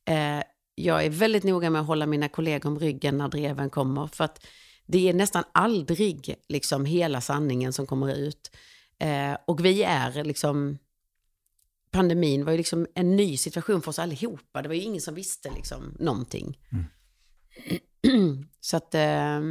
Eh, 0.10 0.44
jag 0.76 1.06
är 1.06 1.10
väldigt 1.10 1.44
noga 1.44 1.70
med 1.70 1.82
att 1.82 1.88
hålla 1.88 2.06
mina 2.06 2.30
kollegor 2.30 2.70
om 2.70 2.80
ryggen 2.80 3.18
när 3.18 3.28
dreven 3.28 3.70
kommer. 3.70 4.08
För 4.08 4.24
att 4.24 4.46
det 4.86 5.10
är 5.10 5.14
nästan 5.14 5.44
aldrig 5.52 6.36
liksom 6.50 6.86
hela 6.86 7.22
sanningen 7.22 7.74
som 7.74 7.86
kommer 7.88 8.16
ut. 8.16 8.52
Eh, 9.00 9.38
och 9.46 9.66
vi 9.66 9.84
är 9.84 10.24
liksom 10.24 10.78
pandemin 11.92 12.46
var 12.46 12.52
ju 12.52 12.58
liksom 12.58 12.88
en 12.96 13.16
ny 13.16 13.38
situation 13.38 13.82
för 13.82 13.90
oss 13.90 14.00
allihopa. 14.00 14.62
Det 14.62 14.68
var 14.68 14.76
ju 14.76 14.82
ingen 14.82 15.02
som 15.02 15.16
visste 15.16 15.52
liksom 15.52 15.96
någonting. 16.00 16.60
Så 18.60 18.78
att 18.78 18.96
eh, 18.96 19.42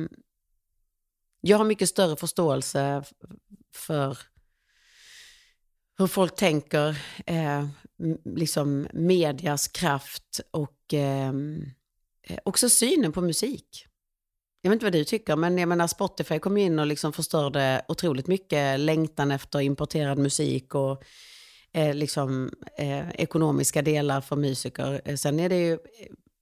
jag 1.41 1.59
har 1.59 1.65
mycket 1.65 1.89
större 1.89 2.17
förståelse 2.17 3.05
för 3.75 4.19
hur 5.99 6.07
folk 6.07 6.37
tänker, 6.37 6.99
eh, 7.27 7.69
liksom 8.25 8.89
medias 8.93 9.69
kraft 9.69 10.41
och 10.51 10.95
eh, 10.95 11.33
eh, 12.23 12.39
också 12.45 12.69
synen 12.69 13.13
på 13.13 13.21
musik. 13.21 13.87
Jag 14.67 14.71
vet 14.71 14.77
inte 14.77 14.87
vad 14.87 14.93
du 14.93 15.05
tycker, 15.05 15.37
men 15.37 15.59
jag 15.59 15.69
menar 15.69 15.87
Spotify 15.87 16.39
kom 16.39 16.57
in 16.57 16.79
och 16.79 16.87
liksom 16.87 17.13
förstörde 17.13 17.85
otroligt 17.89 18.27
mycket 18.27 18.81
längtan 18.81 19.31
efter 19.31 19.61
importerad 19.61 20.19
musik 20.19 20.75
och 20.75 21.03
eh, 21.73 21.95
liksom, 21.95 22.51
eh, 22.79 23.11
ekonomiska 23.11 23.83
delar 23.83 24.21
för 24.21 24.37
musiker. 24.37 25.01
Eh, 25.05 25.17
sen 25.17 25.41
är 25.41 25.49
det 25.49 25.57
ju, 25.57 25.73
eh, 25.73 25.79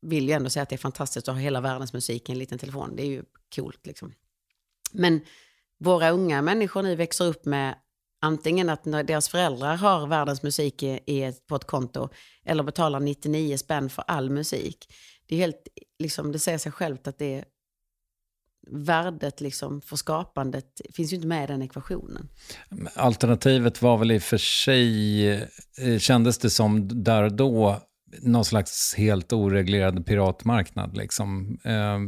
vill 0.03 0.29
jag 0.29 0.37
ändå 0.37 0.51
säga 0.51 0.62
att 0.62 0.68
det 0.68 0.77
är 0.77 0.79
fantastiskt 0.79 1.29
att 1.29 1.35
ha 1.35 1.41
hela 1.41 1.61
världens 1.61 1.93
musik 1.93 2.29
i 2.29 2.33
en 2.33 2.39
liten 2.39 2.59
telefon. 2.59 2.97
Det 2.97 3.03
är 3.03 3.07
ju 3.07 3.22
coolt 3.55 3.87
liksom. 3.87 4.12
Men 4.93 5.20
våra 5.79 6.11
unga 6.11 6.43
människor 6.43 6.83
nu 6.83 6.97
växer 6.97 7.25
upp 7.25 7.45
med 7.45 7.75
antingen 8.22 8.68
att 8.68 8.85
deras 8.85 9.29
föräldrar 9.29 9.77
har 9.77 10.07
världens 10.07 10.43
musik 10.43 10.83
i, 10.83 11.01
i 11.07 11.33
på 11.47 11.57
ett 11.57 11.64
konto 11.64 12.09
eller 12.45 12.62
betalar 12.62 13.01
99 13.01 13.57
spänn 13.57 13.91
för 13.91 14.05
all 14.07 14.31
musik. 14.31 14.95
Det 15.27 15.35
är 15.35 15.39
helt, 15.39 15.68
liksom, 15.99 16.33
det 16.33 16.39
säger 16.39 16.59
sig 16.59 16.72
självt 16.72 17.07
att 17.07 17.18
det 17.18 17.35
är 17.35 17.45
värdet 18.67 19.41
liksom 19.41 19.81
för 19.81 19.97
skapandet 19.97 20.81
finns 20.95 21.12
ju 21.12 21.17
inte 21.17 21.29
med 21.29 21.45
i 21.45 21.47
den 21.47 21.62
ekvationen. 21.62 22.29
Alternativet 22.95 23.83
var 23.83 23.99
väl 23.99 24.11
i 24.12 24.19
och 24.19 24.23
för 24.23 24.39
sig, 24.39 25.29
eh, 25.33 25.99
kändes 25.99 26.39
det 26.39 26.51
som 26.51 27.03
där 27.05 27.23
och 27.23 27.33
då, 27.33 27.81
någon 28.23 28.45
slags 28.45 28.95
helt 28.95 29.33
oreglerad 29.33 30.07
piratmarknad. 30.07 30.97
Liksom. 30.97 31.59
Eh, 31.65 31.99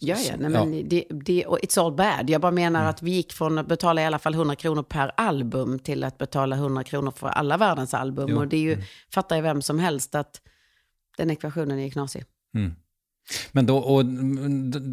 Ja, 0.00 0.16
ja, 0.28 0.34
nej, 0.38 0.50
men 0.50 0.88
Det, 0.88 1.04
det, 1.10 1.46
och 1.46 1.58
it's 1.58 1.80
all 1.80 1.92
bad. 1.94 2.30
Jag 2.30 2.40
bara 2.40 2.52
menar 2.52 2.80
Mm. 2.80 2.90
att 2.90 3.02
vi 3.02 3.10
gick 3.10 3.32
från 3.32 3.58
att 3.58 3.68
betala 3.68 4.02
i 4.02 4.04
alla 4.04 4.18
fall 4.18 4.34
100 4.34 4.56
kronor 4.56 4.82
per 4.82 5.12
album 5.16 5.78
till 5.78 6.04
att 6.04 6.18
betala 6.18 6.56
100 6.56 6.84
kronor 6.84 7.10
för 7.10 7.26
alla 7.28 7.56
världens 7.56 7.94
album. 7.94 8.26
Jo. 8.30 8.38
Och 8.38 8.48
det 8.48 8.56
är 8.56 8.60
ju, 8.60 8.82
fattar 9.14 9.36
ju 9.36 9.42
vem 9.42 9.62
som 9.62 9.78
helst 9.78 10.14
att 10.14 10.40
den 11.16 11.30
ekvationen 11.30 11.78
är 11.78 11.90
knasig. 11.90 12.24
Men 13.52 13.66
då, 13.66 13.76
och, 13.76 14.04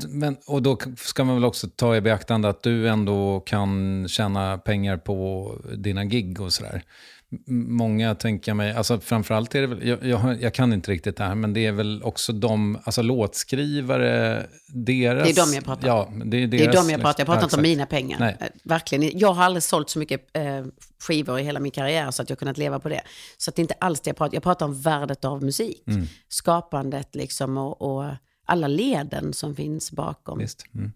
men, 0.10 0.38
och 0.46 0.62
då 0.62 0.78
ska 0.98 1.24
man 1.24 1.36
väl 1.36 1.46
också 1.46 1.68
ta 1.76 1.96
i 1.96 2.02
beaktande 2.02 2.50
att 2.50 2.64
du 2.64 2.90
ändå 2.90 3.40
kan 3.40 4.08
tjäna 4.08 4.58
pengar 4.58 4.98
på 4.98 5.52
dina 5.78 6.06
gig 6.06 6.42
och 6.42 6.54
sådär. 6.54 6.84
Många 7.48 8.16
tänker 8.16 8.50
jag 8.50 8.58
mig, 8.58 8.74
alltså 8.74 9.00
framförallt 9.00 9.56
är 9.56 9.62
det 9.62 9.68
väl, 9.68 9.88
jag, 9.88 10.06
jag, 10.06 10.42
jag 10.42 10.54
kan 10.54 10.74
inte 10.74 10.92
riktigt 10.92 11.18
det 11.18 11.24
här, 11.24 11.36
men 11.36 11.54
det 11.54 11.66
är 11.66 11.72
väl 11.72 12.04
också 12.04 12.34
de, 12.34 12.80
alltså 12.84 13.02
låtskrivare, 13.02 14.46
deras... 14.74 15.24
Det 15.24 15.42
är 15.42 15.46
de 15.46 15.54
jag 15.54 15.64
pratar 15.64 15.90
om. 15.90 16.20
Ja, 16.20 16.26
det 16.26 16.38
är 16.38 16.48
Det 16.48 16.58
deras... 16.58 16.76
är 16.76 16.82
de 16.82 16.90
jag 16.90 17.02
pratar 17.02 17.22
Jag 17.22 17.28
pratar 17.28 17.44
inte 17.44 17.56
om 17.56 17.62
mina 17.62 17.86
pengar. 17.86 18.20
Nej. 18.20 18.38
Eh, 18.40 18.48
Verkligen. 18.64 19.20
Jag 19.20 19.34
har 19.34 19.44
aldrig 19.44 19.64
sålt 19.64 19.90
så 19.90 20.00
mycket 20.00 20.38
eh, 20.38 20.66
skivor 21.08 21.40
i 21.40 21.44
hela 21.44 21.60
min 21.60 21.72
karriär 21.72 22.12
så 22.12 22.22
att 22.22 22.30
jag 22.30 22.40
kunnat 22.40 22.58
leva 22.58 22.80
på 22.80 22.90
det. 22.90 23.02
Så 23.38 23.50
att 23.50 23.56
det 23.56 23.60
är 23.60 23.64
inte 23.64 23.76
alls 23.80 24.02
det 24.02 24.10
jag 24.10 24.18
pratar 24.18 24.36
Jag 24.36 24.44
pratar 24.44 24.66
om 24.66 24.82
värdet 24.82 25.26
av 25.26 25.44
musik. 25.44 25.84
Mm. 25.88 26.06
Skapandet 26.30 27.16
liksom 27.16 27.58
och, 27.58 27.82
och 27.82 28.12
alla 28.46 28.68
leden 28.68 29.34
som 29.34 29.56
finns 29.56 29.92
bakom. 29.92 30.40
Visst. 30.40 30.66
Mm. 30.76 30.92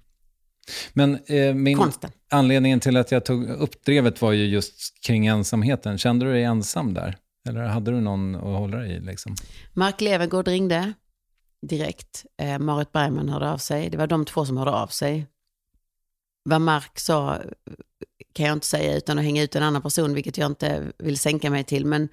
Men 0.94 1.20
eh, 1.26 1.54
min 1.54 1.78
Konsten. 1.78 2.12
anledningen 2.32 2.80
till 2.80 2.98
att 2.98 3.12
jag 3.12 3.26
tog 3.26 3.50
upp 3.50 3.86
drevet 3.86 4.22
var 4.22 4.32
ju 4.32 4.46
just 4.46 5.04
kring 5.06 5.28
ensamheten. 5.28 5.98
Kände 5.98 6.26
du 6.26 6.32
dig 6.32 6.44
ensam 6.44 6.94
där? 6.94 7.18
Eller 7.48 7.64
hade 7.64 7.92
du 7.92 8.02
någon 8.02 8.36
att 8.36 8.42
hålla 8.42 8.78
dig 8.78 8.92
i? 8.92 9.00
Liksom? 9.00 9.36
Mark 9.74 10.02
Levengood 10.02 10.48
ringde 10.48 10.94
direkt. 11.62 12.26
Eh, 12.38 12.60
Marit 12.60 12.92
Bergman 12.92 13.30
hörde 13.30 13.52
av 13.52 13.58
sig. 13.58 13.90
Det 13.90 13.98
var 13.98 14.08
de 14.08 14.26
två 14.26 14.46
som 14.46 14.58
hörde 14.58 14.72
av 14.72 14.88
sig. 14.88 15.28
Vad 16.44 16.62
Mark 16.62 17.00
sa 17.00 17.36
eh, 17.36 17.42
kan 18.34 18.46
jag 18.46 18.54
inte 18.54 18.68
säga 18.68 18.96
utan 18.98 19.18
att 19.20 19.26
hänga 19.26 19.44
ut 19.44 19.56
en 19.56 19.64
annan 19.64 19.82
person, 19.82 20.14
vilket 20.14 20.38
jag 20.38 20.52
inte 20.52 20.92
vill 20.98 21.18
sänka 21.18 21.50
mig 21.50 21.64
till. 21.64 21.86
Men, 21.86 22.10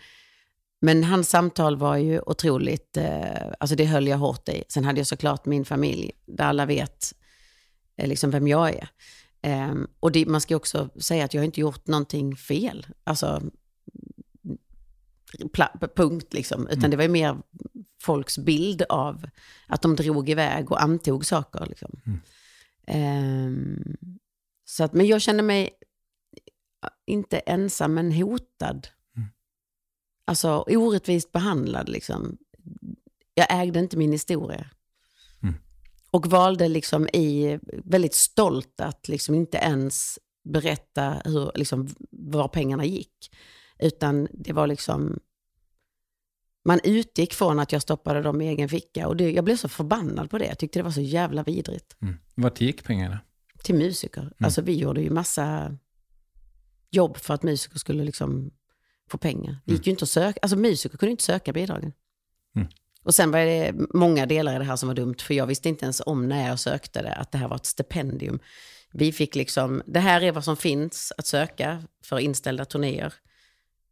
men 0.81 1.05
hans 1.05 1.29
samtal 1.31 1.77
var 1.77 1.97
ju 1.97 2.21
otroligt, 2.21 2.97
eh, 2.97 3.53
alltså 3.61 3.77
det 3.77 3.85
höll 3.85 4.09
jag 4.09 4.19
hårt 4.19 4.49
i. 4.49 4.65
Sen 4.69 4.85
hade 4.85 5.01
jag 5.01 5.07
såklart 5.07 5.47
min 5.47 5.65
familj, 5.65 6.11
där 6.27 6.45
alla 6.45 6.67
vet 6.67 7.13
liksom 7.97 8.31
vem 8.31 8.49
jag 8.49 8.71
är. 8.71 8.89
Eh, 9.43 9.75
och 10.01 10.13
det, 10.13 10.27
man 10.27 10.41
ska 10.41 10.57
också 10.57 10.89
säga 11.01 11.25
att 11.25 11.35
jag 11.35 11.41
har 11.41 11.47
inte 11.47 11.61
gjort 11.61 11.87
någonting 11.87 12.37
fel. 12.37 12.87
Alltså, 13.05 13.43
pla- 15.39 15.89
punkt 15.97 16.33
liksom. 16.33 16.69
Utan 16.69 16.91
det 16.91 16.97
var 16.97 17.09
mer 17.09 17.37
folks 18.03 18.39
bild 18.39 18.83
av 18.83 19.27
att 19.67 19.83
de 19.83 19.97
drog 19.97 20.31
iväg 20.31 20.71
och 20.71 20.83
antog 20.83 21.27
saker. 21.27 21.67
Liksom. 21.67 22.01
Ehm, 22.87 23.97
så 24.65 24.85
att, 24.85 24.93
men 24.93 25.07
jag 25.07 25.23
kände 25.23 25.43
mig 25.43 25.71
inte 27.07 27.39
ensam, 27.39 27.95
men 27.95 28.13
hotad. 28.13 28.89
Alltså 30.25 30.65
orättvist 30.69 31.33
behandlad 31.33 31.89
liksom. 31.89 32.39
Jag 33.35 33.47
ägde 33.51 33.79
inte 33.79 33.97
min 33.97 34.13
historia. 34.13 34.67
Och 36.13 36.27
valde 36.27 36.69
liksom 36.69 37.09
i, 37.09 37.59
väldigt 37.85 38.15
stolt 38.15 38.81
att 38.81 39.09
liksom 39.09 39.35
inte 39.35 39.59
ens 39.59 40.19
berätta 40.45 41.23
hur, 41.25 41.53
liksom, 41.55 41.89
var 42.11 42.49
pengarna 42.49 42.85
gick. 42.85 43.35
Utan 43.79 44.29
det 44.33 44.53
var 44.53 44.67
liksom, 44.67 45.19
man 46.65 46.81
utgick 46.85 47.35
från 47.35 47.59
att 47.59 47.73
jag 47.73 47.83
stoppade 47.83 48.23
dem 48.23 48.41
i 48.41 48.49
egen 48.49 48.69
ficka. 48.69 49.09
Och 49.09 49.17
det, 49.17 49.33
jag 49.33 49.45
blev 49.45 49.57
så 49.57 49.69
förbannad 49.69 50.31
på 50.31 50.39
det. 50.39 50.47
Jag 50.47 50.59
tyckte 50.59 50.79
det 50.79 50.83
var 50.83 50.91
så 50.91 51.01
jävla 51.01 51.43
vidrigt. 51.43 51.97
Mm. 52.03 52.15
Vart 52.35 52.61
gick 52.61 52.85
pengarna? 52.85 53.21
Till 53.63 53.75
musiker. 53.75 54.33
Alltså 54.39 54.63
vi 54.63 54.77
gjorde 54.77 55.03
ju 55.03 55.11
massa 55.11 55.77
jobb 56.91 57.17
för 57.17 57.35
att 57.35 57.43
musiker 57.43 57.79
skulle 57.79 58.05
liksom 58.05 58.51
få 59.11 59.19
pengar. 59.19 59.57
Det 59.65 59.73
gick 59.73 59.87
ju 59.87 59.91
inte 59.91 60.03
att 60.03 60.09
söka, 60.09 60.39
alltså 60.43 60.57
musiker 60.57 60.99
kunde 60.99 61.11
inte 61.11 61.25
söka 61.25 61.53
bidragen. 61.53 61.93
Mm. 62.57 62.69
Och 63.03 63.15
sen 63.15 63.31
var 63.31 63.39
det 63.39 63.73
många 63.95 64.27
delar 64.27 64.55
i 64.55 64.59
det 64.59 64.65
här 64.65 64.77
som 64.77 64.89
var 64.89 64.95
dumt, 64.95 65.17
för 65.19 65.35
jag 65.35 65.47
visste 65.47 65.69
inte 65.69 65.85
ens 65.85 66.03
om 66.07 66.29
när 66.29 66.49
jag 66.49 66.59
sökte 66.59 67.03
det, 67.03 67.15
att 67.15 67.33
det 67.33 67.39
här 67.39 67.49
var 67.49 67.57
ett 67.57 67.67
stipendium. 67.67 68.39
Vi 68.93 69.13
fick 69.13 69.35
liksom, 69.35 69.83
det 69.87 70.01
här 70.01 70.21
är 70.23 70.33
vad 70.33 70.45
som 70.45 70.57
finns 70.57 71.13
att 71.19 71.27
söka 71.27 71.83
för 72.05 72.19
inställda 72.19 72.65
turnéer. 72.65 73.15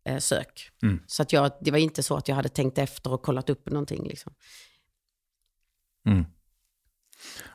Eh, 0.04 0.18
sök. 0.18 0.70
Mm. 0.82 1.02
Så 1.06 1.22
att 1.22 1.32
jag, 1.32 1.52
det 1.60 1.70
var 1.70 1.78
inte 1.78 2.02
så 2.02 2.16
att 2.16 2.28
jag 2.28 2.36
hade 2.36 2.48
tänkt 2.48 2.78
efter 2.78 3.12
och 3.12 3.22
kollat 3.22 3.50
upp 3.50 3.70
någonting. 3.70 4.08
Liksom. 4.08 4.34
Mm. 6.06 6.24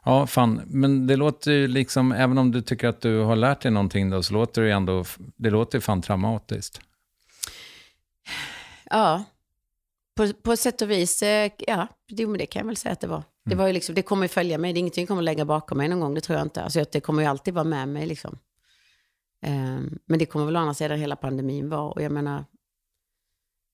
Ja, 0.04 0.28
fan. 0.28 0.62
Men 0.66 1.08
det 1.08 1.16
låter 1.16 1.52
ju 1.52 1.68
liksom, 1.68 2.12
även 2.12 2.38
om 2.38 2.52
du 2.52 2.62
tycker 2.62 2.88
att 2.88 3.02
du 3.02 3.20
har 3.20 3.36
lärt 3.36 3.62
dig 3.62 3.72
någonting 3.72 4.10
då, 4.10 4.24
så 4.24 4.34
låter 4.34 4.62
det 4.62 4.68
ju 4.68 4.74
ändå, 4.74 5.06
det 5.18 5.50
låter 5.50 5.80
fan 5.80 6.02
traumatiskt. 6.02 6.82
Ja, 8.90 9.24
på, 10.16 10.34
på 10.34 10.58
sätt 10.58 10.82
och 10.82 10.92
vis, 10.92 11.22
eh, 11.24 11.52
ja, 11.58 11.88
men 12.08 12.38
det 12.38 12.46
kan 12.46 12.60
jag 12.60 12.68
väl 12.68 12.76
säga 12.76 12.94
att 12.94 13.00
det 13.00 13.08
var. 13.08 13.24
Det, 13.46 13.56
var 13.56 13.68
ju 13.68 13.74
liksom, 13.74 13.96
det 13.96 14.02
kommer 14.02 14.28
följa 14.28 14.58
mig, 14.58 14.74
det 14.74 14.78
är 14.78 14.80
ingenting 14.80 15.02
jag 15.02 15.08
kommer 15.08 15.22
lägga 15.22 15.46
bakom 15.46 15.78
mig 15.78 15.88
någon 15.88 16.00
gång, 16.00 16.14
det 16.14 16.22
tror 16.22 16.38
jag 16.38 16.46
inte. 16.46 16.64
Alltså, 16.64 16.86
det 16.92 17.02
kommer 17.02 17.22
ju 17.22 17.28
alltid 17.30 17.54
vara 17.54 17.64
med 17.64 17.88
mig 17.88 18.06
liksom. 18.06 18.40
Ehm, 19.42 20.00
men 20.06 20.20
det 20.20 20.26
kommer 20.26 20.46
väl 20.46 20.56
å 20.56 20.60
andra 20.60 20.74
sidan 20.74 21.00
hela 21.00 21.16
pandemin 21.16 21.70
vara. 21.70 21.92
Och 21.92 22.02
jag 22.02 22.12
menar, 22.12 22.46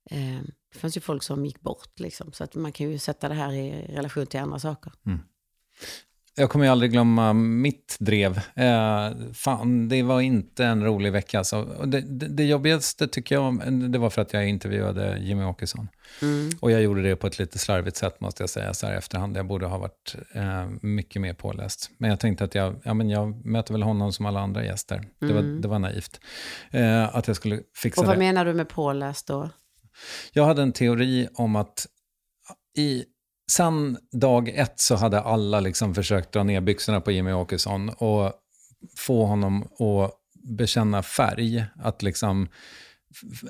ehm, 0.10 0.52
det 0.74 0.80
fanns 0.80 0.98
ju 0.98 1.02
folk 1.02 1.24
som 1.24 1.46
gick 1.46 1.62
bort 1.62 2.00
liksom. 2.00 2.34
Så 2.34 2.44
att 2.44 2.56
man 2.56 2.72
kan 2.72 2.92
ju 2.92 2.98
sätta 3.00 3.30
det 3.30 3.36
här 3.36 3.54
i 3.54 3.96
relation 3.96 4.26
till 4.26 4.40
andra 4.40 4.60
saker. 4.60 4.94
Jag 6.36 6.50
kommer 6.50 6.66
ju 6.66 6.72
aldrig 6.72 6.92
glömma 6.92 7.34
mitt 7.34 7.98
drev. 8.00 8.38
Eh, 8.56 9.12
fan, 9.34 9.90
det 9.90 10.04
var 10.04 10.22
inte 10.22 10.66
en 10.66 10.84
rolig 10.84 11.12
vecka. 11.12 11.38
Alltså. 11.38 11.64
Det, 11.86 12.02
det, 12.02 12.28
det 12.28 12.44
jobbigaste 12.44 13.08
tycker 13.08 13.36
jag, 13.36 13.74
det 13.92 13.98
var 14.00 14.10
för 14.10 14.22
att 14.22 14.34
jag 14.34 14.48
intervjuade 14.48 15.18
Jimmy 15.20 15.44
Åkesson. 15.44 15.88
Och 16.60 16.72
jag 16.72 16.82
gjorde 16.82 17.02
det 17.02 17.16
på 17.16 17.28
ett 17.28 17.40
lite 17.40 17.60
slarvigt 17.60 17.98
sätt 17.98 18.22
måste 18.22 18.44
jag 18.44 18.50
säga 18.50 18.74
så 18.74 18.88
här 18.88 18.96
efterhand. 18.96 19.38
Jag 19.38 19.48
borde 19.48 19.66
ha 19.66 19.78
varit 19.78 20.16
eh, 20.34 20.70
mycket 20.82 21.22
mer 21.22 21.34
påläst. 21.34 21.90
Men 21.98 22.10
jag 22.10 22.20
tänkte 22.20 22.44
att 22.44 22.56
jag, 22.56 22.76
ja, 22.84 22.94
men 22.94 23.10
jag 23.10 23.46
möter 23.46 23.74
väl 23.74 23.84
honom 23.84 24.14
som 24.14 24.26
alla 24.26 24.40
andra 24.40 24.66
gäster. 24.66 25.04
Det, 25.20 25.34
var, 25.34 25.62
det 25.62 25.68
var 25.68 25.80
naivt. 25.80 26.20
Eh, 26.72 27.16
att 27.16 27.28
jag 27.28 27.36
skulle 27.36 27.60
fixa 27.76 28.02
Och 28.02 28.08
vad 28.08 28.16
det. 28.16 28.20
menar 28.20 28.46
du 28.46 28.54
med 28.54 28.70
påläst 28.70 29.28
då? 29.28 29.50
Jag 30.34 30.46
hade 30.46 30.62
en 30.62 30.72
teori 30.72 31.28
om 31.34 31.56
att 31.56 31.88
i, 32.78 33.04
sen 33.52 33.98
dag 34.12 34.50
ett 34.50 34.80
så 34.80 34.96
hade 34.96 35.22
alla 35.22 35.60
liksom 35.60 35.96
försökt 35.96 36.32
dra 36.32 36.44
ner 36.44 36.62
byxorna 36.62 37.02
på 37.02 37.12
Jimmy 37.12 37.32
Åkesson 37.32 37.90
och 37.90 38.34
få 38.98 39.26
honom 39.26 39.64
att 39.64 40.12
bekänna 40.44 41.04
färg. 41.04 41.66
Att 41.76 42.02
liksom 42.02 42.48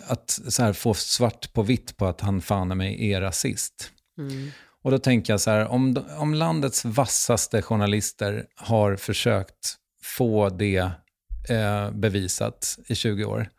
att 0.08 0.40
här, 0.60 0.74
få 0.74 0.94
svart 0.94 1.54
på 1.54 1.62
vitt 1.62 1.98
på 1.98 2.06
att 2.06 2.22
han 2.22 2.42
fan 2.42 2.78
mig 2.78 3.12
är 3.12 3.22
rasist. 3.22 3.92
Och 4.84 4.92
då 4.92 5.00
tänker 5.00 5.34
jag 5.34 5.42
så 5.42 5.52
här, 5.52 5.68
om, 5.68 6.06
om 6.18 6.34
landets 6.34 6.86
vassaste 6.86 7.62
journalister 7.62 8.46
har 8.56 8.96
försökt 8.96 9.76
få 10.04 10.50
det 10.50 10.92
eh, 11.50 11.92
bevisat 11.92 12.78
i 12.88 12.96
20 12.96 13.26
år, 13.26 13.50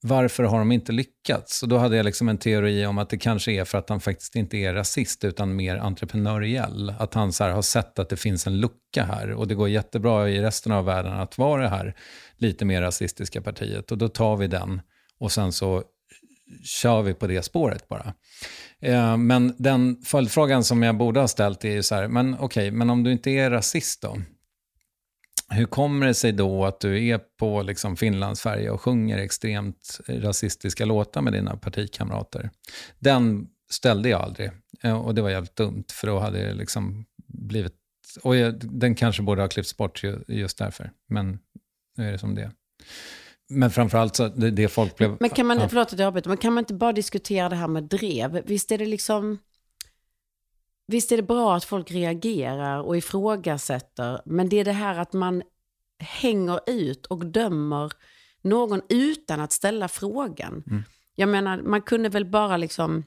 varför 0.00 0.42
har 0.44 0.58
de 0.58 0.72
inte 0.72 0.92
lyckats? 0.92 1.62
Och 1.62 1.68
då 1.68 1.78
hade 1.78 1.96
jag 1.96 2.04
liksom 2.04 2.28
en 2.28 2.38
teori 2.38 2.86
om 2.86 2.98
att 2.98 3.10
det 3.10 3.18
kanske 3.18 3.52
är 3.52 3.64
för 3.64 3.78
att 3.78 3.88
han 3.88 4.00
faktiskt 4.00 4.36
inte 4.36 4.56
är 4.56 4.74
rasist 4.74 5.24
utan 5.24 5.56
mer 5.56 5.76
entreprenöriell. 5.76 6.94
Att 6.98 7.14
han 7.14 7.32
så 7.32 7.44
här 7.44 7.50
har 7.50 7.62
sett 7.62 7.98
att 7.98 8.08
det 8.08 8.16
finns 8.16 8.46
en 8.46 8.60
lucka 8.60 9.04
här 9.04 9.32
och 9.32 9.48
det 9.48 9.54
går 9.54 9.68
jättebra 9.68 10.30
i 10.30 10.42
resten 10.42 10.72
av 10.72 10.84
världen 10.84 11.12
att 11.12 11.38
vara 11.38 11.62
det 11.62 11.68
här 11.68 11.94
lite 12.36 12.64
mer 12.64 12.82
rasistiska 12.82 13.42
partiet. 13.42 13.90
Och 13.90 13.98
då 13.98 14.08
tar 14.08 14.36
vi 14.36 14.46
den 14.46 14.80
och 15.18 15.32
sen 15.32 15.52
så 15.52 15.82
kör 16.64 17.02
vi 17.02 17.14
på 17.14 17.26
det 17.26 17.42
spåret 17.42 17.88
bara. 17.88 18.14
Eh, 18.80 19.16
men 19.16 19.54
den 19.58 20.02
följdfrågan 20.04 20.64
som 20.64 20.82
jag 20.82 20.96
borde 20.96 21.20
ha 21.20 21.28
ställt 21.28 21.64
är 21.64 21.72
ju 21.72 21.82
så 21.82 21.94
här, 21.94 22.08
men 22.08 22.36
okej, 22.40 22.70
men 22.70 22.90
om 22.90 23.02
du 23.02 23.12
inte 23.12 23.30
är 23.30 23.50
rasist 23.50 24.02
då? 24.02 24.16
Hur 25.50 25.64
kommer 25.64 26.06
det 26.06 26.14
sig 26.14 26.32
då 26.32 26.64
att 26.64 26.80
du 26.80 27.06
är 27.08 27.18
på 27.38 27.62
liksom 27.62 27.96
Finlandsfärja 27.96 28.72
och 28.72 28.80
sjunger 28.80 29.18
extremt 29.18 30.00
rasistiska 30.08 30.84
låtar 30.84 31.22
med 31.22 31.32
dina 31.32 31.56
partikamrater? 31.56 32.50
Den 32.98 33.46
ställde 33.70 34.08
jag 34.08 34.20
aldrig 34.20 34.50
eh, 34.82 34.98
och 35.00 35.14
det 35.14 35.22
var 35.22 35.30
jävligt 35.30 35.56
dumt 35.56 35.84
för 35.92 36.06
då 36.06 36.18
hade 36.18 36.38
det 36.46 36.54
liksom 36.54 37.04
blivit... 37.26 37.74
Och 38.22 38.36
jag, 38.36 38.54
den 38.60 38.94
kanske 38.94 39.22
borde 39.22 39.42
ha 39.42 39.48
klippts 39.48 39.76
bort 39.76 40.04
ju- 40.04 40.24
just 40.28 40.58
därför, 40.58 40.90
men 41.08 41.38
nu 41.96 42.08
är 42.08 42.12
det 42.12 42.18
som 42.18 42.34
det. 42.34 42.50
Men 43.50 43.70
framförallt 43.70 44.16
så 44.16 44.28
det, 44.28 44.50
det 44.50 44.68
folk 44.68 44.96
blev... 44.96 45.16
Men 45.20 45.30
kan 45.30 45.46
man, 45.46 45.58
Ja. 45.58 45.68
förlåt 45.68 45.92
att 45.92 45.98
jag 45.98 46.06
avbryter, 46.06 46.28
men 46.28 46.36
kan 46.36 46.52
man 46.52 46.62
inte 46.62 46.74
bara 46.74 46.92
diskutera 46.92 47.48
det 47.48 47.56
här 47.56 47.68
med 47.68 47.82
drev? 47.84 48.42
Visst 48.46 48.72
är 48.72 48.78
det 48.78 48.86
liksom... 48.86 49.38
Visst 50.90 51.12
är 51.12 51.16
det 51.16 51.22
bra 51.22 51.56
att 51.56 51.64
folk 51.64 51.90
reagerar 51.90 52.80
och 52.80 52.96
ifrågasätter, 52.96 54.20
men 54.24 54.48
det 54.48 54.60
är 54.60 54.64
det 54.64 54.72
här 54.72 54.98
att 54.98 55.12
man 55.12 55.42
hänger 55.98 56.60
ut 56.66 57.06
och 57.06 57.26
dömer 57.26 57.92
någon 58.42 58.80
utan 58.88 59.40
att 59.40 59.52
ställa 59.52 59.88
frågan. 59.88 60.64
Jag 61.14 61.28
menar, 61.28 61.62
man 61.62 61.82
kunde 61.82 62.08
väl 62.08 62.24
bara 62.24 62.56
liksom... 62.56 63.04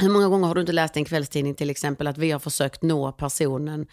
Hur 0.00 0.08
många 0.10 0.28
gånger 0.28 0.46
har 0.46 0.54
du 0.54 0.60
inte 0.60 0.72
läst 0.72 0.96
i 0.96 0.98
en 0.98 1.04
kvällstidning 1.04 1.54
till 1.54 1.70
exempel 1.70 2.06
att 2.06 2.18
vi 2.18 2.30
har 2.30 2.38
försökt 2.38 2.82
nå 2.82 3.12
personen 3.12 3.86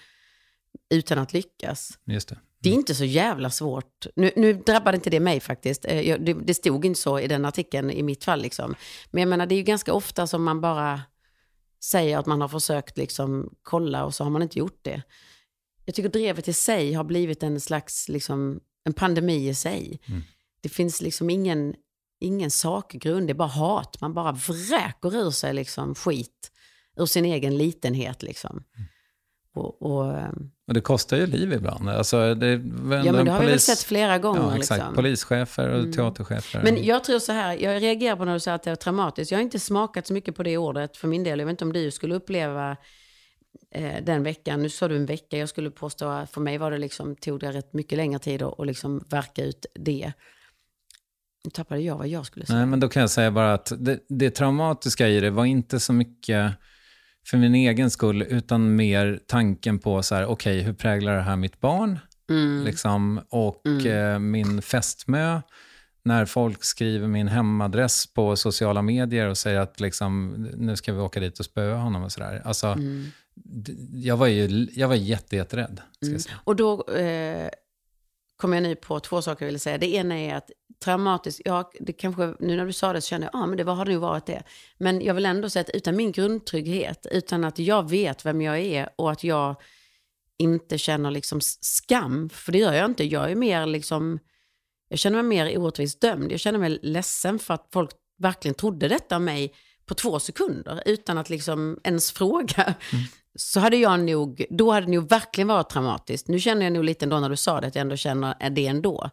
utan 0.90 1.20
att 1.20 1.34
lyckas? 1.34 2.00
Just 2.06 2.30
det. 2.30 2.40
Det 2.60 2.70
är 2.70 2.74
inte 2.74 2.96
så 2.96 3.06
jävla 3.06 3.50
svårt. 3.50 4.06
Nu, 4.16 4.32
nu 4.36 4.54
drabbade 4.54 4.98
inte 4.98 5.10
det 5.10 5.20
mig 5.20 5.40
faktiskt. 5.40 5.86
Eh, 5.86 6.18
Det, 6.20 6.34
det 6.34 6.54
stod 6.54 6.86
inte 6.86 7.00
så 7.00 7.20
i 7.20 7.28
den 7.28 7.46
artikeln 7.46 7.92
i 7.92 8.04
mitt 8.04 8.24
fall. 8.24 8.42
Liksom. 8.42 8.76
Men 9.12 9.22
jag 9.22 9.28
menar, 9.30 9.46
det 9.46 9.56
är 9.56 9.58
ju 9.58 9.64
ganska 9.64 9.94
ofta 9.94 10.28
som 10.28 10.44
man 10.44 10.62
bara 10.62 11.02
säger 11.86 12.18
att 12.18 12.26
man 12.26 12.42
har 12.42 12.48
försökt 12.48 12.98
liksom 12.98 13.56
kolla 13.64 14.06
och 14.06 14.16
så 14.16 14.24
har 14.24 14.32
man 14.32 14.42
inte 14.42 14.60
gjort 14.60 14.80
det. 14.82 15.02
Jag 15.86 15.96
tycker 15.96 16.10
drevet 16.10 16.48
i 16.48 16.54
sig 16.54 16.94
har 16.94 17.04
blivit 17.04 17.44
en 17.44 17.60
slags 17.60 18.10
liksom, 18.10 18.60
en 18.84 18.94
pandemi 18.94 19.50
i 19.50 19.56
sig. 19.56 20.00
Det 20.62 20.70
finns 20.70 21.02
liksom 21.02 21.30
ingen, 21.30 21.76
ingen 22.20 22.52
sakgrund, 22.52 23.28
det 23.28 23.32
är 23.32 23.36
bara 23.36 23.48
hat. 23.48 24.02
Man 24.02 24.14
bara 24.14 24.32
vräker 24.32 25.16
ur 25.16 25.32
sig 25.32 25.54
liksom 25.54 25.96
skit 25.96 26.52
ur 26.98 27.06
sin 27.06 27.26
egen 27.26 27.58
litenhet. 27.58 28.24
Liksom. 28.24 28.64
Och, 29.56 29.82
och, 29.82 30.18
ehm, 30.18 30.52
Och 30.68 30.74
det 30.74 30.82
kostar 30.82 31.18
ju 31.18 31.26
liv 31.28 31.54
ibland. 31.54 31.90
Alltså, 31.90 32.36
det 32.36 32.48
ja, 32.52 32.58
men 32.58 33.16
en 33.16 33.26
det 33.26 33.32
har 33.32 33.40
vi 33.40 33.46
väl 33.46 33.54
polis- 33.56 33.60
sett 33.66 33.80
flera 33.84 34.18
gånger. 34.18 34.42
Ja, 34.42 34.58
exakt. 34.58 34.80
liksom. 34.80 34.96
Polischefer 34.96 35.70
och 35.70 35.94
teaterchefer. 35.94 36.62
Men 36.64 36.84
jag 36.84 37.04
tror 37.04 37.20
så 37.20 37.32
här, 37.32 37.54
jag 37.54 37.82
reagerar 37.82 38.16
på 38.16 38.26
när 38.26 38.34
du 38.34 38.40
säger 38.40 38.56
att 38.56 38.64
det 38.64 38.72
är 38.72 38.76
traumatiskt. 38.76 39.32
Jag 39.32 39.40
har 39.40 39.44
inte 39.44 39.60
smakat 39.60 40.08
så 40.08 40.14
mycket 40.14 40.36
på 40.36 40.44
det 40.44 40.58
ordet 40.58 40.98
för 40.98 41.08
min 41.08 41.24
del. 41.24 41.40
Jag 41.40 41.46
vet 41.46 41.52
inte 41.54 41.66
om 41.66 41.74
du 41.74 41.92
skulle 41.92 42.16
uppleva 42.16 42.78
eh, 43.72 44.04
den 44.04 44.24
veckan. 44.24 44.62
Nu 44.62 44.70
sa 44.70 44.88
du 44.88 44.96
en 44.96 45.06
vecka, 45.06 45.38
jag 45.38 45.50
skulle 45.50 45.72
påstå 45.72 46.08
att 46.08 46.32
för 46.32 46.42
mig 46.42 46.58
var 46.58 46.72
det 46.72 46.78
liksom, 46.78 47.16
tog 47.16 47.40
det 47.40 47.52
rätt 47.52 47.74
mycket 47.74 47.98
längre 47.98 48.20
tid 48.20 48.42
att 48.42 48.60
att 48.60 48.68
liksom 48.68 49.06
verka 49.10 49.44
ut 49.44 49.66
det. 49.76 50.12
Nu 51.46 51.52
tappade 51.52 51.82
jag 51.82 51.98
vad 51.98 52.08
jag 52.08 52.26
skulle 52.26 52.46
säga. 52.46 52.58
Nej, 52.58 52.68
men 52.68 52.80
då 52.80 52.88
kan 52.90 53.00
jag 53.02 53.10
säga 53.10 53.32
bara 53.32 53.54
att 53.54 53.72
det, 53.78 54.00
det 54.10 54.30
traumatiska 54.30 55.08
i 55.08 55.20
det 55.20 55.30
var 55.30 55.46
inte 55.46 55.80
så 55.80 55.94
mycket 55.94 56.52
för 57.30 57.38
min 57.38 57.56
egen 57.56 57.92
skull, 57.92 58.22
utan 58.30 58.76
mer 58.76 59.20
tanken 59.28 59.80
på 59.80 60.04
så 60.04 60.16
här, 60.16 60.26
okej, 60.26 60.62
hur 60.62 60.74
präglar 60.74 61.16
det 61.16 61.22
här 61.22 61.36
mitt 61.36 61.60
barn? 61.60 62.00
Liksom, 62.66 63.22
och 63.30 63.68
eh, 63.86 64.20
min 64.20 64.62
fästmö. 64.62 65.42
När 66.04 66.26
folk 66.26 66.64
skriver 66.64 67.08
min 67.08 67.28
hemadress 67.28 68.14
på 68.14 68.36
sociala 68.36 68.82
medier 68.82 69.28
och 69.28 69.38
säger 69.38 69.60
att 69.60 69.80
liksom, 69.80 70.32
nu 70.58 70.76
ska 70.76 70.94
vi 70.94 71.00
åka 71.00 71.20
dit 71.20 71.40
och 71.40 71.46
spöa 71.46 71.76
honom 71.78 72.04
och 72.04 72.12
sådär. 72.12 72.42
Alltså, 72.46 72.76
d- 73.36 73.74
jag 73.94 74.18
var 74.18 74.28
ju 74.28 74.68
jag 74.74 74.88
var 74.88 74.96
jätte, 74.96 75.36
jätterädd. 75.36 75.82
Säga. 76.06 76.36
Och 76.44 76.56
då 76.56 76.84
eh, 76.94 77.50
kommer 78.38 78.58
jag 78.58 78.64
nu 78.64 78.76
på 78.76 79.00
två 79.00 79.22
saker 79.22 79.46
jag 79.46 79.52
vill 79.52 79.60
säga. 79.60 79.78
Det 79.78 79.94
ena 79.94 80.16
är 80.16 80.36
att 80.36 80.52
traumatiskt, 80.84 81.42
ja, 81.46 81.72
det 81.80 81.94
kanske, 81.94 82.34
nu 82.40 82.56
när 82.56 82.66
du 82.66 82.74
sa 82.74 82.94
det 82.94 83.02
så 83.02 83.08
kände 83.08 83.26
jag, 83.26 83.40
ja 83.40 83.44
ah, 83.44 83.48
men 83.48 83.58
det 83.58 83.64
var, 83.64 83.74
har 83.74 83.86
nog 83.86 84.02
varit 84.02 84.26
det. 84.26 84.44
Men 84.78 85.02
jag 85.02 85.14
vill 85.14 85.26
ändå 85.26 85.50
säga 85.50 85.62
att 85.62 85.70
utan 85.70 85.96
min 85.96 86.12
grundtrygghet, 86.12 87.08
utan 87.12 87.44
att 87.44 87.60
jag 87.60 87.90
vet 87.90 88.26
vem 88.26 88.42
jag 88.42 88.60
är 88.60 88.90
och 88.96 89.12
att 89.12 89.24
jag 89.24 89.56
inte 90.38 90.78
känner 90.78 91.12
liksom 91.12 91.42
skam, 91.42 92.30
för 92.30 92.52
det 92.52 92.58
gör 92.58 92.74
jag 92.74 92.86
inte. 92.86 93.04
Jag 93.04 93.32
är 93.32 93.36
mer 93.36 93.66
liksom, 93.66 94.20
jag 94.90 95.00
känner 95.00 95.24
mig 95.24 95.38
mer 95.38 95.58
orättvist 95.58 96.02
dömd. 96.02 96.32
Jag 96.32 96.40
känner 96.40 96.60
mig 96.60 96.80
ledsen 96.82 97.40
för 97.40 97.54
att 97.54 97.68
folk 97.74 97.92
verkligen 98.18 98.56
trodde 98.56 98.88
detta 98.88 99.16
om 99.16 99.26
mig 99.26 99.54
på 99.86 99.94
två 99.94 100.20
sekunder 100.20 100.84
utan 100.86 101.18
att 101.18 101.30
liksom 101.30 101.80
ens 101.84 102.12
fråga. 102.12 102.64
Mm. 102.64 103.06
Så 103.36 103.60
hade 103.60 103.78
jag 103.78 104.00
nog, 104.00 104.46
då 104.50 104.72
hade 104.72 104.86
det 104.86 104.92
nog 104.92 105.10
verkligen 105.10 105.48
varit 105.48 105.70
traumatiskt. 105.70 106.28
Nu 106.28 106.40
känner 106.40 106.64
jag 106.66 106.74
nog 106.74 106.84
lite 106.84 107.06
ändå 107.06 107.20
när 107.20 107.30
du 107.30 107.36
sa 107.36 107.62
det, 107.62 107.68
att 107.68 107.76
jag 107.76 107.82
ändå 107.82 107.96
känner 107.96 108.50
det 108.50 108.68
ändå. 108.68 109.10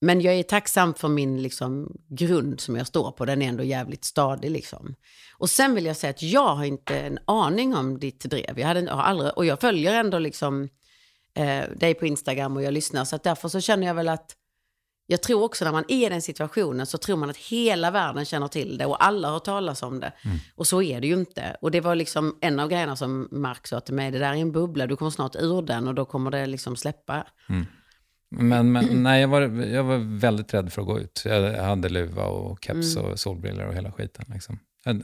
Men 0.00 0.20
jag 0.20 0.34
är 0.34 0.42
tacksam 0.42 0.94
för 0.94 1.08
min 1.08 1.42
liksom, 1.42 1.96
grund 2.08 2.60
som 2.60 2.76
jag 2.76 2.86
står 2.86 3.10
på, 3.10 3.24
den 3.24 3.42
är 3.42 3.48
ändå 3.48 3.64
jävligt 3.64 4.04
stadig. 4.04 4.50
Liksom. 4.50 4.94
Och 5.32 5.50
sen 5.50 5.74
vill 5.74 5.84
jag 5.86 5.96
säga 5.96 6.10
att 6.10 6.22
jag 6.22 6.54
har 6.54 6.64
inte 6.64 6.98
en 6.98 7.18
aning 7.24 7.74
om 7.74 7.98
ditt 7.98 8.24
drev. 8.24 8.58
Jag, 8.58 8.66
hade, 8.66 8.80
jag 8.80 8.94
har 8.94 9.02
aldrig, 9.02 9.32
och 9.36 9.46
jag 9.46 9.60
följer 9.60 9.94
ändå 9.94 10.18
liksom, 10.18 10.68
eh, 11.34 11.64
dig 11.76 11.94
på 11.94 12.06
Instagram 12.06 12.56
och 12.56 12.62
jag 12.62 12.74
lyssnar. 12.74 13.04
Så 13.04 13.16
att 13.16 13.22
därför 13.22 13.48
så 13.48 13.60
känner 13.60 13.86
jag 13.86 13.94
väl 13.94 14.08
att 14.08 14.36
jag 15.06 15.22
tror 15.22 15.42
också 15.42 15.64
när 15.64 15.72
man 15.72 15.84
är 15.88 16.06
i 16.06 16.08
den 16.08 16.22
situationen 16.22 16.86
så 16.86 16.98
tror 16.98 17.16
man 17.16 17.30
att 17.30 17.36
hela 17.36 17.90
världen 17.90 18.24
känner 18.24 18.48
till 18.48 18.78
det 18.78 18.86
och 18.86 19.04
alla 19.04 19.30
har 19.30 19.38
talas 19.38 19.82
om 19.82 20.00
det. 20.00 20.12
Och 20.54 20.66
så 20.66 20.82
är 20.82 21.00
det 21.00 21.06
ju 21.06 21.14
inte. 21.14 21.56
Och 21.60 21.70
det 21.70 21.80
var 21.80 21.94
liksom 21.94 22.36
en 22.40 22.60
av 22.60 22.68
grejerna 22.68 22.96
som 22.96 23.28
Mark 23.30 23.66
sa 23.66 23.80
till 23.80 23.94
mig, 23.94 24.10
det 24.10 24.18
där 24.18 24.30
är 24.32 24.36
en 24.36 24.52
bubbla, 24.52 24.86
du 24.86 24.96
kommer 24.96 25.10
snart 25.10 25.36
ur 25.36 25.62
den 25.62 25.88
och 25.88 25.94
då 25.94 26.04
kommer 26.04 26.30
det 26.30 26.46
liksom 26.46 26.76
släppa. 26.76 27.26
Men, 28.30 28.72
men 28.72 28.84
nej, 29.02 29.20
jag 29.20 29.28
var, 29.28 29.40
jag 29.64 29.84
var 29.84 30.18
väldigt 30.18 30.54
rädd 30.54 30.72
för 30.72 30.82
att 30.82 30.88
gå 30.88 31.00
ut. 31.00 31.22
Jag 31.24 31.62
hade 31.62 31.88
luva 31.88 32.24
och 32.24 32.64
keps 32.64 32.96
Mm. 32.96 33.10
och 33.10 33.18
solbrillor 33.18 33.66
och 33.66 33.74
hela 33.74 33.92
skiten. 33.92 34.24
Liksom. 34.28 34.58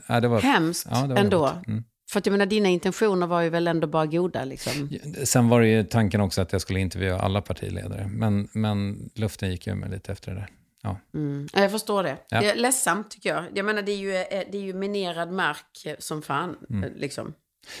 Ja, 0.07 0.19
det 0.19 0.27
var, 0.27 0.41
Hemskt 0.41 0.87
Ja, 0.91 1.01
det 1.01 1.13
var 1.13 1.21
ändå. 1.21 1.51
Mm. 1.67 1.83
För 2.13 2.19
att 2.19 2.25
jag 2.25 2.31
menar, 2.31 2.45
dina 2.45 2.69
intentioner 2.69 3.27
var 3.27 3.41
ju 3.41 3.49
väl 3.49 3.67
ändå 3.67 3.87
bara 3.87 4.05
goda 4.05 4.45
liksom. 4.45 4.89
Sen 5.23 5.49
var 5.49 5.61
det 5.61 5.67
ju 5.67 5.83
tanken 5.83 6.21
också 6.21 6.41
att 6.41 6.51
jag 6.51 6.61
skulle 6.61 6.79
intervjua 6.79 7.19
alla 7.19 7.41
partiledare. 7.41 8.07
Men, 8.11 8.47
men 8.51 9.09
luften 9.15 9.51
gick 9.51 9.67
ju 9.67 9.75
med 9.75 9.91
lite 9.91 10.11
efter 10.11 10.31
det 10.31 10.37
där. 10.37 10.47
Ja. 10.83 10.99
Mm. 11.13 11.47
Ja, 11.53 11.61
Jag 11.61 11.71
förstår 11.71 12.03
det. 12.03 12.17
Ja. 12.29 12.41
Det 12.41 12.49
är 12.49 12.55
ledsamt 12.55 13.11
tycker 13.11 13.29
jag. 13.29 13.43
Jag 13.53 13.65
menar, 13.65 13.81
det 13.81 13.91
är 13.91 13.97
ju, 13.97 14.15
eh, 14.15 14.43
det 14.51 14.57
är 14.57 14.61
ju 14.61 14.73
minerad 14.73 15.31
mark 15.31 15.85
eh, 15.85 15.95
som 15.99 16.21
fan. 16.21 16.55
Mm. 16.69 16.83
eh, 16.83 16.89
Liksom. 16.95 17.33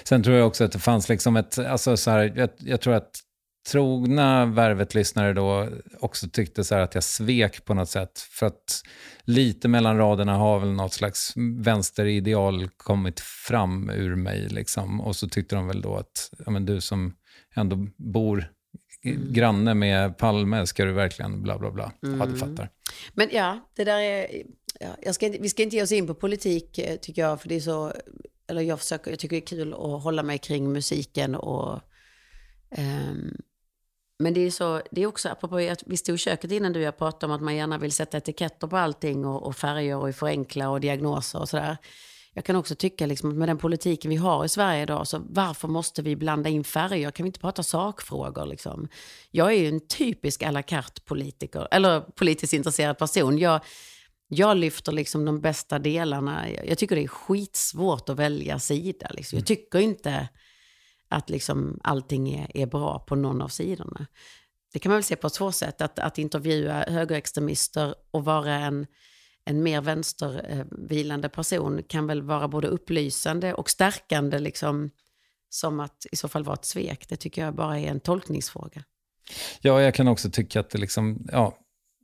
Sen 0.03 0.23
tror 0.23 0.35
jag 0.35 0.47
också 0.47 0.63
att 0.63 0.71
det 0.71 0.79
fanns 0.79 1.09
liksom 1.09 1.35
ett, 1.37 1.57
alltså 1.57 1.97
så 1.97 2.11
här, 2.11 2.33
jag, 2.35 2.49
jag 2.57 2.81
tror 2.81 2.93
att 2.93 3.11
trogna 3.71 4.45
Värvet-lyssnare 4.45 5.33
då 5.33 5.69
också 5.99 6.29
tyckte 6.29 6.63
så 6.63 6.75
här 6.75 6.81
att 6.81 6.95
jag 6.95 7.03
svek 7.03 7.65
på 7.65 7.73
något 7.73 7.89
sätt. 7.89 8.19
För 8.19 8.45
att 8.45 8.81
lite 9.23 9.67
mellan 9.67 9.97
raderna 9.97 10.35
har 10.37 10.59
väl 10.59 10.71
något 10.71 10.93
slags 10.93 11.33
vänsterideal 11.63 12.69
kommit 12.77 13.19
fram 13.19 13.89
ur 13.89 14.15
mig. 14.15 14.47
Liksom. 14.49 15.01
Och 15.01 15.15
så 15.15 15.27
tyckte 15.29 15.55
de 15.55 15.67
väl 15.67 15.81
då 15.81 15.95
att 15.95 16.31
ja, 16.45 16.51
men 16.51 16.65
du 16.65 16.81
som 16.81 17.13
ändå 17.55 17.87
bor 17.97 18.49
Mm. 19.05 19.33
granne 19.33 19.73
med 19.73 20.17
Palme, 20.17 20.67
ska 20.67 20.85
du 20.85 20.91
verkligen 20.91 21.41
bla 21.43 21.59
bla 21.59 21.71
bla. 21.71 21.91
Ja, 21.99 22.07
Mm. 22.07 22.31
du 22.31 22.37
fattar. 22.37 22.69
Men 23.13 23.29
ja, 23.31 23.59
det 23.75 23.83
där 23.83 23.99
är... 23.99 24.27
Ja, 25.01 25.13
ska 25.13 25.25
inte, 25.25 25.37
vi 25.41 25.49
ska 25.49 25.63
inte 25.63 25.75
ge 25.75 25.83
oss 25.83 25.91
in 25.91 26.07
på 26.07 26.13
politik, 26.13 26.77
eh, 26.79 26.95
tycker 26.95 27.21
jag, 27.21 27.41
för 27.41 27.49
det 27.49 27.55
är 27.55 27.59
så... 27.59 27.93
Eller 28.47 28.61
jag, 28.61 28.79
försöker, 28.79 29.11
jag 29.11 29.19
tycker 29.19 29.35
det 29.35 29.39
är 29.43 29.47
kul 29.47 29.73
att 29.73 30.03
hålla 30.03 30.23
mig 30.23 30.37
kring 30.37 30.71
musiken 30.71 31.35
och... 31.35 31.79
ehm, 32.71 33.37
men 34.23 34.33
det 34.33 34.45
är 34.45 34.51
så, 34.51 34.81
det 34.91 35.01
är 35.01 35.07
också, 35.07 35.29
apropå 35.29 35.57
att 35.57 35.83
vi 35.85 35.97
stod 35.97 36.15
i 36.15 36.17
köket 36.17 36.51
innan 36.51 36.73
du 36.73 36.79
och 36.79 36.85
jag 36.85 36.97
pratade 36.97 37.25
om 37.25 37.35
att 37.35 37.41
man 37.41 37.55
gärna 37.55 37.77
vill 37.77 37.91
sätta 37.91 38.17
etiketter 38.17 38.67
på 38.67 38.77
allting 38.77 39.25
och, 39.25 39.43
och 39.43 39.55
färger 39.55 39.97
och 39.97 40.15
förenkla 40.15 40.69
och 40.69 40.79
diagnoser 40.79 41.39
och 41.39 41.49
sådär. 41.49 41.77
Jag 42.33 42.45
kan 42.45 42.55
också 42.55 42.75
tycka 42.75 43.05
liksom 43.05 43.29
att 43.29 43.35
med 43.35 43.49
den 43.49 43.57
politiken 43.57 44.09
vi 44.09 44.15
har 44.15 44.45
i 44.45 44.49
Sverige 44.49 44.83
idag, 44.83 45.07
så 45.07 45.21
varför 45.29 45.67
måste 45.67 46.01
vi 46.01 46.15
blanda 46.15 46.49
in 46.49 46.63
färger? 46.63 47.11
Kan 47.11 47.23
vi 47.23 47.27
inte 47.27 47.39
prata 47.39 47.63
sakfrågor 47.63 48.45
liksom? 48.45 48.87
Jag 49.31 49.47
är 49.47 49.57
ju 49.57 49.67
en 49.67 49.87
typisk 49.87 50.43
à 50.43 50.51
la 50.51 50.61
carte 50.61 51.01
politiker, 51.01 51.67
eller 51.71 52.01
politiskt 52.01 52.53
intresserad 52.53 52.97
person. 52.97 53.37
Jag, 53.37 53.61
jag 54.27 54.57
lyfter 54.57 54.91
liksom 54.91 55.25
de 55.25 55.41
bästa 55.41 55.79
delarna. 55.79 56.49
Jag 56.65 56.77
tycker 56.77 56.95
det 56.95 57.03
är 57.03 57.07
skitsvårt 57.07 58.09
att 58.09 58.19
välja 58.19 58.59
sida. 58.59 59.07
Liksom. 59.09 59.39
Jag 59.39 59.45
tycker 59.45 59.79
inte 59.79 60.29
att 61.13 61.29
liksom 61.29 61.79
allting 61.83 62.33
är, 62.33 62.57
är 62.57 62.65
bra 62.65 62.99
på 62.99 63.15
någon 63.15 63.41
av 63.41 63.47
sidorna. 63.47 64.07
Det 64.73 64.79
kan 64.79 64.89
man 64.89 64.97
väl 64.97 65.03
se 65.03 65.15
på 65.15 65.29
två 65.29 65.51
sätt. 65.51 65.81
Att, 65.81 65.99
att 65.99 66.17
intervjua 66.17 66.85
högerextremister 66.87 67.95
och 68.11 68.25
vara 68.25 68.55
en, 68.55 68.87
en 69.45 69.63
mer 69.63 69.81
vänstervilande 69.81 71.29
person 71.29 71.83
kan 71.87 72.07
väl 72.07 72.21
vara 72.21 72.47
både 72.47 72.67
upplysande 72.67 73.53
och 73.53 73.69
stärkande, 73.69 74.39
liksom, 74.39 74.89
som 75.49 75.79
att 75.79 76.05
i 76.11 76.15
så 76.15 76.27
fall 76.27 76.43
vara 76.43 76.53
ett 76.53 76.65
svek. 76.65 77.09
Det 77.09 77.15
tycker 77.15 77.45
jag 77.45 77.55
bara 77.55 77.79
är 77.79 77.87
en 77.87 77.99
tolkningsfråga. 77.99 78.83
Ja, 79.61 79.81
jag 79.81 79.95
kan 79.95 80.07
också 80.07 80.29
tycka 80.29 80.59
att 80.59 80.69
det 80.69 80.77
liksom, 80.77 81.27
ja, 81.31 81.57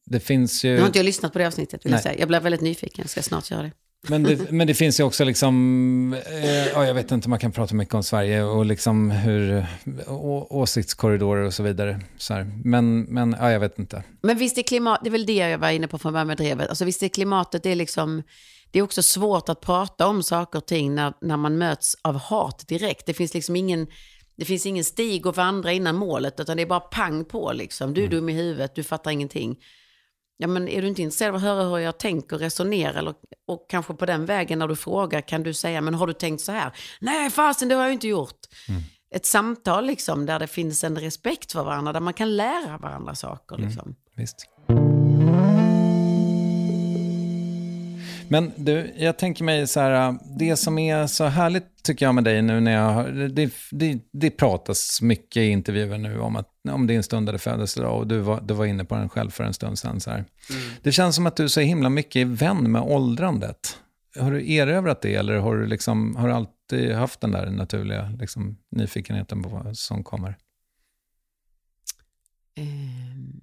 det 0.05 0.19
finns 0.19 0.63
ju... 0.63 0.73
Nu 0.73 0.79
har 0.79 0.87
inte 0.87 0.99
jag 0.99 1.05
lyssnat 1.05 1.33
på 1.33 1.39
det 1.39 1.47
avsnittet, 1.47 1.85
vill 1.85 1.91
jag 1.91 2.01
säga. 2.01 2.19
Jag 2.19 2.27
blev 2.27 2.43
väldigt 2.43 2.61
nyfiken, 2.61 3.03
jag 3.03 3.09
ska 3.09 3.21
snart 3.21 3.51
göra 3.51 3.63
det. 3.63 3.71
Men 4.07 4.23
det, 4.23 4.51
men 4.51 4.67
det 4.67 4.73
finns 4.73 4.99
ju 4.99 5.03
också 5.03 5.23
liksom, 5.23 6.13
eh, 6.13 6.67
ja, 6.67 6.85
jag 6.85 6.93
vet 6.93 7.11
inte, 7.11 7.29
man 7.29 7.39
kan 7.39 7.51
prata 7.51 7.75
mycket 7.75 7.93
om 7.93 8.03
Sverige 8.03 8.43
och 8.43 8.65
liksom 8.65 9.11
hur, 9.11 9.65
å, 10.07 10.47
åsiktskorridorer 10.49 11.43
och 11.43 11.53
så 11.53 11.63
vidare. 11.63 11.99
Så 12.17 12.33
här. 12.33 12.51
Men, 12.63 13.01
men 13.01 13.35
ja, 13.39 13.51
jag 13.51 13.59
vet 13.59 13.79
inte. 13.79 14.03
Men 14.21 14.37
visst 14.37 14.57
är 14.57 14.61
klimat, 14.61 14.99
det 15.03 15.09
är 15.09 15.11
väl 15.11 15.25
det 15.25 15.33
jag 15.33 15.57
var 15.57 15.69
inne 15.69 15.87
på 15.87 15.97
från 15.97 16.13
början 16.13 16.27
med 16.27 16.37
drevet. 16.37 16.69
Alltså 16.69 16.85
visst 16.85 17.03
är 17.03 17.07
klimatet, 17.07 17.63
det 17.63 17.69
är 17.69 17.75
liksom, 17.75 18.23
det 18.71 18.79
är 18.79 18.83
också 18.83 19.03
svårt 19.03 19.49
att 19.49 19.61
prata 19.61 20.07
om 20.07 20.23
saker 20.23 20.59
och 20.59 20.65
ting 20.65 20.95
när, 20.95 21.13
när 21.21 21.37
man 21.37 21.57
möts 21.57 21.95
av 22.01 22.17
hat 22.17 22.67
direkt. 22.67 23.05
Det 23.05 23.13
finns 23.13 23.33
liksom 23.33 23.55
ingen, 23.55 23.87
det 24.37 24.45
finns 24.45 24.65
ingen 24.65 24.83
stig 24.83 25.27
att 25.27 25.37
vandra 25.37 25.71
innan 25.71 25.95
målet, 25.95 26.39
utan 26.39 26.57
det 26.57 26.63
är 26.63 26.67
bara 26.67 26.79
pang 26.79 27.25
på 27.25 27.53
liksom. 27.53 27.93
Du 27.93 28.03
är 28.03 28.07
dum 28.07 28.29
i 28.29 28.33
huvudet, 28.33 28.75
du 28.75 28.83
fattar 28.83 29.11
ingenting. 29.11 29.57
Ja, 30.41 30.47
men 30.47 30.67
är 30.67 30.81
du 30.81 30.87
inte 30.87 31.01
intresserad 31.01 31.29
av 31.29 31.35
att 31.35 31.41
höra 31.41 31.63
hur 31.63 31.77
jag 31.77 31.97
tänker 31.97 32.35
och 32.35 32.39
resonerar? 32.39 32.93
Eller, 32.93 33.13
och 33.47 33.65
kanske 33.69 33.93
på 33.93 34.05
den 34.05 34.25
vägen 34.25 34.59
när 34.59 34.67
du 34.67 34.75
frågar 34.75 35.21
kan 35.21 35.43
du 35.43 35.53
säga, 35.53 35.81
men 35.81 35.93
har 35.93 36.07
du 36.07 36.13
tänkt 36.13 36.41
så 36.41 36.51
här? 36.51 36.71
Nej, 37.01 37.29
fasen 37.29 37.69
det 37.69 37.75
har 37.75 37.83
jag 37.83 37.93
inte 37.93 38.07
gjort. 38.07 38.39
Ett 39.15 39.25
samtal 39.25 39.85
liksom, 39.85 40.25
där 40.25 40.39
det 40.39 40.47
finns 40.47 40.83
en 40.83 40.99
respekt 40.99 41.51
för 41.51 41.63
varandra, 41.63 41.93
där 41.93 41.99
man 41.99 42.13
kan 42.13 42.35
lära 42.35 42.77
varandra 42.77 43.15
saker. 43.15 43.57
Liksom. 43.57 43.95
Visst. 44.15 44.45
Men 48.31 48.51
du, 48.55 48.93
jag 48.97 49.17
tänker 49.17 49.43
mig 49.43 49.67
så 49.67 49.79
här, 49.79 50.15
det 50.37 50.55
som 50.55 50.77
är 50.77 51.07
så 51.07 51.25
härligt 51.25 51.83
tycker 51.83 52.05
jag 52.05 52.15
med 52.15 52.23
dig 52.23 52.41
nu 52.41 52.59
när 52.59 52.71
jag 52.71 52.91
har, 52.93 53.07
det, 53.09 53.53
det, 53.71 53.99
det 54.11 54.29
pratas 54.29 55.01
mycket 55.01 55.41
i 55.41 55.45
intervjuer 55.45 55.97
nu 55.97 56.19
om, 56.19 56.35
att, 56.35 56.49
om 56.71 56.87
din 56.87 57.03
stundade 57.03 57.37
födelsedag 57.37 57.97
och 57.97 58.07
du 58.07 58.19
var, 58.19 58.41
du 58.41 58.53
var 58.53 58.65
inne 58.65 58.85
på 58.85 58.95
den 58.95 59.09
själv 59.09 59.29
för 59.29 59.43
en 59.43 59.53
stund 59.53 59.79
sedan. 59.79 59.99
Så 59.99 60.11
här. 60.11 60.25
Det 60.83 60.91
känns 60.91 61.15
som 61.15 61.25
att 61.25 61.35
du 61.35 61.49
så 61.49 61.59
himla 61.59 61.89
mycket 61.89 62.15
är 62.15 62.25
vän 62.25 62.71
med 62.71 62.81
åldrandet. 62.81 63.77
Har 64.19 64.31
du 64.31 64.53
erövrat 64.53 65.01
det 65.01 65.15
eller 65.15 65.35
har 65.35 65.55
du, 65.55 65.65
liksom, 65.65 66.15
har 66.15 66.27
du 66.27 66.33
alltid 66.33 66.91
haft 66.91 67.21
den 67.21 67.31
där 67.31 67.49
naturliga 67.49 68.09
liksom, 68.19 68.57
nyfikenheten 68.71 69.43
på 69.43 69.49
vad 69.49 69.77
som 69.77 70.03
kommer? 70.03 70.37
Ehm, 72.55 73.41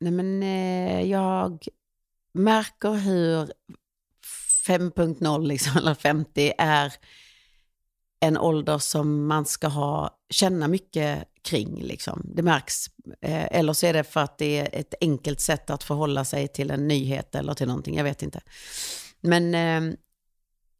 nej 0.00 0.12
men 0.12 0.42
eh, 0.42 1.10
jag 1.10 1.66
märker 2.34 2.92
hur 2.92 3.52
5.0 4.66 5.46
liksom, 5.46 5.76
eller 5.78 5.94
50 5.94 6.52
är 6.58 6.92
en 8.20 8.38
ålder 8.38 8.78
som 8.78 9.26
man 9.26 9.46
ska 9.46 9.68
ha, 9.68 10.18
känna 10.30 10.68
mycket 10.68 11.24
kring. 11.42 11.82
Liksom. 11.82 12.22
Det 12.24 12.42
märks. 12.42 12.86
Eh, 13.20 13.44
eller 13.44 13.72
så 13.72 13.86
är 13.86 13.92
det 13.92 14.04
för 14.04 14.20
att 14.20 14.38
det 14.38 14.58
är 14.58 14.80
ett 14.80 14.94
enkelt 15.00 15.40
sätt 15.40 15.70
att 15.70 15.82
förhålla 15.82 16.24
sig 16.24 16.48
till 16.48 16.70
en 16.70 16.88
nyhet 16.88 17.34
eller 17.34 17.54
till 17.54 17.66
någonting, 17.66 17.96
jag 17.96 18.04
vet 18.04 18.22
inte. 18.22 18.40
Men 19.20 19.54
eh, 19.54 19.96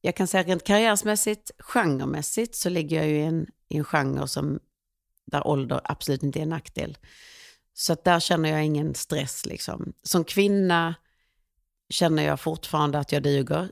jag 0.00 0.16
kan 0.16 0.26
säga 0.26 0.42
rent 0.42 0.64
karriärsmässigt, 0.64 1.50
genremässigt 1.58 2.56
så 2.56 2.68
ligger 2.68 2.96
jag 2.96 3.06
ju 3.06 3.16
i 3.16 3.22
en, 3.22 3.46
i 3.68 3.76
en 3.76 3.84
genre 3.84 4.28
som, 4.28 4.60
där 5.26 5.46
ålder 5.46 5.80
absolut 5.84 6.22
inte 6.22 6.38
är 6.38 6.42
en 6.42 6.48
nackdel. 6.48 6.98
Så 7.74 7.92
att 7.92 8.04
där 8.04 8.20
känner 8.20 8.50
jag 8.50 8.64
ingen 8.64 8.94
stress. 8.94 9.46
Liksom. 9.46 9.92
Som 10.02 10.24
kvinna 10.24 10.94
känner 11.88 12.22
jag 12.22 12.40
fortfarande 12.40 12.98
att 12.98 13.12
jag 13.12 13.22
duger. 13.22 13.70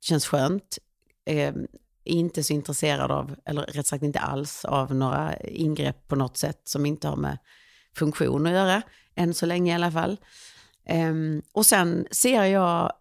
Känns 0.00 0.26
skönt. 0.26 0.78
Eh, 1.26 1.54
inte 2.04 2.44
så 2.44 2.52
intresserad 2.52 3.10
av, 3.10 3.36
eller 3.44 3.62
rätt 3.62 3.86
sagt 3.86 4.02
inte 4.02 4.18
alls, 4.18 4.64
av 4.64 4.94
några 4.94 5.36
ingrepp 5.36 6.08
på 6.08 6.16
något 6.16 6.36
sätt 6.36 6.60
som 6.64 6.86
inte 6.86 7.08
har 7.08 7.16
med 7.16 7.38
funktion 7.96 8.46
att 8.46 8.52
göra. 8.52 8.82
Än 9.14 9.34
så 9.34 9.46
länge 9.46 9.72
i 9.72 9.74
alla 9.74 9.92
fall. 9.92 10.16
Eh, 10.86 11.14
och 11.52 11.66
sen 11.66 12.06
ser 12.10 12.44
jag 12.44 12.92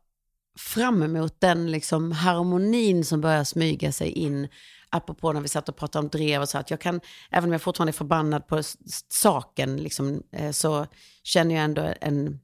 fram 0.58 1.04
emot 1.04 1.42
den 1.42 1.72
liksom 1.72 2.12
harmonin 2.12 3.06
som 3.06 3.22
börjar 3.22 3.44
smyga 3.44 3.92
sig 3.92 4.10
in. 4.10 4.48
Apropå 4.90 5.32
när 5.34 5.42
vi 5.42 5.48
satt 5.48 5.70
och 5.70 5.76
pratade 5.76 6.04
om 6.04 6.10
drev 6.10 6.42
och 6.42 6.50
så 6.50 6.58
att 6.58 6.70
jag 6.70 6.82
kan, 6.82 7.02
även 7.32 7.50
om 7.50 7.52
jag 7.52 7.62
fortfarande 7.62 7.90
är 7.90 7.94
förbannad 7.94 8.48
på 8.48 8.62
saken, 9.10 9.78
liksom, 9.78 10.24
eh, 10.32 10.52
så 10.52 10.88
känner 11.24 11.56
jag 11.56 11.64
ändå 11.64 11.94
en, 12.02 12.40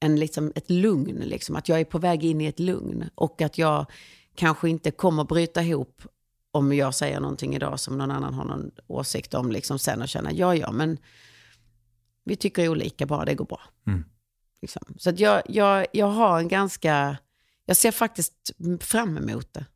en 0.00 0.16
liksom, 0.16 0.52
ett 0.54 0.70
lugn. 0.70 1.16
Liksom, 1.16 1.56
att 1.56 1.68
jag 1.68 1.80
är 1.80 1.84
på 1.84 1.98
väg 1.98 2.24
in 2.24 2.40
i 2.40 2.46
ett 2.46 2.60
lugn. 2.60 3.10
Och 3.14 3.42
att 3.42 3.58
jag 3.58 3.86
kanske 4.34 4.68
inte 4.68 4.90
kommer 4.90 5.24
bryta 5.24 5.62
ihop 5.62 6.02
om 6.50 6.72
jag 6.72 6.94
säger 6.94 7.20
någonting 7.20 7.54
idag 7.54 7.80
som 7.80 7.98
någon 7.98 8.10
annan 8.10 8.34
har 8.34 8.44
någon 8.44 8.70
åsikt 8.86 9.34
om 9.34 9.52
liksom, 9.52 9.78
sen 9.78 10.02
och 10.02 10.08
känna, 10.08 10.32
ja 10.32 10.54
ja, 10.54 10.72
men 10.72 10.98
vi 12.24 12.36
tycker 12.36 12.68
olika, 12.68 13.06
bara 13.06 13.24
det 13.24 13.34
går 13.34 13.44
bra. 13.44 13.60
Mm. 13.86 14.04
Liksom. 14.62 14.82
Så 14.98 15.10
att 15.10 15.20
jag, 15.20 15.42
jag, 15.48 15.86
jag 15.92 16.06
har 16.06 16.38
en 16.38 16.48
ganska, 16.48 17.16
jag 17.64 17.76
ser 17.76 17.90
faktiskt 17.90 18.34
fram 18.80 19.16
emot 19.16 19.54
det. 19.54 19.66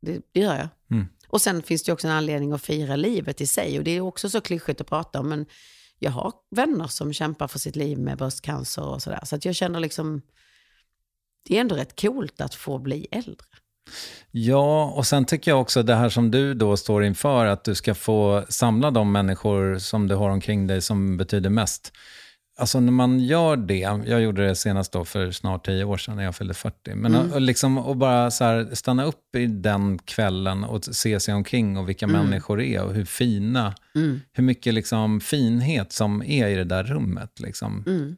Det, 0.00 0.22
det 0.32 0.40
gör 0.40 0.56
jag. 0.56 0.68
Mm. 0.90 1.06
Och 1.28 1.40
sen 1.40 1.62
finns 1.62 1.82
det 1.82 1.92
också 1.92 2.06
en 2.08 2.14
anledning 2.14 2.52
att 2.52 2.62
fira 2.62 2.96
livet 2.96 3.40
i 3.40 3.46
sig. 3.46 3.78
Och 3.78 3.84
det 3.84 3.90
är 3.90 4.00
också 4.00 4.30
så 4.30 4.40
klyschigt 4.40 4.80
att 4.80 4.86
prata 4.86 5.20
om. 5.20 5.28
Men 5.28 5.46
jag 5.98 6.10
har 6.10 6.32
vänner 6.50 6.86
som 6.86 7.12
kämpar 7.12 7.48
för 7.48 7.58
sitt 7.58 7.76
liv 7.76 7.98
med 7.98 8.18
bröstcancer 8.18 8.84
och 8.84 9.02
sådär. 9.02 9.20
Så 9.24 9.36
att 9.36 9.44
jag 9.44 9.54
känner 9.54 9.80
liksom, 9.80 10.22
det 11.48 11.56
är 11.56 11.60
ändå 11.60 11.74
rätt 11.74 12.00
coolt 12.00 12.40
att 12.40 12.54
få 12.54 12.78
bli 12.78 13.06
äldre. 13.10 13.46
Ja, 14.30 14.84
och 14.90 15.06
sen 15.06 15.24
tycker 15.24 15.50
jag 15.50 15.60
också 15.60 15.82
det 15.82 15.94
här 15.94 16.08
som 16.08 16.30
du 16.30 16.54
då 16.54 16.76
står 16.76 17.04
inför, 17.04 17.46
att 17.46 17.64
du 17.64 17.74
ska 17.74 17.94
få 17.94 18.44
samla 18.48 18.90
de 18.90 19.12
människor 19.12 19.78
som 19.78 20.08
du 20.08 20.14
har 20.14 20.30
omkring 20.30 20.66
dig 20.66 20.82
som 20.82 21.16
betyder 21.16 21.50
mest. 21.50 21.92
Alltså 22.56 22.80
när 22.80 22.92
man 22.92 23.20
gör 23.20 23.56
det, 23.56 23.78
jag 23.78 24.20
gjorde 24.22 24.46
det 24.46 24.54
senast 24.56 24.92
då 24.92 25.04
för 25.04 25.30
snart 25.30 25.66
tio 25.66 25.84
år 25.84 25.96
sedan 25.96 26.16
när 26.16 26.24
jag 26.24 26.36
fyllde 26.36 26.54
40, 26.54 26.94
men 26.94 27.14
Mm. 27.14 27.32
att, 27.32 27.42
liksom, 27.42 27.78
och 27.78 27.96
bara 27.96 28.30
så 28.30 28.44
här, 28.44 28.70
stanna 28.74 29.04
upp 29.04 29.36
i 29.36 29.46
den 29.46 29.98
kvällen 29.98 30.64
och 30.64 30.84
se 30.84 31.20
sig 31.20 31.34
omkring 31.34 31.76
och 31.78 31.88
vilka 31.88 32.06
Mm. 32.06 32.20
människor 32.24 32.60
är 32.62 32.82
och 32.82 32.94
hur 32.94 33.04
fina, 33.04 33.74
hur 34.32 34.42
mycket 34.42 34.74
liksom 34.74 35.20
finhet 35.20 35.92
som 35.92 36.22
är 36.22 36.48
i 36.48 36.54
det 36.54 36.64
där 36.64 36.84
rummet. 36.84 37.40
Liksom. 37.40 37.84
Mm. 37.86 38.16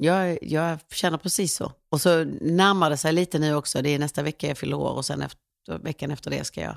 Jag, 0.00 0.38
jag 0.42 0.78
känner 0.92 1.18
precis 1.18 1.54
så. 1.54 1.72
Och 1.90 2.00
så 2.00 2.24
närmar 2.40 2.90
det 2.90 2.96
sig 2.96 3.12
lite 3.12 3.38
nu 3.38 3.54
också. 3.54 3.82
Det 3.82 3.90
är 3.94 3.98
nästa 3.98 4.22
vecka 4.22 4.48
jag 4.48 4.58
fyller 4.58 4.76
år 4.76 4.90
och 4.92 5.04
sen 5.04 5.22
efter, 5.22 5.78
veckan 5.82 6.10
efter 6.10 6.30
det 6.30 6.44
ska 6.44 6.60
jag 6.60 6.76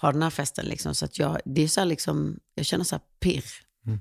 ha 0.00 0.12
den 0.12 0.22
här 0.22 0.30
festen. 0.30 0.66
Liksom. 0.66 0.94
Så 0.94 1.04
att 1.04 1.18
jag, 1.18 1.40
det 1.44 1.62
är 1.62 1.68
så 1.68 1.84
liksom, 1.84 2.38
jag 2.54 2.66
känner 2.66 2.84
så 2.84 2.94
här 2.94 3.02
pirr. 3.20 3.44
Mm. 3.86 4.00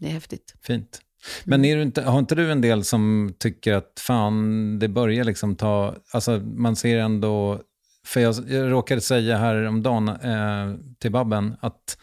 Det 0.00 0.06
är 0.06 0.10
häftigt. 0.12 0.54
Fint. 0.62 1.00
Men 1.44 1.64
är 1.64 1.76
du 1.76 1.82
inte, 1.82 2.02
har 2.02 2.18
inte 2.18 2.34
du 2.34 2.52
en 2.52 2.60
del 2.60 2.84
som 2.84 3.34
tycker 3.38 3.74
att 3.74 4.02
fan, 4.06 4.78
det 4.78 4.88
börjar 4.88 5.24
liksom 5.24 5.56
ta, 5.56 5.96
alltså 6.12 6.38
man 6.38 6.76
ser 6.76 6.98
ändå, 6.98 7.60
för 8.06 8.20
jag, 8.20 8.34
jag 8.48 8.70
råkade 8.70 9.00
säga 9.00 9.38
här 9.38 9.64
om 9.64 9.82
dagen 9.82 10.08
eh, 10.08 10.74
till 10.98 11.12
Babben 11.12 11.56
att 11.60 11.98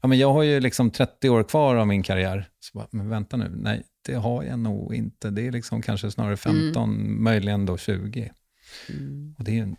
ja, 0.00 0.08
men 0.08 0.18
jag 0.18 0.32
har 0.32 0.42
ju 0.42 0.60
liksom 0.60 0.90
30 0.90 1.28
år 1.28 1.42
kvar 1.42 1.76
av 1.76 1.86
min 1.86 2.02
karriär. 2.02 2.48
Så 2.60 2.78
bara, 2.78 2.88
men 2.90 3.08
vänta 3.08 3.36
nu, 3.36 3.52
nej, 3.56 3.82
det 4.06 4.14
har 4.14 4.42
jag 4.42 4.58
nog 4.58 4.94
inte. 4.94 5.30
Det 5.30 5.46
är 5.46 5.52
liksom 5.52 5.82
kanske 5.82 6.10
snarare 6.10 6.36
15, 6.36 7.22
möjligen 7.22 7.66
då 7.66 7.78
20. 7.78 8.32
Och 9.38 9.44
det 9.44 9.50
är 9.50 9.54
ju 9.54 9.74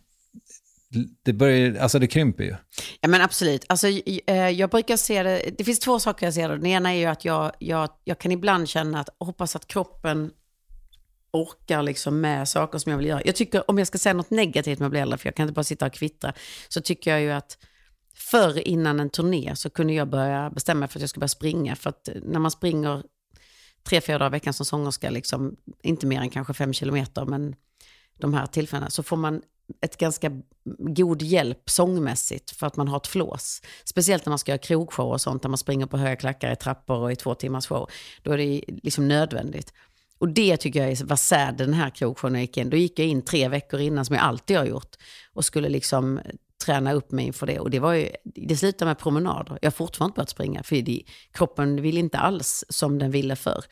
det 1.23 1.33
börjar, 1.33 1.75
alltså 1.75 1.99
det 1.99 2.07
krymper 2.07 2.43
ju. 2.43 2.55
Ja 3.01 3.09
men 3.09 3.21
absolut. 3.21 3.65
Alltså, 3.69 3.87
eh, 4.27 4.49
jag 4.49 4.69
brukar 4.69 4.97
se 4.97 5.23
det, 5.23 5.49
det 5.57 5.63
finns 5.63 5.79
två 5.79 5.99
saker 5.99 6.25
jag 6.25 6.33
ser 6.33 6.49
det. 6.49 6.55
Den 6.55 6.65
ena 6.65 6.93
är 6.93 6.97
ju 6.97 7.05
att 7.05 7.25
jag, 7.25 7.51
jag, 7.59 7.89
jag 8.03 8.19
kan 8.19 8.31
ibland 8.31 8.69
känna 8.69 8.99
att, 8.99 9.09
hoppas 9.19 9.55
att 9.55 9.67
kroppen 9.67 10.31
orkar 11.33 11.83
liksom 11.83 12.21
med 12.21 12.47
saker 12.47 12.77
som 12.77 12.89
jag 12.89 12.97
vill 12.97 13.07
göra. 13.07 13.21
Jag 13.25 13.35
tycker, 13.35 13.69
om 13.71 13.77
jag 13.77 13.87
ska 13.87 13.97
säga 13.97 14.13
något 14.13 14.29
negativt 14.29 14.79
med 14.79 14.85
att 14.85 14.91
bli 14.91 14.99
äldre, 14.99 15.17
för 15.17 15.27
jag 15.27 15.35
kan 15.35 15.43
inte 15.43 15.53
bara 15.53 15.63
sitta 15.63 15.85
och 15.85 15.93
kvittra, 15.93 16.33
så 16.67 16.81
tycker 16.81 17.11
jag 17.11 17.21
ju 17.21 17.31
att 17.31 17.57
förr 18.15 18.67
innan 18.67 18.99
en 18.99 19.09
turné 19.09 19.55
så 19.55 19.69
kunde 19.69 19.93
jag 19.93 20.09
börja 20.09 20.49
bestämma 20.49 20.79
mig 20.79 20.89
för 20.89 20.99
att 20.99 21.01
jag 21.01 21.09
skulle 21.09 21.19
börja 21.19 21.27
springa. 21.27 21.75
För 21.75 21.89
att 21.89 22.07
eh, 22.07 22.15
när 22.23 22.39
man 22.39 22.51
springer 22.51 23.03
tre, 23.83 24.01
fyra 24.01 24.17
dagar 24.17 24.29
i 24.29 24.31
veckan 24.31 24.53
som 24.53 24.65
sångerska, 24.65 25.09
liksom, 25.09 25.55
inte 25.83 26.07
mer 26.07 26.21
än 26.21 26.29
kanske 26.29 26.53
fem 26.53 26.73
kilometer, 26.73 27.25
men 27.25 27.55
de 28.19 28.33
här 28.33 28.45
tillfällena, 28.45 28.89
så 28.89 29.03
får 29.03 29.17
man 29.17 29.41
ett 29.81 29.98
ganska 29.98 30.31
god 30.77 31.22
hjälp 31.22 31.69
sångmässigt 31.69 32.52
för 32.52 32.68
att 32.68 32.77
man 32.77 32.88
har 32.88 32.98
ett 32.98 33.07
flås. 33.07 33.61
Speciellt 33.84 34.26
när 34.26 34.31
man 34.31 34.40
ska 34.40 34.52
göra 34.52 34.57
krogshow 34.57 35.11
och 35.11 35.22
sånt, 35.22 35.41
där 35.41 35.49
man 35.49 35.57
springer 35.57 35.85
på 35.85 35.98
höga 35.98 36.15
klackar 36.15 36.52
i 36.52 36.56
trappor 36.56 36.98
och 36.98 37.11
i 37.11 37.15
två 37.15 37.35
timmars 37.35 37.68
show. 37.68 37.90
Då 38.22 38.31
är 38.31 38.38
det 38.38 38.61
liksom 38.68 39.07
nödvändigt. 39.07 39.73
Och 40.18 40.30
det 40.30 40.57
tycker 40.57 40.88
jag 40.88 41.06
var 41.06 41.15
sad 41.15 41.57
den 41.57 41.73
här 41.73 41.90
krogshowen 41.90 42.34
jag 42.34 42.41
gick 42.41 42.57
in. 42.57 42.69
Då 42.69 42.77
gick 42.77 42.99
jag 42.99 43.07
in 43.07 43.22
tre 43.22 43.48
veckor 43.48 43.80
innan, 43.80 44.06
som 44.06 44.15
jag 44.15 44.26
alltid 44.26 44.57
har 44.57 44.65
gjort, 44.65 44.95
och 45.34 45.45
skulle 45.45 45.69
liksom 45.69 46.19
träna 46.65 46.94
upp 46.94 47.11
mig 47.11 47.26
inför 47.26 47.45
det. 47.48 47.60
Och 47.60 47.69
det, 47.69 47.80
var 47.80 47.94
ju, 47.94 48.10
det 48.23 48.57
slutade 48.57 48.90
med 48.90 48.99
promenader. 48.99 49.60
Jag 49.61 49.68
har 49.68 49.72
fortfarande 49.72 50.10
inte 50.10 50.18
börjat 50.18 50.30
springa, 50.30 50.64
för 50.64 50.76
det, 50.76 51.03
kroppen 51.31 51.81
vill 51.81 51.98
inte 51.98 52.18
alls 52.18 52.64
som 52.69 52.99
den 52.99 53.11
ville 53.11 53.35
förr. 53.35 53.64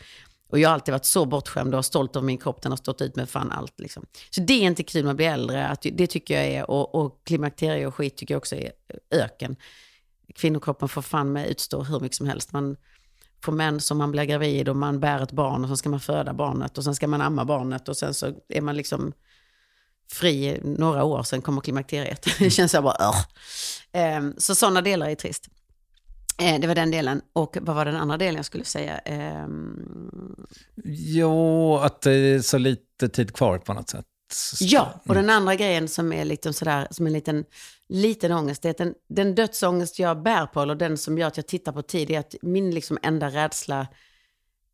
Och 0.52 0.60
jag 0.60 0.70
har 0.70 0.74
alltid 0.74 0.92
varit 0.92 1.06
så 1.06 1.26
bortskämd 1.26 1.76
och 1.76 1.86
stolt 1.86 2.16
över 2.16 2.26
min 2.26 2.38
kropp. 2.38 2.62
Den 2.62 2.72
har 2.72 2.78
stått 2.78 3.02
ut 3.02 3.16
med 3.16 3.30
fan 3.30 3.52
allt. 3.52 3.80
Liksom. 3.80 4.06
Så 4.30 4.42
det 4.42 4.54
är 4.54 4.62
inte 4.62 4.84
kul 4.84 5.04
med 5.04 5.12
att 5.12 5.18
bli 5.18 5.26
äldre. 5.26 5.68
Att, 5.68 5.86
det 5.94 6.08
tycker 6.08 6.34
jag 6.34 6.46
är, 6.46 6.70
och, 6.70 6.96
och 6.96 7.22
klimakterie 7.26 7.88
och 7.88 7.96
skit 7.96 8.18
tycker 8.18 8.34
jag 8.34 8.40
också 8.40 8.56
är 8.56 8.72
öken. 9.12 9.56
Kvinnokroppen 10.36 10.90
får 10.90 11.02
fan 11.02 11.32
med 11.34 11.48
utstå 11.48 11.84
hur 11.84 12.00
mycket 12.00 12.18
som 12.18 12.28
helst. 12.28 12.52
Man 12.52 12.78
får 13.44 13.52
män 13.52 13.80
som 13.80 13.98
man 13.98 14.12
blir 14.12 14.24
gravid 14.24 14.70
och 14.70 14.76
man 14.76 15.00
bär 15.00 15.24
ett 15.24 15.32
barn 15.32 15.64
och 15.64 15.68
sen 15.70 15.78
ska 15.78 15.90
man 15.90 16.00
föda 16.00 16.34
barnet 16.34 16.78
och 16.78 16.84
sen 16.84 16.96
ska 16.96 17.08
man 17.08 17.22
amma 17.22 17.46
barnet 17.46 17.90
och 17.90 17.98
sen 17.98 18.14
så 18.14 18.34
är 18.50 18.62
man 18.62 18.78
liksom 18.78 19.14
fri 20.12 20.60
några 20.64 21.04
år, 21.04 21.24
sen 21.24 21.42
kommer 21.42 21.62
klimakteriet. 21.62 22.28
Det 22.40 22.50
känns 22.50 22.72
så 22.72 22.82
bara, 22.82 23.10
"Ugh." 23.10 23.26
Ehm, 23.92 24.34
så 24.38 24.56
sådana 24.56 24.82
delar 24.82 25.10
är 25.10 25.16
trist. 25.16 25.48
Eh, 26.38 26.60
Det 26.60 26.68
var 26.68 26.76
den 26.76 26.92
delen. 26.92 27.22
Och 27.34 27.58
vad 27.62 27.76
var 27.76 27.86
den 27.86 27.96
andra 27.96 28.18
delen 28.18 28.36
jag 28.36 28.46
skulle 28.46 28.64
säga? 28.66 28.98
Ehm, 28.98 30.46
Jo, 30.86 31.78
att 31.78 32.02
det 32.02 32.12
är 32.14 32.40
så 32.40 32.58
lite 32.58 33.10
tid 33.10 33.34
kvar 33.34 33.58
på 33.58 33.74
något 33.74 33.90
sätt. 33.90 34.06
Ja, 34.60 35.02
och 35.08 35.16
den 35.16 35.30
andra 35.30 35.56
grejen 35.56 35.88
som 35.88 36.14
är 36.14 36.26
liksom 36.26 36.54
sådär, 36.54 36.88
som 36.92 37.08
en 37.08 37.14
liten, 37.14 37.46
liten 37.90 38.32
ångest, 38.32 38.62
det 38.62 38.68
är 38.68 38.72
att 38.72 38.78
den, 38.78 38.94
den 39.10 39.36
dödsångest 39.36 40.00
jag 40.00 40.24
bär 40.24 40.46
på, 40.46 40.62
eller 40.62 40.76
den 40.76 40.98
som 40.98 41.18
gör 41.18 41.28
att 41.28 41.38
jag 41.38 41.48
tittar 41.48 41.72
på 41.72 41.82
tid, 41.82 42.12
är 42.12 42.20
att 42.20 42.36
min 42.42 42.72
liksom 42.72 42.98
enda 43.02 43.30
rädsla, 43.30 43.88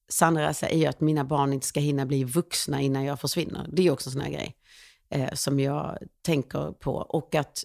sann 0.09 0.37
rädsla, 0.37 0.69
är 0.69 0.89
att 0.89 1.01
mina 1.01 1.23
barn 1.23 1.53
inte 1.53 1.67
ska 1.67 1.79
hinna 1.79 2.05
bli 2.05 2.23
vuxna 2.23 2.81
innan 2.81 3.03
jag 3.03 3.19
försvinner. 3.19 3.67
Det 3.71 3.87
är 3.87 3.91
också 3.91 4.09
en 4.09 4.11
sån 4.13 4.21
här 4.21 4.31
grej 4.31 4.55
eh, 5.09 5.33
som 5.33 5.59
jag 5.59 5.97
tänker 6.21 6.71
på. 6.71 6.95
Och 6.95 7.35
att 7.35 7.63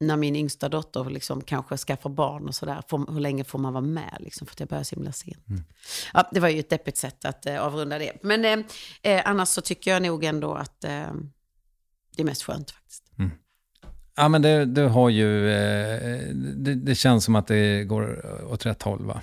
när 0.00 0.16
min 0.16 0.36
yngsta 0.36 0.68
dotter 0.68 1.04
liksom 1.04 1.40
kanske 1.40 1.76
skaffar 1.76 2.10
barn 2.10 2.48
och 2.48 2.54
sådär, 2.54 2.82
hur 3.12 3.20
länge 3.20 3.44
får 3.44 3.58
man 3.58 3.72
vara 3.72 3.84
med? 3.84 4.16
Liksom, 4.20 4.46
för 4.46 4.54
att 4.54 4.60
jag 4.60 4.68
börjar 4.68 4.84
så 4.84 4.96
himla 4.96 5.12
sent. 5.12 5.46
Ja, 6.12 6.28
det 6.32 6.40
var 6.40 6.48
ju 6.48 6.60
ett 6.60 6.70
deppigt 6.70 6.96
sätt 6.96 7.24
att 7.24 7.46
eh, 7.46 7.62
avrunda 7.62 7.98
det. 7.98 8.12
Men 8.22 8.44
eh, 8.44 8.66
eh, 9.02 9.22
annars 9.24 9.48
så 9.48 9.60
tycker 9.60 9.90
jag 9.90 10.02
nog 10.02 10.24
ändå 10.24 10.54
att 10.54 10.84
eh, 10.84 11.12
det 12.16 12.22
är 12.22 12.24
mest 12.24 12.42
skönt 12.42 12.70
faktiskt. 12.70 13.04
Ja, 14.16 14.28
men 14.28 14.42
det, 14.42 14.64
det 14.64 14.82
har 14.88 15.08
ju... 15.08 15.50
Eh, 15.50 16.34
det, 16.34 16.74
det 16.74 16.94
känns 16.94 17.24
som 17.24 17.34
att 17.34 17.46
det 17.46 17.84
går 17.84 18.26
åt 18.52 18.66
rätt 18.66 18.82
håll, 18.82 19.06
va? 19.06 19.20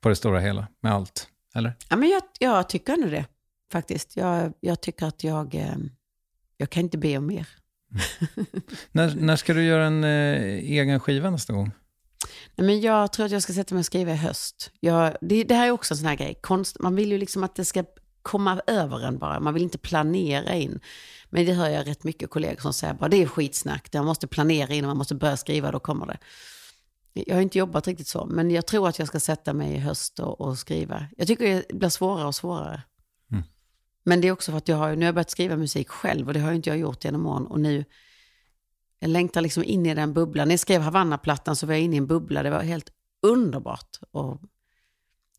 På 0.00 0.08
det 0.08 0.16
stora 0.16 0.40
hela, 0.40 0.66
med 0.80 0.92
allt. 0.92 1.28
Eller? 1.54 1.72
Ja, 1.88 1.96
men 1.96 2.08
jag, 2.08 2.22
jag 2.38 2.68
tycker 2.68 2.96
nu 2.96 3.10
det 3.10 3.26
faktiskt. 3.72 4.16
Jag, 4.16 4.52
jag 4.60 4.80
tycker 4.80 5.06
att 5.06 5.24
jag, 5.24 5.54
eh, 5.54 5.76
jag 6.56 6.70
kan 6.70 6.82
inte 6.82 6.98
be 6.98 7.18
om 7.18 7.26
mer. 7.26 7.48
Mm. 7.92 8.46
När, 8.92 9.14
när 9.14 9.36
ska 9.36 9.54
du 9.54 9.64
göra 9.64 9.86
en 9.86 10.04
eh, 10.04 10.42
egen 10.42 11.00
skiva 11.00 11.30
nästa 11.30 11.52
gång? 11.52 11.70
Nej, 12.54 12.66
men 12.66 12.80
jag 12.80 13.12
tror 13.12 13.26
att 13.26 13.32
jag 13.32 13.42
ska 13.42 13.52
sätta 13.52 13.74
mig 13.74 13.80
och 13.80 13.86
skriva 13.86 14.12
i 14.12 14.16
höst. 14.16 14.70
Jag, 14.80 15.16
det, 15.20 15.44
det 15.44 15.54
här 15.54 15.66
är 15.66 15.70
också 15.70 15.94
en 15.94 15.98
sån 15.98 16.06
här 16.06 16.16
grej. 16.16 16.38
Konst, 16.40 16.80
man 16.80 16.96
vill 16.96 17.12
ju 17.12 17.18
liksom 17.18 17.44
att 17.44 17.54
det 17.54 17.64
ska 17.64 17.84
komma 18.22 18.60
över 18.66 19.06
en 19.06 19.18
bara. 19.18 19.40
Man 19.40 19.54
vill 19.54 19.62
inte 19.62 19.78
planera 19.78 20.54
in. 20.54 20.80
Men 21.30 21.46
det 21.46 21.52
hör 21.52 21.68
jag 21.68 21.86
rätt 21.86 22.04
mycket 22.04 22.30
kollegor 22.30 22.60
som 22.60 22.72
säger 22.72 22.94
bara 22.94 23.08
det 23.08 23.22
är 23.22 23.26
skitsnack. 23.26 23.88
Man 23.94 24.04
måste 24.04 24.26
planera 24.26 24.74
in 24.74 24.84
och 24.84 24.88
man 24.88 24.96
måste 24.96 25.14
börja 25.14 25.36
skriva, 25.36 25.70
då 25.70 25.80
kommer 25.80 26.06
det. 26.06 26.18
Jag 27.26 27.34
har 27.34 27.42
inte 27.42 27.58
jobbat 27.58 27.86
riktigt 27.86 28.08
så, 28.08 28.26
men 28.26 28.50
jag 28.50 28.66
tror 28.66 28.88
att 28.88 28.98
jag 28.98 29.08
ska 29.08 29.20
sätta 29.20 29.52
mig 29.52 29.72
i 29.72 29.78
höst 29.78 30.18
och, 30.18 30.40
och 30.40 30.58
skriva. 30.58 31.06
Jag 31.16 31.26
tycker 31.26 31.62
det 31.68 31.74
blir 31.74 31.88
svårare 31.88 32.26
och 32.26 32.34
svårare. 32.34 32.82
Men 34.08 34.20
det 34.20 34.28
är 34.28 34.32
också 34.32 34.50
för 34.50 34.58
att 34.58 34.68
jag 34.68 34.76
har, 34.76 34.88
nu 34.90 34.96
har 34.96 35.04
jag 35.04 35.14
börjat 35.14 35.30
skriva 35.30 35.56
musik 35.56 35.88
själv 35.88 36.26
och 36.26 36.34
det 36.34 36.40
har 36.40 36.52
inte 36.52 36.70
jag 36.70 36.78
gjort 36.78 37.04
genom 37.04 37.26
åren. 37.26 37.46
Och 37.46 37.60
nu, 37.60 37.84
jag 38.98 39.10
längtar 39.10 39.40
liksom 39.40 39.64
in 39.64 39.86
i 39.86 39.94
den 39.94 40.12
bubblan. 40.12 40.48
När 40.48 40.52
jag 40.52 40.60
skrev 40.60 40.80
Havanna-plattan 40.80 41.56
så 41.56 41.66
var 41.66 41.74
jag 41.74 41.82
inne 41.82 41.96
i 41.96 41.98
en 41.98 42.06
bubbla. 42.06 42.42
Det 42.42 42.50
var 42.50 42.62
helt 42.62 42.90
underbart. 43.22 43.98
Och 44.10 44.40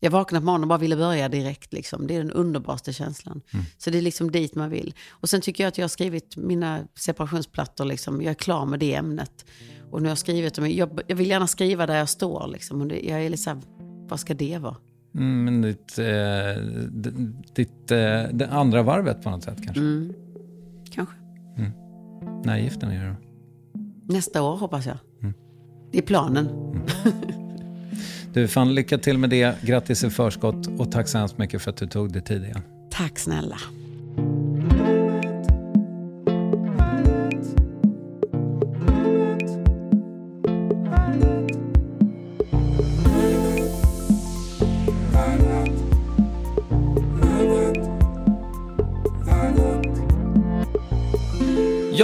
jag 0.00 0.10
vaknade 0.10 0.40
på 0.40 0.44
morgonen 0.44 0.64
och 0.64 0.68
bara 0.68 0.78
ville 0.78 0.96
börja 0.96 1.28
direkt. 1.28 1.72
Liksom. 1.72 2.06
Det 2.06 2.14
är 2.14 2.18
den 2.18 2.30
underbaraste 2.30 2.92
känslan. 2.92 3.42
Så 3.78 3.90
det 3.90 3.98
är 3.98 4.02
liksom 4.02 4.30
dit 4.30 4.54
man 4.54 4.70
vill. 4.70 4.94
Och 5.08 5.28
sen 5.28 5.40
tycker 5.40 5.64
jag 5.64 5.68
att 5.68 5.78
jag 5.78 5.84
har 5.84 5.88
skrivit 5.88 6.36
mina 6.36 6.84
separationsplattor. 6.94 7.84
Liksom. 7.84 8.22
Jag 8.22 8.30
är 8.30 8.34
klar 8.34 8.66
med 8.66 8.80
det 8.80 8.94
ämnet. 8.94 9.44
Och 9.90 10.02
nu 10.02 10.08
har 10.08 10.10
jag 10.10 10.18
skrivit 10.18 10.54
dem. 10.54 10.70
Jag, 10.70 11.00
jag 11.06 11.16
vill 11.16 11.28
gärna 11.28 11.46
skriva 11.46 11.86
där 11.86 11.98
jag 11.98 12.08
står. 12.08 12.46
Liksom. 12.46 12.80
Och 12.80 12.86
det, 12.86 13.00
jag 13.00 13.24
är 13.24 13.30
lite 13.30 13.42
så 13.42 13.50
här, 13.50 13.60
vad 14.08 14.20
ska 14.20 14.34
det 14.34 14.58
vara? 14.58 14.76
Mm, 15.18 15.44
men 15.44 15.62
ditt, 15.62 15.98
eh, 15.98 16.62
ditt 17.54 17.90
eh, 17.90 18.22
det 18.32 18.48
andra 18.50 18.82
varvet 18.82 19.22
på 19.22 19.30
något 19.30 19.44
sätt 19.44 19.58
kanske? 19.64 19.80
Mm. 19.80 20.14
Kanske. 20.90 21.14
När 22.44 22.58
gifter 22.58 22.86
ni 22.86 22.94
er 22.94 23.06
då? 23.06 23.16
Nästa 24.14 24.42
år 24.42 24.56
hoppas 24.56 24.86
jag. 24.86 24.96
Det 25.92 25.98
är 25.98 26.02
planen. 26.02 26.48
Du, 28.32 28.48
fan 28.48 28.74
lycka 28.74 28.98
till 28.98 29.18
med 29.18 29.30
det. 29.30 29.62
Grattis 29.62 30.04
i 30.04 30.10
förskott 30.10 30.66
och 30.78 30.92
tack 30.92 31.08
så 31.08 31.18
hemskt 31.18 31.38
mycket 31.38 31.62
för 31.62 31.70
att 31.70 31.76
du 31.76 31.86
tog 31.86 32.12
dig 32.12 32.22
tid 32.22 32.44
igen. 32.44 32.62
Tack 32.90 33.18
snälla. 33.18 33.56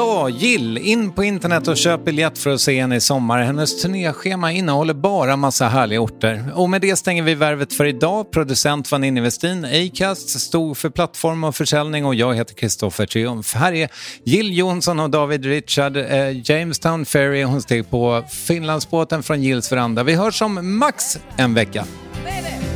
Ja, 0.07 0.29
Jill, 0.29 0.79
in 0.79 1.13
på 1.13 1.25
internet 1.25 1.69
och 1.69 1.77
köp 1.77 2.05
biljett 2.05 2.39
för 2.39 2.51
att 2.51 2.61
se 2.61 2.81
henne 2.81 2.97
i 2.97 3.01
sommar. 3.01 3.43
Hennes 3.43 3.83
turnéschema 3.83 4.53
innehåller 4.53 4.95
bara 4.95 5.37
massa 5.37 5.69
härliga 5.69 6.01
orter. 6.01 6.45
Och 6.55 6.71
med 6.71 6.81
det 6.81 6.97
stänger 6.97 7.23
vi 7.23 7.35
värvet 7.35 7.73
för 7.73 7.85
idag. 7.85 8.31
Producent 8.33 8.93
var 8.93 8.99
Ninni 8.99 9.21
Westin, 9.21 9.65
Acast 9.65 10.41
stod 10.41 10.77
för 10.77 10.91
plattform 10.91 11.45
och 11.45 11.57
försäljning 11.57 12.07
och 12.07 12.15
jag 12.15 12.35
heter 12.35 12.55
Kristoffer 12.55 13.07
Triumf. 13.07 13.55
Här 13.55 13.73
är 13.73 13.89
Jill 14.25 14.59
Johnson 14.59 15.01
och 15.01 15.11
David 15.11 15.45
Richard, 15.45 15.97
eh, 15.97 16.51
Jamestown 16.51 17.07
Ferry. 17.07 17.43
Hon 17.43 17.63
steg 17.63 17.91
på 17.91 18.25
Finlandsbåten 18.47 19.23
från 19.23 19.43
Jills 19.43 19.73
veranda. 19.73 20.03
Vi 20.03 20.15
hörs 20.15 20.43
om 20.43 20.79
max 20.79 21.19
en 21.37 21.55
vecka. 21.55 21.85
baby. 22.25 22.74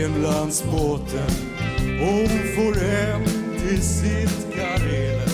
Finlandsbåten 0.00 1.30
och 2.00 2.06
hon 2.06 2.28
får 2.28 2.74
hem 2.80 3.24
till 3.58 3.82
sitt 3.82 4.54
Karelen. 4.54 5.28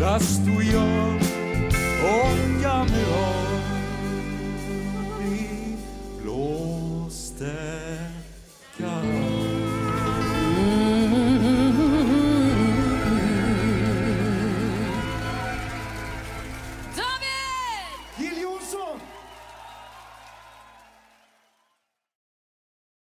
Där 0.00 0.18
stod 0.18 0.62
jag 0.62 1.14
och 2.04 2.62
kamrat 2.62 3.62
i 5.22 5.76
blåsten. 6.22 7.65